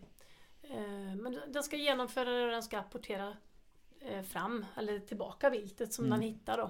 eh, 0.61 1.15
men 1.15 1.39
den 1.47 1.63
ska 1.63 1.75
genomföra 1.75 2.29
det 2.29 2.45
och 2.45 2.51
den 2.51 2.63
ska 2.63 2.79
apportera 2.79 3.33
eh, 3.99 4.21
fram 4.21 4.65
eller 4.75 4.99
tillbaka 4.99 5.49
viltet 5.49 5.93
som 5.93 6.05
Mm. 6.05 6.19
den 6.19 6.29
hittar 6.29 6.57
då. 6.57 6.69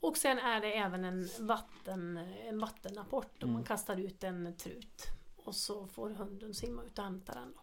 Och 0.00 0.16
sen 0.16 0.38
är 0.38 0.60
det 0.60 0.72
även 0.78 1.04
en, 1.04 1.28
vatten, 1.40 2.16
en 2.46 2.58
vattenapport 2.58 3.36
och 3.36 3.42
Mm. 3.42 3.52
man 3.54 3.64
kastar 3.64 3.96
ut 3.96 4.24
en 4.24 4.56
trut. 4.56 5.02
Och 5.36 5.54
så 5.54 5.86
får 5.86 6.10
hunden 6.10 6.54
simma 6.54 6.82
ut 6.84 6.98
och 6.98 7.04
hämta 7.04 7.34
den. 7.34 7.52
Då. 7.56 7.60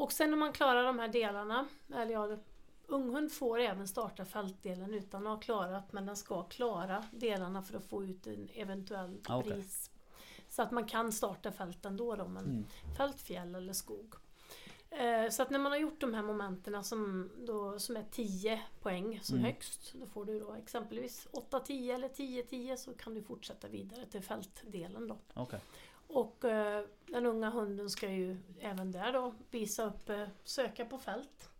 Och 0.00 0.12
sen 0.12 0.30
när 0.30 0.36
man 0.36 0.52
klarar 0.52 0.84
de 0.84 0.98
här 0.98 1.08
delarna, 1.08 1.66
eller 1.94 2.12
ja, 2.12 2.36
unghund 2.86 3.32
får 3.32 3.58
även 3.60 3.88
starta 3.88 4.24
fältdelen 4.24 4.94
utan 4.94 5.26
att 5.26 5.32
ha 5.32 5.40
klarat 5.40 5.92
men 5.92 6.06
den 6.06 6.16
ska 6.16 6.42
klara 6.42 7.04
delarna 7.12 7.62
för 7.62 7.76
att 7.76 7.84
få 7.84 8.04
ut 8.04 8.26
en 8.26 8.48
eventuell 8.54 9.20
Ah, 9.28 9.42
pris. 9.42 9.90
Så 10.48 10.62
att 10.62 10.70
man 10.70 10.84
kan 10.86 11.12
starta 11.12 11.52
fälten 11.52 11.96
då, 11.96 12.16
då 12.16 12.28
men 12.28 12.44
Mm. 12.44 12.64
fält, 12.96 13.20
fjäll 13.20 13.54
eller 13.54 13.72
skog. 13.72 14.14
Eh, 14.98 15.30
Så 15.30 15.42
att 15.42 15.50
när 15.50 15.58
man 15.58 15.72
har 15.72 15.78
gjort 15.78 16.00
de 16.00 16.14
här 16.14 16.22
momenten 16.22 16.84
som, 16.84 17.30
då, 17.46 17.78
som 17.78 17.96
är 17.96 18.04
10 18.10 18.62
poäng 18.82 19.20
som 19.22 19.34
Mm. 19.38 19.44
högst, 19.46 19.92
då 19.94 20.06
får 20.06 20.24
du 20.24 20.40
då 20.40 20.54
exempelvis 20.54 21.28
8-10 21.32 21.94
eller 21.94 22.08
10-10 22.08 22.76
så 22.76 22.94
kan 22.94 23.14
du 23.14 23.22
fortsätta 23.22 23.68
vidare 23.68 24.06
till 24.06 24.22
fältdelen 24.22 25.08
då. 25.08 25.16
Okej. 25.34 25.60
Och 26.06 26.44
eh, 26.44 26.84
den 27.06 27.26
unga 27.26 27.50
hunden 27.50 27.90
ska 27.90 28.10
ju 28.10 28.36
även 28.60 28.92
där 28.92 29.12
då 29.12 29.34
visa 29.50 29.84
upp, 29.84 30.08
eh, 30.08 30.28
söka 30.44 30.84
på 30.84 30.98
fält. 30.98 31.50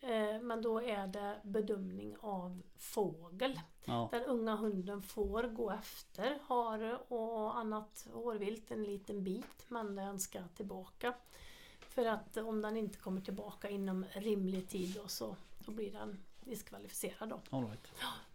Eh, 0.00 0.40
men 0.40 0.62
då 0.62 0.82
är 0.82 1.06
det 1.06 1.40
bedömning 1.42 2.16
av 2.20 2.62
fågel. 2.78 3.60
Ja. 3.84 4.08
Den 4.12 4.24
unga 4.24 4.56
hunden 4.56 5.02
får 5.02 5.42
gå 5.42 5.70
efter 5.70 6.38
hare 6.46 6.96
och 7.08 7.58
annat 7.58 8.06
hårvilt 8.12 8.70
en 8.70 8.84
liten 8.84 9.24
bit 9.24 9.64
men 9.68 9.94
den 9.94 10.18
ska 10.20 10.38
tillbaka. 10.56 11.14
För 12.00 12.06
att 12.06 12.36
om 12.36 12.62
den 12.62 12.76
inte 12.76 12.98
kommer 12.98 13.20
tillbaka 13.20 13.68
inom 13.68 14.04
rimlig 14.12 14.68
tid 14.68 14.94
då, 15.02 15.08
så 15.08 15.36
då 15.58 15.72
blir 15.72 15.92
den 15.92 16.20
diskvalificerad 16.44 17.28
då. 17.28 17.40
All 17.50 17.66
right. 17.66 17.86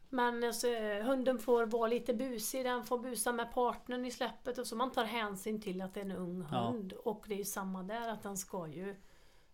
Men 0.09 0.43
alltså, 0.43 0.67
hunden 1.03 1.39
får 1.39 1.65
vara 1.65 1.87
lite 1.87 2.13
busig, 2.13 2.65
den 2.65 2.83
får 2.83 2.99
busa 2.99 3.31
med 3.31 3.53
partnern 3.53 4.05
i 4.05 4.11
släppet 4.11 4.57
och 4.57 4.67
så 4.67 4.75
man 4.75 4.91
tar 4.91 5.03
hänsyn 5.05 5.61
till 5.61 5.81
att 5.81 5.93
det 5.93 5.99
är 5.99 6.05
en 6.05 6.11
ung 6.11 6.45
Ja. 6.51 6.57
hund. 6.57 6.93
Och 6.93 7.25
det 7.27 7.33
är 7.33 7.37
ju 7.37 7.45
samma 7.45 7.83
där 7.83 8.09
att 8.09 8.23
den 8.23 8.37
ska 8.37 8.67
ju 8.67 8.95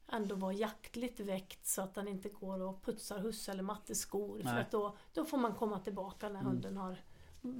ändå 0.08 0.36
vara 0.36 0.54
jaktligt 0.54 1.20
väckt 1.20 1.66
så 1.68 1.82
att 1.82 1.94
den 1.96 2.08
inte 2.08 2.30
går 2.30 2.62
och 2.62 2.82
putsar 2.86 3.20
husse 3.20 3.52
eller 3.52 3.64
mattes 3.64 4.00
skor. 4.00 4.38
För 4.38 4.44
Nej. 4.46 4.62
att 4.62 4.72
då, 4.72 4.96
då 5.14 5.26
får 5.26 5.38
man 5.38 5.54
komma 5.56 5.80
tillbaka 5.80 6.30
när 6.30 6.40
Mm. 6.40 6.52
hunden 6.52 6.78
har 6.78 6.98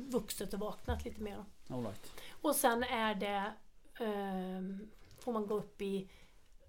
vuxit 0.10 0.54
och 0.54 0.60
vaknat 0.60 1.06
lite 1.06 1.22
mer. 1.22 1.46
All 1.70 1.84
right. 1.84 2.12
Och 2.42 2.56
sen 2.56 2.84
är 2.84 3.16
det 3.16 3.54
ehm, 4.06 4.90
får 5.20 5.34
man 5.34 5.48
gå 5.48 5.54
upp 5.56 5.82
i 5.82 6.10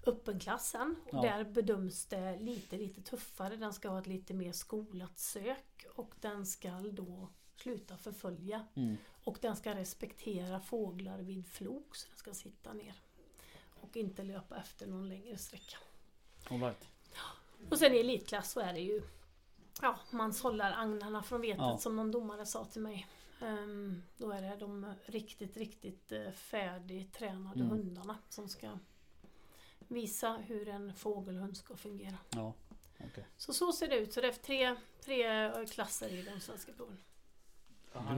uppenklassen. 0.02 0.96
Och 1.04 1.14
Ja. 1.14 1.22
Där 1.22 1.44
bedöms 1.44 2.06
det 2.06 2.38
lite, 2.38 2.78
lite 2.78 3.02
tuffare. 3.02 3.56
Den 3.56 3.72
ska 3.72 3.88
ha 3.88 3.98
ett 3.98 4.06
lite 4.06 4.34
mer 4.34 4.52
skolat 4.52 5.18
sök 5.18 5.86
och 5.94 6.14
den 6.20 6.46
ska 6.46 6.70
då 6.70 7.28
sluta 7.56 7.96
förfölja. 7.96 8.66
Mm. 8.74 8.96
Och 9.24 9.38
den 9.40 9.56
ska 9.56 9.74
respektera 9.74 10.60
fåglar 10.60 11.18
vid 11.18 11.46
flok, 11.48 11.96
så 11.96 12.08
den 12.08 12.16
ska 12.16 12.34
sitta 12.34 12.72
ner. 12.72 12.94
Och 13.80 13.96
inte 13.96 14.22
löpa 14.22 14.56
efter 14.56 14.86
någon 14.86 15.08
längre 15.08 15.38
sträcka. 15.38 15.76
All 16.50 16.60
right. 16.60 16.88
Och 17.70 17.78
sen 17.78 17.94
i 17.94 17.98
elitklass 17.98 18.52
så 18.52 18.60
är 18.60 18.72
det 18.72 18.80
ju 18.80 19.02
Ja, 19.82 19.98
man 20.10 20.32
sållar 20.32 20.72
agnarna 20.76 21.22
från 21.22 21.40
vetet 21.40 21.58
Ja. 21.58 21.78
som 21.78 21.96
någon 21.96 22.10
domare 22.10 22.46
sa 22.46 22.64
till 22.64 22.82
mig. 22.82 23.06
Ehm, 23.40 24.02
då 24.16 24.30
är 24.30 24.42
det 24.42 24.56
de 24.56 24.94
riktigt, 25.06 25.56
riktigt 25.56 26.12
eh, 26.12 26.30
färdigtränade 26.30 27.60
Mm. 27.60 27.70
hundarna 27.70 28.18
som 28.28 28.48
ska 28.48 28.78
visa 29.88 30.36
hur 30.46 30.68
en 30.68 30.94
fågelhund 30.94 31.56
ska 31.56 31.76
fungera. 31.76 32.18
Ja. 32.30 32.54
Okej. 32.98 33.26
Så 33.36 33.52
så 33.52 33.72
ser 33.72 33.88
det 33.88 33.98
ut. 33.98 34.12
Så 34.12 34.20
det 34.20 34.26
är 34.28 34.32
tre, 34.32 34.76
tre 35.04 35.44
eh, 35.46 35.66
klasser 35.66 36.08
i 36.08 36.22
de 36.34 36.40
svenska 36.40 36.72
proven. 36.72 36.96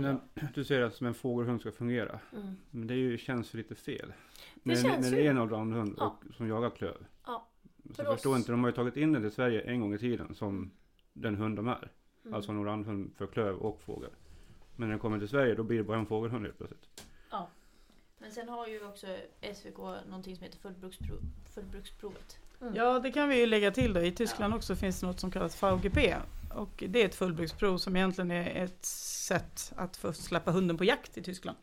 Du, 0.02 0.18
du 0.54 0.64
säger 0.64 0.82
att 0.82 0.94
som 0.94 1.06
en 1.06 1.14
fågelhund 1.14 1.60
ska 1.60 1.72
fungera. 1.72 2.20
Mm. 2.32 2.54
Men 2.70 2.86
det 2.86 2.94
ju, 2.94 3.18
känns 3.18 3.54
ju 3.54 3.58
lite 3.58 3.74
fel. 3.74 4.12
när, 4.62 4.74
känns 4.74 5.04
när 5.04 5.10
det 5.10 5.16
ju- 5.22 5.26
är 5.26 5.30
en 5.30 5.38
allroundhund 5.38 5.94
Ja. 5.98 6.18
och 6.28 6.34
som 6.34 6.48
jagar 6.48 6.70
klöv. 6.70 7.06
Ja, 7.26 7.48
Så 7.94 8.02
jag 8.02 8.14
förstår 8.14 8.36
inte, 8.36 8.52
de 8.52 8.60
har 8.64 8.70
ju 8.70 8.76
tagit 8.76 8.96
in 8.96 9.12
den 9.12 9.22
till 9.22 9.30
Sverige 9.32 9.60
en 9.60 9.80
gång 9.80 9.94
i 9.94 9.98
tiden 9.98 10.34
som 10.34 10.70
den 11.12 11.36
hund 11.36 11.56
de 11.56 11.68
är. 11.68 11.92
Mm. 12.22 12.34
Alltså 12.34 12.50
en 12.52 12.58
allroundhund 12.58 13.14
för 13.16 13.26
klöv 13.26 13.56
och 13.56 13.82
fågel. 13.82 14.10
Men 14.76 14.88
när 14.88 14.92
den 14.92 14.98
kommer 14.98 15.18
till 15.18 15.28
Sverige 15.28 15.54
då 15.54 15.62
blir 15.62 15.78
det 15.78 15.84
bara 15.84 15.98
en 15.98 16.06
fågelhund 16.06 16.44
helt 16.44 16.58
plötsligt. 16.58 17.04
Ja. 18.36 18.42
Sen 18.42 18.48
har 18.48 18.66
ju 18.66 18.84
också 18.86 19.06
SVK 19.54 19.78
någonting 20.06 20.36
som 20.36 20.44
heter 20.44 20.58
fullbruksprov, 20.58 21.18
fullbruksprovet. 21.54 22.38
Mm. 22.60 22.74
Ja, 22.74 22.98
det 22.98 23.12
kan 23.12 23.28
vi 23.28 23.38
ju 23.40 23.46
lägga 23.46 23.70
till 23.70 23.92
då. 23.92 24.00
I 24.00 24.12
Tyskland 24.12 24.54
också 24.54 24.76
finns 24.76 25.00
det 25.00 25.06
något 25.06 25.20
som 25.20 25.30
kallas 25.30 25.62
VGP. 25.62 26.14
Och 26.54 26.84
det 26.88 27.02
är 27.02 27.06
ett 27.06 27.14
fullbruksprov 27.14 27.78
som 27.78 27.96
egentligen 27.96 28.30
är 28.30 28.64
ett 28.64 28.84
sätt 28.84 29.72
att 29.76 29.96
få 29.96 30.12
släppa 30.12 30.50
hunden 30.50 30.76
på 30.76 30.84
jakt 30.84 31.18
i 31.18 31.22
Tyskland. 31.22 31.58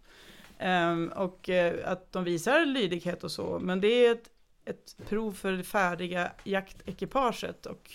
Ehm, 0.59 1.07
och 1.15 1.49
eh, 1.49 1.91
att 1.91 2.11
de 2.11 2.24
visar 2.24 2.65
lydighet 2.65 3.24
och 3.24 3.32
så. 3.32 3.59
Men 3.59 3.82
det 3.82 4.05
är 4.05 4.11
ett, 4.11 4.30
ett 4.65 4.95
prov 5.09 5.32
för 5.34 5.51
det 5.51 5.63
färdiga 5.63 6.32
jaktekipaget. 6.43 7.65
Och 7.65 7.91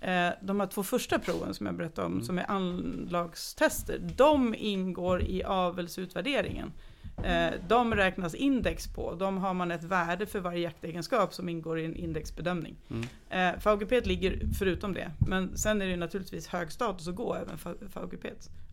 eh, 0.00 0.32
de 0.42 0.60
här 0.60 0.66
två 0.66 0.82
första 0.82 1.18
proven 1.18 1.54
som 1.54 1.66
jag 1.66 1.74
berättade 1.74 2.06
om, 2.06 2.12
Mm. 2.12 2.24
som 2.24 2.38
är 2.38 2.50
anlagstester, 2.50 3.98
de 4.16 4.54
ingår 4.54 5.22
i 5.22 5.42
avelsutvärderingen. 5.44 6.72
Eh, 7.16 7.52
de 7.68 7.94
räknas 7.94 8.34
index 8.34 8.88
på. 8.88 9.14
De 9.14 9.38
har 9.38 9.54
man 9.54 9.70
ett 9.70 9.84
värde 9.84 10.26
för 10.26 10.40
varje 10.40 10.60
jaktegenskap 10.60 11.34
som 11.34 11.48
ingår 11.48 11.78
i 11.78 11.84
en 11.84 11.96
indexbedömning. 11.96 12.76
Mm. 12.90 13.06
Eh, 13.30 13.74
VGP 13.74 14.00
ligger 14.00 14.40
förutom 14.58 14.94
det. 14.94 15.10
Men 15.18 15.56
sen 15.56 15.82
är 15.82 15.86
det 15.86 15.96
naturligtvis 15.96 16.46
hög 16.46 16.72
status 16.72 17.08
att 17.08 17.14
gå 17.14 17.34
även 17.34 17.58
för 17.58 17.74
VGP. 17.74 18.30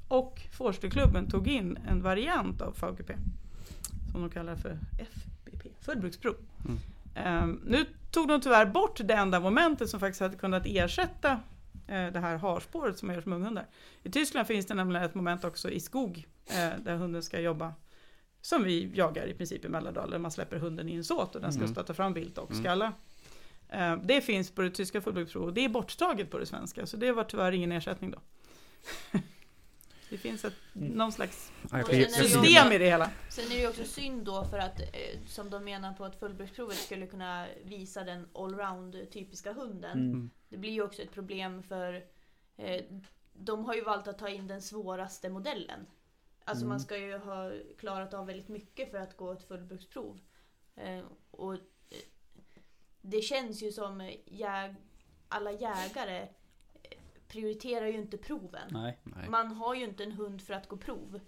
Och 0.08 0.42
Forsterklubben 0.52 1.30
tog 1.30 1.48
in 1.48 1.78
en 1.88 2.02
variant 2.02 2.62
av 2.62 2.74
VGP. 2.74 3.14
Som 4.12 4.22
de 4.22 4.30
kallar 4.30 4.56
för 4.56 4.78
FBP, 5.00 5.70
fullbruksprov. 5.82 6.36
Mm. 6.66 6.80
Eh, 7.16 7.56
nu 7.66 7.86
tog 8.12 8.28
de 8.28 8.42
tyvärr 8.42 8.66
bort 8.66 9.00
det 9.04 9.14
enda 9.14 9.40
momentet 9.40 9.90
som 9.90 10.00
faktiskt 10.00 10.22
hade 10.22 10.38
kunnat 10.38 10.64
ersätta 10.66 11.32
eh, 11.88 12.08
det 12.08 12.20
här 12.20 12.38
harspåret 12.38 12.98
som 12.98 13.08
man 13.08 13.16
gör 13.16 13.22
som 13.22 13.34
unghundar. 13.34 13.66
I 14.04 14.12
Tyskland 14.12 14.48
finns 14.48 14.66
det 14.66 14.74
nämligen 14.74 15.06
ett 15.06 15.16
moment 15.16 15.44
också 15.44 15.70
i 15.70 15.80
skog 15.80 16.28
där 16.84 16.96
hunden 16.96 17.24
ska 17.24 17.40
jobba 17.40 17.74
som 18.50 18.64
vi 18.64 18.92
jagar 18.94 19.28
i 19.28 19.34
princip 19.34 19.66
i 19.66 19.70
Mälardalen. 19.70 20.22
Man 20.22 20.32
släpper 20.32 20.58
hunden 20.58 20.90
i 20.90 20.96
en 20.96 21.04
såt 21.04 21.36
och 21.36 21.42
den 21.42 21.52
ska 21.54 21.62
Mm. 21.62 21.74
stötta 21.74 21.94
fram 21.94 22.14
vilt 22.14 22.38
och 22.38 22.52
Mm. 22.52 22.64
skalla. 22.64 22.94
Eh, 23.70 23.98
Det 24.04 24.22
finns 24.22 24.52
på 24.52 24.62
det 24.62 24.70
tyska 24.72 25.02
fullbruksprovet 25.02 25.48
och 25.48 25.54
det 25.54 25.66
är 25.66 25.70
borttaget 25.70 26.32
på 26.32 26.38
det 26.38 26.46
svenska 26.46 26.86
så 26.86 26.98
det 26.98 27.12
var 27.12 27.24
tyvärr 27.24 27.52
ingen 27.52 27.72
ersättning 27.72 28.12
då. 28.12 28.20
det 30.10 30.18
finns 30.18 30.46
ett, 30.46 30.54
Mm. 30.76 30.88
någon 30.88 31.12
slags 31.12 31.52
system 32.14 32.72
i 32.72 32.78
det 32.78 32.86
hela. 32.86 33.10
Sen 33.30 33.46
är 33.46 33.50
det 33.50 33.56
ju 33.62 33.68
också 33.68 33.84
synd 33.84 34.26
då 34.26 34.46
för 34.46 34.58
att, 34.58 34.80
eh, 34.82 35.20
som 35.28 35.50
de 35.50 35.64
menar 35.64 35.94
på 35.94 36.06
att 36.06 36.20
fullbruksprovet 36.20 36.78
skulle 36.78 37.08
kunna 37.08 37.48
visa 37.64 38.04
den 38.04 38.28
allround 38.34 38.96
typiska 39.12 39.54
hunden. 39.54 39.98
Mm. 40.00 40.30
Det 40.50 40.58
blir 40.58 40.72
ju 40.72 40.82
också 40.82 41.02
ett 41.02 41.12
problem 41.12 41.64
för 41.64 41.94
eh, 42.58 42.84
de 43.34 43.66
har 43.66 43.76
ju 43.76 43.82
valt 43.84 44.08
att 44.08 44.18
ta 44.20 44.30
in 44.30 44.48
den 44.48 44.62
svåraste 44.62 45.30
modellen. 45.30 45.80
Alltså 46.50 46.66
Mm. 46.66 46.70
man 46.70 46.80
ska 46.80 46.98
ju 46.98 47.18
ha 47.18 47.52
klarat 47.78 48.14
av 48.14 48.26
väldigt 48.26 48.48
mycket 48.48 48.92
för 48.92 48.98
att 48.98 49.18
gå 49.18 49.32
ett 49.32 49.48
fullbruksprov. 49.48 50.20
Eh, 50.76 51.06
och 51.32 51.54
eh, 51.54 51.60
det 53.02 53.22
känns 53.22 53.64
ju 53.64 53.72
som 53.72 54.02
eh, 54.02 54.16
jäg, 54.26 54.76
alla 55.28 55.52
jägare 55.52 56.22
eh, 56.84 56.98
prioriterar 57.28 57.86
ju 57.88 57.98
inte 57.98 58.18
proven. 58.18 58.68
Nej. 58.72 59.00
Nej. 59.04 59.30
Man 59.30 59.52
har 59.52 59.76
ju 59.76 59.84
inte 59.84 60.04
en 60.04 60.12
hund 60.12 60.42
för 60.42 60.54
att 60.54 60.68
gå 60.68 60.78
prov. 60.78 61.20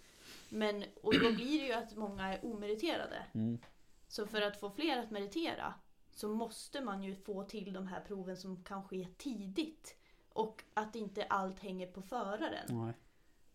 Men, 0.49 0.83
och 1.01 1.13
då 1.13 1.31
blir 1.31 1.59
det 1.61 1.65
ju 1.67 1.73
att 1.73 1.95
många 1.95 2.33
är 2.33 2.45
omeriterade. 2.45 3.25
Mm. 3.33 3.59
Så 4.07 4.27
för 4.27 4.41
att 4.41 4.59
få 4.59 4.69
fler 4.69 4.97
att 4.97 5.11
meritera 5.11 5.73
så 6.11 6.29
måste 6.29 6.81
man 6.81 7.03
ju 7.03 7.15
få 7.15 7.43
till 7.43 7.73
de 7.73 7.87
här 7.87 7.99
proven 8.01 8.37
som 8.37 8.63
kan 8.63 8.83
ske 8.83 9.07
tidigt. 9.17 9.97
Och 10.33 10.63
att 10.73 10.95
inte 10.95 11.23
allt 11.23 11.59
hänger 11.59 11.87
på 11.87 12.01
föraren. 12.01 12.65
Nej. 12.69 12.93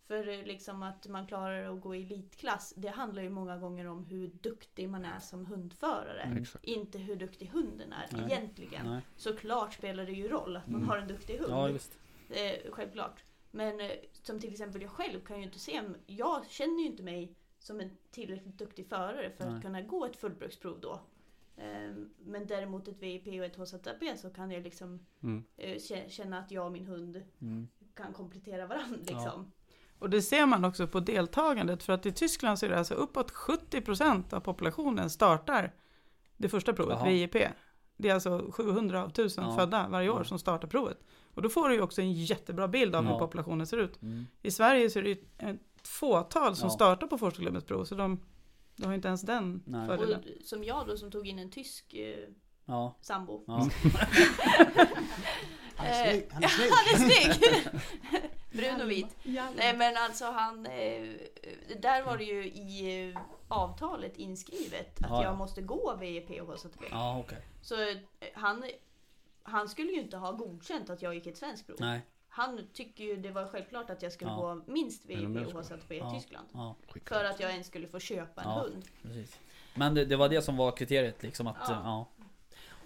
För 0.06 0.28
eh, 0.28 0.42
liksom 0.42 0.82
att 0.82 1.06
man 1.08 1.26
klarar 1.26 1.74
att 1.74 1.80
gå 1.80 1.94
i 1.94 2.02
elitklass, 2.02 2.74
det 2.76 2.88
handlar 2.88 3.22
ju 3.22 3.30
många 3.30 3.56
gånger 3.58 3.86
om 3.86 4.04
hur 4.04 4.26
duktig 4.28 4.88
man 4.88 5.04
är 5.04 5.18
som 5.18 5.46
hundförare. 5.46 6.20
Mm. 6.22 6.44
Inte 6.62 6.98
hur 6.98 7.16
duktig 7.16 7.46
hunden 7.46 7.92
är 7.92 8.08
Nej. 8.12 8.24
egentligen. 8.24 8.86
Nej. 8.86 9.00
Såklart 9.16 9.74
spelar 9.74 10.06
det 10.06 10.12
ju 10.12 10.28
roll 10.28 10.56
att 10.56 10.66
man 10.66 10.74
Mm. 10.76 10.88
har 10.88 10.98
en 10.98 11.08
duktig 11.08 11.38
hund. 11.38 11.52
Ja, 11.52 11.66
visst. 11.66 11.98
Eh, 12.30 12.70
självklart. 12.72 13.24
Men 13.50 13.80
eh, 13.80 13.90
som 14.12 14.40
till 14.40 14.52
exempel 14.52 14.82
jag 14.82 14.90
själv 14.90 15.20
kan 15.20 15.36
ju 15.38 15.42
inte 15.44 15.58
se, 15.58 15.82
jag 16.06 16.46
känner 16.46 16.78
ju 16.80 16.86
inte 16.86 17.02
mig 17.02 17.34
som 17.58 17.80
en 17.80 17.90
tillräckligt 18.10 18.58
duktig 18.58 18.86
förare 18.88 19.30
för 19.30 19.44
Nej. 19.46 19.54
att 19.56 19.62
kunna 19.62 19.82
gå 19.82 20.04
ett 20.06 20.16
fullbruksprov 20.16 20.80
då. 20.80 21.00
Eh, 21.56 21.94
men 22.18 22.46
däremot 22.46 22.88
ett 22.88 23.02
VIP 23.02 23.26
och 23.26 23.34
ett 23.46 23.56
HZB 23.56 24.16
så 24.16 24.30
kan 24.30 24.50
jag 24.50 24.62
liksom 24.62 25.06
Mm. 25.22 25.44
eh, 25.56 25.74
kä- 25.76 26.08
känna 26.08 26.38
att 26.38 26.50
jag 26.50 26.66
och 26.66 26.72
min 26.72 26.86
hund 26.86 27.22
Mm. 27.40 27.68
kan 27.94 28.12
komplettera 28.12 28.66
varandra 28.66 28.98
liksom. 29.00 29.52
Och 29.98 30.10
det 30.10 30.22
ser 30.22 30.46
man 30.46 30.64
också 30.64 30.86
på 30.86 31.00
deltagandet 31.00 31.82
för 31.82 31.92
att 31.92 32.06
i 32.06 32.12
Tyskland 32.12 32.58
så 32.58 32.66
är 32.66 32.70
det 32.70 32.78
alltså 32.78 32.94
uppåt 32.94 33.30
70% 33.32 34.34
av 34.34 34.40
populationen 34.40 35.10
startar 35.10 35.74
det 36.36 36.48
första 36.48 36.72
provet, 36.72 36.96
Jaha. 37.00 37.08
VIP. 37.10 37.36
Det 37.96 38.08
är 38.08 38.14
alltså 38.14 38.50
700 38.52 39.02
av 39.04 39.08
1000 39.10 39.44
Ja. 39.44 39.56
födda 39.56 39.88
varje 39.88 40.08
år 40.10 40.18
Ja. 40.20 40.24
som 40.24 40.38
startar 40.38 40.68
provet. 40.68 40.98
Och 41.34 41.42
då 41.42 41.48
får 41.48 41.68
du 41.68 41.74
ju 41.74 41.80
också 41.80 42.00
en 42.00 42.12
jättebra 42.12 42.68
bild 42.68 42.94
av 42.94 43.04
Ja. 43.04 43.12
hur 43.12 43.18
populationen 43.18 43.66
ser 43.66 43.76
ut. 43.76 44.02
Mm. 44.02 44.26
I 44.42 44.50
Sverige 44.50 44.90
så 44.90 44.98
är 44.98 45.02
det 45.02 45.08
ju 45.08 45.16
ett 45.38 45.88
fåtal 45.88 46.56
som 46.56 46.66
Ja. 46.66 46.70
startar 46.74 47.06
på 47.06 47.18
forskarklubbens 47.18 47.64
prov 47.64 47.84
så 47.84 47.94
de, 47.94 48.20
de 48.76 48.86
har 48.86 48.94
inte 48.94 49.08
ens 49.08 49.22
den 49.22 49.62
Nej. 49.66 49.86
fördelen. 49.88 50.20
Och 50.40 50.46
som 50.46 50.64
jag 50.64 50.86
då 50.86 50.96
som 50.96 51.10
tog 51.10 51.28
in 51.28 51.38
en 51.38 51.50
tysk 51.50 51.94
eh, 51.94 52.16
Ja. 52.64 52.96
sambo. 53.00 53.44
Ja. 53.46 53.68
Han 55.76 55.86
är 55.86 56.04
snygg. 56.04 56.28
Han 56.32 56.42
är 56.42 57.10
snygg. 57.10 57.54
Brun 58.56 58.80
och 58.80 58.90
vit. 58.90 59.16
Nej 59.56 59.76
men 59.76 59.96
alltså 59.96 60.24
han, 60.24 60.66
eh, 60.66 61.02
där 61.80 62.02
var 62.04 62.16
det 62.18 62.24
ju 62.24 62.44
i 62.44 63.08
eh, 63.14 63.20
avtalet 63.48 64.16
inskrivet 64.16 64.94
att 64.96 65.00
Ja, 65.00 65.06
ja. 65.08 65.22
jag 65.22 65.36
måste 65.36 65.62
gå 65.62 65.96
VIP 65.96 66.30
och 66.42 66.46
HZB. 66.46 66.84
Ja, 66.90 67.18
okej. 67.18 67.38
Så 67.62 67.74
eh, 67.82 67.96
han, 68.34 68.64
han 69.42 69.68
skulle 69.68 69.92
ju 69.92 70.00
inte 70.00 70.16
ha 70.16 70.32
godkänt 70.32 70.90
att 70.90 71.02
jag 71.02 71.14
gick 71.14 71.26
ett 71.26 71.36
svenskt 71.36 71.66
prov. 71.66 71.76
Nej. 71.80 72.00
Han 72.28 72.68
tycker 72.72 73.04
ju 73.04 73.16
det 73.16 73.30
var 73.30 73.46
självklart 73.46 73.90
att 73.90 74.02
jag 74.02 74.12
skulle 74.12 74.30
Ja. 74.30 74.36
gå 74.36 74.62
minst 74.72 75.06
VIP 75.06 75.46
och? 75.46 75.52
HZB 75.62 75.94
i 75.94 75.98
Ja. 75.98 76.14
Tyskland. 76.14 76.46
För 77.06 77.24
att 77.24 77.40
jag 77.40 77.50
ens 77.50 77.66
skulle 77.66 77.88
få 77.88 77.98
köpa 77.98 78.42
en 78.42 78.48
hund. 78.50 78.84
precis. 79.02 79.38
Men 79.74 79.94
det, 79.94 80.04
det 80.04 80.16
var 80.16 80.28
det 80.28 80.42
som 80.42 80.56
var 80.56 80.72
kriteriet 80.76 81.22
liksom 81.22 81.46
att, 81.46 81.56
Ja. 81.68 82.06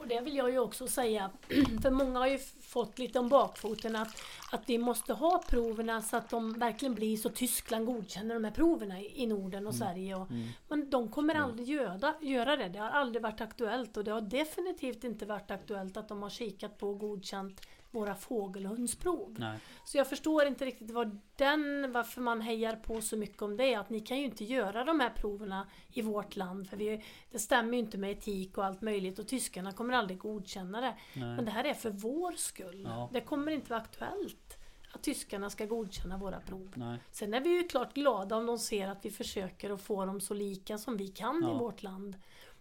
Och 0.00 0.08
det 0.08 0.20
vill 0.20 0.36
jag 0.36 0.50
ju 0.50 0.58
också 0.58 0.88
säga, 0.88 1.30
för 1.82 1.90
många 1.90 2.18
har 2.18 2.26
ju 2.26 2.38
fått 2.60 2.98
lite 2.98 3.18
om 3.18 3.28
bakfoten 3.28 3.96
att, 3.96 4.22
att 4.52 4.62
vi 4.66 4.78
måste 4.78 5.12
ha 5.12 5.42
proverna 5.48 6.02
så 6.02 6.16
att 6.16 6.30
de 6.30 6.52
verkligen 6.52 6.94
blir 6.94 7.16
så 7.16 7.28
Tyskland 7.28 7.86
godkänner 7.86 8.34
de 8.34 8.44
här 8.44 8.50
proverna 8.50 9.00
i, 9.00 9.26
Norden 9.26 9.66
och 9.66 9.74
Sverige. 9.74 10.14
Och, 10.14 10.30
Mm. 10.30 10.48
Men 10.68 10.90
de 10.90 11.08
kommer 11.08 11.34
aldrig 11.34 11.68
göra, 11.68 12.14
göra 12.20 12.56
det. 12.56 12.68
Det 12.68 12.78
har 12.78 12.90
aldrig 12.90 13.22
varit 13.22 13.40
aktuellt 13.40 13.96
och 13.96 14.04
det 14.04 14.10
har 14.10 14.20
definitivt 14.20 15.04
inte 15.04 15.26
varit 15.26 15.50
aktuellt 15.50 15.96
att 15.96 16.08
de 16.08 16.22
har 16.22 16.30
kikat 16.30 16.78
på 16.78 16.88
och 16.88 16.98
godkänt 16.98 17.60
våra 17.90 18.14
fågelhundsprov. 18.14 19.36
Nej. 19.38 19.58
Så 19.84 19.96
jag 19.98 20.08
förstår 20.08 20.46
inte 20.46 20.64
riktigt 20.64 20.90
vad 20.90 21.18
den, 21.36 21.92
varför 21.92 22.20
man 22.20 22.40
hejar 22.40 22.76
på 22.76 23.00
så 23.00 23.16
mycket 23.16 23.42
om 23.42 23.56
det. 23.56 23.74
Att 23.74 23.90
ni 23.90 24.00
kan 24.00 24.18
ju 24.18 24.24
inte 24.24 24.44
göra 24.44 24.84
de 24.84 25.00
här 25.00 25.10
proverna 25.10 25.66
i 25.92 26.02
vårt 26.02 26.36
land. 26.36 26.68
För 26.68 26.76
vi, 26.76 27.04
det 27.30 27.38
stämmer 27.38 27.72
ju 27.72 27.78
inte 27.78 27.98
med 27.98 28.10
etik 28.10 28.58
och 28.58 28.64
allt 28.64 28.80
möjligt. 28.80 29.18
Och 29.18 29.28
tyskarna 29.28 29.72
kommer 29.72 29.94
aldrig 29.94 30.18
godkänna 30.18 30.80
det. 30.80 30.94
Men 31.14 31.36
Nej. 31.36 31.44
det 31.44 31.50
här 31.50 31.64
är 31.64 31.74
för 31.74 31.90
vår 31.90 32.32
skull. 32.32 32.82
Ja. 32.84 33.10
Det 33.12 33.20
kommer 33.20 33.52
inte 33.52 33.70
vara 33.70 33.80
aktuellt 33.80 34.56
att 34.92 35.02
tyskarna 35.02 35.50
ska 35.50 35.66
godkänna 35.66 36.18
våra 36.18 36.40
prov. 36.40 36.72
Nej. 36.76 36.98
Sen 37.10 37.34
är 37.34 37.40
vi 37.40 37.50
ju 37.50 37.68
klart 37.68 37.94
glada 37.94 38.36
om 38.36 38.46
de 38.46 38.58
ser 38.58 38.88
att 38.88 39.04
vi 39.04 39.10
försöker 39.10 39.70
att 39.70 39.80
få 39.80 40.04
dem 40.04 40.20
så 40.20 40.34
lika 40.34 40.78
som 40.78 40.96
vi 40.96 41.08
kan 41.08 41.40
Ja. 41.42 41.54
i 41.54 41.58
vårt 41.58 41.82
land. 41.82 42.16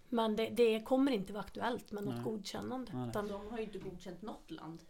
Men 0.09 0.35
det, 0.35 0.49
det 0.49 0.79
kommer 0.81 1.11
inte 1.11 1.33
vara 1.33 1.43
aktuellt 1.43 1.91
med 1.91 2.03
något 2.03 2.13
Nej. 2.15 2.23
godkännande. 2.23 2.91
Nej. 2.93 3.09
Utan, 3.09 3.27
De 3.27 3.47
har 3.51 3.57
ju 3.57 3.63
inte 3.63 3.77
godkänt 3.77 4.21
något 4.21 4.51
land. 4.51 4.81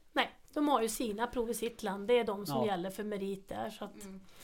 De 0.54 0.68
har 0.68 0.82
ju 0.82 0.90
sina 0.90 1.28
prov 1.28 1.50
i 1.50 1.54
sitt 1.54 1.84
land. 1.84 2.08
Det 2.08 2.20
är 2.20 2.24
de 2.24 2.46
som 2.46 2.58
Ja. 2.58 2.66
gäller 2.66 2.90
för 2.90 3.04
merit 3.04 3.50
där. 3.50 3.70
Så 3.70 3.86
att, 3.86 3.92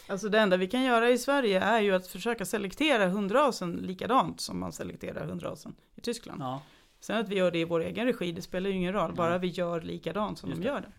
Alltså 0.08 0.30
det 0.30 0.40
enda 0.40 0.58
vi 0.58 0.68
kan 0.68 0.84
göra 0.84 1.10
i 1.10 1.18
Sverige 1.18 1.60
är 1.62 1.82
ju 1.82 1.96
att 1.96 2.08
försöka 2.08 2.46
selektera 2.46 3.08
hundrasen 3.08 3.72
likadant 3.76 4.42
som 4.42 4.60
man 4.60 4.72
selekterar 4.74 5.26
hundrasen 5.26 5.76
i 5.96 6.02
Tyskland. 6.02 6.42
Ja. 6.42 6.62
Sen 7.00 7.18
att 7.18 7.30
vi 7.30 7.36
gör 7.36 7.52
det 7.52 7.60
i 7.60 7.64
vår 7.66 7.80
egen 7.80 8.06
regi, 8.06 8.32
det 8.32 8.42
spelar 8.42 8.70
ju 8.70 8.76
ingen 8.76 8.94
roll, 8.94 9.16
bara 9.16 9.30
Nej. 9.30 9.40
vi 9.40 9.48
gör 9.48 9.82
likadant 9.82 10.40
som 10.40 10.50
Just 10.50 10.62
de 10.62 10.68
gör 10.68 10.82
det. 10.82 10.92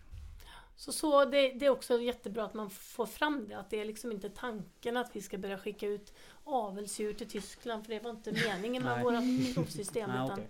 Så, 0.75 0.91
så 0.91 1.25
det, 1.25 1.51
det 1.51 1.65
är 1.65 1.69
också 1.69 2.01
jättebra 2.01 2.43
att 2.45 2.53
man 2.53 2.69
får 2.69 3.05
fram 3.05 3.47
det, 3.47 3.57
att 3.59 3.69
det 3.69 3.79
är 3.81 3.85
liksom 3.85 4.11
inte 4.11 4.29
tanken 4.29 4.97
att 4.97 5.09
vi 5.13 5.21
ska 5.21 5.37
börja 5.37 5.57
skicka 5.57 5.87
ut 5.87 6.13
avelsdjur 6.43 7.13
till 7.13 7.29
Tyskland, 7.29 7.85
för 7.85 7.93
det 7.93 7.99
var 8.03 8.09
inte 8.11 8.31
meningen 8.31 8.83
med 8.83 9.03
våra 9.03 9.21
provsystem. 9.55 10.09
Nej, 10.09 10.25
utan, 10.25 10.39
okej. 10.39 10.47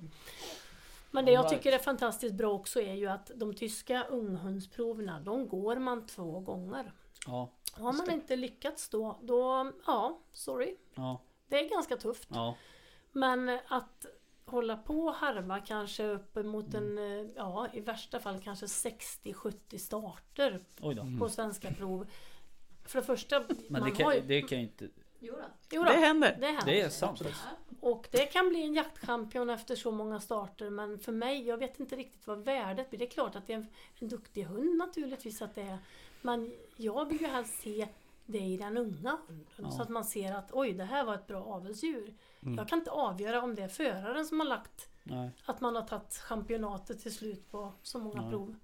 Men 1.12 1.26
det 1.26 1.32
jag 1.32 1.50
tycker 1.50 1.72
är 1.72 1.78
fantastiskt 1.78 2.36
bra 2.36 2.52
också 2.52 2.82
är 2.82 2.94
ju 2.94 3.08
att 3.08 3.32
de 3.36 3.54
tyska 3.54 4.04
unghundsproverna, 4.04 5.20
de 5.20 5.48
går 5.48 5.76
man 5.76 6.06
två 6.08 6.40
gånger. 6.40 6.92
Ja. 7.28 7.50
Har 7.72 7.94
man 7.94 8.12
inte 8.12 8.36
lyckats 8.36 8.90
då, 8.90 9.20
då, 9.22 9.72
ja, 9.86 10.20
sorry. 10.34 10.76
Ja. 10.96 11.22
Det 11.48 11.60
är 11.66 11.70
ganska 11.70 11.98
tufft. 11.98 12.30
Ja. 12.32 12.56
Men 13.12 13.60
att 13.68 14.06
hålla 14.46 14.78
på 14.78 15.00
och 15.06 15.14
harva 15.14 15.60
kanske 15.60 16.04
uppemot 16.08 16.74
Mm. 16.74 16.98
en, 16.98 17.20
eh, 17.26 17.32
ja 17.36 17.68
i 17.74 17.80
värsta 17.80 18.20
fall 18.20 18.42
kanske 18.42 18.66
60-70 18.66 19.78
starter 19.78 20.60
på 21.20 21.30
svenska 21.30 21.72
prov. 21.72 22.08
För 22.86 23.00
det 23.00 23.06
första, 23.06 23.40
Men 23.40 23.58
man 23.70 23.82
det 23.82 24.04
har 24.04 24.12
kan, 24.12 24.16
ju... 24.16 24.22
det 24.22 24.42
kan 24.42 24.58
ju 24.58 24.64
inte... 24.64 24.88
Jo 25.20 25.34
då. 25.34 25.44
Jo 25.72 25.84
då, 25.84 25.90
Det 25.92 25.98
händer. 25.98 26.38
det 26.40 26.46
händer. 26.48 26.66
Det 26.66 26.82
är 26.82 26.90
sant. 26.90 27.22
Och 27.80 28.08
det 28.12 28.26
kan 28.26 28.50
bli 28.50 28.64
en 28.64 28.74
jaktchampion 28.74 29.50
efter 29.50 29.76
så 29.76 29.92
många 29.92 30.20
starter 30.20 30.70
men 30.70 31.00
för 31.00 31.12
mig, 31.12 31.48
jag 31.48 31.58
vet 31.58 31.80
inte 31.80 31.96
riktigt 31.96 32.28
vad 32.28 32.40
värdet 32.40 32.90
blir. 32.90 33.00
Det 33.00 33.06
är 33.06 33.10
klart 33.10 33.36
att 33.36 33.48
det 33.48 33.54
är 33.54 33.58
en, 33.58 33.68
en 34.00 34.08
duktig 34.08 34.44
hund 34.44 34.78
naturligtvis 34.78 35.42
att 35.42 35.56
det 35.56 35.62
är. 35.62 35.78
Men 36.22 36.54
jag 36.76 37.06
vill 37.06 37.22
ju 37.22 37.28
helst 37.28 37.62
se 37.62 37.88
det 38.26 38.40
i 38.40 38.58
den 38.58 38.78
unga 38.78 39.18
hunden. 39.28 39.46
Ja. 39.56 39.72
Så 39.72 39.82
att 39.82 39.90
man 39.90 40.06
ser 40.06 40.36
att 40.36 40.50
oj, 40.52 40.74
det 40.74 40.84
här 40.84 41.04
var 41.04 41.16
ett 41.16 41.28
bra 41.28 41.44
avelsdjur. 41.44 42.14
Mm. 42.42 42.58
Jag 42.58 42.68
kan 42.68 42.80
inte 42.80 42.92
avgöra 42.92 43.42
om 43.42 43.56
det 43.56 43.62
är 43.62 43.68
föraren 43.68 44.26
som 44.26 44.40
har 44.40 44.48
lagt 44.48 44.90
Nej. 45.04 45.32
att 45.46 45.62
man 45.62 45.76
har 45.76 45.84
tagit 45.84 46.14
championatet 46.14 47.00
till 47.00 47.16
slut 47.16 47.52
på 47.52 47.72
så 47.82 48.00
många 48.00 48.22
Nej. 48.22 48.32
prov. 48.32 48.56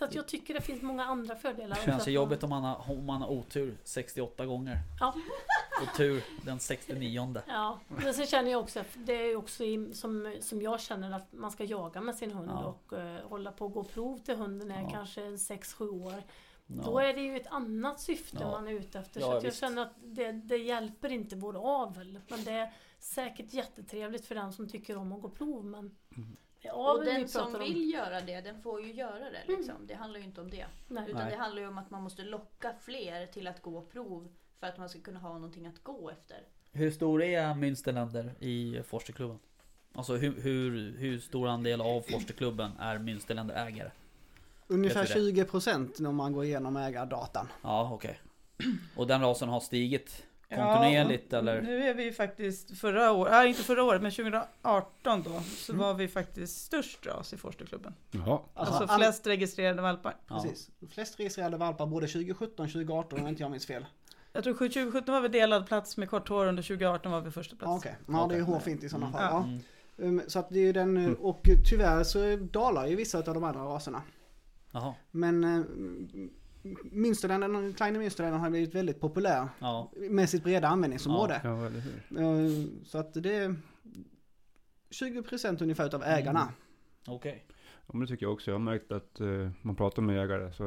Så 0.00 0.04
att 0.06 0.14
jag 0.14 0.28
tycker 0.28 0.54
det 0.54 0.60
finns 0.60 0.82
många 0.82 1.04
andra 1.04 1.36
fördelar. 1.36 1.76
Det 1.76 1.82
känns 1.82 2.08
ju 2.08 2.12
jobbigt 2.12 2.42
om 2.42 2.50
man, 2.50 2.62
har, 2.64 2.90
om 2.90 3.06
man 3.06 3.22
har 3.22 3.28
otur 3.30 3.78
68 3.84 4.46
gånger. 4.46 4.78
Ja. 5.00 5.14
Och 5.82 5.96
tur 5.96 6.24
den 6.44 6.60
69 6.60 7.34
Ja, 7.48 7.78
men 7.88 8.14
sen 8.14 8.26
känner 8.26 8.50
jag 8.50 8.60
också 8.60 8.80
att 8.80 8.86
det 8.96 9.12
är 9.12 9.36
också 9.36 9.64
i, 9.64 9.94
som, 9.94 10.36
som 10.40 10.62
jag 10.62 10.80
känner 10.80 11.12
att 11.16 11.32
man 11.32 11.50
ska 11.50 11.64
jaga 11.64 12.00
med 12.00 12.14
sin 12.14 12.32
hund 12.32 12.50
Ja. 12.54 12.64
och 12.64 12.98
eh, 12.98 13.28
hålla 13.28 13.52
på 13.52 13.64
och 13.66 13.72
gå 13.72 13.84
prov 13.84 14.18
till 14.18 14.36
hunden 14.36 14.70
är 14.70 14.82
Ja. 14.82 14.90
kanske 14.90 15.20
6-7 15.20 15.88
år. 16.04 16.22
Ja. 16.66 16.82
Då 16.84 16.98
är 16.98 17.14
det 17.14 17.20
ju 17.20 17.36
ett 17.36 17.46
annat 17.46 18.00
syfte 18.00 18.38
Ja. 18.40 18.50
man 18.50 18.68
är 18.68 18.72
ute 18.72 18.98
efter. 18.98 19.20
Ja, 19.20 19.26
så 19.26 19.32
att 19.36 19.42
jag 19.42 19.50
visst. 19.50 19.60
känner 19.60 19.82
att 19.82 19.94
det, 20.02 20.32
det 20.32 20.56
hjälper 20.56 21.12
inte 21.12 21.36
vår 21.36 21.82
avel. 21.82 22.20
Men 22.28 22.44
det 22.44 22.50
är 22.52 22.72
säkert 22.98 23.52
jättetrevligt 23.54 24.26
för 24.26 24.34
den 24.34 24.52
som 24.52 24.68
tycker 24.68 24.96
om 24.96 25.12
att 25.12 25.22
gå 25.22 25.28
prov. 25.28 25.64
Men 25.64 25.96
det 26.08 26.49
är 26.68 26.74
Och 26.78 27.02
vi 27.02 27.06
den 27.12 27.28
som 27.28 27.54
om. 27.54 27.60
vill 27.60 27.92
göra 27.92 28.20
det, 28.20 28.40
den 28.40 28.62
får 28.62 28.82
ju 28.82 28.92
göra 28.92 29.30
det 29.30 29.56
liksom. 29.56 29.86
Det 29.86 29.94
handlar 29.94 30.18
ju 30.20 30.24
inte 30.26 30.40
om 30.40 30.50
det. 30.50 30.66
Nej. 30.88 31.04
Utan 31.08 31.22
Nej. 31.22 31.30
det 31.30 31.36
handlar 31.38 31.62
ju 31.62 31.68
om 31.68 31.78
att 31.78 31.90
man 31.90 32.02
måste 32.02 32.22
locka 32.22 32.74
fler 32.80 33.26
till 33.26 33.46
att 33.46 33.62
gå 33.62 33.82
prov 33.82 34.28
för 34.60 34.66
att 34.66 34.78
man 34.78 34.88
ska 34.88 35.00
kunna 35.00 35.18
ha 35.20 35.32
någonting 35.34 35.66
att 35.66 35.82
gå 35.82 36.10
efter. 36.10 36.42
Hur 36.72 36.90
stor 36.90 37.22
är 37.22 37.54
Münsterländer 37.54 38.30
i 38.38 38.82
Forsterklubben? 38.86 39.38
Alltså 39.94 40.16
hur, 40.16 40.40
hur, 40.40 40.96
hur 40.98 41.18
stor 41.18 41.48
andel 41.48 41.80
av 41.80 42.00
Forsterklubben 42.00 42.70
är 42.78 42.98
Münsterländer 42.98 43.66
ägare? 43.66 43.90
Ungefär 44.66 45.00
Vet 45.00 45.14
du 45.14 45.32
det? 45.32 45.44
20% 45.44 46.02
när 46.02 46.12
man 46.12 46.32
går 46.32 46.44
igenom 46.44 46.76
ägardatan. 46.76 47.48
Ja 47.62 47.90
okej. 47.92 48.20
Och 48.96 49.06
den 49.06 49.20
rasen 49.20 49.48
har 49.48 49.60
stigit 49.60 50.26
kontinuerligt 50.56 51.32
eller? 51.32 51.62
Nu 51.62 51.82
är 51.88 51.94
vi 51.94 52.04
ju 52.04 52.12
faktiskt 52.12 52.78
förra 52.78 53.12
året, 53.12 53.32
äh, 53.32 53.48
inte 53.50 53.62
förra 53.62 53.82
året 53.82 54.02
men 54.02 54.10
2018 54.10 55.22
då, 55.22 55.40
så 55.40 55.72
Mm. 55.72 55.84
var 55.86 55.94
vi 55.94 56.08
faktiskt 56.08 56.64
störst 56.64 57.06
ras 57.06 57.32
i 57.32 57.36
Forskarklubben. 57.36 57.94
Jaha. 58.10 58.40
Alltså, 58.54 58.84
all- 58.84 58.98
flest 58.98 59.26
registrerade 59.26 59.82
valpar. 59.82 60.16
Ja. 60.28 60.34
Precis. 60.42 60.70
Flest 60.90 61.20
registrerade 61.20 61.56
valpar 61.56 61.86
både 61.86 62.06
2017 62.08 62.64
och 62.66 62.72
2018 62.72 63.20
om 63.20 63.26
inte 63.28 63.42
jag 63.42 63.50
minns 63.50 63.66
fel. 63.66 63.86
Jag 64.32 64.44
tror 64.44 64.54
2017 64.54 65.14
var 65.14 65.20
vi 65.20 65.28
delad 65.28 65.66
plats 65.66 65.96
med 65.96 66.10
kort 66.10 66.28
hår, 66.28 66.46
under 66.46 66.62
2018 66.62 67.12
var 67.12 67.20
vi 67.20 67.30
första 67.30 67.56
plats. 67.56 67.70
Ja, 67.70 67.76
Okej, 67.78 67.96
ja, 68.08 68.26
det 68.28 68.34
är 68.34 68.38
ju 68.38 68.44
hårfint 68.44 68.82
i 68.84 68.88
sådana 68.88 69.06
Mm. 69.06 69.18
fall. 69.20 69.30
Ja. 69.32 69.44
Mm. 70.04 70.18
Um, 70.18 70.22
Så 70.26 70.38
att 70.38 70.48
det 70.50 70.58
är 70.58 70.62
ju 70.64 70.72
den, 70.72 70.96
eh, 70.96 71.10
och 71.12 71.40
tyvärr 71.70 72.04
så 72.04 72.36
dalar 72.36 72.86
ju 72.86 72.96
vissa 72.96 73.18
av 73.18 73.24
de 73.24 73.44
andra 73.44 73.60
raserna. 73.64 74.02
Jaha. 74.72 74.94
Men 75.10 75.44
Münsterländern, 76.92 77.72
Kleine 77.74 77.98
Münsterländern 77.98 78.40
har 78.40 78.50
blivit 78.50 78.74
väldigt 78.74 79.00
populär 79.00 79.48
Ja. 79.58 79.92
med 79.94 80.28
sitt 80.30 80.44
breda 80.44 80.68
användningsområde. 80.68 81.40
Ja, 81.44 81.54
hur? 81.56 82.20
Eh, 82.20 82.66
Så 82.84 82.98
att 82.98 83.14
det 83.14 83.34
är 83.34 83.56
20% 84.90 85.62
ungefär 85.62 85.86
utav 85.86 86.02
ägarna. 86.02 86.48
Okej. 87.06 87.44
Ja, 87.86 87.92
men 87.92 88.00
det 88.00 88.06
tycker 88.06 88.26
jag 88.26 88.32
också. 88.32 88.50
Jag 88.50 88.54
har 88.54 88.64
märkt 88.64 88.92
att 88.92 89.20
eh, 89.20 89.50
man 89.62 89.76
pratar 89.76 90.02
med 90.02 90.16
jägare 90.16 90.52
så 90.52 90.64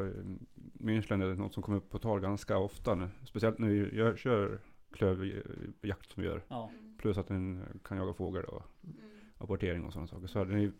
Münchland 0.73 1.23
är 1.23 1.35
något 1.35 1.53
som 1.53 1.63
kommer 1.63 1.77
upp 1.77 1.89
på 1.89 1.99
tal 1.99 2.19
ganska 2.19 2.57
ofta 2.57 2.95
nu. 2.95 3.09
Speciellt 3.25 3.59
när 3.59 3.67
vi 3.67 3.95
gör, 3.95 4.15
kör 4.15 4.59
klövjakt 4.91 6.11
som 6.11 6.23
vi 6.23 6.29
gör. 6.29 6.43
Ja. 6.47 6.71
Plus 6.97 7.17
att 7.17 7.27
den 7.27 7.65
kan 7.83 7.97
jaga 7.97 8.13
fågel 8.13 8.43
och 8.45 8.63
Mm. 8.83 8.95
apportering 9.37 9.83
och 9.85 9.93
sådana 9.93 10.07
saker. 10.07 10.27
Så 10.27 10.43
den 10.43 10.59
är, 10.61 10.71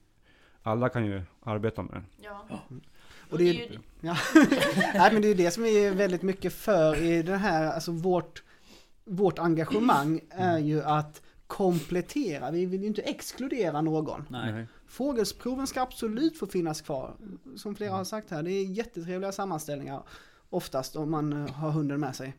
alla 0.61 0.89
kan 0.89 1.05
ju 1.05 1.21
arbeta 1.41 1.83
med 1.83 1.93
den. 1.93 2.05
Ja. 2.17 2.45
Och 3.29 3.37
det 3.37 3.49
är, 3.49 3.53
ju- 3.53 3.79
ja. 4.01 4.17
Nej, 4.93 5.13
men 5.13 5.21
det 5.21 5.27
är 5.27 5.35
det 5.35 5.51
som 5.51 5.63
vi 5.63 5.85
är 5.85 5.91
väldigt 5.91 6.21
mycket 6.21 6.53
för 6.53 6.95
i 7.03 7.23
det 7.23 7.37
här, 7.37 7.71
alltså 7.71 7.91
vårt, 7.91 8.43
vårt 9.05 9.39
engagemang 9.39 10.21
är 10.29 10.59
ju 10.59 10.83
att 10.83 11.21
komplettera, 11.47 12.51
vi 12.51 12.65
vill 12.65 12.81
ju 12.81 12.87
inte 12.87 13.01
exkludera 13.01 13.81
någon. 13.81 14.25
Nej. 14.29 14.65
Fågelsproven 14.87 15.67
ska 15.67 15.81
absolut 15.81 16.37
få 16.39 16.47
finnas 16.47 16.81
kvar. 16.81 17.13
Som 17.55 17.75
flera 17.75 17.91
har 17.91 18.03
sagt 18.03 18.29
här, 18.31 18.43
det 18.43 18.51
är 18.51 18.65
jättetrevliga 18.65 19.31
sammanställningar. 19.31 20.03
Oftast 20.49 20.95
om 20.95 21.11
man 21.11 21.33
eh, 21.33 21.53
har 21.53 21.71
hunden 21.71 21.99
med 21.99 22.15
sig. 22.15 22.33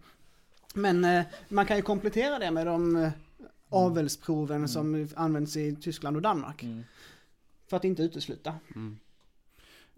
Men 0.74 1.05
eh, 1.05 1.24
man 1.49 1.66
kan 1.66 1.76
ju 1.76 1.82
komplettera 1.82 2.39
det 2.39 2.51
med 2.51 2.66
de 2.66 2.97
eh, 2.97 3.11
avelsproven 3.68 4.68
som 4.68 5.09
används 5.16 5.57
i 5.57 5.76
Tyskland 5.76 6.16
och 6.16 6.22
Danmark. 6.22 6.62
Mm. 6.62 6.82
För 7.66 7.76
att 7.76 7.85
inte 7.85 8.03
utesluta. 8.03 8.55
Mm. 8.74 8.99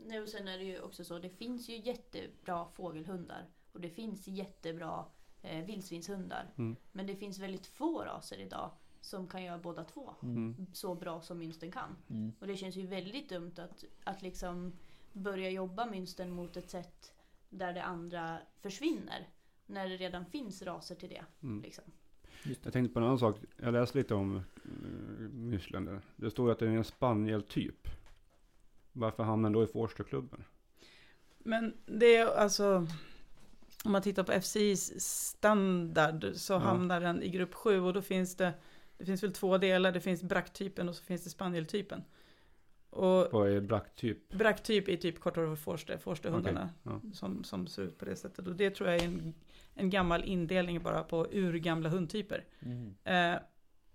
Nej, 0.07 0.21
och 0.21 0.29
sen 0.29 0.49
är 0.49 0.59
det 0.59 0.65
ju 0.65 0.81
också 0.81 1.05
så, 1.05 1.19
det 1.19 1.31
finns 1.31 1.69
ju 1.69 1.77
jättebra 1.77 2.67
fågelhundar 2.75 3.47
och 3.73 3.81
det 3.81 3.91
finns 3.91 4.29
jättebra 4.29 5.05
eh, 5.43 5.65
vildsvinshundar. 5.65 6.53
Mm. 6.57 6.77
Men 6.93 7.07
det 7.07 7.17
finns 7.17 7.39
väldigt 7.39 7.67
få 7.67 8.05
raser 8.05 8.39
idag 8.39 8.71
som 9.01 9.29
kan 9.29 9.45
göra 9.45 9.59
båda 9.59 9.85
två 9.85 10.15
Mm. 10.23 10.67
så 10.73 10.95
bra 10.95 11.21
som 11.21 11.39
münstern 11.39 11.71
kan. 11.71 11.97
Mm. 12.11 12.33
Och 12.41 12.47
det 12.47 12.57
känns 12.57 12.77
ju 12.77 12.87
väldigt 12.87 13.29
dumt 13.29 13.55
att, 13.57 13.85
att 14.05 14.23
liksom 14.23 14.73
börja 15.13 15.51
jobba 15.51 15.87
münstern 15.87 16.31
mot 16.31 16.57
ett 16.57 16.71
sätt 16.71 17.13
där 17.49 17.73
det 17.73 17.83
andra 17.83 18.39
försvinner. 18.61 19.29
När 19.67 19.89
det 19.89 19.97
redan 19.97 20.27
finns 20.27 20.63
raser 20.63 20.95
till 20.95 21.09
det. 21.09 21.25
Mm. 21.43 21.63
Liksom. 21.63 21.85
Jag 22.63 22.73
tänkte 22.73 22.93
på 22.95 22.99
en 22.99 23.05
annan 23.05 23.19
sak. 23.19 23.37
Jag 23.57 23.73
läste 23.73 23.99
lite 23.99 24.15
om 24.15 24.37
uh, 24.37 24.43
Münchland. 25.31 26.01
Det 26.17 26.31
står 26.31 26.51
att 26.51 26.59
det 26.59 26.67
är 26.67 26.71
en 26.71 26.85
spanieltyp. 26.85 27.89
Varför 28.97 29.22
hamnar 29.22 29.47
den 29.51 29.53
då 29.53 29.64
i 29.64 29.66
Forsterklubben? 29.66 30.44
Men 31.38 31.74
det 31.86 32.16
är 32.16 32.26
alltså, 32.26 32.86
om 33.84 33.92
man 33.92 34.03
tittar 34.03 34.22
på 34.24 34.32
FCIs 34.32 35.01
standard 35.01 36.26
så 36.34 36.53
Ja. 36.53 36.59
hamnar 36.59 37.01
den 37.01 37.22
i 37.22 37.28
grupp 37.28 37.55
7 37.55 37.80
och 37.80 37.92
då 37.92 38.03
finns 38.03 38.36
det, 38.36 38.53
det 38.99 39.05
finns 39.05 39.22
väl 39.22 39.32
två 39.32 39.59
delar, 39.59 39.92
det 39.92 40.01
finns 40.01 40.22
bracktypen 40.22 40.88
och 40.88 40.94
så 40.97 41.03
finns 41.05 41.24
det 41.24 41.30
spanieltypen. 41.30 42.03
Och 42.90 43.28
Vad 43.32 43.49
är 43.51 43.61
bracktyp? 43.61 44.28
bracktyp 44.32 44.88
är 44.88 44.97
typ 44.97 45.20
korthåriga 45.20 45.57
forster, 45.57 45.99
forsterhundarna 45.99 46.70
Okej, 46.82 47.12
som, 47.12 47.44
som 47.44 47.66
ser 47.66 47.82
ut 47.82 47.99
på 47.99 48.05
det 48.05 48.16
sättet. 48.16 48.47
Och 48.47 48.57
det 48.57 48.70
tror 48.70 48.88
jag 48.90 49.03
är 49.03 49.05
en, 49.07 49.34
en 49.74 49.90
gammal 49.90 50.24
indelning 50.24 50.82
bara 50.82 51.03
på 51.03 51.26
urgamla 51.32 51.88
hundtyper. 51.88 52.44
Mm. 52.61 52.94
Eh, 53.05 53.40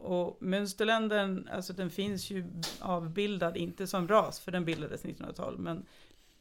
och 0.01 0.37
mönsterländen, 0.41 1.49
alltså 1.51 1.73
den 1.73 1.89
finns 1.89 2.31
ju 2.31 2.45
avbildad, 2.79 3.57
inte 3.57 3.87
som 3.87 4.07
ras, 4.07 4.39
för 4.39 4.51
den 4.51 4.65
bildades 4.65 5.05
1900-tal, 5.05 5.57
men 5.57 5.85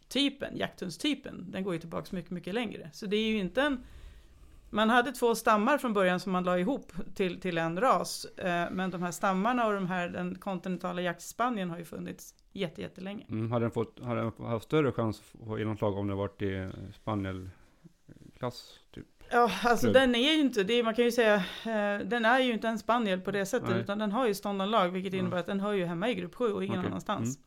typen, 0.09 0.57
jakthundstypen, 0.57 1.51
den 1.51 1.65
går 1.65 1.75
ju 1.75 1.81
tillbaka 1.81 2.17
mycket, 2.17 2.31
mycket 2.31 2.55
längre. 2.55 2.91
Så 2.93 3.07
det 3.07 3.17
är 3.17 3.29
ju 3.29 3.39
inte 3.39 3.63
en... 3.63 3.85
Man 4.73 4.91
hade 4.91 5.13
två 5.13 5.35
stammar 5.35 5.79
från 5.79 5.93
början 5.93 6.21
som 6.21 6.33
man 6.33 6.45
la 6.45 6.59
ihop 6.59 6.93
till, 7.15 7.41
till 7.41 7.59
en 7.59 7.81
ras, 7.81 8.25
eh, 8.25 8.71
men 8.71 8.91
de 8.91 9.03
här 9.03 9.11
stammarna 9.11 9.67
och 9.67 9.73
de 9.73 9.87
här, 9.87 10.09
den 10.09 10.39
kontinentala 10.39 11.03
jaktspanien 11.03 11.71
har 11.71 11.79
ju 11.79 11.85
funnits 11.85 12.35
jätte, 12.53 12.83
jättelänge. 12.83 13.27
Mm, 13.29 13.53
hade 13.53 13.65
den 13.65 13.71
fått, 13.71 14.01
hade 14.01 14.21
den 14.21 14.47
haft 14.47 14.65
större 14.65 14.93
chans 14.93 15.21
att 15.21 15.47
få 15.49 15.59
genomslag 15.59 15.99
om 15.99 16.09
den 16.09 16.17
varit 16.17 16.43
i 16.43 16.71
spanielklass? 16.95 18.81
Typ? 18.91 19.07
Ja, 19.33 19.51
alltså 19.63 19.87
Nu. 19.87 19.93
den 19.93 20.15
är 20.15 20.33
ju 20.33 20.41
inte, 20.41 20.63
det 20.63 20.75
är, 20.75 20.83
man 20.83 20.95
kan 20.95 21.05
ju 21.05 21.13
säga, 21.13 21.35
eh, 21.65 22.07
den 22.07 22.25
är 22.25 22.41
ju 22.41 22.53
inte 22.53 22.69
en 22.69 22.79
spaniel 22.79 23.21
på 23.21 23.31
det 23.31 23.47
sättet, 23.47 23.69
Nej. 23.71 23.81
utan 23.81 23.99
den 23.99 24.13
har 24.13 24.27
ju 24.27 24.35
ståndanlag, 24.35 24.89
vilket 24.89 25.13
Ja. 25.13 25.19
innebär 25.19 25.37
att 25.39 25.47
den 25.47 25.61
hör 25.61 25.73
ju 25.73 25.85
hemma 25.85 26.09
i 26.09 26.15
grupp 26.15 26.35
7 26.35 26.53
och 26.53 26.65
ingen 26.65 26.79
Okej. 26.79 26.89
annanstans. 26.89 27.39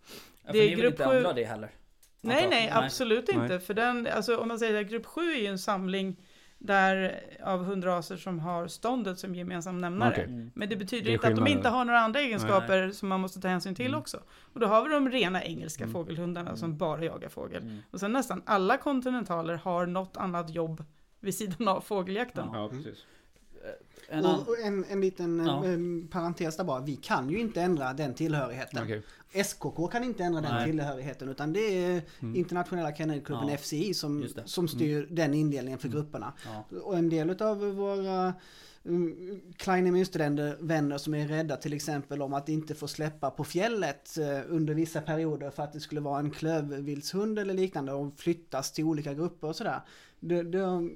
Ja, 0.41 0.45
för 0.45 0.53
Det 0.53 0.59
är 0.59 0.69
vill 0.69 0.79
grupp 0.79 0.93
inte 0.93 1.07
sju- 1.09 1.17
ändra 1.17 1.33
det 1.33 1.43
heller? 1.43 1.69
Nej, 2.21 2.47
nej, 2.49 2.69
absolut 2.73 3.27
Nej. 3.33 3.37
inte. 3.43 3.59
För 3.59 3.73
den, 3.73 4.07
alltså 4.15 4.37
om 4.37 4.47
man 4.47 4.59
säger 4.59 4.81
att 4.81 4.87
grupp 4.89 5.05
7 5.05 5.21
är 5.21 5.39
ju 5.41 5.47
en 5.47 5.59
samling 5.59 6.15
där 6.57 7.19
av 7.43 7.63
hundraser 7.63 8.17
som 8.17 8.39
har 8.39 8.67
ståndet 8.67 9.19
som 9.19 9.35
gemensam 9.35 9.77
nämnare. 9.77 10.11
Okej. 10.11 10.23
Mm. 10.25 10.51
Men 10.55 10.69
det 10.69 10.75
betyder 10.75 11.05
Det 11.05 11.11
inte 11.13 11.27
att 11.27 11.35
de 11.35 11.47
inte 11.47 11.69
har 11.69 11.85
några 11.85 11.99
andra 11.99 12.19
egenskaper 12.19 12.91
som 12.91 13.09
man 13.09 13.19
måste 13.19 13.41
ta 13.41 13.47
hänsyn 13.47 13.75
till 13.75 13.87
Mm. 13.87 13.99
också. 13.99 14.19
Och 14.53 14.59
då 14.59 14.67
har 14.67 14.83
vi 14.83 14.89
de 14.89 15.09
rena 15.09 15.43
engelska 15.43 15.83
Mm. 15.83 15.93
fågelhundarna 15.93 16.49
Mm. 16.49 16.57
som 16.57 16.77
bara 16.77 17.03
jagar 17.05 17.29
fågel. 17.29 17.63
Mm. 17.63 17.77
Och 17.91 17.99
sen 17.99 18.11
nästan 18.13 18.41
alla 18.45 18.77
kontinentaler 18.77 19.53
har 19.55 19.85
något 19.85 20.17
annat 20.17 20.49
jobb 20.55 20.83
vid 21.23 21.35
sidan 21.35 21.67
av 21.67 21.81
fågeljakten. 21.81 22.49
Ja. 22.53 22.59
Ja, 22.59 22.69
precis. 22.69 23.03
En 24.09 24.25
annan... 24.25 24.39
Och 24.41 24.47
och 24.49 24.59
en, 24.59 24.85
en 24.89 25.01
liten 25.01 25.45
Ja. 25.45 25.65
eh, 25.65 25.77
parentes 26.11 26.57
där 26.57 26.63
bara, 26.63 26.81
vi 26.81 26.95
kan 26.95 27.29
ju 27.29 27.39
inte 27.39 27.61
ändra 27.61 27.93
den 27.93 28.13
tillhörigheten. 28.13 28.83
Okej. 28.83 29.01
SKK 29.43 29.87
kan 29.87 30.03
inte 30.03 30.23
ändra 30.23 30.41
den 30.41 30.51
Nej. 30.53 30.65
tillhörigheten 30.65 31.29
utan 31.29 31.53
det 31.53 31.59
är 31.85 32.01
Mm. 32.19 32.35
internationella 32.35 32.95
kennelklubben 32.95 33.47
Ja, 33.47 33.57
FCI 33.57 33.93
som, 33.93 34.27
som 34.45 34.67
styr 34.67 35.07
den 35.11 35.33
indelningen 35.33 35.79
för 35.79 35.87
Mm. 35.87 35.99
grupperna. 35.99 36.33
Ja. 36.45 36.77
Och 36.79 36.97
en 36.97 37.09
del 37.09 37.41
av 37.41 37.59
våra 37.59 38.33
um, 38.83 39.41
Kleine 39.57 39.91
Münsterländer 39.91 40.57
vänner 40.59 40.97
som 40.97 41.13
är 41.13 41.27
rädda 41.27 41.55
till 41.57 41.73
exempel 41.73 42.21
om 42.21 42.33
att 42.33 42.49
inte 42.49 42.75
få 42.75 42.87
släppa 42.87 43.29
på 43.31 43.43
fjället 43.43 44.17
eh, 44.17 44.39
under 44.47 44.73
vissa 44.73 45.01
perioder 45.01 45.49
för 45.49 45.63
att 45.63 45.73
det 45.73 45.79
skulle 45.79 46.01
vara 46.01 46.19
en 46.19 46.31
klövviltshund 46.31 47.39
eller 47.39 47.53
liknande 47.53 47.93
och 47.93 48.13
flyttas 48.17 48.71
till 48.71 48.83
olika 48.83 49.13
grupper 49.13 49.47
och 49.47 49.55
sådär. 49.55 49.81
Det, 50.23 50.43
det, 50.43 50.89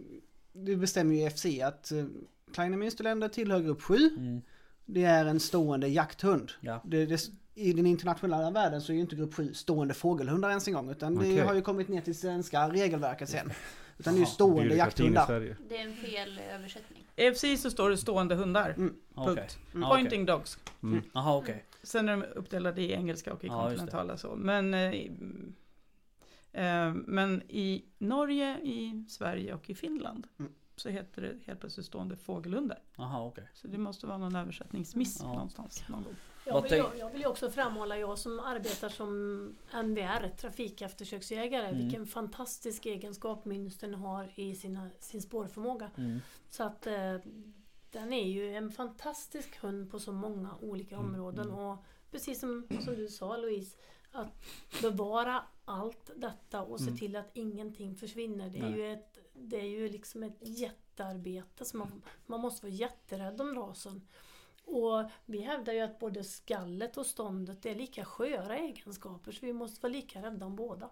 det 0.53 0.75
bestämmer 0.75 1.15
ju 1.15 1.29
FCI 1.29 1.61
att 1.61 1.91
uh, 1.95 2.05
Kleine 2.53 2.77
Münsterländer 2.77 3.29
tillhör 3.29 3.59
grupp 3.59 3.81
7. 3.81 3.95
Mm. 3.95 4.41
Det 4.85 5.03
är 5.03 5.25
en 5.25 5.39
stående 5.39 5.87
jakthund. 5.87 6.51
Ja. 6.61 6.81
Det, 6.85 7.05
det, 7.05 7.29
I 7.55 7.73
den 7.73 7.85
internationella 7.85 8.51
världen 8.51 8.81
så 8.81 8.91
är 8.91 8.95
ju 8.95 9.01
inte 9.01 9.15
grupp 9.15 9.33
7 9.33 9.53
stående 9.53 9.93
fågelhundar 9.93 10.49
ens 10.49 10.67
en 10.67 10.73
gång. 10.73 10.89
Utan 10.91 11.15
det 11.15 11.19
Okej. 11.19 11.39
har 11.39 11.53
ju 11.53 11.61
kommit 11.61 11.87
ner 11.87 12.01
till 12.01 12.17
svenska 12.17 12.69
regelverket 12.69 13.29
sen. 13.29 13.51
Utan 13.97 14.13
det 14.13 14.17
är 14.17 14.19
ju 14.19 14.25
stående 14.25 14.73
i 14.73 14.77
jakthundar. 14.77 15.55
Det 15.69 15.77
är 15.77 15.87
en 15.87 15.95
fel 15.95 16.41
översättning. 16.55 17.03
I 17.15 17.31
FCI 17.31 17.57
så 17.57 17.71
står 17.71 17.89
det 17.89 17.97
stående 17.97 18.35
hundar. 18.35 18.69
Mm. 18.77 18.93
Punkt. 19.15 19.57
Ja, 19.73 19.89
Pointing 19.89 20.25
dogs. 20.25 20.57
Mm. 20.83 21.01
Jaha 21.13 21.37
okej. 21.37 21.63
Sen 21.83 22.09
är 22.09 22.17
de 22.17 22.23
uppdelade 22.23 22.81
i 22.81 22.91
engelska 22.91 23.33
och 23.33 23.43
i 23.43 23.47
Ja, 23.47 23.53
det. 23.53 23.61
kontinentala 23.61 24.17
så. 24.17 24.35
Men, 24.35 24.73
eh, 24.73 24.81
eh, 24.81 25.11
men 26.93 27.41
i 27.49 27.85
Norge, 27.97 28.59
i 28.63 29.05
Sverige 29.09 29.53
och 29.53 29.69
i 29.69 29.75
Finland 29.75 30.27
Mm. 30.39 30.51
så 30.75 30.89
heter 30.89 31.21
det 31.21 31.35
helt 31.45 31.59
plötsligt 31.59 31.85
stående 31.85 32.15
fågelhundar. 32.17 32.79
Jaha 32.95 33.25
okej. 33.25 33.49
Så 33.53 33.67
det 33.67 33.77
måste 33.77 34.07
vara 34.07 34.17
någon 34.17 34.35
översättningsmiss 34.35 35.19
Ja. 35.21 35.27
någonstans 35.33 35.83
någon 35.89 36.03
gång. 36.03 36.15
Jag 36.45 36.61
vill, 36.61 36.83
jag 36.99 37.09
vill 37.09 37.25
också 37.25 37.51
framhålla, 37.51 37.97
jag 37.97 38.17
som 38.17 38.39
arbetar 38.39 38.89
som 38.89 39.07
NVR, 39.83 40.29
trafikeftersöksjägare, 40.37 41.67
Mm. 41.67 41.77
vilken 41.81 42.07
fantastisk 42.07 42.85
egenskap 42.85 43.45
münstern 43.45 43.93
har 43.93 44.31
i 44.39 44.55
sina, 44.55 44.89
sin 44.99 45.21
spårförmåga. 45.21 45.91
Mm. 45.97 46.19
Så 46.49 46.63
att 46.63 46.87
eh, 46.87 47.15
den 47.91 48.13
är 48.13 48.27
ju 48.27 48.55
en 48.55 48.71
fantastisk 48.71 49.57
hund 49.61 49.91
på 49.91 49.99
så 49.99 50.11
många 50.11 50.55
olika 50.61 50.95
Mm, 50.95 51.07
områden. 51.07 51.45
mm. 51.47 51.59
Och 51.59 51.83
precis 52.11 52.39
som, 52.39 52.67
som 52.85 52.95
du 52.95 53.07
sa 53.07 53.37
Louise, 53.37 53.77
att 54.11 54.27
bevara 54.81 55.43
allt 55.67 56.11
detta 56.15 56.61
och 56.61 56.79
se 56.79 56.85
Mm. 56.85 56.97
till 56.97 57.15
att 57.15 57.29
ingenting 57.33 57.95
försvinner. 57.95 58.49
Det 58.49 58.59
är, 58.59 58.61
Nej. 58.69 58.73
ju 58.79 58.93
ett, 58.93 59.17
det 59.33 59.59
är 59.59 59.65
ju 59.69 59.89
liksom 59.89 60.23
ett 60.23 60.37
jättearbete. 60.39 61.65
Så 61.65 61.77
man, 61.77 62.01
man 62.25 62.39
måste 62.39 62.65
vara 62.65 62.73
jätterädd 62.73 63.41
om 63.41 63.55
rasen. 63.55 64.07
Och 64.65 65.03
vi 65.25 65.41
hävdar 65.41 65.73
ju 65.73 65.79
att 65.79 65.99
både 65.99 66.23
skallet 66.23 66.97
och 66.97 67.05
ståndet 67.05 67.65
är 67.65 67.75
lika 67.75 68.05
sköra 68.05 68.57
egenskaper 68.57 69.31
så 69.31 69.45
vi 69.45 69.53
måste 69.53 69.81
vara 69.81 69.93
lika 69.93 70.21
rädda 70.21 70.45
om 70.45 70.55
båda. 70.55 70.89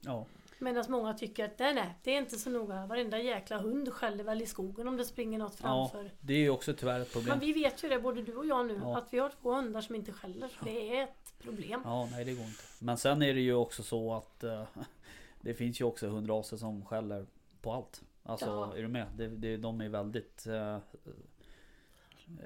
Ja. 0.00 0.26
Medan 0.58 0.84
många 0.88 1.14
tycker 1.14 1.44
att 1.44 1.58
nej, 1.58 1.74
nej, 1.74 1.94
det 2.02 2.10
är 2.14 2.18
inte 2.18 2.38
så 2.38 2.50
noga. 2.50 2.86
Varenda 2.86 3.18
jäkla 3.18 3.58
hund 3.58 3.92
skäller 3.92 4.24
väl 4.24 4.42
i 4.42 4.46
skogen 4.46 4.88
om 4.88 4.96
det 4.96 5.04
springer 5.04 5.38
något 5.38 5.58
ja. 5.62 5.90
framför. 5.90 6.10
Det 6.20 6.32
är 6.34 6.38
ju 6.38 6.50
också 6.50 6.74
tyvärr 6.74 7.00
ett 7.00 7.12
problem. 7.12 7.28
Men 7.30 7.38
vi 7.40 7.52
vet 7.52 7.84
ju 7.84 7.88
det, 7.88 7.98
både 8.00 8.22
du 8.22 8.36
och 8.36 8.46
jag 8.46 8.66
nu, 8.66 8.80
Ja. 8.82 8.98
att 8.98 9.12
vi 9.14 9.18
har 9.18 9.30
två 9.42 9.52
hundar 9.52 9.80
som 9.80 9.94
inte 9.94 10.12
skäller. 10.12 10.58
Det 10.64 10.96
är 10.98 11.04
ett 11.04 11.23
problem. 11.44 11.80
Ja, 11.84 12.08
nej 12.12 12.24
det 12.24 12.34
går 12.34 12.44
inte. 12.44 12.62
Men 12.78 12.96
sen 12.98 13.22
är 13.22 13.34
det 13.34 13.40
ju 13.40 13.54
också 13.54 13.82
så 13.82 14.14
att 14.14 14.44
eh, 14.44 14.62
det 15.40 15.54
finns 15.54 15.80
ju 15.80 15.84
också 15.84 16.08
hundraser 16.08 16.56
som 16.56 16.84
skäller 16.84 17.26
på 17.60 17.72
allt. 17.72 18.02
Alltså, 18.22 18.46
Ja. 18.46 18.76
är 18.76 18.82
du 18.82 18.88
med? 18.88 19.06
Det, 19.16 19.28
det, 19.28 19.56
de 19.56 19.80
är 19.80 19.88
väldigt 19.88 20.46
eh, 20.46 20.78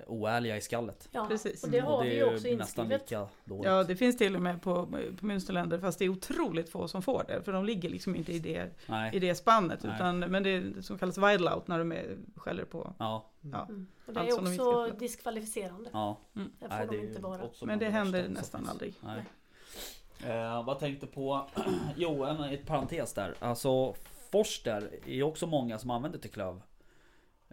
oärliga 0.06 0.56
i 0.56 0.60
skallet. 0.60 1.08
Ja, 1.12 1.26
Precis. 1.28 1.64
och 1.64 1.70
det 1.70 1.78
har 1.78 1.96
och 1.98 2.04
vi 2.04 2.08
det 2.08 2.14
ju 2.14 2.20
är 2.20 2.34
också 2.34 2.48
inskrivet. 2.48 3.00
lika 3.02 3.28
dåligt. 3.44 3.64
Ja, 3.64 3.84
det 3.84 3.96
finns 3.96 4.16
till 4.18 4.34
och 4.36 4.42
med 4.42 4.62
på, 4.62 4.86
på 4.86 4.96
Münsterländer, 5.26 5.80
fast 5.80 5.98
det 5.98 6.04
är 6.04 6.08
otroligt 6.08 6.68
få 6.68 6.88
som 6.88 7.02
får 7.02 7.24
det. 7.28 7.42
För 7.42 7.52
de 7.52 7.64
ligger 7.64 7.88
liksom 7.88 8.16
inte 8.16 8.32
i 8.32 8.38
det, 8.38 8.70
i 9.12 9.18
det 9.18 9.34
spannet. 9.34 9.82
Nej. 9.82 9.94
Utan, 9.94 10.18
men 10.18 10.42
det 10.42 10.50
är 10.50 10.60
det 10.60 10.82
som 10.82 10.98
kallas 10.98 11.18
wide 11.18 11.54
out 11.54 11.68
när 11.68 11.78
de 11.78 11.92
är, 11.92 12.16
skäller 12.36 12.64
på. 12.64 12.92
Ja, 12.98 13.30
Ja. 13.40 13.64
Mm. 13.68 13.86
Och 14.06 14.12
det 14.14 14.20
är 14.20 14.26
de 14.26 14.32
också 14.32 14.54
få. 14.56 14.86
diskvalificerande. 14.98 15.90
ja. 15.92 16.16
Mm. 16.36 16.52
Det 16.58 16.68
får 16.68 16.76
Nej, 16.76 16.86
de 16.90 16.96
inte 17.08 17.20
vara. 17.22 17.40
Men 17.62 17.78
det 17.78 17.88
händer 17.88 18.28
nästan 18.28 18.60
finns. 18.60 18.70
aldrig. 18.70 18.94
Nej. 19.00 19.24
Eh, 20.26 20.64
vad 20.64 20.78
tänkte 20.78 21.06
på? 21.06 21.46
jo, 21.96 22.24
en, 22.24 22.40
ett 22.44 22.66
parentes 22.66 23.12
där. 23.14 23.34
Alltså 23.38 23.94
Forster 24.32 24.90
är 25.06 25.14
ju 25.14 25.22
också 25.22 25.46
många 25.46 25.78
som 25.78 25.90
använder 25.90 26.18
till 26.18 26.30
klöv 26.30 26.60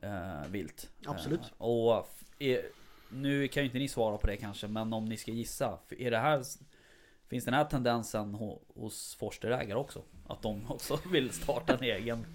eh, 0.01 0.49
vilt. 0.51 0.89
Absolut. 1.05 1.39
Eh, 1.39 1.65
och 1.65 2.09
är, 2.39 2.61
nu 3.09 3.47
kan 3.47 3.63
ju 3.63 3.67
inte 3.67 3.77
ni 3.77 3.87
svara 3.87 4.17
på 4.17 4.27
det 4.27 4.37
kanske, 4.37 4.67
men 4.67 4.93
om 4.93 5.05
ni 5.05 5.17
ska 5.17 5.31
gissa. 5.31 5.77
Är 5.89 6.11
det 6.11 6.17
här, 6.17 6.43
finns 7.29 7.45
den 7.45 7.53
här 7.53 7.65
tendensen 7.65 8.35
ho- 8.35 8.59
hos 8.75 9.15
Forsterägare 9.19 9.79
också? 9.79 10.01
Att 10.27 10.41
de 10.41 10.61
också 10.71 10.99
vill 11.11 11.31
starta 11.31 11.73
en 11.73 11.83
egen? 11.83 12.25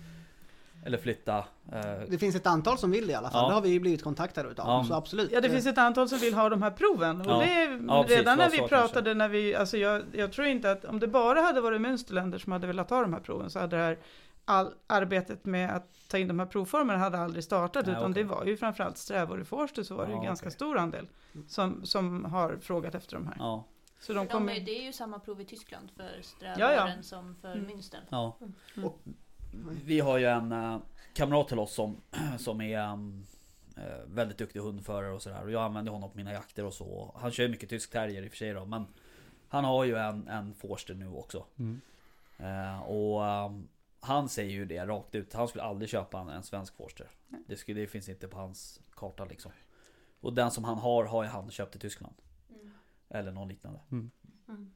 Eller 0.87 0.99
flytta? 0.99 1.39
Eh, 1.73 2.01
Det 2.09 2.19
finns 2.19 2.35
ett 2.37 2.47
antal 2.47 2.79
som 2.79 2.91
vill 2.91 3.07
det 3.07 3.13
i 3.13 3.17
alla 3.17 3.31
fall. 3.31 3.43
Ja. 3.45 3.49
Det 3.49 3.55
har 3.55 3.61
vi 3.61 3.69
ju 3.69 3.81
blivit 3.81 4.03
kontaktade 4.03 4.49
utav. 4.49 4.67
Ja. 4.67 4.85
Så 4.89 4.95
absolut. 4.95 5.31
Ja, 5.33 5.41
det 5.41 5.51
finns 5.51 5.67
ett 5.67 5.79
antal 5.79 6.09
som 6.09 6.19
vill 6.19 6.35
ha 6.35 6.49
de 6.49 6.63
här 6.63 6.71
proven. 6.71 7.21
Och 7.21 7.27
Ja. 7.27 7.39
det, 7.39 7.81
Ja, 7.89 8.03
precis, 8.03 8.19
redan 8.19 8.39
när 8.39 8.51
vi 8.51 8.59
pratade, 8.59 9.15
när 9.15 9.29
vi, 9.29 9.55
alltså 9.55 9.77
jag, 9.77 10.03
jag 10.13 10.33
tror 10.33 10.47
inte 10.47 10.71
att 10.71 10.85
om 10.85 11.01
det 11.01 11.07
bara 11.09 11.41
hade 11.41 11.61
varit 11.61 11.81
Münsterländer 11.81 12.39
som 12.39 12.53
hade 12.53 12.67
velat 12.67 12.91
ha 12.91 13.01
de 13.03 13.13
här 13.13 13.21
proven 13.21 13.51
så 13.51 13.59
hade 13.59 13.77
det 13.77 13.83
här 13.83 13.99
all, 14.45 14.75
arbetet 14.87 15.45
med 15.45 15.77
att 15.77 16.09
ta 16.09 16.19
in 16.19 16.29
de 16.29 16.39
här 16.39 16.47
provformerna 16.47 16.99
hade 16.99 17.19
aldrig 17.19 17.45
startat. 17.45 17.87
Nej, 17.87 17.95
utan 17.95 18.11
okej. 18.11 18.23
det 18.23 18.29
var 18.29 18.45
ju 18.45 18.57
framförallt 18.57 18.99
strävor 18.99 19.41
i 19.41 19.45
Forster 19.45 19.83
så 19.83 19.95
var 19.95 20.07
det 20.07 20.13
ju 20.13 20.17
Ja, 20.19 20.23
ganska 20.25 20.47
okej. 20.47 20.55
stor 20.55 20.79
andel 20.79 21.09
som, 21.49 21.87
som 21.87 22.25
har 22.25 22.57
frågat 22.61 22.95
efter 22.95 23.17
de 23.17 23.27
här. 23.27 23.37
ja, 23.39 23.65
Så 24.01 24.13
de 24.13 24.19
De 24.27 24.33
kommer... 24.33 24.53
är, 24.55 24.61
det 24.61 24.79
är 24.79 24.83
ju 24.83 24.93
samma 24.93 25.19
prov 25.19 25.41
i 25.41 25.45
Tyskland 25.45 25.91
för 25.97 26.11
Ja, 26.17 26.23
strävaren 26.23 26.97
ja. 26.97 27.03
som 27.03 27.37
för 27.41 27.53
Mm. 27.53 27.67
Münster. 27.71 27.99
ja. 28.09 28.37
Mm. 28.41 28.85
Och- 28.89 28.99
Vi 29.85 30.01
har 30.01 30.19
ju 30.19 30.27
en 30.27 30.53
eh, 30.53 30.79
kamrat 31.15 31.49
till 31.49 31.59
oss 31.59 31.75
som, 31.75 31.97
som 32.39 32.61
är 32.61 32.79
eh, 33.77 34.05
väldigt 34.07 34.39
duktig 34.39 34.61
hundförare 34.61 35.13
och 35.13 35.23
sådär. 35.23 35.43
Och 35.43 35.51
jag 35.51 35.63
använder 35.63 35.93
honom 35.93 36.11
på 36.11 36.17
mina 36.17 36.33
jakter 36.33 36.65
och 36.65 36.75
så. 36.75 37.15
Han 37.21 37.31
kör 37.31 37.43
ju 37.45 37.49
mycket 37.51 37.69
tysk 37.71 37.91
terrier 37.91 38.23
i 38.23 38.27
och 38.27 38.31
för 38.31 38.37
sig 38.37 38.53
då. 38.53 38.65
Men 38.65 38.87
han 39.49 39.65
har 39.65 39.85
ju 39.85 39.97
en, 39.97 40.29
en 40.29 40.55
Forster 40.55 40.95
nu 40.95 41.09
också. 41.09 41.45
Mm. 41.59 41.81
Eh, 42.39 42.81
och 42.83 43.21
um, 43.47 43.69
han 44.01 44.29
säger 44.29 44.51
ju 44.51 44.65
det 44.65 44.87
rakt 44.87 45.15
ut. 45.15 45.33
Han 45.33 45.49
skulle 45.49 45.65
aldrig 45.65 45.91
köpa 45.91 46.19
en, 46.21 46.29
en 46.29 46.43
svensk 46.43 46.77
Forster. 46.77 47.11
Det, 47.47 47.57
skulle, 47.57 47.81
det 47.81 47.87
finns 47.87 48.09
inte 48.09 48.29
på 48.29 48.39
hans 48.39 48.81
karta 48.95 49.25
liksom. 49.25 49.53
Och 50.21 50.33
den 50.33 50.51
som 50.51 50.65
han 50.65 50.79
har, 50.79 51.05
har 51.05 51.23
ju 51.23 51.29
han 51.29 51.51
köpt 51.51 51.77
i 51.77 51.79
Tyskland. 51.79 52.15
Mm. 52.51 52.71
Eller 53.09 53.33
någon 53.33 53.49
liknande. 53.49 53.81
Mm. 53.91 54.11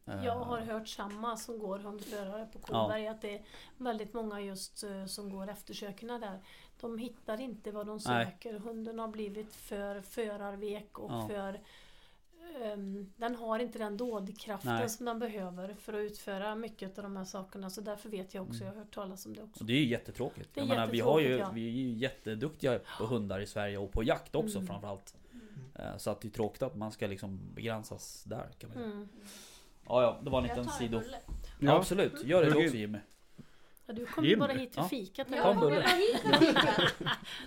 Eh, 0.07 0.25
Jag 0.25 0.37
har 0.37 0.61
hört 0.61 0.89
samma 0.89 1.37
som 1.37 1.59
går 1.59 1.79
hundförare 1.79 2.47
på 2.53 2.59
Kolberg 2.59 3.07
att 3.09 3.20
det 3.22 3.35
är 3.39 3.43
väldigt 3.77 4.14
många 4.14 4.41
just 4.41 4.83
eh, 4.85 5.07
som 5.07 5.31
går 5.31 5.51
eftersökerna 5.51 6.18
där. 6.18 6.41
De 6.81 6.99
hittar 6.99 7.41
inte 7.41 7.70
vad 7.70 7.87
de 7.87 7.99
Nej. 8.07 8.27
söker. 8.27 8.59
Hunden 8.59 8.99
har 8.99 9.09
blivit 9.09 9.55
för 9.55 10.01
förarvek 10.01 10.99
och 10.99 11.12
Ja. 11.12 11.29
för 11.29 11.61
ehm, 12.62 13.12
den 13.16 13.34
har 13.34 13.59
inte 13.59 13.78
den 13.78 13.97
dådkraften 13.97 14.74
Nej. 14.74 14.88
som 14.88 15.07
den 15.07 15.18
behöver 15.18 15.74
för 15.74 15.92
att 15.92 16.01
utföra 16.01 16.55
mycket 16.55 16.99
av 16.99 17.05
de 17.05 17.16
här 17.16 17.24
sakerna. 17.24 17.70
Så 17.70 17.80
därför 17.80 18.09
vet 18.09 18.34
jag 18.34 18.49
också, 18.49 18.64
jag 18.64 18.70
har 18.72 18.78
hört 18.78 18.95
talas 18.95 19.26
om 19.26 19.34
det 19.34 19.42
också. 19.42 19.61
Och 19.61 19.66
det 19.66 19.72
är 19.72 19.80
ju 19.80 19.86
jättetråkigt. 19.88 20.49
Det 20.55 20.61
är 20.61 20.64
jag 20.64 20.68
menar, 20.68 20.86
vi, 20.86 21.01
har 21.01 21.20
ju, 21.20 21.36
ja. 21.36 21.51
vi 21.55 21.68
är 21.68 21.72
ju 21.72 21.92
jätteduktiga 21.92 22.80
på 22.99 23.05
hundar 23.07 23.40
i 23.40 23.47
Sverige 23.47 23.78
och 23.78 23.92
på 23.92 24.03
jakt 24.03 24.34
också 24.34 24.59
Mm. 24.59 24.66
framförallt. 24.66 25.14
Eh, 25.74 25.97
Så 25.97 26.11
att 26.11 26.20
det 26.20 26.28
är 26.28 26.30
tråkigt 26.30 26.62
att 26.62 26.76
man 26.76 26.92
ska 26.92 27.07
liksom 27.07 27.40
begränsas 27.55 28.24
där 28.24 28.49
kan 28.59 28.70
man 28.70 28.78
säga. 28.78 28.86
Mm. 28.86 29.09
Ja, 29.86 30.03
ja, 30.03 30.20
det 30.22 30.30
var 30.30 30.42
en 30.42 30.49
Jag 30.49 30.57
liten 30.59 30.72
sido. 30.72 31.03
Ja, 31.61 31.76
absolut, 31.76 32.24
gör 32.24 32.42
det 32.45 32.51
du 32.51 32.64
också 32.64 32.76
Jimmy. 32.76 32.99
Ja, 33.87 33.95
du 33.95 34.07
kom 34.07 34.24
ju 34.24 34.37
bara 34.37 34.53
hit 34.53 34.74
för 34.74 34.82
fikat. 34.82 35.26
Ja, 35.30 35.37
eller? 35.37 35.55
Kom, 35.55 35.61
vad 35.61 35.72
hit 35.72 36.95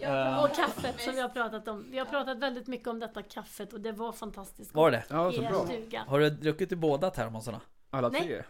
Eh, 0.02 0.44
Och 0.44 0.56
kaffet 0.56 1.02
som 1.02 1.14
vi 1.14 1.22
har 1.22 1.30
pratat 1.30 1.68
om. 1.68 1.92
Vi 1.92 1.98
har 2.00 2.06
pratat 2.06 2.38
väldigt 2.38 2.68
mycket 2.68 2.88
om 2.88 3.00
detta 3.00 3.22
kaffet 3.22 3.74
och 3.74 3.82
det 3.82 3.92
var 3.92 4.12
fantastiskt. 4.12 4.74
Var 4.76 4.92
det? 4.92 5.04
Ja, 5.10 5.32
så 5.32 5.42
bra. 5.42 5.66
stuga. 5.66 6.04
Har 6.08 6.20
du 6.20 6.30
druckit 6.30 6.72
i 6.72 6.76
båda 6.76 7.10
termosarna? 7.10 7.62
Alla 7.90 8.10
Nej. 8.10 8.22
tre? 8.22 8.44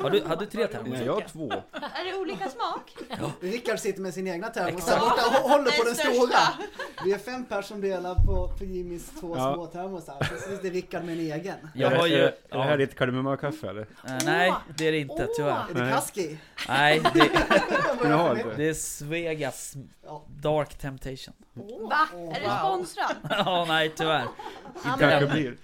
Har 0.00 0.10
du, 0.10 0.24
hade 0.24 0.44
du 0.44 0.50
tre 0.50 0.66
termosar? 0.66 0.90
Nej, 0.96 1.06
jag 1.06 1.14
har 1.14 1.20
två. 1.20 1.52
Är 1.72 2.04
det 2.12 2.18
olika 2.18 2.48
smak? 2.48 2.96
Rickard 3.40 3.78
sitter 3.78 4.00
med 4.00 4.14
sin 4.14 4.26
egna 4.28 4.48
termos 4.48 4.86
där 4.86 4.98
borta 5.00 5.26
och 5.42 5.50
håller 5.50 5.78
på 5.78 5.84
den 5.84 5.94
största. 5.94 6.12
stora. 6.12 6.38
Vi 7.04 7.12
är 7.12 7.18
fem 7.18 7.44
personer 7.44 7.62
som 7.62 7.80
delar 7.80 8.14
på, 8.14 8.48
på 8.58 8.64
Jimmys 8.64 9.10
två 9.20 9.36
Ja. 9.36 9.54
små 9.54 9.66
termosar. 9.66 10.16
Så 10.42 10.50
sitter 10.50 10.70
Rickard 10.70 11.04
med 11.04 11.14
en 11.14 11.20
egen. 11.20 11.56
Jag 11.74 11.92
är, 11.92 11.96
har 11.96 12.02
det- 12.02 12.08
ju... 12.08 12.16
är, 12.16 12.20
det- 12.22 12.26
är 12.28 12.30
det 12.30 12.36
ja, 12.50 12.62
här 12.62 12.78
ditt 12.78 12.94
kardemummakaffe 12.98 13.68
eller? 13.68 13.82
eh, 13.82 14.18
nej, 14.24 14.52
det 14.76 14.88
är 14.88 14.92
det 14.92 14.98
inte 14.98 15.28
tyvärr. 15.36 15.64
Är 15.70 15.74
det 15.74 15.80
Nej. 15.82 15.92
kaski? 15.92 16.38
Nej, 16.68 17.02
det, 17.14 17.18
inte. 18.38 18.54
det 18.56 18.68
är 18.68 18.74
Svegas 18.74 19.74
Ja. 20.04 20.24
Dark 20.28 20.74
Temptation. 20.78 21.34
Va? 21.90 22.08
Är 22.14 22.40
det 22.40 22.58
sponsrad? 22.58 23.16
Ja, 23.30 23.64
nej 23.68 23.92
tyvärr. 23.96 24.24
Ja, 24.84 24.90
Inte 24.92 24.98
Kanske 25.00 25.20
den. 25.20 25.30
blir. 25.30 25.56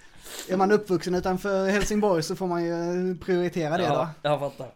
Är 0.49 0.57
man 0.57 0.71
uppvuxen 0.71 1.15
utanför 1.15 1.69
Helsingborg 1.69 2.23
så 2.23 2.35
får 2.35 2.47
man 2.47 2.63
ju 2.63 3.17
prioritera 3.17 3.77
det 3.77 3.87
då. 3.87 3.93
Ja, 3.93 4.09
jag 4.21 4.39
fattar. 4.39 4.71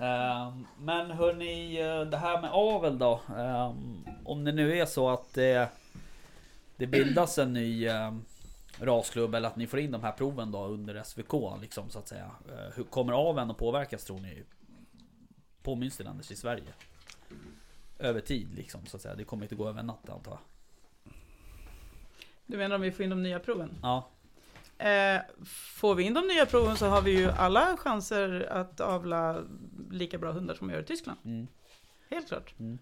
Ehm, 0.00 0.66
men 0.78 1.10
hörni, 1.10 1.80
eh, 1.80 2.00
det 2.00 2.16
här 2.16 2.40
med 2.40 2.50
avel 2.52 2.98
då. 2.98 3.20
Ehm, 3.38 4.04
om 4.24 4.44
det 4.44 4.52
nu 4.52 4.78
är 4.78 4.86
så 4.86 5.10
att 5.10 5.34
det, 5.34 5.68
det 6.76 6.86
bildas 6.86 7.38
en 7.38 7.52
ny 7.52 7.86
ehm, 7.86 8.24
rasklubb 8.80 9.34
eller 9.34 9.48
att 9.48 9.56
ni 9.56 9.66
får 9.66 9.78
in 9.78 9.90
de 9.90 10.02
här 10.02 10.12
proven 10.12 10.52
då 10.52 10.66
under 10.66 11.02
SVK 11.02 11.32
liksom 11.60 11.90
så 11.90 11.98
att 11.98 12.08
säga. 12.08 12.30
Eh, 12.48 12.74
hur 12.76 12.84
kommer 12.84 13.12
aveln 13.12 13.50
att 13.50 13.56
påverkas 13.56 14.04
tror 14.04 14.20
ni? 14.20 14.42
På 15.62 15.74
Münsterlanders 15.74 16.32
i 16.32 16.36
Sverige? 16.36 16.72
Över 17.98 18.20
tid 18.20 18.54
liksom 18.54 18.86
så 18.86 18.96
att 18.96 19.02
säga. 19.02 19.14
Det 19.14 19.24
kommer 19.24 19.42
inte 19.44 19.54
gå 19.54 19.68
över 19.68 19.80
en 19.80 19.86
natt 19.86 20.10
antar 20.10 20.32
jag. 20.32 20.40
Du 22.46 22.56
menar 22.56 22.76
om 22.76 22.82
vi 22.82 22.92
får 22.92 23.04
in 23.04 23.10
de 23.10 23.22
nya 23.22 23.38
proven? 23.38 23.78
Ja, 23.82 24.08
Eh, 24.80 25.20
får 25.78 25.94
vi 25.94 26.02
in 26.02 26.14
de 26.14 26.26
nya 26.26 26.46
proven 26.46 26.76
så 26.76 26.86
har 26.86 27.02
vi 27.02 27.18
ju 27.18 27.30
alla 27.30 27.76
chanser 27.76 28.48
att 28.50 28.80
avla 28.80 29.36
lika 29.90 30.18
bra 30.18 30.32
hundar 30.32 30.54
som 30.54 30.68
vi 30.68 30.74
gör 30.74 30.80
i 30.80 30.84
Tyskland. 30.84 31.18
mm, 31.24 31.46
Helt 32.10 32.28
klart. 32.28 32.54
mm. 32.58 32.78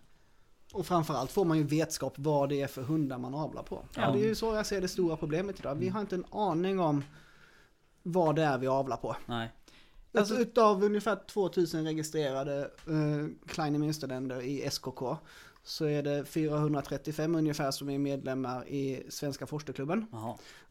Och 0.72 0.86
framförallt 0.86 1.32
får 1.32 1.44
man 1.44 1.58
ju 1.58 1.64
vetskap 1.64 2.14
vad 2.16 2.48
det 2.48 2.62
är 2.62 2.66
för 2.66 2.82
hundar 2.82 3.18
man 3.18 3.34
avlar 3.34 3.62
på. 3.62 3.84
Ja. 3.94 4.10
Det 4.12 4.18
är 4.20 4.24
ju 4.26 4.34
så 4.34 4.54
jag 4.54 4.66
ser 4.66 4.80
det 4.80 4.88
stora 4.88 5.16
problemet 5.16 5.60
idag. 5.60 5.74
Vi 5.74 5.88
har 5.88 6.00
inte 6.00 6.14
en 6.14 6.24
aning 6.30 6.80
om 6.80 7.04
vad 8.02 8.36
det 8.36 8.42
är 8.42 8.58
vi 8.58 8.66
avlar 8.66 8.96
på. 8.96 9.16
nej. 9.26 9.52
Alltså, 10.12 10.34
utav 10.34 10.84
ungefär 10.84 11.16
2000 11.26 11.84
registrerade 11.84 12.70
uh, 12.88 13.26
Kleine 13.46 13.78
Münsterländer 13.78 14.40
i 14.40 14.70
SKK 14.70 15.16
så 15.62 15.84
är 15.84 16.02
det 16.02 16.24
435 16.24 17.34
ungefär 17.34 17.70
som 17.70 17.90
är 17.90 17.98
medlemmar 17.98 18.68
i 18.68 19.02
Svenska 19.08 19.46
Forsterklubben. 19.46 20.06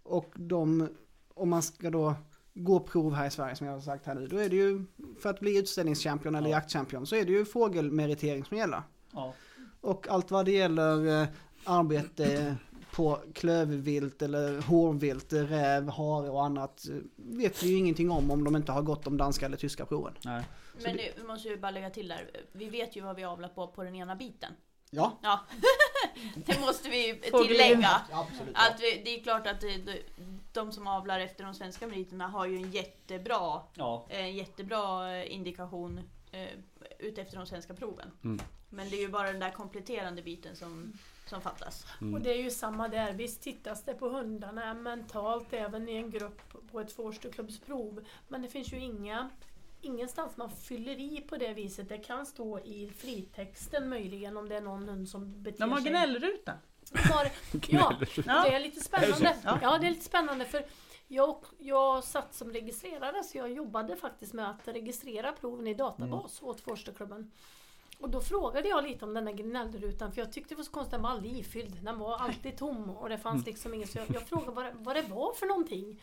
Och 0.04 0.34
de, 0.36 0.90
om 1.38 1.50
man 1.50 1.64
ska 1.64 1.90
då 1.90 2.16
gå 2.54 2.80
prov 2.80 3.14
här 3.14 3.28
i 3.28 3.32
Sverige 3.32 3.56
som 3.56 3.68
jag 3.68 3.74
har 3.74 3.82
sagt 3.82 4.06
här 4.06 4.16
nu, 4.16 4.28
då 4.28 4.38
är 4.38 4.50
det 4.50 4.56
ju 4.56 4.86
för 5.22 5.30
att 5.30 5.40
bli 5.40 5.60
utställningschampion 5.60 6.36
eller 6.36 6.50
Ja. 6.50 6.56
jaktchampion 6.56 7.08
så 7.08 7.16
är 7.16 7.26
det 7.26 7.32
ju 7.32 7.46
fågelmeritering 7.46 8.46
som 8.46 8.58
gäller. 8.58 8.82
Ja. 9.14 9.34
Och 9.82 10.08
allt 10.08 10.32
vad 10.32 10.46
det 10.46 10.52
gäller 10.52 11.22
eh, 11.22 11.28
arbete 11.64 12.56
på 12.92 13.20
klövvilt 13.34 14.22
eller 14.22 14.62
hårvilt, 14.62 15.34
räv, 15.34 15.90
hare 15.90 16.30
och 16.30 16.46
annat 16.46 16.88
eh, 16.90 16.96
vet 17.16 17.64
vi 17.64 17.68
ju 17.70 17.78
ingenting 17.78 18.12
om 18.12 18.32
om 18.32 18.44
de 18.44 18.56
inte 18.56 18.72
har 18.72 18.82
gått 18.82 19.04
de 19.04 19.18
danska 19.18 19.46
eller 19.46 19.58
tyska 19.58 19.86
proven. 19.86 20.14
Nej. 20.26 20.44
Men 20.84 20.98
vi 21.18 21.24
måste 21.28 21.50
ju 21.50 21.58
bara 21.58 21.72
lägga 21.72 21.90
till 21.90 22.08
där. 22.08 22.30
Vi 22.52 22.70
vet 22.70 22.96
ju 22.96 23.02
vad 23.02 23.16
vi 23.16 23.24
avlar 23.24 23.50
på 23.50 23.68
på 23.68 23.84
den 23.84 23.96
ena 23.96 24.16
biten. 24.16 24.52
Ja, 24.90 25.18
Ja, 25.22 25.40
det 26.36 26.60
måste 26.60 26.90
vi 26.90 27.22
tillägga. 27.48 28.02
absolut. 28.12 28.56
Att 28.58 28.82
vi, 28.82 29.02
det 29.06 29.20
är 29.20 29.24
klart 29.24 29.48
att 29.48 29.62
det, 29.62 29.78
det, 29.78 30.00
de 30.54 30.72
som 30.72 30.88
avlar 30.88 31.20
efter 31.20 31.44
de 31.44 31.54
svenska 31.54 31.88
meriterna 31.88 32.28
har 32.28 32.46
ju 32.46 32.56
en 32.58 32.72
jättebra, 32.72 33.62
Ja. 33.74 34.06
en 34.10 34.36
jättebra 34.36 35.16
eh, 35.18 35.34
indikation 35.34 36.10
eh, 36.32 36.48
utefter 37.00 37.38
de 37.38 37.46
svenska 37.46 37.74
proven. 37.74 38.12
Mm. 38.24 38.40
Men 38.70 38.90
det 38.90 38.96
är 38.96 39.02
ju 39.02 39.08
bara 39.10 39.32
den 39.32 39.40
där 39.40 39.52
kompletterande 39.52 40.22
biten 40.22 40.56
som, 40.56 40.94
som 41.30 41.42
fattas. 41.42 41.86
Och 42.14 42.22
det 42.22 42.30
är 42.32 42.42
ju 42.44 42.52
samma 42.52 42.88
där. 42.88 43.14
Visst 43.14 43.42
tittas 43.42 43.84
det 43.84 43.94
på 43.94 44.10
hundarna 44.10 44.74
mentalt 44.74 45.54
även 45.54 45.90
i 45.90 45.96
en 45.96 46.12
grupp 46.12 46.42
på 46.72 46.80
ett 46.80 46.92
Forsterklubbsprov. 46.92 48.06
Men 48.28 48.42
det 48.42 48.48
finns 48.48 48.74
ju 48.74 48.80
inga 48.80 49.30
Ingenstans 49.82 50.38
man 50.38 50.52
fyller 50.52 51.00
i 51.00 51.22
på 51.22 51.38
det 51.38 51.54
viset. 51.54 51.90
Det 51.90 51.98
kan 51.98 52.26
stå 52.26 52.60
i 52.60 52.92
fritexten 52.98 53.90
möjligen 53.90 54.38
om 54.38 54.50
det 54.50 54.56
är 54.56 54.62
någon 54.62 54.90
hund 54.90 55.10
som 55.10 55.44
beter 55.44 55.60
De 55.60 55.72
har 55.72 55.80
sig. 55.82 55.90
gnällruta. 55.92 56.54
Ja, 58.26 58.44
det 58.44 58.56
är 58.56 58.60
lite 58.60 58.82
spännande. 58.84 59.36
Ja. 59.44 59.78
Det 59.78 59.88
är 59.88 59.90
lite 59.90 60.06
spännande 60.06 60.46
för 60.46 60.66
jag, 61.08 61.38
jag 61.58 62.04
satt 62.04 62.36
som 62.36 62.54
registrerare 62.54 63.24
så 63.24 63.38
jag 63.38 63.52
jobbade 63.52 63.96
faktiskt 63.96 64.34
med 64.34 64.50
att 64.50 64.68
registrera 64.68 65.32
proven 65.32 65.68
i 65.68 65.74
databas 65.74 66.42
åt 66.42 66.62
Forsterklubben. 66.62 67.32
Och 68.00 68.10
då 68.10 68.22
frågade 68.22 68.68
jag 68.68 68.84
lite 68.84 69.06
om 69.06 69.14
den 69.14 69.26
där 69.26 69.34
gnällrutan 69.34 70.12
för 70.12 70.22
jag 70.22 70.32
tyckte 70.34 70.54
det 70.54 70.58
var 70.58 70.64
så 70.64 70.72
konstigt, 70.72 70.92
den 70.92 71.02
var 71.02 71.10
aldrig 71.10 71.38
ifylld. 71.38 71.84
Den 71.84 72.00
var 72.00 72.18
alltid 72.18 72.58
tom 72.58 72.90
och 72.90 73.10
det 73.10 73.18
fanns 73.18 73.46
liksom 73.46 73.74
inget. 73.74 73.92
Så 73.92 73.98
jag, 73.98 74.06
jag 74.14 74.28
frågade 74.28 74.52
vad 74.52 74.66
det, 74.66 74.74
vad 74.76 74.96
det 74.96 75.02
var 75.02 75.34
för 75.34 75.46
någonting. 75.46 76.02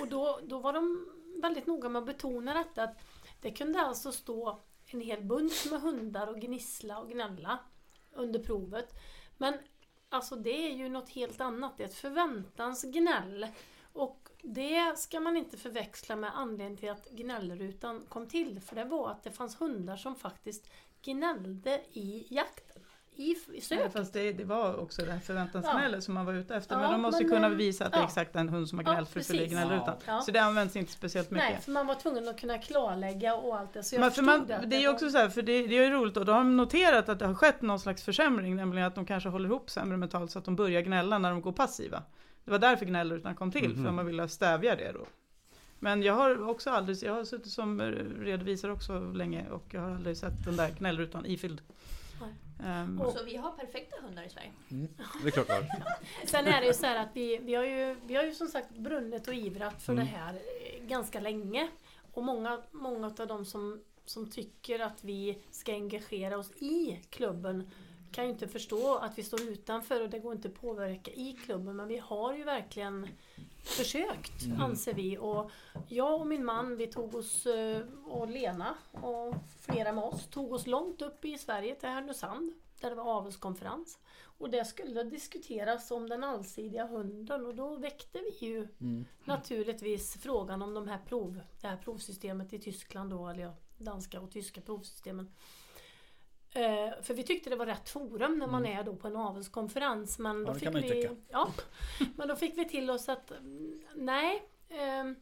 Och 0.00 0.08
då, 0.08 0.40
då 0.42 0.58
var 0.58 0.72
de 0.72 1.06
väldigt 1.42 1.66
noga 1.66 1.88
med 1.88 2.00
att 2.00 2.06
betona 2.06 2.54
detta 2.54 2.82
att 2.82 2.98
det 3.40 3.50
kunde 3.50 3.80
alltså 3.80 4.12
stå 4.12 4.60
en 4.86 5.00
hel 5.00 5.24
bunt 5.24 5.66
med 5.70 5.80
hundar 5.80 6.26
och 6.26 6.40
gnissla 6.40 6.98
och 6.98 7.10
gnälla 7.10 7.58
under 8.12 8.40
provet. 8.40 8.90
Men 9.36 9.54
alltså 10.08 10.36
det 10.36 10.66
är 10.66 10.74
ju 10.74 10.88
något 10.88 11.08
helt 11.08 11.40
annat. 11.40 11.76
Det 11.76 11.82
är 11.82 11.88
ett 11.88 11.94
förväntansgnäll. 11.94 13.46
Och 13.92 14.28
det 14.42 14.98
ska 14.98 15.20
man 15.20 15.36
inte 15.36 15.56
förväxla 15.56 16.16
med 16.16 16.38
anledningen 16.38 16.76
till 16.76 16.90
att 16.90 17.10
gnällrutan 17.10 18.06
kom 18.08 18.28
till. 18.28 18.60
För 18.60 18.76
det 18.76 18.84
var 18.84 19.10
att 19.10 19.22
det 19.22 19.30
fanns 19.30 19.60
hundar 19.60 19.96
som 19.96 20.14
faktiskt 20.14 20.70
gnällde 21.02 21.82
i 21.92 22.26
jakten. 22.30 22.82
I, 23.16 23.22
i 23.30 23.36
Ja, 23.54 23.60
söket. 23.62 23.92
fast 23.92 24.12
det, 24.12 24.32
det 24.32 24.44
var 24.44 24.76
också 24.76 25.04
det 25.04 25.12
här 25.12 25.18
förväntansgnället 25.20 26.04
som 26.04 26.14
man 26.14 26.26
var 26.26 26.32
ute 26.34 26.54
efter. 26.54 26.74
Ja, 26.74 26.80
men 26.80 26.92
de 26.92 27.00
måste 27.02 27.22
men, 27.24 27.32
kunna 27.32 27.46
eh, 27.46 27.50
bevisa 27.50 27.84
att 27.86 27.92
det 27.92 27.98
är 27.98 28.00
ja. 28.00 28.06
exakt 28.06 28.32
den 28.32 28.48
hund 28.48 28.68
som 28.68 28.78
har 28.78 28.84
Ja, 28.84 28.92
gnällt 28.92 29.08
för 29.08 29.20
precis. 29.20 29.50
gnällrutan. 29.50 29.94
Ja. 30.06 30.20
Så 30.20 30.30
det 30.30 30.38
används 30.38 30.76
inte 30.76 30.92
speciellt 30.92 31.30
mycket. 31.30 31.48
Nej, 31.50 31.58
för 31.62 31.72
man 31.72 31.86
var 31.86 31.94
tvungen 31.94 32.28
att 32.28 32.40
kunna 32.40 32.58
klarlägga 32.58 33.34
och 33.34 33.56
allt 33.58 33.72
det. 33.72 33.82
Så 33.82 33.94
jag 33.94 34.00
Men 34.00 34.10
för 34.10 34.22
man, 34.22 34.46
det. 34.46 34.60
det 34.66 34.76
är 34.76 34.80
ju 34.80 34.86
var- 34.86 34.94
också 34.94 35.10
så 35.10 35.18
här, 35.18 35.28
för 35.28 35.42
det, 35.42 35.66
det 35.66 35.78
är 35.78 35.84
ju 35.84 35.90
roligt 35.90 36.16
och 36.16 36.24
då 36.24 36.32
har 36.32 36.38
de 36.38 36.56
noterat 36.56 37.08
att 37.08 37.18
det 37.18 37.26
har 37.26 37.34
skett 37.34 37.62
någon 37.62 37.80
slags 37.80 38.02
försämring, 38.02 38.56
nämligen 38.56 38.86
att 38.86 38.94
de 38.94 39.06
kanske 39.06 39.28
håller 39.28 39.48
ihop 39.48 39.70
sämre 39.70 39.96
mentalt 39.96 40.30
så 40.30 40.38
att 40.38 40.44
de 40.44 40.56
börjar 40.56 40.80
gnälla 40.80 41.18
när 41.18 41.30
de 41.30 41.40
går 41.40 41.52
passiva. 41.52 42.02
Det 42.44 42.50
var 42.50 42.58
därför 42.58 42.86
gnällrutan 42.86 43.34
kom 43.34 43.52
till, 43.52 43.74
Mhm. 43.74 43.84
för 43.84 43.92
man 43.92 44.06
ville 44.06 44.28
stävja 44.28 44.76
det 44.76 44.92
då. 44.92 45.06
Men 45.78 46.02
jag 46.02 46.14
har 46.14 46.48
också 46.48 46.70
aldrig, 46.70 47.02
jag 47.02 47.12
har 47.14 47.24
suttit 47.24 47.52
som 47.52 47.80
redovisare 48.20 48.72
också 48.72 48.98
länge 49.00 49.44
och 49.50 49.64
jag 49.70 49.80
har 49.80 49.90
aldrig 49.90 50.16
sett 50.16 50.44
den 50.44 50.56
där 50.56 50.70
gnällrutan 50.78 51.26
ifylld. 51.26 51.60
Ehm, 52.62 53.00
Och- 53.00 53.12
Så 53.12 53.24
vi 53.24 53.36
har 53.36 53.50
perfekta 53.50 53.96
hundar 54.02 54.22
i 54.22 54.28
Sverige. 54.28 54.52
Det 55.22 55.28
är 55.28 55.30
klart 55.30 55.48
va? 55.48 55.54
Sen 56.26 56.46
är 56.46 56.60
det 56.60 56.66
ju 56.66 56.72
så 56.74 56.86
här 56.86 56.96
att 57.02 57.08
vi, 57.12 57.38
vi, 57.38 57.54
har 57.54 57.64
ju, 57.64 57.96
vi 58.06 58.14
har 58.14 58.24
ju 58.24 58.34
som 58.34 58.48
sagt 58.48 58.70
brunnit 58.70 59.28
och 59.28 59.34
ivrat 59.34 59.82
för 59.82 59.92
Mm. 59.92 60.04
det 60.04 60.10
här 60.10 60.34
eh, 60.34 60.84
ganska 60.86 61.20
länge. 61.20 61.68
Och 62.12 62.22
många, 62.24 62.62
många 62.72 63.06
av 63.06 63.26
de 63.26 63.44
som, 63.44 63.80
som 64.04 64.30
tycker 64.30 64.80
att 64.80 65.04
vi 65.04 65.38
ska 65.50 65.72
engagera 65.72 66.38
oss 66.38 66.50
i 66.50 67.00
klubben 67.10 67.70
kan 68.14 68.24
ju 68.24 68.30
inte 68.30 68.48
förstå 68.48 68.94
att 68.94 69.18
vi 69.18 69.22
står 69.22 69.42
utanför 69.42 70.02
och 70.02 70.10
det 70.10 70.18
går 70.18 70.32
inte 70.32 70.48
att 70.48 70.60
påverka 70.60 71.10
i 71.10 71.32
klubben. 71.44 71.76
Men 71.76 71.88
vi 71.88 71.98
har 71.98 72.34
ju 72.34 72.44
verkligen 72.44 73.08
försökt, 73.64 74.44
Mm. 74.44 74.60
anser 74.60 74.94
vi. 74.94 75.18
Och 75.18 75.50
jag 75.88 76.20
och 76.20 76.26
min 76.26 76.44
man, 76.44 76.76
vi 76.76 76.86
tog 76.86 77.14
oss, 77.14 77.46
eh, 77.46 77.82
och 78.04 78.28
Lena 78.30 78.74
och 78.90 79.34
flera 79.60 79.92
med 79.92 80.04
oss, 80.04 80.26
tog 80.26 80.52
oss 80.52 80.66
långt 80.66 81.02
upp 81.02 81.24
i 81.24 81.38
Sverige 81.38 81.74
till 81.74 81.88
Härnösand. 81.88 82.52
Där 82.80 82.90
det 82.90 82.96
var 82.96 83.04
avelskonferens. 83.04 83.98
Och 84.38 84.50
det 84.50 84.64
skulle 84.64 85.02
diskuteras 85.04 85.90
om 85.90 86.08
den 86.08 86.24
allsidiga 86.24 86.86
hunden 86.86 87.46
och 87.46 87.54
då 87.54 87.76
väckte 87.76 88.18
vi 88.20 88.46
ju 88.46 88.68
Mm. 88.80 89.04
naturligtvis 89.24 90.14
frågan 90.14 90.62
om 90.62 90.74
de 90.74 90.88
här 90.88 90.98
prov, 91.08 91.40
det 91.60 91.66
här 91.68 91.76
provsystemet 91.76 92.52
i 92.52 92.58
Tyskland 92.58 93.10
då, 93.10 93.28
eller 93.28 93.42
ja, 93.42 93.54
danska 93.78 94.20
och 94.20 94.30
tyska 94.30 94.60
provsystemen. 94.60 95.30
Eh, 96.56 97.02
för 97.02 97.14
vi 97.14 97.22
tyckte 97.22 97.50
det 97.50 97.56
var 97.56 97.66
rätt 97.66 97.88
forum 97.88 98.38
när 98.38 98.46
man 98.46 98.66
är 98.66 98.84
då 98.84 98.96
på 98.96 99.08
en 99.08 99.16
avelskonferens. 99.16 100.18
Men 100.18 100.36
Mm. 100.36 100.46
Ja, 100.46 100.52
då 100.52 100.58
fick 100.58 100.84
vi, 100.84 100.88
tycka. 101.02 101.16
Ja, 101.28 101.48
men 102.16 102.28
då 102.28 102.36
fick 102.36 102.58
vi 102.58 102.68
till 102.68 102.90
oss 102.90 103.08
att 103.08 103.30
mm, 103.30 103.82
nej, 103.94 104.42
ehm, 104.68 105.16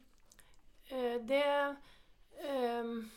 eh, 0.89 1.22
det, 1.22 1.76
ehm, 2.49 3.11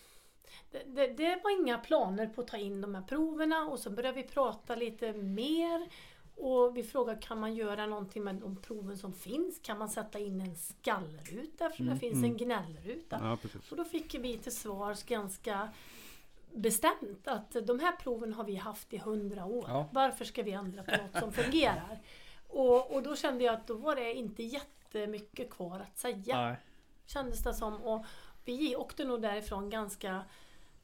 det, 0.72 0.84
det, 0.86 1.08
det 1.08 1.40
var 1.44 1.62
inga 1.62 1.78
planer 1.78 2.28
på 2.28 2.42
att 2.42 2.48
ta 2.48 2.58
in 2.58 2.82
de 2.82 2.96
här 2.96 3.02
proverna 3.02 3.66
och 3.66 3.80
så 3.80 3.90
började 3.90 4.22
vi 4.22 4.28
prata 4.28 4.76
lite 4.76 5.14
mer. 5.14 5.90
Och 6.38 6.78
vi 6.78 6.84
frågade 6.84 7.22
kan 7.22 7.40
man 7.40 7.56
göra 7.56 7.86
någonting 7.86 8.24
med 8.24 8.36
de 8.36 8.62
proven 8.62 8.98
som 8.98 9.14
finns? 9.14 9.60
Kan 9.60 9.78
man 9.78 9.90
sätta 9.90 10.20
in 10.20 10.42
en 10.42 10.56
skallruta 10.56 11.66
eftersom 11.66 11.86
Mm, 11.86 11.94
det 11.94 12.00
finns 12.00 12.24
en 12.24 12.38
gnällruta? 12.38 13.20
Ja. 13.22 13.38
Och 13.72 13.78
då 13.78 13.84
fick 13.84 14.16
vi 14.16 14.38
till 14.38 14.56
svars 14.56 15.04
ganska 15.04 15.70
bestämt 16.56 17.28
att 17.28 17.56
de 17.64 17.80
här 17.80 17.92
proven 17.92 18.34
har 18.34 18.44
vi 18.44 18.56
haft 18.56 18.94
i 18.94 18.98
hundra 18.98 19.46
år. 19.46 19.66
Ja. 19.68 19.90
Varför 19.92 20.26
ska 20.26 20.44
vi 20.44 20.52
ändra 20.52 20.84
på 20.84 20.92
något 20.92 21.20
som 21.20 21.34
fungerar? 21.34 22.00
Och, 22.48 22.96
och 22.96 23.04
då 23.04 23.16
kände 23.16 23.44
jag 23.44 23.56
att 23.56 23.68
då 23.68 23.74
var 23.74 23.96
det 23.96 24.14
inte 24.14 24.44
jättemycket 24.44 25.50
kvar 25.50 25.80
att 25.80 25.98
säga. 25.98 26.42
Nej. 26.42 26.56
Kändes 27.06 27.44
det 27.44 27.54
som. 27.54 27.84
Och 27.84 28.06
vi 28.46 28.76
åkte 28.76 29.06
nog 29.06 29.22
därifrån 29.22 29.70
ganska, 29.70 30.24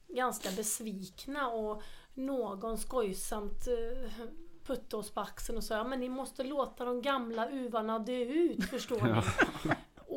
ganska 0.07 0.49
besvikna 0.51 1.49
och 1.49 1.83
någon 2.13 2.77
skojsamt 2.77 3.67
eh, 3.67 4.25
puttade 4.65 4.97
oss 4.97 5.11
på 5.11 5.19
axeln 5.19 5.57
och 5.57 5.63
sa 5.63 5.75
ja, 5.75 5.83
men 5.83 5.99
ni 5.99 6.09
måste 6.09 6.43
låta 6.43 6.85
de 6.85 7.01
gamla 7.01 7.49
uvarna 7.49 7.99
dö 7.99 8.13
ut, 8.13 8.65
förstår 8.65 9.01
ni. 9.01 9.21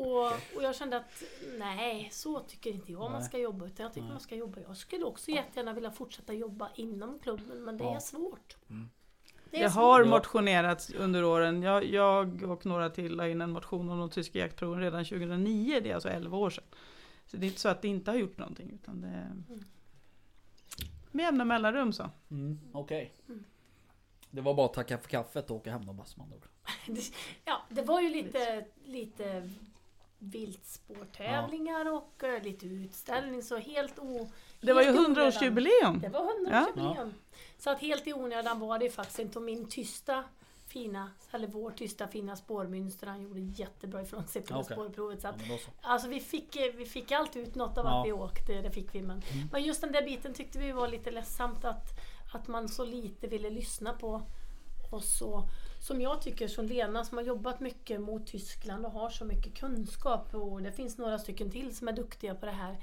Och, 0.05 0.25
och 0.57 0.63
jag 0.63 0.75
kände 0.75 0.97
att 0.97 1.23
nej, 1.57 2.09
så 2.11 2.39
tycker 2.39 2.69
inte 2.71 2.91
jag 2.91 3.11
man 3.11 3.23
ska 3.23 3.37
jobba. 3.37 3.65
Utan 3.65 3.83
jag 3.83 3.93
tycker 3.93 4.05
Nej. 4.05 4.11
man 4.13 4.21
ska 4.21 4.35
jobba. 4.35 4.61
Jag 4.61 4.77
skulle 4.77 5.05
också 5.05 5.31
jättegärna 5.31 5.73
vilja 5.73 5.91
fortsätta 5.91 6.33
jobba 6.33 6.69
inom 6.75 7.19
klubben 7.19 7.63
men 7.63 7.77
det 7.77 7.83
Ja. 7.83 7.95
är 7.95 7.99
svårt. 7.99 8.57
Mm. 8.69 8.89
Det 9.51 9.59
är 9.59 9.63
Det 9.63 9.69
svårt. 9.69 9.81
har 9.83 10.05
motionerats 10.05 10.89
under 10.89 11.23
åren. 11.23 11.61
Jag, 11.63 11.85
jag 11.85 12.43
och 12.43 12.65
några 12.65 12.89
till 12.89 13.15
la 13.15 13.27
in 13.27 13.41
en 13.41 13.51
motion 13.51 13.89
om 13.89 13.99
de 13.99 14.09
tyska 14.09 14.39
jaktproven 14.39 14.79
redan 14.81 15.05
2009. 15.05 15.79
Det 15.83 15.89
är 15.89 15.93
alltså 15.93 16.09
11 16.09 16.37
år 16.37 16.49
sedan. 16.49 16.63
Så 17.25 17.37
det 17.37 17.45
är 17.45 17.47
inte 17.47 17.59
så 17.59 17.69
att 17.69 17.81
det 17.81 17.87
inte 17.87 18.11
har 18.11 18.17
gjort 18.17 18.37
någonting. 18.37 18.71
Utan 18.73 19.01
det 19.01 19.07
är 19.07 19.31
med 21.11 21.23
jämna 21.23 21.45
mellanrum 21.45 21.93
så. 21.93 22.09
Mm, 22.31 22.59
Okej. 22.73 23.13
Mm. 23.27 23.43
Det 24.31 24.41
var 24.41 24.53
bara 24.53 24.65
att 24.65 24.73
tacka 24.73 24.97
för 24.97 25.09
kaffet 25.09 25.49
och 25.49 25.55
åka 25.55 25.71
hem 25.71 25.85
då 25.85 25.93
Bassman. 25.93 26.29
då. 26.29 26.37
Ja, 27.45 27.61
det 27.69 27.81
var 27.81 28.01
ju 28.01 28.09
lite, 28.09 28.65
lite 28.85 29.49
viltspårtävlingar 30.31 31.93
och 31.93 32.23
eh, 32.23 32.43
lite 32.43 32.65
utställning 32.65 33.43
så 33.43 33.57
helt 33.57 33.99
o... 33.99 34.29
Det 34.61 34.73
var 34.73 34.81
ju 34.81 34.87
helt 34.87 34.99
i 34.99 35.05
onödan. 35.05 35.31
100-årsjubileum. 35.31 35.99
Det 36.01 36.09
var 36.09 36.21
100-årsjubileum. 36.21 37.11
Så 37.57 37.69
att 37.69 37.79
helt 37.81 38.07
i 38.07 38.13
onödan 38.13 38.59
var 38.59 38.79
det 38.79 38.89
faktiskt 38.89 39.19
inte. 39.19 39.39
Och 39.39 39.45
min 39.45 39.69
tysta 39.69 40.23
fina, 40.67 41.11
eller 41.31 41.47
vår 41.47 41.71
tysta 41.71 42.07
fina 42.07 42.35
spårmönster, 42.35 43.07
han 43.07 43.21
gjorde 43.21 43.39
jättebra 43.39 44.01
ifrån 44.01 44.27
sig 44.27 44.41
på 44.41 44.55
Okej. 44.55 44.75
spårprovet. 44.75 45.21
Så 45.21 45.27
Ja, 45.27 45.31
att, 45.31 45.39
då 45.49 45.57
så. 45.57 45.71
alltså 45.81 46.07
vi 46.07 46.19
fick, 46.19 46.55
eh, 46.55 46.73
vi 46.75 46.85
fick 46.85 47.11
allt 47.11 47.35
ut 47.35 47.55
något 47.55 47.77
av 47.77 47.85
Ja. 47.85 47.99
att 48.01 48.07
vi 48.07 48.11
åkte, 48.11 48.61
det 48.61 48.71
fick 48.71 48.95
vi. 48.95 49.01
Men, 49.01 49.21
Mm. 49.31 49.47
men 49.51 49.63
just 49.63 49.81
den 49.81 49.91
där 49.91 50.01
biten 50.05 50.33
tyckte 50.33 50.59
vi 50.59 50.71
var 50.71 50.87
lite 50.87 51.11
ledsamt 51.11 51.65
att, 51.65 51.99
att 52.33 52.47
man 52.47 52.69
så 52.69 52.85
lite 52.85 53.27
ville 53.27 53.49
lyssna 53.49 53.93
på. 53.93 54.21
Och, 54.91 55.03
som 55.85 56.01
jag 56.01 56.21
tycker, 56.21 56.47
som 56.47 56.65
Lena 56.65 57.03
som 57.03 57.17
har 57.17 57.25
jobbat 57.25 57.59
mycket 57.59 58.01
mot 58.01 58.27
Tyskland 58.27 58.85
och 58.85 58.91
har 58.91 59.09
så 59.09 59.25
mycket 59.25 59.57
kunskap 59.57 60.33
och 60.33 60.61
det 60.61 60.71
finns 60.71 60.97
några 60.97 61.19
stycken 61.19 61.51
till 61.51 61.75
som 61.75 61.87
är 61.87 61.93
duktiga 61.93 62.35
på 62.35 62.45
det 62.45 62.51
här. 62.51 62.77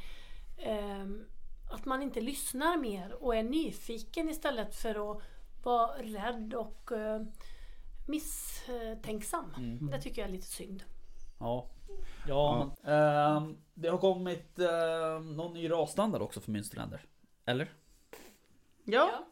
Ehm, 0.58 1.24
att 1.72 1.84
man 1.84 2.02
inte 2.02 2.20
lyssnar 2.20 2.76
mer 2.76 3.12
och 3.12 3.36
är 3.36 3.42
nyfiken 3.42 4.28
istället 4.28 4.74
för 4.74 5.10
att 5.10 5.22
vara 5.64 5.92
rädd 5.98 6.54
och 6.54 6.92
eh, 6.92 7.22
misstänksam. 8.08 9.54
Mm. 9.56 9.90
Det 9.90 10.00
tycker 10.00 10.22
jag 10.22 10.28
är 10.28 10.32
lite 10.32 10.46
synd. 10.46 10.84
Ja. 11.38 11.70
Ja, 12.28 12.70
men, 12.82 12.94
ehm, 12.94 13.56
det 13.74 13.88
har 13.88 13.98
kommit 13.98 14.58
ehm, 14.58 15.36
någon 15.36 15.54
ny 15.54 15.70
rasstandard 15.70 16.22
också 16.22 16.40
för 16.40 16.52
Münsterländer. 16.52 17.00
Eller? 17.44 17.72
Ja, 18.84 19.24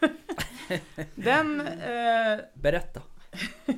den... 1.14 1.60
Eh, 1.60 2.38
Berätta. 2.54 3.02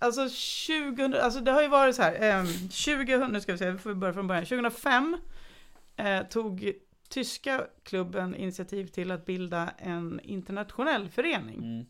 Alltså 0.00 0.20
2000, 0.22 1.14
alltså 1.14 1.40
det 1.40 1.50
har 1.50 1.62
ju 1.62 1.68
varit 1.68 1.96
så 1.96 2.02
här, 2.02 2.40
eh, 2.40 2.44
2000, 2.44 3.32
nu 3.32 3.40
ska 3.40 3.52
vi 3.52 3.58
se, 3.58 3.70
vi 3.70 3.78
får 3.78 3.94
börja 3.94 4.14
från 4.14 4.26
början. 4.26 4.44
2005 4.44 5.16
eh, 5.96 6.22
tog 6.22 6.72
tyska 7.08 7.66
klubben 7.82 8.34
initiativ 8.34 8.86
till 8.86 9.10
att 9.10 9.26
bilda 9.26 9.70
en 9.78 10.20
internationell 10.22 11.08
förening. 11.08 11.58
Mm. 11.58 11.86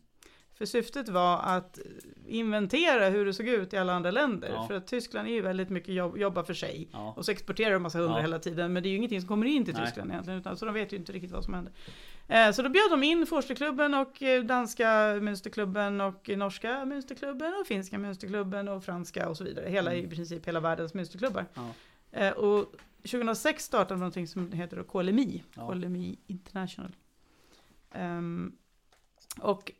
För 0.53 0.65
syftet 0.65 1.09
var 1.09 1.37
att 1.37 1.79
inventera 2.27 3.09
hur 3.09 3.25
det 3.25 3.33
såg 3.33 3.47
ut 3.47 3.73
i 3.73 3.77
alla 3.77 3.93
andra 3.93 4.11
länder. 4.11 4.49
Ja. 4.53 4.67
För 4.67 4.73
att 4.73 4.87
Tyskland 4.87 5.27
är 5.27 5.31
ju 5.31 5.41
väldigt 5.41 5.69
mycket 5.69 5.95
jobb, 5.95 6.17
jobba 6.17 6.43
för 6.43 6.53
sig. 6.53 6.89
Ja. 6.91 7.13
Och 7.17 7.25
så 7.25 7.31
exporterar 7.31 7.69
de 7.69 7.75
en 7.75 7.81
massa 7.81 7.97
hundar 7.99 8.15
Ja. 8.15 8.21
hela 8.21 8.39
tiden. 8.39 8.73
Men 8.73 8.83
det 8.83 8.89
är 8.89 8.91
ju 8.91 8.97
ingenting 8.97 9.21
som 9.21 9.27
kommer 9.27 9.45
in 9.45 9.65
till 9.65 9.73
Nej. 9.73 9.85
Tyskland 9.85 10.11
egentligen. 10.11 10.39
Utan, 10.39 10.57
så 10.57 10.65
de 10.65 10.73
vet 10.73 10.93
ju 10.93 10.97
inte 10.97 11.11
riktigt 11.11 11.31
vad 11.31 11.43
som 11.43 11.53
händer. 11.53 11.73
Eh, 12.29 12.51
så 12.51 12.61
då 12.61 12.69
bjöd 12.69 12.91
de 12.91 13.03
in 13.03 13.25
Forsterklubben 13.25 13.93
och 13.93 14.23
eh, 14.23 14.43
danska 14.43 14.87
Münsterklubben 15.21 16.01
och 16.01 16.29
norska 16.37 16.85
Münsterklubben 16.85 17.53
och 17.61 17.67
finska 17.67 17.97
Münsterklubben 17.97 18.67
och 18.67 18.83
franska 18.83 19.29
och 19.29 19.37
så 19.37 19.43
vidare. 19.43 19.69
Hela, 19.69 19.91
Mm. 19.93 20.05
i 20.05 20.09
princip 20.15 20.47
hela 20.47 20.59
världens 20.59 20.93
Münsterklubbar. 20.93 21.45
Ja. 21.53 21.69
Eh, 22.11 22.31
och 22.33 22.75
2006 23.03 23.63
startade 23.63 23.93
de 23.93 23.99
någonting 23.99 24.27
som 24.27 24.51
heter 24.51 24.83
KLMI. 24.83 25.43
Ja. 25.55 25.71
KLMI 25.71 26.19
International. 26.27 26.95
Ehm, 27.91 28.51
och 29.39 29.71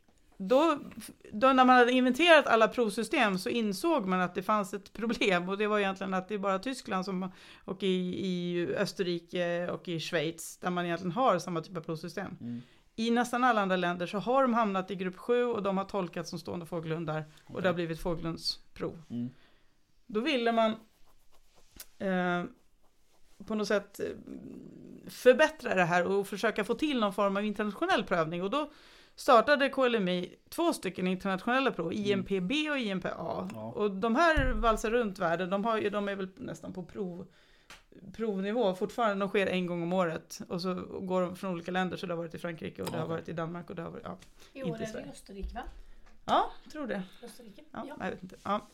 då, 0.42 0.80
då 1.32 1.54
när 1.54 1.66
man 1.66 1.76
hade 1.76 1.92
inventerat 1.92 2.48
alla 2.48 2.68
provsystem 2.68 3.38
så 3.38 3.50
insåg 3.50 4.06
man 4.06 4.22
att 4.22 4.36
det 4.36 4.44
fanns 4.44 4.74
ett 4.74 4.94
problem 4.94 5.50
och 5.50 5.58
det 5.58 5.68
var 5.68 5.80
egentligen 5.80 6.14
att 6.14 6.28
det 6.28 6.34
är 6.34 6.40
bara 6.40 6.60
Tyskland 6.60 7.06
som, 7.06 7.32
och 7.66 7.84
i, 7.84 8.28
i 8.28 8.68
Österrike 8.76 9.70
och 9.72 9.88
i 9.88 10.00
Schweiz 10.00 10.58
där 10.58 10.70
man 10.70 10.86
egentligen 10.86 11.12
har 11.12 11.40
samma 11.40 11.62
typ 11.62 11.78
av 11.78 11.82
provsystem. 11.82 12.38
Mm. 12.42 12.62
I 12.96 13.12
nästan 13.12 13.44
alla 13.44 13.62
andra 13.62 13.76
länder 13.76 14.08
så 14.08 14.18
har 14.18 14.42
de 14.42 14.54
hamnat 14.54 14.92
i 14.92 14.96
grupp 14.96 15.18
7 15.18 15.44
och 15.44 15.64
de 15.64 15.78
har 15.78 15.86
tolkats 15.86 16.30
som 16.30 16.40
stående 16.40 16.66
fågelhundar 16.66 17.26
och 17.46 17.62
det 17.62 17.68
har 17.68 17.74
blivit 17.74 18.02
fågelhunds 18.02 18.60
prov. 18.74 19.02
Mm. 19.10 19.30
Då 20.06 20.20
ville 20.20 20.52
man 20.52 20.72
eh, 21.98 22.44
på 23.46 23.56
något 23.56 23.68
sätt 23.68 24.00
eh, 24.00 24.06
förbättra 25.08 25.76
det 25.76 25.84
här 25.84 26.06
och 26.06 26.28
försöka 26.28 26.64
få 26.64 26.74
till 26.74 27.00
någon 27.00 27.14
form 27.14 27.38
av 27.38 27.46
internationell 27.46 28.04
prövning. 28.04 28.44
Och 28.44 28.50
då 28.50 28.72
startade 29.20 29.70
KLMI 29.70 30.36
två 30.50 30.74
stycken 30.74 31.08
internationella 31.08 31.72
prov, 31.72 31.94
IMPB 31.94 32.52
och 32.72 32.78
IMPA. 32.78 33.10
Ja. 33.18 33.72
Och 33.76 33.92
de 33.92 34.16
här 34.16 34.52
valsar 34.54 34.92
runt 34.92 35.20
världen, 35.20 35.50
de, 35.50 35.66
har 35.66 35.78
ju, 35.78 35.90
de 35.90 36.08
är 36.10 36.16
väl 36.16 36.28
nästan 36.36 36.74
på 36.74 36.84
prov, 36.84 37.28
provnivå 38.16 38.76
fortfarande. 38.76 39.24
De 39.26 39.30
sker 39.30 39.48
en 39.48 39.66
gång 39.66 39.84
om 39.84 39.94
året 39.94 40.40
och 40.50 40.62
så 40.62 40.74
går 41.02 41.22
de 41.22 41.36
från 41.36 41.52
olika 41.52 41.72
länder. 41.72 41.98
Så 41.98 42.06
det 42.06 42.14
har 42.14 42.18
varit 42.18 42.36
i 42.36 42.38
Frankrike 42.38 42.82
och 42.82 42.92
det 42.92 42.98
har 42.98 43.08
varit 43.08 43.30
i 43.30 43.34
Danmark 43.34 43.70
och 43.70 43.76
det 43.76 43.82
har 43.82 43.90
varit, 43.92 44.04
ja, 44.06 44.18
I 44.54 44.64
år 44.64 44.68
Inte 44.70 44.84
är 44.84 44.94
det 44.94 45.08
i 45.08 45.12
Österrike 45.12 45.54
va? 45.56 45.62
ja 46.26 46.52
tror 46.72 46.88
det. 46.88 47.04
Österrike? 47.24 47.62
Ja, 47.72 47.86
Ja. 47.88 47.96
Jag 48.00 48.10
vet 48.12 48.24
inte. 48.24 48.36
Ja. 48.44 48.68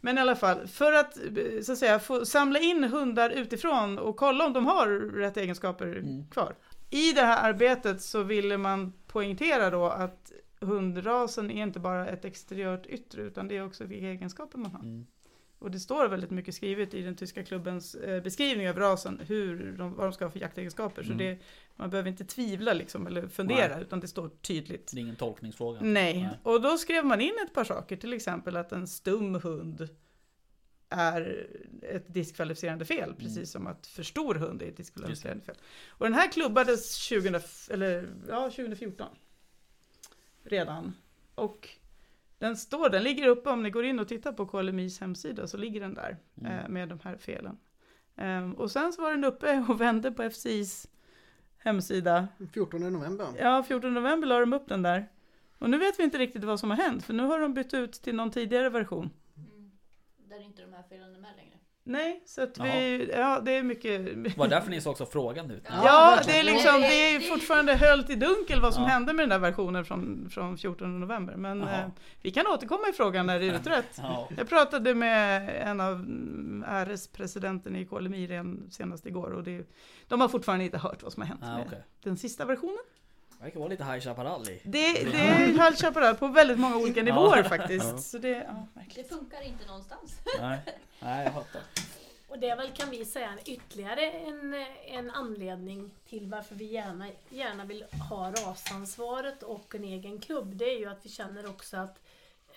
Men 0.00 0.18
i 0.18 0.20
alla 0.20 0.36
fall, 0.36 0.66
för 0.68 0.92
att 0.92 1.18
så 1.62 1.72
att 1.72 1.78
säga, 1.78 1.98
få 1.98 2.26
samla 2.26 2.58
in 2.58 2.84
hundar 2.84 3.30
utifrån 3.30 3.98
och 3.98 4.16
kolla 4.16 4.46
om 4.46 4.52
de 4.52 4.66
har 4.66 4.88
rätt 5.16 5.36
egenskaper 5.36 5.86
Mm. 5.86 6.26
kvar. 6.30 6.54
I 6.90 7.12
det 7.12 7.22
här 7.22 7.48
arbetet 7.50 8.02
så 8.02 8.22
ville 8.22 8.58
man 8.58 8.92
poängtera 9.12 9.70
då 9.70 9.86
att 9.86 10.32
hundrasen 10.60 11.50
är 11.50 11.62
inte 11.62 11.80
bara 11.80 12.08
ett 12.08 12.24
exteriört 12.24 12.86
yttre 12.86 13.22
utan 13.22 13.48
det 13.48 13.56
är 13.56 13.66
också 13.66 13.84
vilka 13.84 14.06
egenskaper 14.06 14.58
man 14.58 14.70
har. 14.70 14.80
Mm. 14.80 15.06
Och 15.58 15.70
det 15.70 15.80
står 15.80 16.08
väldigt 16.08 16.30
mycket 16.30 16.54
skrivet 16.54 16.94
i 16.94 17.02
den 17.02 17.16
tyska 17.16 17.44
klubbens 17.44 17.94
eh, 17.94 18.22
beskrivning 18.22 18.68
av 18.70 18.76
rasen, 18.76 19.20
hur 19.26 19.72
de, 19.78 19.94
vad 19.94 20.06
de 20.06 20.12
ska 20.12 20.24
ha 20.24 20.30
för 20.30 20.40
jaktegenskaper. 20.40 21.02
Så 21.02 21.12
Mm. 21.12 21.18
det, 21.18 21.38
man 21.76 21.90
behöver 21.90 22.10
inte 22.10 22.24
tvivla 22.24 22.72
liksom, 22.72 23.06
eller 23.06 23.28
fundera, 23.28 23.80
utan 23.80 24.00
det 24.00 24.08
står 24.08 24.28
tydligt. 24.28 24.90
Det 24.94 24.98
är 24.98 25.02
ingen 25.02 25.16
tolkningsfråga. 25.16 25.78
Nej. 25.82 26.22
Nej. 26.22 26.38
och 26.42 26.62
då 26.62 26.78
skrev 26.78 27.04
man 27.04 27.20
in 27.20 27.32
ett 27.46 27.54
par 27.54 27.64
saker, 27.64 27.96
till 27.96 28.12
exempel 28.12 28.56
att 28.56 28.72
en 28.72 28.86
stum 28.86 29.34
hund 29.34 29.88
är 30.92 31.46
ett 31.82 32.14
diskvalificerande 32.14 32.84
fel, 32.84 33.14
precis 33.14 33.50
som 33.50 33.66
att 33.66 33.86
för 33.86 34.02
stor 34.02 34.34
hund 34.34 34.62
är 34.62 34.66
ett 34.66 34.76
diskvalificerande 34.76 35.44
fel. 35.44 35.56
Och 35.88 36.06
den 36.06 36.14
här 36.14 36.32
klubbades 36.32 37.08
2000, 37.08 37.34
eller, 37.74 38.08
ja, 38.28 38.50
2014 38.50 39.06
redan. 40.44 40.94
Och 41.34 41.68
den 42.38 42.56
står, 42.56 42.88
den 42.88 43.02
ligger 43.02 43.28
uppe 43.28 43.50
om 43.50 43.62
ni 43.62 43.70
går 43.70 43.84
in 43.84 43.98
och 43.98 44.08
tittar 44.08 44.32
på 44.32 44.46
KLMIs 44.46 45.00
hemsida 45.00 45.46
så 45.46 45.56
ligger 45.56 45.80
den 45.80 45.94
där 45.94 46.16
Mm. 46.40 46.52
eh, 46.58 46.68
med 46.68 46.88
de 46.88 47.00
här 47.04 47.16
felen. 47.16 47.58
Ehm, 48.16 48.52
och 48.52 48.70
sen 48.70 48.92
så 48.92 49.02
var 49.02 49.10
den 49.10 49.24
uppe 49.24 49.58
och 49.68 49.80
vände 49.80 50.12
på 50.12 50.22
FCIs 50.30 50.88
hemsida 51.58 52.28
14 52.52 52.80
november. 52.92 53.26
Ja, 53.38 53.62
14 53.62 53.94
november 53.94 54.26
la 54.28 54.40
de 54.40 54.52
upp 54.52 54.68
den 54.68 54.82
där. 54.82 55.08
Och 55.58 55.70
nu 55.70 55.78
vet 55.78 55.98
vi 55.98 56.02
inte 56.02 56.18
riktigt 56.18 56.44
vad 56.44 56.60
som 56.60 56.70
har 56.70 56.76
hänt, 56.76 57.04
för 57.04 57.14
nu 57.14 57.22
har 57.22 57.38
de 57.40 57.54
bytt 57.54 57.74
ut 57.74 57.92
till 57.92 58.14
någon 58.14 58.30
tidigare 58.30 58.70
version. 58.70 59.10
Där 60.32 60.44
inte 60.44 60.62
de 60.62 60.72
här 60.72 60.82
felen 60.88 61.14
är 61.14 61.18
med 61.18 61.30
längre. 61.36 61.56
Nej, 61.84 62.22
så 62.26 62.42
att 62.42 62.58
vi, 62.58 63.10
ja 63.12 63.40
det 63.40 63.52
är 63.56 63.62
mycket... 63.62 64.36
Var 64.36 64.48
därför 64.48 64.70
ni 64.70 64.80
såg 64.80 64.96
så 64.96 65.06
frågande 65.06 65.54
ut? 65.54 65.62
Ja, 65.84 66.18
det 66.26 66.38
är 66.38 66.42
liksom, 66.44 66.80
Det- 66.80 66.86
är 67.14 67.20
fortfarande 67.20 67.74
höljt 67.74 68.10
i 68.10 68.14
dunkel 68.14 68.60
vad 68.60 68.74
som 68.74 68.82
Ja. 68.82 68.88
hände 68.88 69.12
med 69.12 69.22
den 69.22 69.28
där 69.28 69.38
versionen 69.38 69.84
från, 69.84 70.30
från 70.30 70.58
14 70.58 71.00
november. 71.00 71.36
Men 71.36 71.62
eh, 71.62 71.86
vi 72.22 72.30
kan 72.30 72.46
återkomma 72.46 72.88
i 72.88 72.92
frågan 72.92 73.26
när 73.26 73.38
det 73.40 73.46
är 73.48 73.54
utrett. 73.54 73.84
Ja. 73.98 74.28
Jag 74.36 74.48
pratade 74.48 74.94
med 74.94 75.48
en 75.68 75.80
av 75.80 75.92
mm, 75.92 76.64
RS-presidenten 76.86 77.76
i 77.76 77.86
KLMI 77.86 78.26
redan 78.26 78.70
senast 78.70 79.06
igår 79.06 79.30
och 79.30 79.42
det, 79.44 79.66
de 80.08 80.20
har 80.20 80.28
fortfarande 80.28 80.64
inte 80.64 80.78
hört 80.78 81.02
vad 81.02 81.12
som 81.12 81.22
har 81.22 81.28
hänt 81.28 81.40
Ah, 81.44 81.56
med 81.56 81.66
okej. 81.66 81.82
den 82.02 82.16
sista 82.16 82.44
versionen. 82.44 82.78
Det 83.42 83.46
verkar 83.46 83.60
vara 83.60 83.68
lite 83.68 83.84
High 83.84 84.00
Chaparral 84.00 84.48
i. 84.48 84.60
Det, 84.64 84.92
det 84.92 85.18
är 85.18 85.46
High 85.46 85.76
Chaparral 85.76 86.14
på 86.16 86.28
väldigt 86.28 86.58
många 86.58 86.76
olika 86.76 87.02
nivåer 87.02 87.36
Ja. 87.36 87.44
faktiskt. 87.48 87.84
Ja. 87.92 87.98
Så 87.98 88.18
det, 88.18 88.28
ja, 88.28 88.82
Det 88.94 89.08
funkar 89.08 89.42
inte 89.42 89.66
någonstans. 89.66 90.18
Nej, 90.40 90.58
Nej 91.00 91.24
jag 91.24 91.34
fattar. 91.34 91.62
Och 92.28 92.38
det 92.38 92.48
är 92.48 92.56
väl 92.56 92.70
kan 92.72 92.90
vi 92.90 93.04
säga 93.04 93.38
ytterligare 93.46 94.10
en, 94.10 94.54
en 94.86 95.10
anledning 95.10 95.90
till 96.08 96.28
varför 96.28 96.54
vi 96.54 96.64
gärna, 96.64 97.08
gärna 97.28 97.64
vill 97.64 97.84
ha 98.10 98.30
rasansvaret 98.30 99.42
och 99.42 99.74
en 99.74 99.84
egen 99.84 100.20
klubb. 100.20 100.56
Det 100.56 100.64
är 100.64 100.78
ju 100.78 100.86
att 100.88 101.06
vi 101.06 101.08
känner 101.10 101.46
också 101.50 101.76
att 101.76 101.98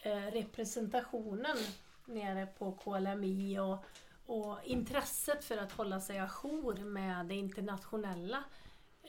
eh, 0.02 0.16
representationen 0.18 1.58
nere 2.06 2.46
på 2.46 2.72
KLMI 2.72 3.60
och, 3.60 3.78
och 4.26 4.58
intresset 4.64 5.44
för 5.44 5.58
att 5.58 5.72
hålla 5.72 6.02
sig 6.02 6.20
ajour 6.20 6.76
med 6.86 7.26
det 7.26 7.36
internationella 7.36 8.44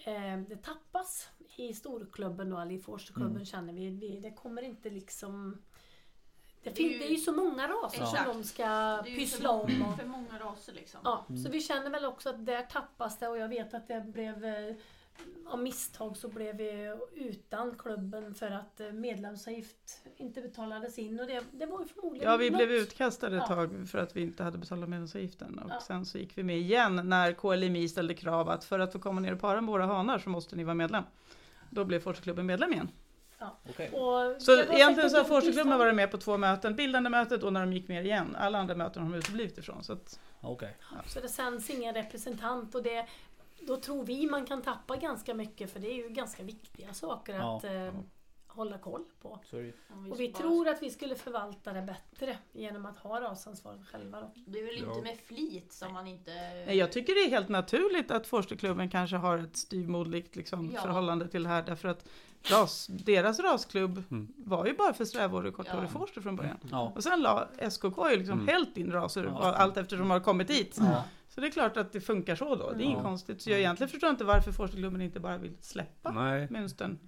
eh, 0.04 0.36
det 0.48 0.62
tappas 0.62 1.28
i 1.58 1.74
storklubben 1.74 2.50
då, 2.50 2.58
eller 2.58 2.72
i 2.72 2.78
Forsterklubben 2.78 3.32
Mm. 3.32 3.44
känner 3.46 3.72
vi, 3.72 3.90
vi. 3.90 4.20
Det 4.20 4.30
kommer 4.30 4.62
inte 4.62 4.90
liksom 4.90 5.62
det, 6.62 6.70
Det 6.76 6.82
är 6.82 6.90
ju- 6.92 6.98
det 6.98 7.04
är 7.06 7.10
ju 7.10 7.16
så 7.16 7.32
många 7.32 7.68
raser 7.68 8.02
Exakt. 8.02 8.24
som 8.24 8.36
de 8.36 8.44
ska 8.44 8.62
Det 8.66 8.70
är 8.70 8.96
ju 9.06 9.10
för 9.14 9.20
pyssla 9.20 9.50
om. 9.50 9.72
många, 9.78 9.92
Och, 9.92 9.98
för 9.98 10.06
många 10.06 10.38
raser 10.38 10.72
liksom. 10.72 11.00
Ja, 11.04 11.24
Mm. 11.28 11.42
så 11.42 11.50
vi 11.50 11.60
känner 11.60 11.90
väl 11.90 12.04
också 12.04 12.28
att 12.30 12.46
där 12.46 12.62
tappas 12.62 13.18
det 13.18 13.28
och 13.28 13.38
jag 13.38 13.48
vet 13.48 13.74
att 13.74 13.88
det 13.88 14.00
blev 14.06 14.44
eh, 14.44 14.74
av 15.46 15.58
misstag 15.58 16.16
så 16.16 16.28
blev 16.28 16.56
vi 16.56 16.96
utan 17.14 17.74
klubben 17.78 18.34
för 18.34 18.50
att 18.50 18.80
eh, 18.80 18.92
medlemsavgift 18.92 20.00
inte 20.16 20.40
betalades 20.42 20.98
in 20.98 21.20
och 21.20 21.26
det, 21.26 21.44
det 21.52 21.66
var 21.66 21.80
ju 21.80 21.86
förmodligen 21.86 22.30
Ja, 22.30 22.36
vi 22.36 22.50
något- 22.50 22.58
blev 22.58 22.70
utkastade 22.72 23.36
ett 23.36 23.42
Ja. 23.48 23.54
tag 23.54 23.88
för 23.88 23.98
att 23.98 24.16
vi 24.16 24.20
inte 24.22 24.42
hade 24.44 24.58
betalat 24.58 24.88
medlemsavgiften. 24.88 25.58
Och 25.58 25.70
Ja. 25.70 25.80
sen 25.80 26.06
så 26.06 26.18
gick 26.18 26.38
vi 26.38 26.42
med 26.42 26.58
igen 26.58 27.00
när 27.08 27.32
KLMI 27.32 27.88
ställde 27.88 28.14
krav 28.14 28.48
att 28.48 28.64
för 28.64 28.78
att 28.78 28.92
få 28.92 28.98
komma 28.98 29.20
ner 29.20 29.32
och 29.34 29.40
para 29.40 29.60
med 29.60 29.72
våra 29.72 29.86
hanar 29.86 30.18
så 30.18 30.30
måste 30.30 30.56
ni 30.56 30.64
vara 30.64 30.74
medlem. 30.74 31.04
Då 31.70 31.84
blev 31.84 32.00
Forseklubben 32.00 32.46
medlem 32.46 32.72
igen. 32.72 32.90
Okej. 33.70 33.90
Och 33.90 34.42
Så 34.42 34.52
egentligen 34.52 34.94
så 34.96 35.02
har 35.02 35.08
säkert 35.08 35.18
en 35.18 35.24
Forseklubben 35.24 35.66
misstag. 35.66 35.78
varit 35.78 35.94
med 35.94 36.10
på 36.10 36.18
två 36.18 36.36
möten. 36.36 36.76
Bildande 36.76 37.10
mötet 37.10 37.42
och 37.42 37.52
när 37.52 37.60
de 37.60 37.72
gick 37.72 37.88
med 37.88 38.04
igen. 38.06 38.36
Alla 38.38 38.58
andra 38.58 38.74
möten 38.74 39.02
har 39.02 39.10
de 39.10 39.18
uteblivit 39.18 39.58
ifrån. 39.58 39.84
Så 39.84 39.92
att, 39.92 40.20
Okej. 40.40 40.76
Så 41.06 41.20
det 41.20 41.28
sänds 41.28 41.70
ingen 41.70 41.94
representant 41.94 42.74
och 42.74 42.82
det, 42.82 43.06
då 43.60 43.76
tror 43.76 44.04
vi 44.04 44.26
man 44.26 44.46
kan 44.46 44.62
tappa 44.62 44.96
ganska 44.96 45.34
mycket 45.34 45.72
för 45.72 45.80
det 45.80 45.90
är 45.90 45.94
ju 45.94 46.08
ganska 46.08 46.42
viktiga 46.42 46.94
saker 46.94 47.34
Ja, 47.34 47.56
att 47.56 47.64
eh, 47.64 47.94
hålla 48.56 48.78
koll 48.78 49.04
på. 49.22 49.40
Om 49.88 50.12
Och 50.12 50.20
vi 50.20 50.28
tror 50.32 50.68
att 50.68 50.82
vi 50.82 50.90
skulle 50.90 51.14
förvalta 51.14 51.72
det 51.72 51.82
bättre 51.82 52.38
genom 52.52 52.86
att 52.86 52.96
ha 52.96 53.20
rasansvaret 53.20 53.80
själva 53.92 54.20
då. 54.20 54.30
Det 54.46 54.58
är 54.60 54.64
väl 54.66 54.76
inte 54.76 55.02
med 55.02 55.18
flit 55.26 55.72
som 55.72 55.92
man 55.92 56.06
inte... 56.06 56.30
nej, 56.66 56.76
jag 56.76 56.92
tycker 56.92 57.14
det 57.14 57.20
är 57.20 57.30
helt 57.30 57.48
naturligt 57.48 58.10
att 58.10 58.26
Forsterklubben 58.26 58.90
kanske 58.90 59.16
har 59.16 59.38
ett 59.38 59.56
styvmoderligt 59.56 60.36
liksom, 60.36 60.70
Ja. 60.74 60.80
förhållande 60.82 61.28
till 61.28 61.42
det 61.42 61.48
här. 61.48 61.62
Därför 61.62 61.88
att 61.88 62.08
ras, 62.50 62.86
deras 62.86 63.38
rasklubb 63.40 64.02
Mm. 64.10 64.32
var 64.36 64.66
ju 64.66 64.74
bara 64.76 64.92
för 64.94 65.04
strävår 65.04 65.44
och 65.46 65.54
korthårig 65.54 65.84
Ja. 65.84 65.88
Forster 65.88 66.20
från 66.20 66.36
början. 66.36 66.58
Ja. 66.70 66.92
Och 66.96 67.02
sen 67.02 67.22
la 67.22 67.48
SKK 67.70 68.10
ju 68.10 68.16
liksom 68.16 68.34
Mm. 68.40 68.48
hällt 68.48 68.76
in 68.76 68.92
raser 68.92 69.24
Ja. 69.24 69.52
allt 69.54 69.76
eftersom 69.76 69.98
de 69.98 70.10
har 70.10 70.20
kommit 70.20 70.48
dit. 70.48 70.76
Ja. 70.80 71.04
Så 71.36 71.40
det 71.42 71.46
är 71.46 71.50
klart 71.50 71.76
att 71.76 71.92
det 71.92 72.00
funkar 72.00 72.36
så 72.36 72.54
då. 72.56 72.70
Det 72.70 72.82
är 72.82 72.84
inget 72.84 72.96
Ja. 72.98 73.02
konstigt. 73.02 73.42
Så 73.42 73.50
jag 73.50 73.58
egentligen 73.58 73.90
förstår 73.90 74.10
inte 74.10 74.24
varför 74.24 74.52
Forsterklubben 74.52 75.00
inte 75.00 75.20
bara 75.20 75.38
vill 75.38 75.52
släppa 75.60 76.10
Nej. 76.12 76.46
mönstern. 76.50 76.98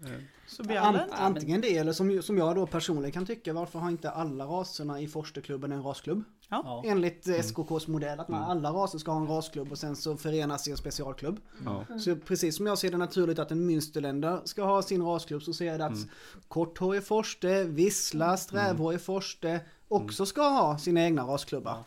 Så 0.46 0.62
blir 0.62 0.76
alla 0.76 1.02
Ant, 1.02 1.12
antingen 1.12 1.60
det 1.60 1.76
eller 1.76 1.92
som, 1.92 2.22
som 2.22 2.38
jag 2.38 2.56
då 2.56 2.66
personligen 2.66 3.12
kan 3.12 3.26
tycka, 3.26 3.52
varför 3.52 3.78
har 3.78 3.90
inte 3.90 4.10
alla 4.10 4.44
raserna 4.44 5.00
i 5.00 5.08
Forsterklubben 5.08 5.72
en 5.72 5.82
rasklubb? 5.82 6.24
Ja. 6.48 6.82
Enligt 6.86 7.28
eh, 7.28 7.34
SKKs 7.34 7.86
modell, 7.86 8.20
att 8.20 8.28
man, 8.28 8.38
Mm. 8.42 8.50
alla 8.50 8.70
raser 8.70 8.98
ska 8.98 9.10
ha 9.12 9.20
en 9.20 9.26
rasklubb 9.26 9.72
och 9.72 9.78
sen 9.78 9.96
så 9.96 10.16
förenas 10.16 10.68
i 10.68 10.70
en 10.70 10.76
specialklubb. 10.76 11.40
Ja. 11.64 11.98
Så 11.98 12.16
precis 12.16 12.56
som 12.56 12.66
jag 12.66 12.78
ser 12.78 12.90
det 12.90 12.96
naturligt 12.96 13.38
att 13.38 13.50
en 13.50 13.70
Münsterländer 13.70 14.40
ska 14.44 14.64
ha 14.64 14.82
sin 14.82 15.02
rasklubb 15.02 15.42
så 15.42 15.52
ser 15.52 15.66
jag 15.66 15.78
det 15.80 15.84
att 15.86 15.92
Mm. 15.96 16.08
korthårig 16.48 17.04
forste, 17.06 17.64
vissla, 17.64 18.36
strävhårig 18.36 19.00
forste 19.00 19.60
också 19.88 20.26
ska 20.26 20.42
ha 20.48 20.78
sina 20.78 21.00
egna 21.04 21.22
rasklubbar. 21.22 21.78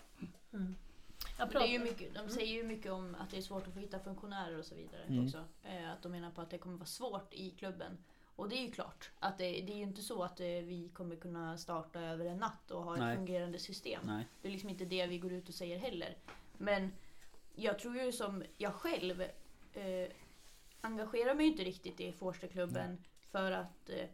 Jag 1.42 1.62
Det 1.62 1.68
är 1.68 1.72
ju 1.72 1.80
mycket, 1.80 2.14
de 2.14 2.30
säger 2.30 2.54
ju 2.54 2.64
mycket 2.64 2.92
om 2.92 3.16
att 3.20 3.30
det 3.30 3.38
är 3.38 3.42
svårt 3.42 3.68
att 3.68 3.74
få 3.74 3.80
hitta 3.80 4.00
funktionärer 4.00 4.58
och 4.60 4.66
så 4.66 4.76
vidare 4.76 5.02
Mm. 5.08 5.26
också. 5.26 5.44
Eh, 5.64 5.92
att 5.92 6.02
de 6.04 6.12
menar 6.12 6.32
på 6.32 6.42
att 6.42 6.50
det 6.50 6.58
kommer 6.58 6.78
vara 6.78 6.86
svårt 6.86 7.34
i 7.34 7.52
klubben. 7.52 7.98
Och 8.36 8.50
det 8.50 8.56
är 8.56 8.62
ju 8.62 8.72
klart. 8.72 9.12
Att 9.20 9.38
det, 9.38 9.44
det 9.44 9.74
är 9.74 9.78
ju 9.78 9.84
inte 9.84 10.02
så 10.02 10.24
att 10.24 10.40
eh, 10.40 10.46
vi 10.46 10.92
kommer 10.94 11.16
kunna 11.16 11.58
starta 11.58 12.02
över 12.02 12.26
en 12.26 12.38
natt 12.38 12.72
och 12.72 12.84
ha 12.84 12.96
Nej. 12.96 13.12
ett 13.12 13.18
fungerande 13.18 13.60
system. 13.60 14.02
Nej. 14.06 14.28
Det 14.42 14.48
är 14.48 14.52
liksom 14.52 14.70
inte 14.70 14.86
det 14.86 15.08
vi 15.08 15.18
går 15.18 15.32
ut 15.34 15.50
och 15.50 15.56
säger 15.56 15.78
heller. 15.80 16.18
Men 16.58 16.92
jag 17.56 17.80
tror 17.80 17.98
ju 17.98 18.12
som 18.12 18.44
jag 18.58 18.74
själv 18.74 19.22
eh, 19.74 20.12
engagerar 20.82 21.36
mig 21.36 21.48
inte 21.48 21.64
riktigt 21.64 22.00
i 22.00 22.12
Forsterklubben 22.12 23.04
för 23.32 23.52
att 23.52 23.90
eh, 23.90 24.10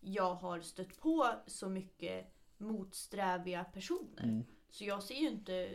jag 0.00 0.34
har 0.34 0.60
stött 0.60 1.00
på 1.00 1.30
så 1.46 1.68
mycket 1.68 2.34
motsträviga 2.58 3.64
personer. 3.64 4.22
Mm. 4.22 4.44
Så 4.70 4.84
jag 4.84 5.02
ser 5.02 5.14
ju 5.14 5.28
inte 5.28 5.70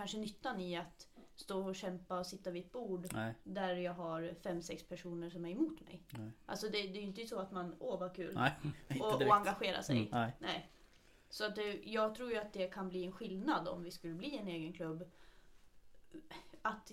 kanske 0.00 0.18
nyttan 0.18 0.60
i 0.60 0.76
att 0.76 1.08
stå 1.34 1.68
och 1.68 1.74
kämpa 1.74 2.18
och 2.18 2.26
sitta 2.26 2.50
vid 2.50 2.64
ett 2.64 2.72
bord 2.72 3.06
Nej. 3.12 3.34
där 3.42 3.74
jag 3.74 3.94
har 3.94 4.34
fem, 4.42 4.62
sex 4.62 4.88
personer 4.88 5.30
som 5.30 5.44
är 5.44 5.50
emot 5.50 5.80
mig. 5.80 6.02
Nej. 6.10 6.30
Alltså 6.46 6.66
det, 6.66 6.72
det 6.72 6.98
är 6.98 7.00
ju 7.00 7.06
inte 7.06 7.26
så 7.26 7.38
att 7.38 7.52
man, 7.52 7.76
åh 7.78 8.00
vad 8.00 8.14
kul, 8.14 8.34
Nej. 8.34 8.52
Och, 9.00 9.22
och 9.22 9.36
engagera 9.36 9.82
sig. 9.82 9.96
Mm. 9.96 10.08
Nej. 10.10 10.36
Nej. 10.38 10.70
Så 11.28 11.44
att 11.44 11.56
det, 11.56 11.80
jag 11.84 12.14
tror 12.14 12.30
ju 12.30 12.36
att 12.36 12.52
det 12.52 12.66
kan 12.66 12.88
bli 12.88 13.04
en 13.04 13.12
skillnad 13.12 13.68
om 13.68 13.82
vi 13.82 13.90
skulle 13.90 14.14
bli 14.14 14.36
en 14.36 14.48
egen 14.48 14.72
klubb. 14.72 15.10
Att, 16.62 16.92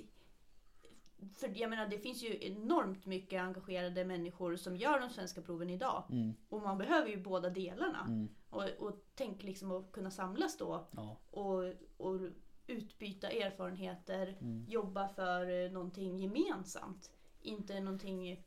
för 1.36 1.52
jag 1.56 1.70
menar 1.70 1.88
det 1.88 2.00
finns 2.00 2.24
ju 2.24 2.38
enormt 2.46 3.06
mycket 3.06 3.42
engagerade 3.42 4.06
människor 4.06 4.56
som 4.56 4.78
gör 4.78 5.00
de 5.00 5.10
svenska 5.10 5.42
proven 5.42 5.70
idag. 5.70 6.04
Mm. 6.10 6.34
Och 6.50 6.62
man 6.62 6.78
behöver 6.78 7.10
ju 7.10 7.18
båda 7.18 7.50
delarna. 7.50 8.06
Mm. 8.08 8.30
Och, 8.50 8.64
och 8.64 9.06
tänk 9.16 9.44
liksom 9.44 9.72
att 9.72 9.92
kunna 9.92 10.12
samlas 10.12 10.58
då 10.58 10.88
Ja. 10.92 11.18
och, 11.32 11.64
och 11.98 12.20
utbyta 12.68 13.30
erfarenheter, 13.30 14.38
Mm. 14.42 14.66
jobba 14.70 15.08
för 15.08 15.66
eh, 15.66 15.72
någonting 15.72 16.18
gemensamt. 16.18 17.12
Inte 17.42 17.80
någonting 17.80 18.44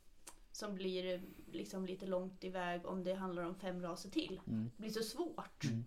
som 0.51 0.75
blir 0.75 1.21
liksom 1.51 1.85
lite 1.85 2.05
långt 2.05 2.43
iväg 2.43 2.85
om 2.85 3.03
det 3.03 3.13
handlar 3.13 3.43
om 3.43 3.55
fem 3.55 3.81
raser 3.81 4.09
till. 4.09 4.41
Mm. 4.47 4.71
Det 4.77 4.81
blir 4.81 4.91
så 4.91 5.03
svårt. 5.03 5.63
Mm. 5.63 5.83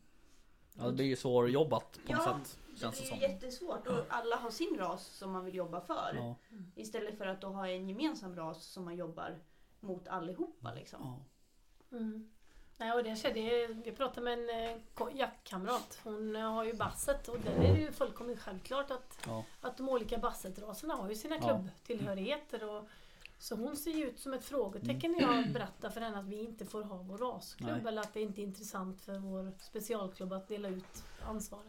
Ja, 0.77 0.87
det 0.87 0.93
blir 0.93 1.05
ju 1.07 1.17
svårjobbat 1.17 1.93
på 2.07 2.13
något 2.13 2.23
Ja, 2.27 2.39
sätt. 2.45 2.59
Det 2.73 2.81
Känns 2.81 2.97
det 2.97 3.03
blir 3.03 3.11
som. 3.11 3.19
jättesvårt 3.21 3.87
och 3.87 4.05
alla 4.09 4.37
har 4.37 4.51
sin 4.51 4.77
ras 4.79 5.07
som 5.07 5.33
man 5.33 5.45
vill 5.45 5.55
jobba 5.55 5.81
för. 5.81 6.13
Ja, 6.15 6.35
Istället 6.75 7.19
för 7.19 7.27
att 7.27 7.41
då 7.41 7.49
ha 7.49 7.69
en 7.69 7.89
gemensam 7.89 8.37
ras 8.37 8.65
som 8.65 8.85
man 8.85 8.97
jobbar 8.97 9.39
mot 9.81 10.09
allihopa 10.09 10.75
liksom. 10.75 11.01
ja. 11.03 11.97
Mm. 11.97 12.31
Nej, 12.77 12.93
och 12.93 13.05
det 13.05 13.17
skedde, 13.17 13.67
vi 13.85 13.93
pratade 13.93 14.21
med 14.21 14.33
en 14.33 14.71
eh, 14.71 15.07
jaktkamrat. 15.19 16.01
Hon 16.05 16.37
eh, 16.37 16.53
har 16.53 16.65
ju 16.65 16.73
basset 16.75 17.29
och 17.29 17.41
där 17.41 17.53
är 17.53 17.75
det 17.75 17.81
ju 17.81 17.93
fullkomligt 17.93 18.41
självklart 18.41 18.91
att, 18.91 19.19
Ja. 19.27 19.45
att 19.61 19.77
de 19.77 19.89
olika 19.89 20.19
bassetraserna 20.19 20.95
har 20.95 21.09
ju 21.09 21.15
sina 21.15 21.39
klubbtillhörigheter. 21.39 22.69
Och, 22.71 22.85
så 23.39 23.57
hon 23.57 23.77
ser 23.77 23.91
ju 23.91 24.07
ut 24.09 24.19
som 24.19 24.33
ett 24.35 24.45
frågetecken 24.45 25.13
när 25.13 25.21
jag 25.21 25.49
berättar 25.53 25.91
för 25.91 26.01
henne 26.01 26.19
att 26.19 26.25
vi 26.29 26.41
inte 26.45 26.67
får 26.67 26.83
ha 26.83 26.97
vår 26.97 27.19
rasklubb 27.19 27.71
Nej. 27.71 27.89
eller 27.89 28.03
att 28.03 28.15
det 28.15 28.21
inte 28.21 28.41
är 28.41 28.45
intressant 28.45 29.01
för 29.03 29.19
vår 29.19 29.53
specialklubb 29.61 30.33
att 30.33 30.49
dela 30.49 30.69
ut 30.69 31.05
ansvaret. 31.23 31.67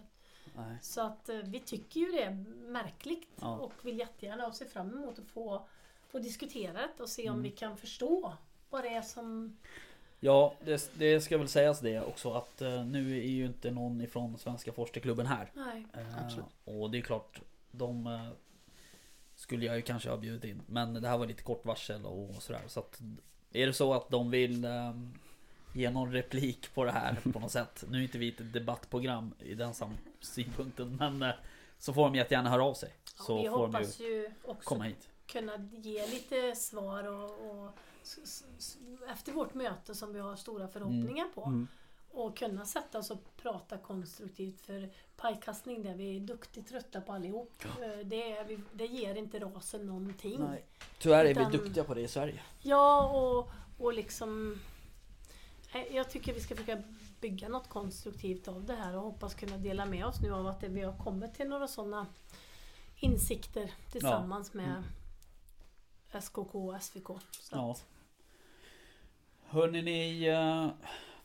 Nej. 0.56 0.78
Så 0.82 1.02
att 1.02 1.30
eh, 1.30 1.38
vi 1.38 1.60
tycker 1.60 2.00
ju 2.00 2.12
det 2.12 2.24
är 2.24 2.32
märkligt 2.72 3.30
Ja. 3.42 3.58
och 3.58 3.74
vill 3.82 4.00
jättegärna 4.00 4.48
och 4.48 4.56
se 4.56 4.66
fram 4.66 4.90
emot 4.94 5.20
att 5.20 5.28
få, 5.28 5.68
få 6.10 6.20
diskutera 6.20 6.74
det 6.98 7.04
och 7.04 7.10
se 7.10 7.30
om 7.30 7.34
Mm. 7.36 7.44
vi 7.44 7.52
kan 7.52 7.78
förstå 7.78 8.34
vad 8.70 8.84
det 8.84 8.90
är 8.90 9.02
som... 9.02 9.58
Ja, 10.26 10.54
det, 10.66 10.92
det 10.94 11.22
ska 11.22 11.38
väl 11.38 11.48
sägas 11.48 11.80
det 11.80 12.02
också 12.02 12.34
att 12.34 12.62
eh, 12.62 12.86
nu 12.86 13.18
är 13.18 13.30
ju 13.30 13.46
inte 13.46 13.72
någon 13.72 14.02
ifrån 14.02 14.38
Svenska 14.38 14.72
Forskarklubben 14.72 15.26
här. 15.26 15.52
Nej. 15.54 15.86
Eh, 15.94 16.24
Absolut. 16.26 16.46
och 16.64 16.92
det 16.92 16.98
är 16.98 17.02
klart, 17.02 17.42
de 17.72 18.08
eh, 18.08 18.30
skulle 19.36 19.66
jag 19.66 19.76
ju 19.76 19.82
kanske 19.82 20.10
ha 20.10 20.18
bjudit 20.18 20.44
in. 20.44 20.62
Men 20.68 20.94
det 20.94 21.08
här 21.08 21.18
var 21.18 21.26
lite 21.26 21.44
kort 21.44 21.66
varsel 21.66 22.06
och 22.06 22.44
sådär. 22.44 22.62
Så 22.68 22.80
att 22.80 23.02
är 23.54 23.68
det 23.68 23.74
så 23.74 23.94
att 23.94 24.10
de 24.10 24.32
vill 24.32 24.66
eh, 24.66 24.94
ge 25.74 25.90
någon 25.90 26.12
replik 26.12 26.74
på 26.74 26.84
det 26.84 26.92
här 26.92 27.18
på 27.34 27.40
något 27.40 27.52
sätt. 27.52 27.84
Nu 27.90 27.98
är 27.98 28.04
inte 28.04 28.18
vi 28.18 28.30
ett 28.30 28.54
debattprogram 28.54 29.34
i 29.40 29.54
den 29.54 29.74
synpunkten. 30.20 30.96
Men 30.96 31.22
eh, 31.22 31.36
så 31.80 31.94
får 31.94 32.04
de 32.04 32.16
jättegärna 32.16 32.50
höra 32.50 32.64
av 32.64 32.74
sig. 32.74 32.90
Så 33.04 33.42
vi 33.42 33.50
får 33.50 33.58
de 33.58 33.72
ju 33.72 33.78
hoppas 33.78 34.00
ju 34.00 34.32
också 34.44 34.70
komma 34.70 34.84
hit. 34.84 35.10
kunna 35.26 35.70
ge 35.72 36.08
lite 36.08 36.56
svar 36.56 37.04
och, 37.04 37.50
och 37.50 37.72
efter 39.12 39.32
vårt 39.32 39.54
möte 39.54 39.96
som 39.96 40.14
vi 40.14 40.20
har 40.20 40.36
stora 40.36 40.68
förhoppningar 40.68 41.28
på. 41.36 41.44
Mm. 41.44 41.68
Och 42.12 42.38
kunna 42.38 42.66
sätta 42.66 43.00
oss 43.00 43.12
och 43.12 43.36
prata 43.38 43.78
konstruktivt 43.78 44.62
för 44.62 44.90
pajkastning 45.16 45.84
det 45.84 45.90
är 45.90 45.96
vi 45.96 46.20
duktigt 46.20 46.68
trötta 46.70 47.02
på 47.02 47.14
allihop. 47.14 47.64
Eh, 47.66 48.06
Det, 48.06 48.32
är, 48.32 48.44
vi- 48.46 48.60
det 48.74 48.86
ger 48.86 49.16
inte 49.16 49.40
rasen 49.40 49.86
någonting. 49.86 50.40
Nej. 50.40 50.66
Tyvärr 51.00 51.26
är 51.26 51.30
Utan- 51.30 51.52
vi 51.52 51.58
duktiga 51.58 51.84
på 51.84 51.94
det 51.94 52.02
i 52.02 52.08
Sverige. 52.08 52.42
Ja 52.62 53.10
och, 53.10 53.50
och 53.86 53.94
liksom 53.94 54.60
eh, 55.74 55.96
Jag 55.96 56.10
tycker 56.10 56.34
vi 56.34 56.40
ska 56.42 56.56
försöka 56.56 56.84
bygga 57.22 57.50
något 57.50 57.70
konstruktivt 57.70 58.48
av 58.48 58.66
det 58.66 58.76
här 58.76 58.96
och 58.96 59.02
hoppas 59.02 59.36
kunna 59.36 59.58
dela 59.58 59.86
med 59.86 60.06
oss 60.06 60.22
nu 60.22 60.32
av 60.34 60.48
att 60.48 60.64
vi 60.64 60.82
har 60.82 60.98
kommit 60.98 61.34
till 61.34 61.48
några 61.50 61.68
sådana 61.68 62.06
insikter 63.00 63.74
tillsammans 63.92 64.54
med 64.54 64.84
SKK 66.22 66.56
och 66.70 66.84
SVK. 66.84 67.08
Så 67.32 67.56
Ja. 67.56 67.72
att, 67.72 67.86
Hörni 69.50 69.82
ni, 69.82 70.28
eh, 70.28 70.68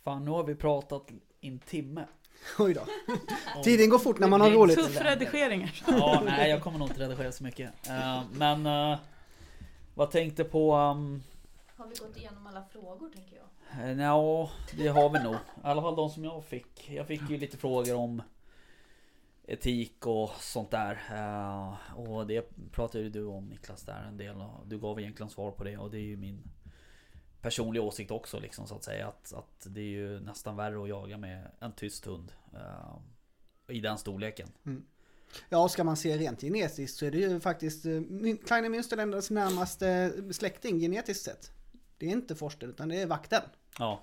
fan 0.03 0.25
nu 0.25 0.31
har 0.31 0.45
vi 0.45 0.55
pratat 0.55 1.11
i 1.41 1.49
en 1.49 1.59
timme. 1.59 2.05
Oj 2.59 2.75
då. 2.75 2.87
Tiden 3.65 3.91
går 3.91 3.99
fort 3.99 4.19
när 4.19 4.29
man 4.29 4.41
har 4.41 4.51
roligt. 4.51 4.79
Tuff 4.79 5.01
redigeringar. 5.01 5.83
Ja, 5.87 6.23
nej 6.25 6.51
jag 6.51 6.63
kommer 6.63 6.79
nog 6.79 6.89
inte 6.89 7.01
redigera 7.01 7.33
så 7.33 7.45
mycket. 7.45 7.89
Eh, 7.89 8.23
men 8.33 8.67
eh, 8.67 8.99
vad 9.95 10.11
tänkte 10.11 10.45
på... 10.45 10.75
Um, 10.75 11.23
Har 11.77 11.87
vi 11.87 11.95
gått 11.95 12.17
igenom 12.17 12.47
alla 12.47 12.65
frågor 12.73 13.11
tänker 13.11 13.37
jag? 13.37 13.47
ja, 13.99 14.51
det 14.77 14.89
har 14.89 15.11
vi 15.11 15.19
nog. 15.19 15.35
I 15.35 15.39
alla 15.63 15.83
fall 15.83 15.97
de 15.97 16.11
som 16.11 16.25
jag 16.25 16.45
fick. 16.45 16.91
Jag 16.91 17.07
fick 17.07 17.31
ju 17.31 17.39
lite 17.39 17.57
frågor 17.57 17.95
om 17.95 18.23
etik 19.47 20.07
och 20.07 20.31
sånt 20.39 20.71
där. 20.71 20.99
Och 21.95 22.27
det 22.27 22.71
pratade 22.73 23.05
ju 23.05 23.11
du 23.11 23.25
om 23.25 23.47
Niklas 23.47 23.83
där 23.83 24.03
en 24.09 24.17
del. 24.17 24.37
Du 24.65 24.79
gav 24.79 25.01
egentligen 25.01 25.31
svar 25.31 25.51
på 25.51 25.65
det 25.65 25.79
och 25.79 25.91
det 25.91 25.99
är 25.99 26.03
ju 26.03 26.17
min 26.17 26.43
personliga 27.43 27.83
åsikt 27.83 28.11
också 28.11 28.41
liksom 28.41 28.67
så 28.67 28.75
att 28.75 28.85
säga. 28.85 29.09
Att, 29.09 29.33
att 29.33 29.67
det 29.67 29.81
är 29.81 29.85
ju 29.85 30.21
nästan 30.21 30.57
värre 30.57 30.83
att 30.83 30.89
jaga 30.89 31.19
med 31.19 31.51
en 31.61 31.73
tyst 31.73 32.05
hund. 32.07 32.33
eh, 32.55 32.97
I 33.77 33.81
den 33.81 33.99
storleken. 33.99 34.49
Ja, 35.49 35.69
ska 35.69 35.85
man 35.85 35.97
se 35.97 36.19
rent 36.19 36.41
genetiskt 36.41 36.99
så 36.99 37.07
är 37.07 37.11
det 37.11 37.19
ju 37.19 37.41
faktiskt 37.41 37.85
Mün- 37.85 38.45
Kleine 38.47 38.69
Münsterländers 38.69 39.31
närmaste 39.31 40.13
släkting 40.33 40.79
genetiskt 40.81 41.25
sett. 41.25 41.53
Det 41.99 42.07
är 42.07 42.11
inte 42.11 42.35
Forsten 42.37 42.71
utan 42.71 42.89
det 42.89 42.97
är 43.03 43.07
vakten. 43.07 43.43
Ja, 43.79 44.03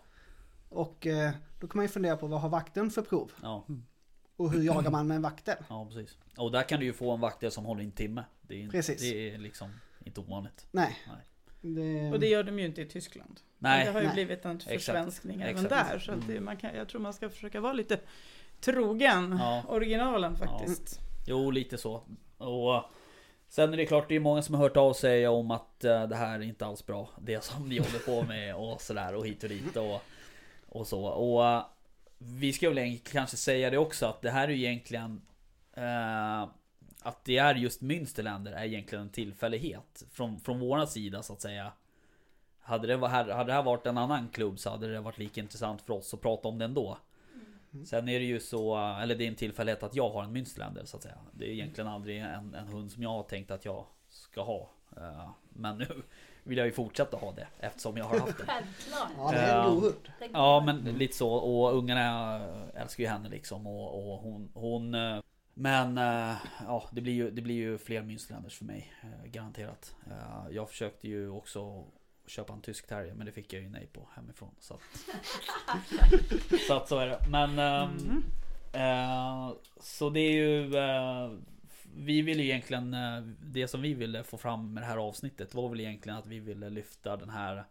Och 0.70 1.08
eh, 1.08 1.32
då 1.60 1.68
kan 1.68 1.78
man 1.78 1.86
ju 1.86 1.90
fundera 1.90 2.18
på 2.18 2.28
vad 2.28 2.42
har 2.42 2.50
vakten 2.50 2.92
för 2.92 3.02
prov? 3.02 3.32
ja. 3.42 3.66
Och 4.36 4.52
hur 4.52 4.64
jagar 4.64 4.92
man 4.92 5.08
med 5.08 5.16
en 5.16 5.22
vaktel? 5.22 5.58
Ja 5.70 5.86
precis. 5.86 6.18
Och 6.38 6.52
där 6.52 6.64
kan 6.64 6.80
du 6.80 6.86
ju 6.86 6.94
få 6.94 7.12
en 7.12 7.20
vaktel 7.20 7.52
som 7.52 7.66
håller 7.66 7.84
en 7.84 7.92
timme. 7.92 8.24
Det 8.42 8.64
är, 8.64 8.70
Precis. 8.70 9.02
det 9.02 9.34
är 9.34 9.38
liksom 9.38 9.70
inte 10.06 10.20
ovanligt. 10.20 10.68
Nej. 10.72 10.98
Nej. 11.08 11.26
Det, 11.76 12.12
Och 12.12 12.20
det 12.20 12.28
gör 12.28 12.44
de 12.44 12.60
ju 12.60 12.66
inte 12.66 12.82
i 12.82 12.86
Tyskland. 12.86 13.40
Nej, 13.60 13.86
det 13.86 13.92
har 13.92 14.00
ju 14.00 14.06
nej. 14.06 14.14
blivit 14.14 14.46
en 14.46 14.60
försvenskning 14.60 15.42
även 15.42 15.66
Exakt. 15.66 15.70
där. 15.92 16.00
Så 16.00 16.12
att 16.12 16.28
det, 16.28 16.40
man 16.42 16.58
kan, 16.58 16.76
jag 16.76 16.90
tror 16.90 17.02
man 17.02 17.14
ska 17.14 17.30
försöka 17.30 17.60
vara 17.60 17.74
lite 17.74 18.00
trogen 18.62 19.38
Ja. 19.40 19.64
originalen 19.68 20.36
faktiskt. 20.36 21.00
jo 21.28 21.52
lite 21.52 21.78
så. 21.78 22.04
Och 22.38 22.84
sen 23.50 23.74
är 23.74 23.78
det 23.78 23.86
klart, 23.86 24.10
det 24.10 24.16
är 24.16 24.20
många 24.20 24.42
som 24.42 24.56
har 24.56 24.62
hört 24.62 24.78
av 24.78 24.94
sig 24.94 25.28
om 25.28 25.52
att 25.52 25.84
eh, 25.84 26.08
det 26.08 26.16
här 26.16 26.40
är 26.40 26.44
inte 26.44 26.66
alls 26.66 26.86
bra. 26.86 27.10
Det 27.22 27.44
som 27.44 27.70
ni 27.70 27.78
håller 27.78 28.00
på 28.06 28.24
med 28.28 28.56
och 28.72 28.82
sådär 28.82 29.16
och 29.16 29.28
hit 29.28 29.44
och 29.44 29.50
dit 29.50 29.76
och, 29.78 30.02
och 30.70 30.88
så. 30.88 31.04
Och 31.06 31.46
eh, 31.48 31.66
vi 32.18 32.54
ska 32.54 32.70
väl 32.70 32.78
egentligen 32.78 33.12
kanske 33.22 33.38
säga 33.38 33.70
det 33.70 33.78
också 33.78 34.06
att 34.06 34.22
det 34.22 34.30
här 34.32 34.48
är 34.48 34.52
ju 34.54 34.66
egentligen 34.66 35.22
eh, 35.74 36.48
att 37.08 37.26
det 37.26 37.38
är 37.38 37.56
just 37.56 37.82
Münsterländer 37.82 38.52
är 38.52 38.66
egentligen 38.66 39.04
en 39.04 39.10
tillfällighet 39.10 40.06
från, 40.12 40.40
från 40.40 40.60
våra 40.60 40.88
sida 40.88 41.24
så 41.24 41.34
att 41.34 41.42
säga. 41.42 41.72
Hade 42.60 42.88
det, 42.88 42.98
var, 42.98 43.08
hade 43.10 43.44
det 43.44 43.54
här 43.54 43.64
varit 43.64 43.86
en 43.86 43.98
annan 43.98 44.30
klubb 44.30 44.60
så 44.60 44.70
hade 44.70 44.88
det 44.94 45.00
varit 45.00 45.18
lika 45.18 45.42
intressant 45.42 45.82
för 45.82 45.94
oss 45.94 46.14
att 46.14 46.22
prata 46.22 46.48
om 46.48 46.58
det 46.58 46.66
ändå. 46.66 46.98
Sen 47.86 48.10
är 48.10 48.20
det 48.20 48.26
ju 48.26 48.40
så, 48.40 48.78
eller 48.78 49.16
det 49.16 49.24
är 49.24 49.28
en 49.28 49.36
tillfällighet 49.36 49.84
att 49.84 49.96
jag 49.96 50.10
har 50.10 50.24
en 50.24 50.38
Münsterländer 50.38 50.86
så 50.86 50.98
att 50.98 51.04
säga. 51.04 51.18
Det 51.32 51.46
är 51.46 51.50
egentligen 51.50 51.88
aldrig 51.88 52.20
en, 52.20 52.54
en 52.54 52.68
hund 52.68 52.92
som 52.92 53.04
jag 53.04 53.10
har 53.10 53.24
tänkt 53.24 53.52
att 53.52 53.66
jag 53.66 53.86
ska 54.10 54.42
ha. 54.44 54.70
Eh, 54.98 55.30
Men 55.50 55.78
nu 55.78 55.88
vill 56.44 56.58
jag 56.58 56.68
ju 56.68 56.74
fortsätta 56.74 57.18
ha 57.18 57.32
det 57.32 57.48
eftersom 57.60 57.98
jag 57.98 58.06
har 58.06 58.20
haft 58.20 58.38
det. 58.38 58.44
självklart. 58.48 59.12
ja, 59.18 59.32
det 59.32 59.38
är 59.38 59.64
en 59.64 59.70
god 59.74 59.84
hund. 59.84 60.10
Det 60.20 60.28
går. 60.28 60.38
Ja 60.38 60.64
men 60.66 60.84
lite 60.84 61.18
så 61.18 61.30
och 61.30 61.78
ungarna 61.78 62.42
älskar 62.74 63.04
ju 63.04 63.10
henne 63.10 63.30
liksom 63.30 63.68
och, 63.68 64.14
och 64.14 64.20
hon, 64.20 64.50
hon 64.54 64.94
eh, 64.94 65.20
Men 65.60 65.98
eh, 65.98 66.36
ja 66.60 66.90
det 66.92 67.02
blir 67.02 67.14
ju, 67.14 67.32
det 67.32 67.42
blir 67.42 67.56
ju 67.56 67.78
fler 67.78 68.02
Münsterländers 68.02 68.58
för 68.58 68.66
mig 68.66 68.94
eh, 69.02 69.30
Garanterat. 69.32 69.96
Eh, 70.08 70.56
Jag 70.56 70.70
försökte 70.70 71.08
ju 71.08 71.30
också 71.30 71.86
köpa 72.28 72.54
en 72.54 72.62
tysk 72.62 72.88
terrier 72.88 73.14
men 73.14 73.26
det 73.26 73.32
fick 73.32 73.54
jag 73.54 73.62
ju 73.62 73.70
nej 73.70 73.88
på 73.94 74.10
hemifrån 74.16 74.56
så 74.60 74.74
att, 74.74 74.82
så, 76.68 76.74
att 76.74 76.88
så 76.90 77.00
är 77.00 77.08
det. 77.08 77.20
Men 77.30 77.60
ehm, 77.60 78.24
eh, 78.74 79.54
Så 79.80 80.10
det 80.10 80.20
är 80.20 80.32
ju 80.32 80.76
eh, 80.78 81.32
Vi 81.96 82.22
vill 82.22 82.40
ju 82.40 82.46
egentligen 82.46 82.96
Det 83.42 83.68
som 83.68 83.82
vi 83.82 83.94
ville 83.94 84.24
få 84.24 84.38
fram 84.38 84.74
med 84.74 84.84
det 84.84 84.88
här 84.88 84.98
avsnittet 84.98 85.54
var 85.54 85.70
väl 85.70 85.80
egentligen 85.80 86.18
att 86.18 86.28
vi 86.28 86.40
ville 86.40 86.70
lyfta 86.70 87.18
den 87.18 87.30
här 87.30 87.64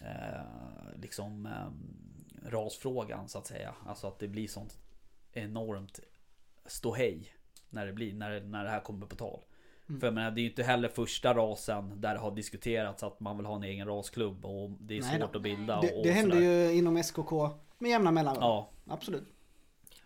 eh, 0.00 0.44
liksom 0.96 1.46
eh, 1.46 1.70
rasfrågan 2.50 3.28
så 3.28 3.38
att 3.38 3.46
säga. 3.46 3.74
Alltså 3.86 4.06
att 4.06 4.18
det 4.18 4.28
blir 4.28 4.48
sånt 4.48 4.78
enormt 5.32 6.00
ståhej 6.66 7.32
när 7.70 7.86
det 7.86 7.92
blir, 7.92 8.14
när, 8.14 8.40
när 8.40 8.64
det 8.64 8.70
här 8.70 8.80
kommer 8.80 9.06
på 9.06 9.16
tal. 9.16 9.40
Mm. 9.88 10.00
För 10.00 10.06
jag 10.06 10.14
menar, 10.14 10.30
det 10.30 10.40
är 10.40 10.42
ju 10.42 10.48
inte 10.48 10.62
heller 10.62 10.88
första 10.88 11.34
rasen 11.34 12.00
där 12.00 12.14
det 12.14 12.20
har 12.20 12.30
diskuterats 12.30 13.02
att 13.02 13.20
man 13.20 13.36
vill 13.36 13.46
ha 13.46 13.56
en 13.56 13.62
egen 13.62 13.86
rasklubb 13.86 14.44
och 14.44 14.70
det 14.70 14.98
är 14.98 15.02
Nej 15.02 15.18
svårt 15.18 15.32
då. 15.32 15.38
att 15.38 15.42
bilda. 15.42 15.80
Det, 15.80 15.92
och, 15.92 16.04
det 16.04 16.10
händer 16.10 16.40
ju 16.40 16.72
inom 16.72 17.02
SKK 17.02 17.32
med 17.78 17.90
jämna 17.90 18.10
mellanrum. 18.10 18.42
Ja, 18.42 18.70
Absolut. 18.86 19.28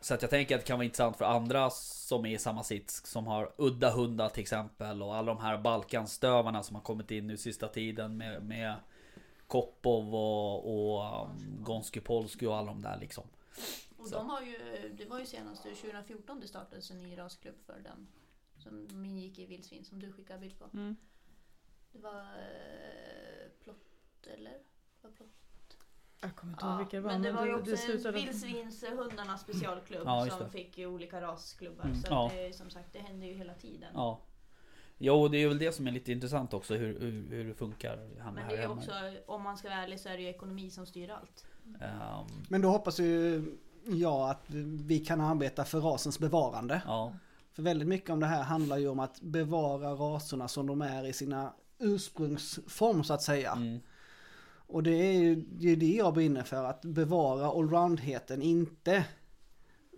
så 0.01 0.15
att 0.15 0.23
jag 0.23 0.31
tänker 0.31 0.55
att 0.55 0.61
det 0.61 0.67
kan 0.67 0.79
vara 0.79 0.85
intressant 0.85 1.17
för 1.17 1.25
andra 1.25 1.71
som 1.71 2.27
är 2.27 2.35
i 2.35 2.39
samma 2.39 2.63
sits 2.63 3.07
Som 3.07 3.27
har 3.27 3.53
udda 3.57 3.91
hundar 3.91 4.29
till 4.29 4.43
exempel 4.43 5.03
Och 5.03 5.17
alla 5.17 5.35
de 5.35 5.43
här 5.43 5.59
Balkanstövarna 5.59 6.63
som 6.63 6.77
har 6.77 6.83
kommit 6.83 7.11
in 7.11 7.27
nu 7.27 7.37
sista 7.37 7.69
tiden 7.69 8.17
med, 8.17 8.43
med 8.43 8.75
Kopov 9.47 10.15
och, 10.15 10.95
och 10.97 11.25
um, 11.27 11.63
Gonski 11.65 12.01
Polski 12.01 12.47
och 12.47 12.57
alla 12.57 12.67
de 12.67 12.83
där 12.83 12.99
liksom 13.01 13.25
Och 14.05 14.11
Så. 14.11 14.17
de 14.17 14.31
har 14.31 14.41
ju, 14.43 14.59
det 14.99 15.05
var 15.05 15.19
ju 15.19 15.27
senast 15.27 15.63
2014 15.63 16.41
det 16.41 16.49
startades 16.49 16.91
en 16.91 17.03
ny 17.03 17.19
rasklubb 17.19 17.55
för 17.67 17.81
den. 17.81 18.07
Som 18.59 19.05
ingick 19.05 19.39
i 19.39 19.47
vildsvin 19.47 19.85
som 19.85 19.99
du 20.01 20.13
skickade 20.13 20.39
bild 20.41 20.59
på. 20.59 20.65
Mm. 20.75 20.97
Det 21.93 21.99
var 21.99 22.21
eh, 22.21 23.49
plott 23.63 24.27
eller? 24.27 24.59
Var 25.03 25.11
plott? 25.11 25.29
Jag 26.21 26.37
kommer 26.37 26.53
inte 26.53 26.65
ihåg 26.67 26.79
vilka 26.79 26.97
det 26.97 27.01
var. 27.03 27.11
men 27.13 27.23
det 27.23 27.33
var 27.33 27.47
ju 27.47 27.55
också 27.55 27.77
slutade- 27.77 28.19
vildsvinshundarnas 28.19 29.41
specialklubb 29.41 30.03
Ja, 30.05 30.27
som 30.31 30.51
fick 30.51 30.79
olika 30.79 31.21
rasklubbar. 31.21 31.85
Mm. 31.85 31.97
Så 31.97 32.07
Ja. 32.11 32.31
det, 32.35 32.47
är 32.47 32.53
som 32.53 32.71
sagt, 32.71 32.93
det 32.93 32.99
händer 32.99 33.27
ju 33.27 33.33
hela 33.35 33.55
tiden. 33.55 33.91
Ja 33.95 34.21
Jo, 34.99 35.29
det 35.29 35.39
är 35.39 35.49
väl 35.49 35.59
det 35.59 35.73
som 35.73 35.87
är 35.87 35.91
lite 35.93 36.13
intressant 36.13 36.55
också, 36.55 36.75
hur, 36.75 37.01
hur, 37.01 37.29
hur 37.29 37.45
det 37.45 37.55
funkar 37.55 37.97
här, 38.21 38.33
Men 38.33 38.49
det 38.49 38.55
är 38.57 38.61
hemma. 38.63 38.75
också, 38.75 38.93
om 39.27 39.43
man 39.43 39.57
ska 39.59 39.69
vara 39.69 39.79
ärlig 39.79 40.01
så 40.01 40.09
är 40.09 40.17
det 40.17 40.23
ju 40.23 40.29
ekonomi 40.29 40.71
som 40.71 40.87
styr 40.87 41.11
allt. 41.11 41.47
Ehm, 41.81 42.27
Men 42.49 42.61
då 42.61 42.69
hoppas 42.69 43.01
ju 43.01 43.43
jag 43.87 44.31
att 44.31 44.45
vi 44.87 44.99
kan 44.99 45.21
arbeta 45.21 45.65
för 45.65 45.81
rasens 45.81 46.19
bevarande. 46.19 46.83
ja, 46.87 47.13
För 47.53 47.63
väldigt 47.63 47.89
mycket 47.89 48.11
om 48.11 48.21
det 48.21 48.27
här 48.27 48.43
handlar 48.43 48.77
ju 48.79 48.89
om 48.89 49.01
att 49.01 49.21
bevara 49.21 49.91
raserna 49.93 50.49
som 50.49 50.67
de 50.67 50.83
är 50.83 51.07
i 51.07 51.13
sina 51.13 51.53
ursprungsform 51.79 53.05
så 53.05 53.15
att 53.15 53.23
säga. 53.23 53.53
mm, 53.53 53.81
Och 54.67 54.83
det 54.83 54.91
är 54.91 55.13
ju 55.13 55.35
det, 55.37 55.69
är 55.71 55.77
det 55.77 55.95
jag 55.95 56.15
brinner 56.15 56.43
för, 56.43 56.65
att 56.65 56.85
bevara 56.85 57.47
allroundheten, 57.47 58.43
inte 58.43 59.05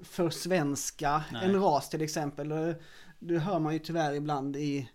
försvenska 0.02 1.24
Nej. 1.32 1.44
en 1.44 1.60
ras 1.62 1.88
till 1.88 2.02
exempel. 2.02 2.48
Det- 2.48 2.80
Det 3.18 3.38
hör 3.38 3.58
man 3.58 3.72
ju 3.72 3.78
tyvärr 3.78 4.12
ibland 4.12 4.56
i 4.56 4.90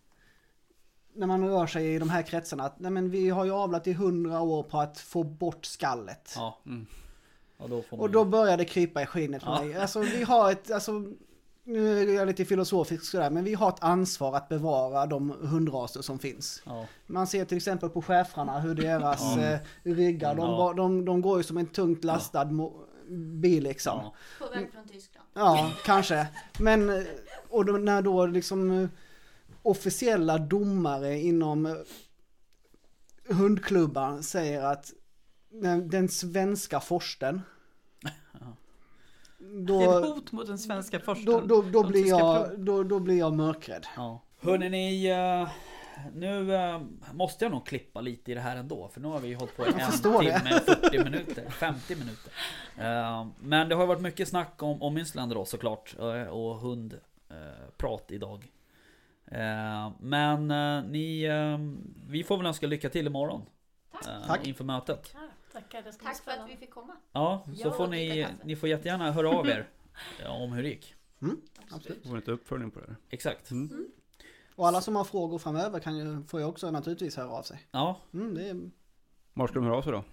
när 1.14 1.28
man 1.28 1.48
rör 1.48 1.68
sig 1.68 1.96
i 1.96 2.00
de 2.00 2.10
här 2.10 2.22
kretsarna 2.24 2.64
att 2.64 2.80
nej 2.80 2.92
men 2.92 3.10
vi 3.10 3.30
har 3.30 3.46
ju 3.46 3.52
avlat 3.52 3.88
i 3.88 3.94
hundra 3.94 4.42
år 4.42 4.64
på 4.64 4.80
att 4.80 4.98
få 4.98 5.24
bort 5.24 5.66
skallet. 5.66 6.34
ja. 6.36 6.60
Mm. 6.66 6.86
Och 7.62 7.70
då 7.70 7.82
får 7.82 7.98
man 7.98 8.04
Och 8.04 8.12
då 8.12 8.26
börjar 8.26 8.58
det 8.58 8.66
krypa 8.66 9.02
i 9.02 9.06
skinnet 9.06 9.44
för 9.44 9.52
Ja. 9.52 9.62
mig. 9.62 9.76
Alltså 9.76 10.00
vi 10.00 10.24
har 10.24 10.52
ett, 10.52 10.72
alltså 10.72 11.04
nu 11.64 12.00
är 12.12 12.14
jag 12.16 12.28
lite 12.28 12.46
filosofisk 12.46 13.06
sådär, 13.06 13.30
men 13.30 13.44
vi 13.44 13.54
har 13.54 13.70
ett 13.70 13.84
ansvar 13.84 14.36
att 14.38 14.50
bevara 14.50 15.06
de 15.06 15.30
hundraser 15.42 16.02
som 16.02 16.20
finns. 16.20 16.62
Ja, 16.66 16.86
Man 17.08 17.28
ser 17.28 17.46
till 17.46 17.58
exempel 17.58 17.90
på 17.90 18.02
schäfrarna 18.02 18.60
hur 18.60 18.76
deras 18.76 19.22
Ja. 19.38 19.42
eh, 19.42 19.60
ryggar, 19.84 20.36
de, 20.36 20.50
Ja. 20.50 20.74
de, 20.78 21.06
de 21.06 21.22
går 21.22 21.38
ju 21.38 21.44
som 21.44 21.58
en 21.58 21.66
tungt 21.68 22.04
lastad 22.04 22.50
bil 23.42 23.64
liksom. 23.64 24.00
ja, 24.04 24.14
På 24.48 24.54
väg 24.54 24.72
från 24.74 24.88
Tyskland. 24.88 25.28
Ja, 25.34 25.72
kanske. 25.86 26.28
Men, 26.60 27.06
och 27.50 27.66
då, 27.66 27.74
när 27.74 28.02
då 28.02 28.26
liksom 28.26 28.72
eh, 28.84 28.90
officiella 29.64 30.38
domare 30.38 31.20
inom 31.20 31.66
eh, 31.66 31.76
hundklubbar 33.36 34.22
säger 34.22 34.64
att 34.64 34.92
den, 35.50 35.90
den 35.90 36.10
svenska 36.10 36.80
forsten 36.80 37.42
Det 39.42 39.74
är 39.74 39.98
ett 39.98 40.04
då, 40.04 40.14
hot 40.14 40.32
mot 40.32 40.48
den 40.48 40.58
svenska 40.58 40.98
då, 40.98 41.04
forskningen. 41.04 41.48
då, 41.48 41.62
då, 41.62 41.82
De 41.82 41.88
blir 41.92 42.08
jag, 42.10 42.60
då, 42.60 42.84
då 42.84 43.00
blir 43.00 43.18
jag 43.20 43.34
mörkrädd. 43.34 43.86
ja. 43.96 44.22
Hörrni 44.42 44.70
ni, 44.70 45.06
eh, 45.06 45.50
nu 46.14 46.56
eh, 46.56 46.82
måste 47.14 47.46
jag 47.46 47.52
nog 47.52 47.66
klippa 47.66 48.02
lite 48.02 48.32
i 48.32 48.34
det 48.36 48.42
här 48.42 48.56
ändå, 48.58 48.88
för 48.94 49.02
nu 49.02 49.08
har 49.08 49.20
vi 49.20 49.28
ju 49.28 49.36
hållit 49.36 49.58
på 49.58 49.66
i 49.66 49.68
en 49.68 49.92
timme, 49.92 50.60
40 50.66 51.04
minuter, 51.04 51.50
50 51.50 51.96
minuter. 51.96 52.32
Eh, 52.78 53.28
Men 53.40 53.70
det 53.70 53.76
har 53.76 53.86
varit 53.86 54.02
mycket 54.02 54.28
snack 54.28 54.64
om, 54.64 54.82
om 54.82 54.98
Münsterländer 54.98 55.36
då 55.36 55.46
såklart, 55.46 55.96
och 56.30 56.56
hundprat 56.56 58.06
idag. 58.12 58.52
Men 60.00 60.48
ni, 60.92 61.28
vi 62.08 62.24
får 62.24 62.38
väl 62.38 62.46
önska 62.46 62.68
lycka 62.68 62.90
till 62.90 63.08
imorgon. 63.08 63.42
Tack. 64.04 64.28
Tack. 64.28 64.48
Inför 64.48 64.64
mötet. 64.64 65.16
Tackar, 65.54 65.82
det 65.82 65.94
ska 65.94 66.06
Tack 66.06 66.24
för 66.24 66.32
att 66.32 66.50
vi 66.50 66.58
fick 66.58 66.72
komma. 66.72 66.94
Ja, 67.12 67.44
så 67.46 67.52
Ja, 67.56 67.72
får 67.72 67.88
ni, 67.88 68.28
ni 68.44 68.56
får 68.56 68.70
jättegärna 68.70 69.12
höra 69.12 69.30
av 69.30 69.48
er 69.48 69.70
om 70.30 70.52
hur 70.52 70.64
det 70.64 70.70
gick. 70.70 70.96
Absolut. 71.72 72.08
Får 72.08 72.18
inte 72.18 72.32
uppföljning 72.32 72.72
på 72.72 72.80
det. 72.80 72.96
Exakt. 73.10 73.52
Mm. 73.52 73.88
Och 74.56 74.68
alla 74.68 74.82
som 74.82 74.96
har 74.96 75.04
frågor 75.04 75.40
framöver 75.40 75.80
kan 75.80 75.98
ju, 75.98 76.24
får 76.24 76.40
ju 76.40 76.46
också 76.46 76.72
naturligtvis 76.72 77.16
höra 77.18 77.30
av 77.30 77.44
sig. 77.44 77.68
Ja, 77.72 78.00
Mm, 78.14 78.36
det 78.36 78.50
är, 78.50 78.70
Var 79.34 79.48
ska 79.48 79.54
de 79.56 79.64
höra 79.66 79.78
av 79.78 79.82
sig 79.82 79.92
då? 79.92 80.04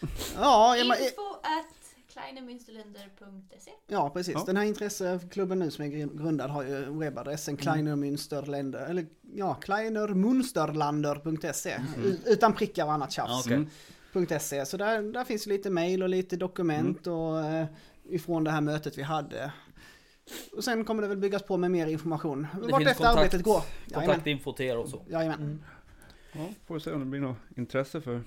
ja, 0.36 0.76
är, 0.76 0.80
Info 0.80 1.22
at 1.42 1.66
kleinemünsterländer.se 2.12 3.70
ja, 3.86 4.10
precis. 4.10 4.34
Ja. 4.34 4.42
Den 4.46 4.56
här 4.56 4.64
intresseklubben 4.64 5.58
nu 5.58 5.70
som 5.70 5.84
är 5.84 5.88
gr- 5.88 6.18
grundad 6.22 6.50
har 6.50 6.62
ju 6.62 6.98
webbadressen 6.98 7.56
Kleiner 7.56 7.96
Münsterländer, 7.96 8.90
eller 8.90 9.06
ja, 9.34 9.54
kleinermunsterlander.se. 9.54 11.80
U- 12.04 12.18
Utan 12.26 12.52
prickar 12.54 12.84
och 12.86 12.92
annat 12.92 13.12
tjafs. 13.12 13.30
ja 13.30 13.40
okej. 13.44 13.66
Mm. 14.14 14.40
.se. 14.40 14.66
Så 14.66 14.76
där, 14.76 15.02
där 15.02 15.24
finns 15.24 15.46
lite 15.46 15.70
mail 15.70 16.02
och 16.02 16.08
lite 16.08 16.36
dokument 16.36 17.06
och 17.06 17.40
eh, 17.40 17.66
ifrån 18.04 18.44
det 18.44 18.50
här 18.50 18.60
mötet 18.60 18.98
vi 18.98 19.02
hade. 19.02 19.52
Och 20.56 20.64
sen 20.64 20.84
kommer 20.84 21.02
det 21.02 21.08
väl 21.08 21.18
byggas 21.18 21.42
på 21.42 21.56
med 21.56 21.70
mer 21.70 21.86
information. 21.86 22.46
Vart 22.52 22.82
efter 22.82 22.94
kontakt- 22.94 23.18
arbetet 23.18 23.42
går. 23.42 23.62
Kontaktinfo 23.94 24.52
till 24.52 24.66
er 24.66 24.76
och 24.76 24.88
så. 24.88 25.02
Jajamän. 25.08 25.64
Ja, 26.32 26.48
får 26.66 26.74
vi 26.74 26.80
se 26.80 26.92
om 26.92 27.00
det 27.00 27.06
blir 27.06 27.20
något 27.20 27.36
intresse 27.56 28.00
för 28.00 28.22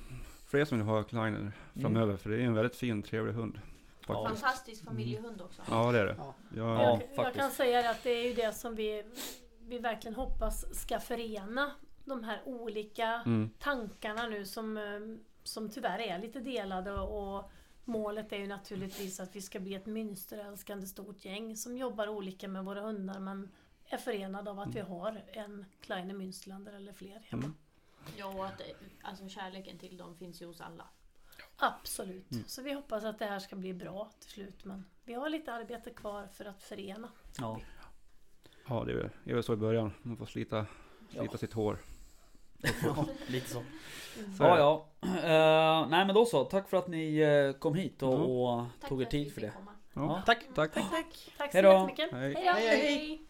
fler 0.48 0.66
som 0.66 0.78
vill 0.78 0.88
ha 0.88 1.04
Kleiner 1.04 1.52
framöver. 1.82 2.18
För 2.18 2.30
det 2.30 2.36
är 2.36 2.42
en 2.42 2.54
väldigt 2.54 2.76
fin, 2.76 3.04
trevlig 3.04 3.34
hund. 3.34 3.60
Faktiskt. 4.08 4.42
Fantastisk 4.42 4.84
familjehund 4.86 5.42
också. 5.42 5.62
Ja, 5.70 5.92
det 5.92 6.00
är 6.00 6.06
det. 6.06 6.16
Ja. 6.18 6.36
Jag, 6.56 6.68
Ja, 6.68 7.00
jag, 7.16 7.34
kan 7.34 7.52
säga 7.52 7.90
att 7.90 8.04
det 8.04 8.10
är 8.10 8.28
ju 8.28 8.34
det 8.34 8.56
som 8.56 8.76
vi, 8.76 9.04
vi 9.68 9.80
verkligen 9.80 10.16
hoppas 10.16 10.76
ska 10.80 11.00
förena 11.00 11.72
de 12.06 12.24
här 12.24 12.42
olika 12.46 13.22
Mm. 13.26 13.50
tankarna 13.60 14.28
nu 14.28 14.46
som, 14.46 14.78
eh, 14.78 14.84
som 15.44 15.70
tyvärr 15.70 16.00
är 16.00 16.20
lite 16.20 16.40
delade 16.40 16.92
och 16.94 17.52
målet 17.86 18.32
är 18.32 18.38
ju 18.38 18.48
naturligtvis 18.48 19.20
att 19.20 19.36
vi 19.36 19.42
ska 19.42 19.60
bli 19.60 19.74
ett 19.76 19.86
mönsterälskande 19.86 20.88
stort 20.88 21.26
gäng 21.26 21.56
som 21.56 21.78
jobbar 21.78 22.08
olika 22.08 22.48
med 22.48 22.66
våra 22.66 22.82
hundar 22.82 23.20
men 23.20 23.52
är 23.86 23.98
förenade 23.98 24.52
av 24.52 24.60
att 24.60 24.76
vi 24.76 24.80
har 24.80 25.24
en 25.28 25.66
Kleine 25.82 26.14
Münsterlander 26.14 26.74
eller 26.74 26.94
fler 26.94 27.20
hemma. 27.20 27.44
Mm. 27.44 27.56
Ja, 28.18 28.28
och 28.28 28.46
att 28.46 28.62
alltså 29.02 29.30
kärleken 29.30 29.78
till 29.78 29.98
dem 29.98 30.16
finns 30.18 30.42
ju 30.42 30.46
hos 30.46 30.62
alla. 30.62 30.88
Absolut. 31.58 32.26
Så 32.48 32.62
vi 32.62 32.74
hoppas 32.74 33.04
att 33.04 33.20
det 33.20 33.26
här 33.26 33.40
ska 33.40 33.56
bli 33.56 33.74
bra 33.74 34.12
till 34.20 34.30
slut 34.30 34.66
men 34.66 34.86
vi 35.04 35.14
har 35.14 35.30
lite 35.30 35.54
arbete 35.54 35.90
kvar 35.90 36.28
för 36.28 36.46
att 36.46 36.64
förena. 36.64 37.10
Ja. 37.38 37.60
ja, 38.68 38.84
det 38.86 38.92
är 38.92 38.96
väl, 38.96 39.10
det 39.24 39.32
är 39.32 39.36
väl 39.36 39.44
så 39.44 39.54
i 39.54 39.58
början. 39.58 39.92
Man 40.02 40.18
får 40.18 40.26
slita, 40.26 40.66
slita 41.10 41.26
Ja. 41.32 41.38
sitt 41.38 41.54
hår. 41.54 41.78
Ja, 42.84 43.06
lite 43.28 43.50
så. 43.50 43.64
Så 44.38 44.44
är 44.44 44.48
Ja, 44.48 44.58
ja. 44.58 45.10
Eh, 45.10 45.90
nej 45.90 46.06
men 46.06 46.16
då 46.16 46.26
så. 46.26 46.44
Tack 46.44 46.70
för 46.70 46.78
att 46.78 46.88
ni 46.88 47.18
eh, 47.20 47.60
kom 47.60 47.76
hit 47.76 48.04
och, 48.04 48.66
Tack 48.80 48.90
tog 48.90 49.02
er 49.02 49.06
tid 49.06 49.34
för 49.34 49.42
det. 49.42 49.52
Ja. 49.94 50.22
Tack. 50.26 50.40
Tack. 50.56 50.74
Tack 50.74 51.52
så 51.52 51.58
Hej 51.58 51.62
då. 51.62 51.70
jättemycket. 51.72 52.12
Hej, 52.12 52.34
hej. 52.34 52.68
Hej. 52.68 53.22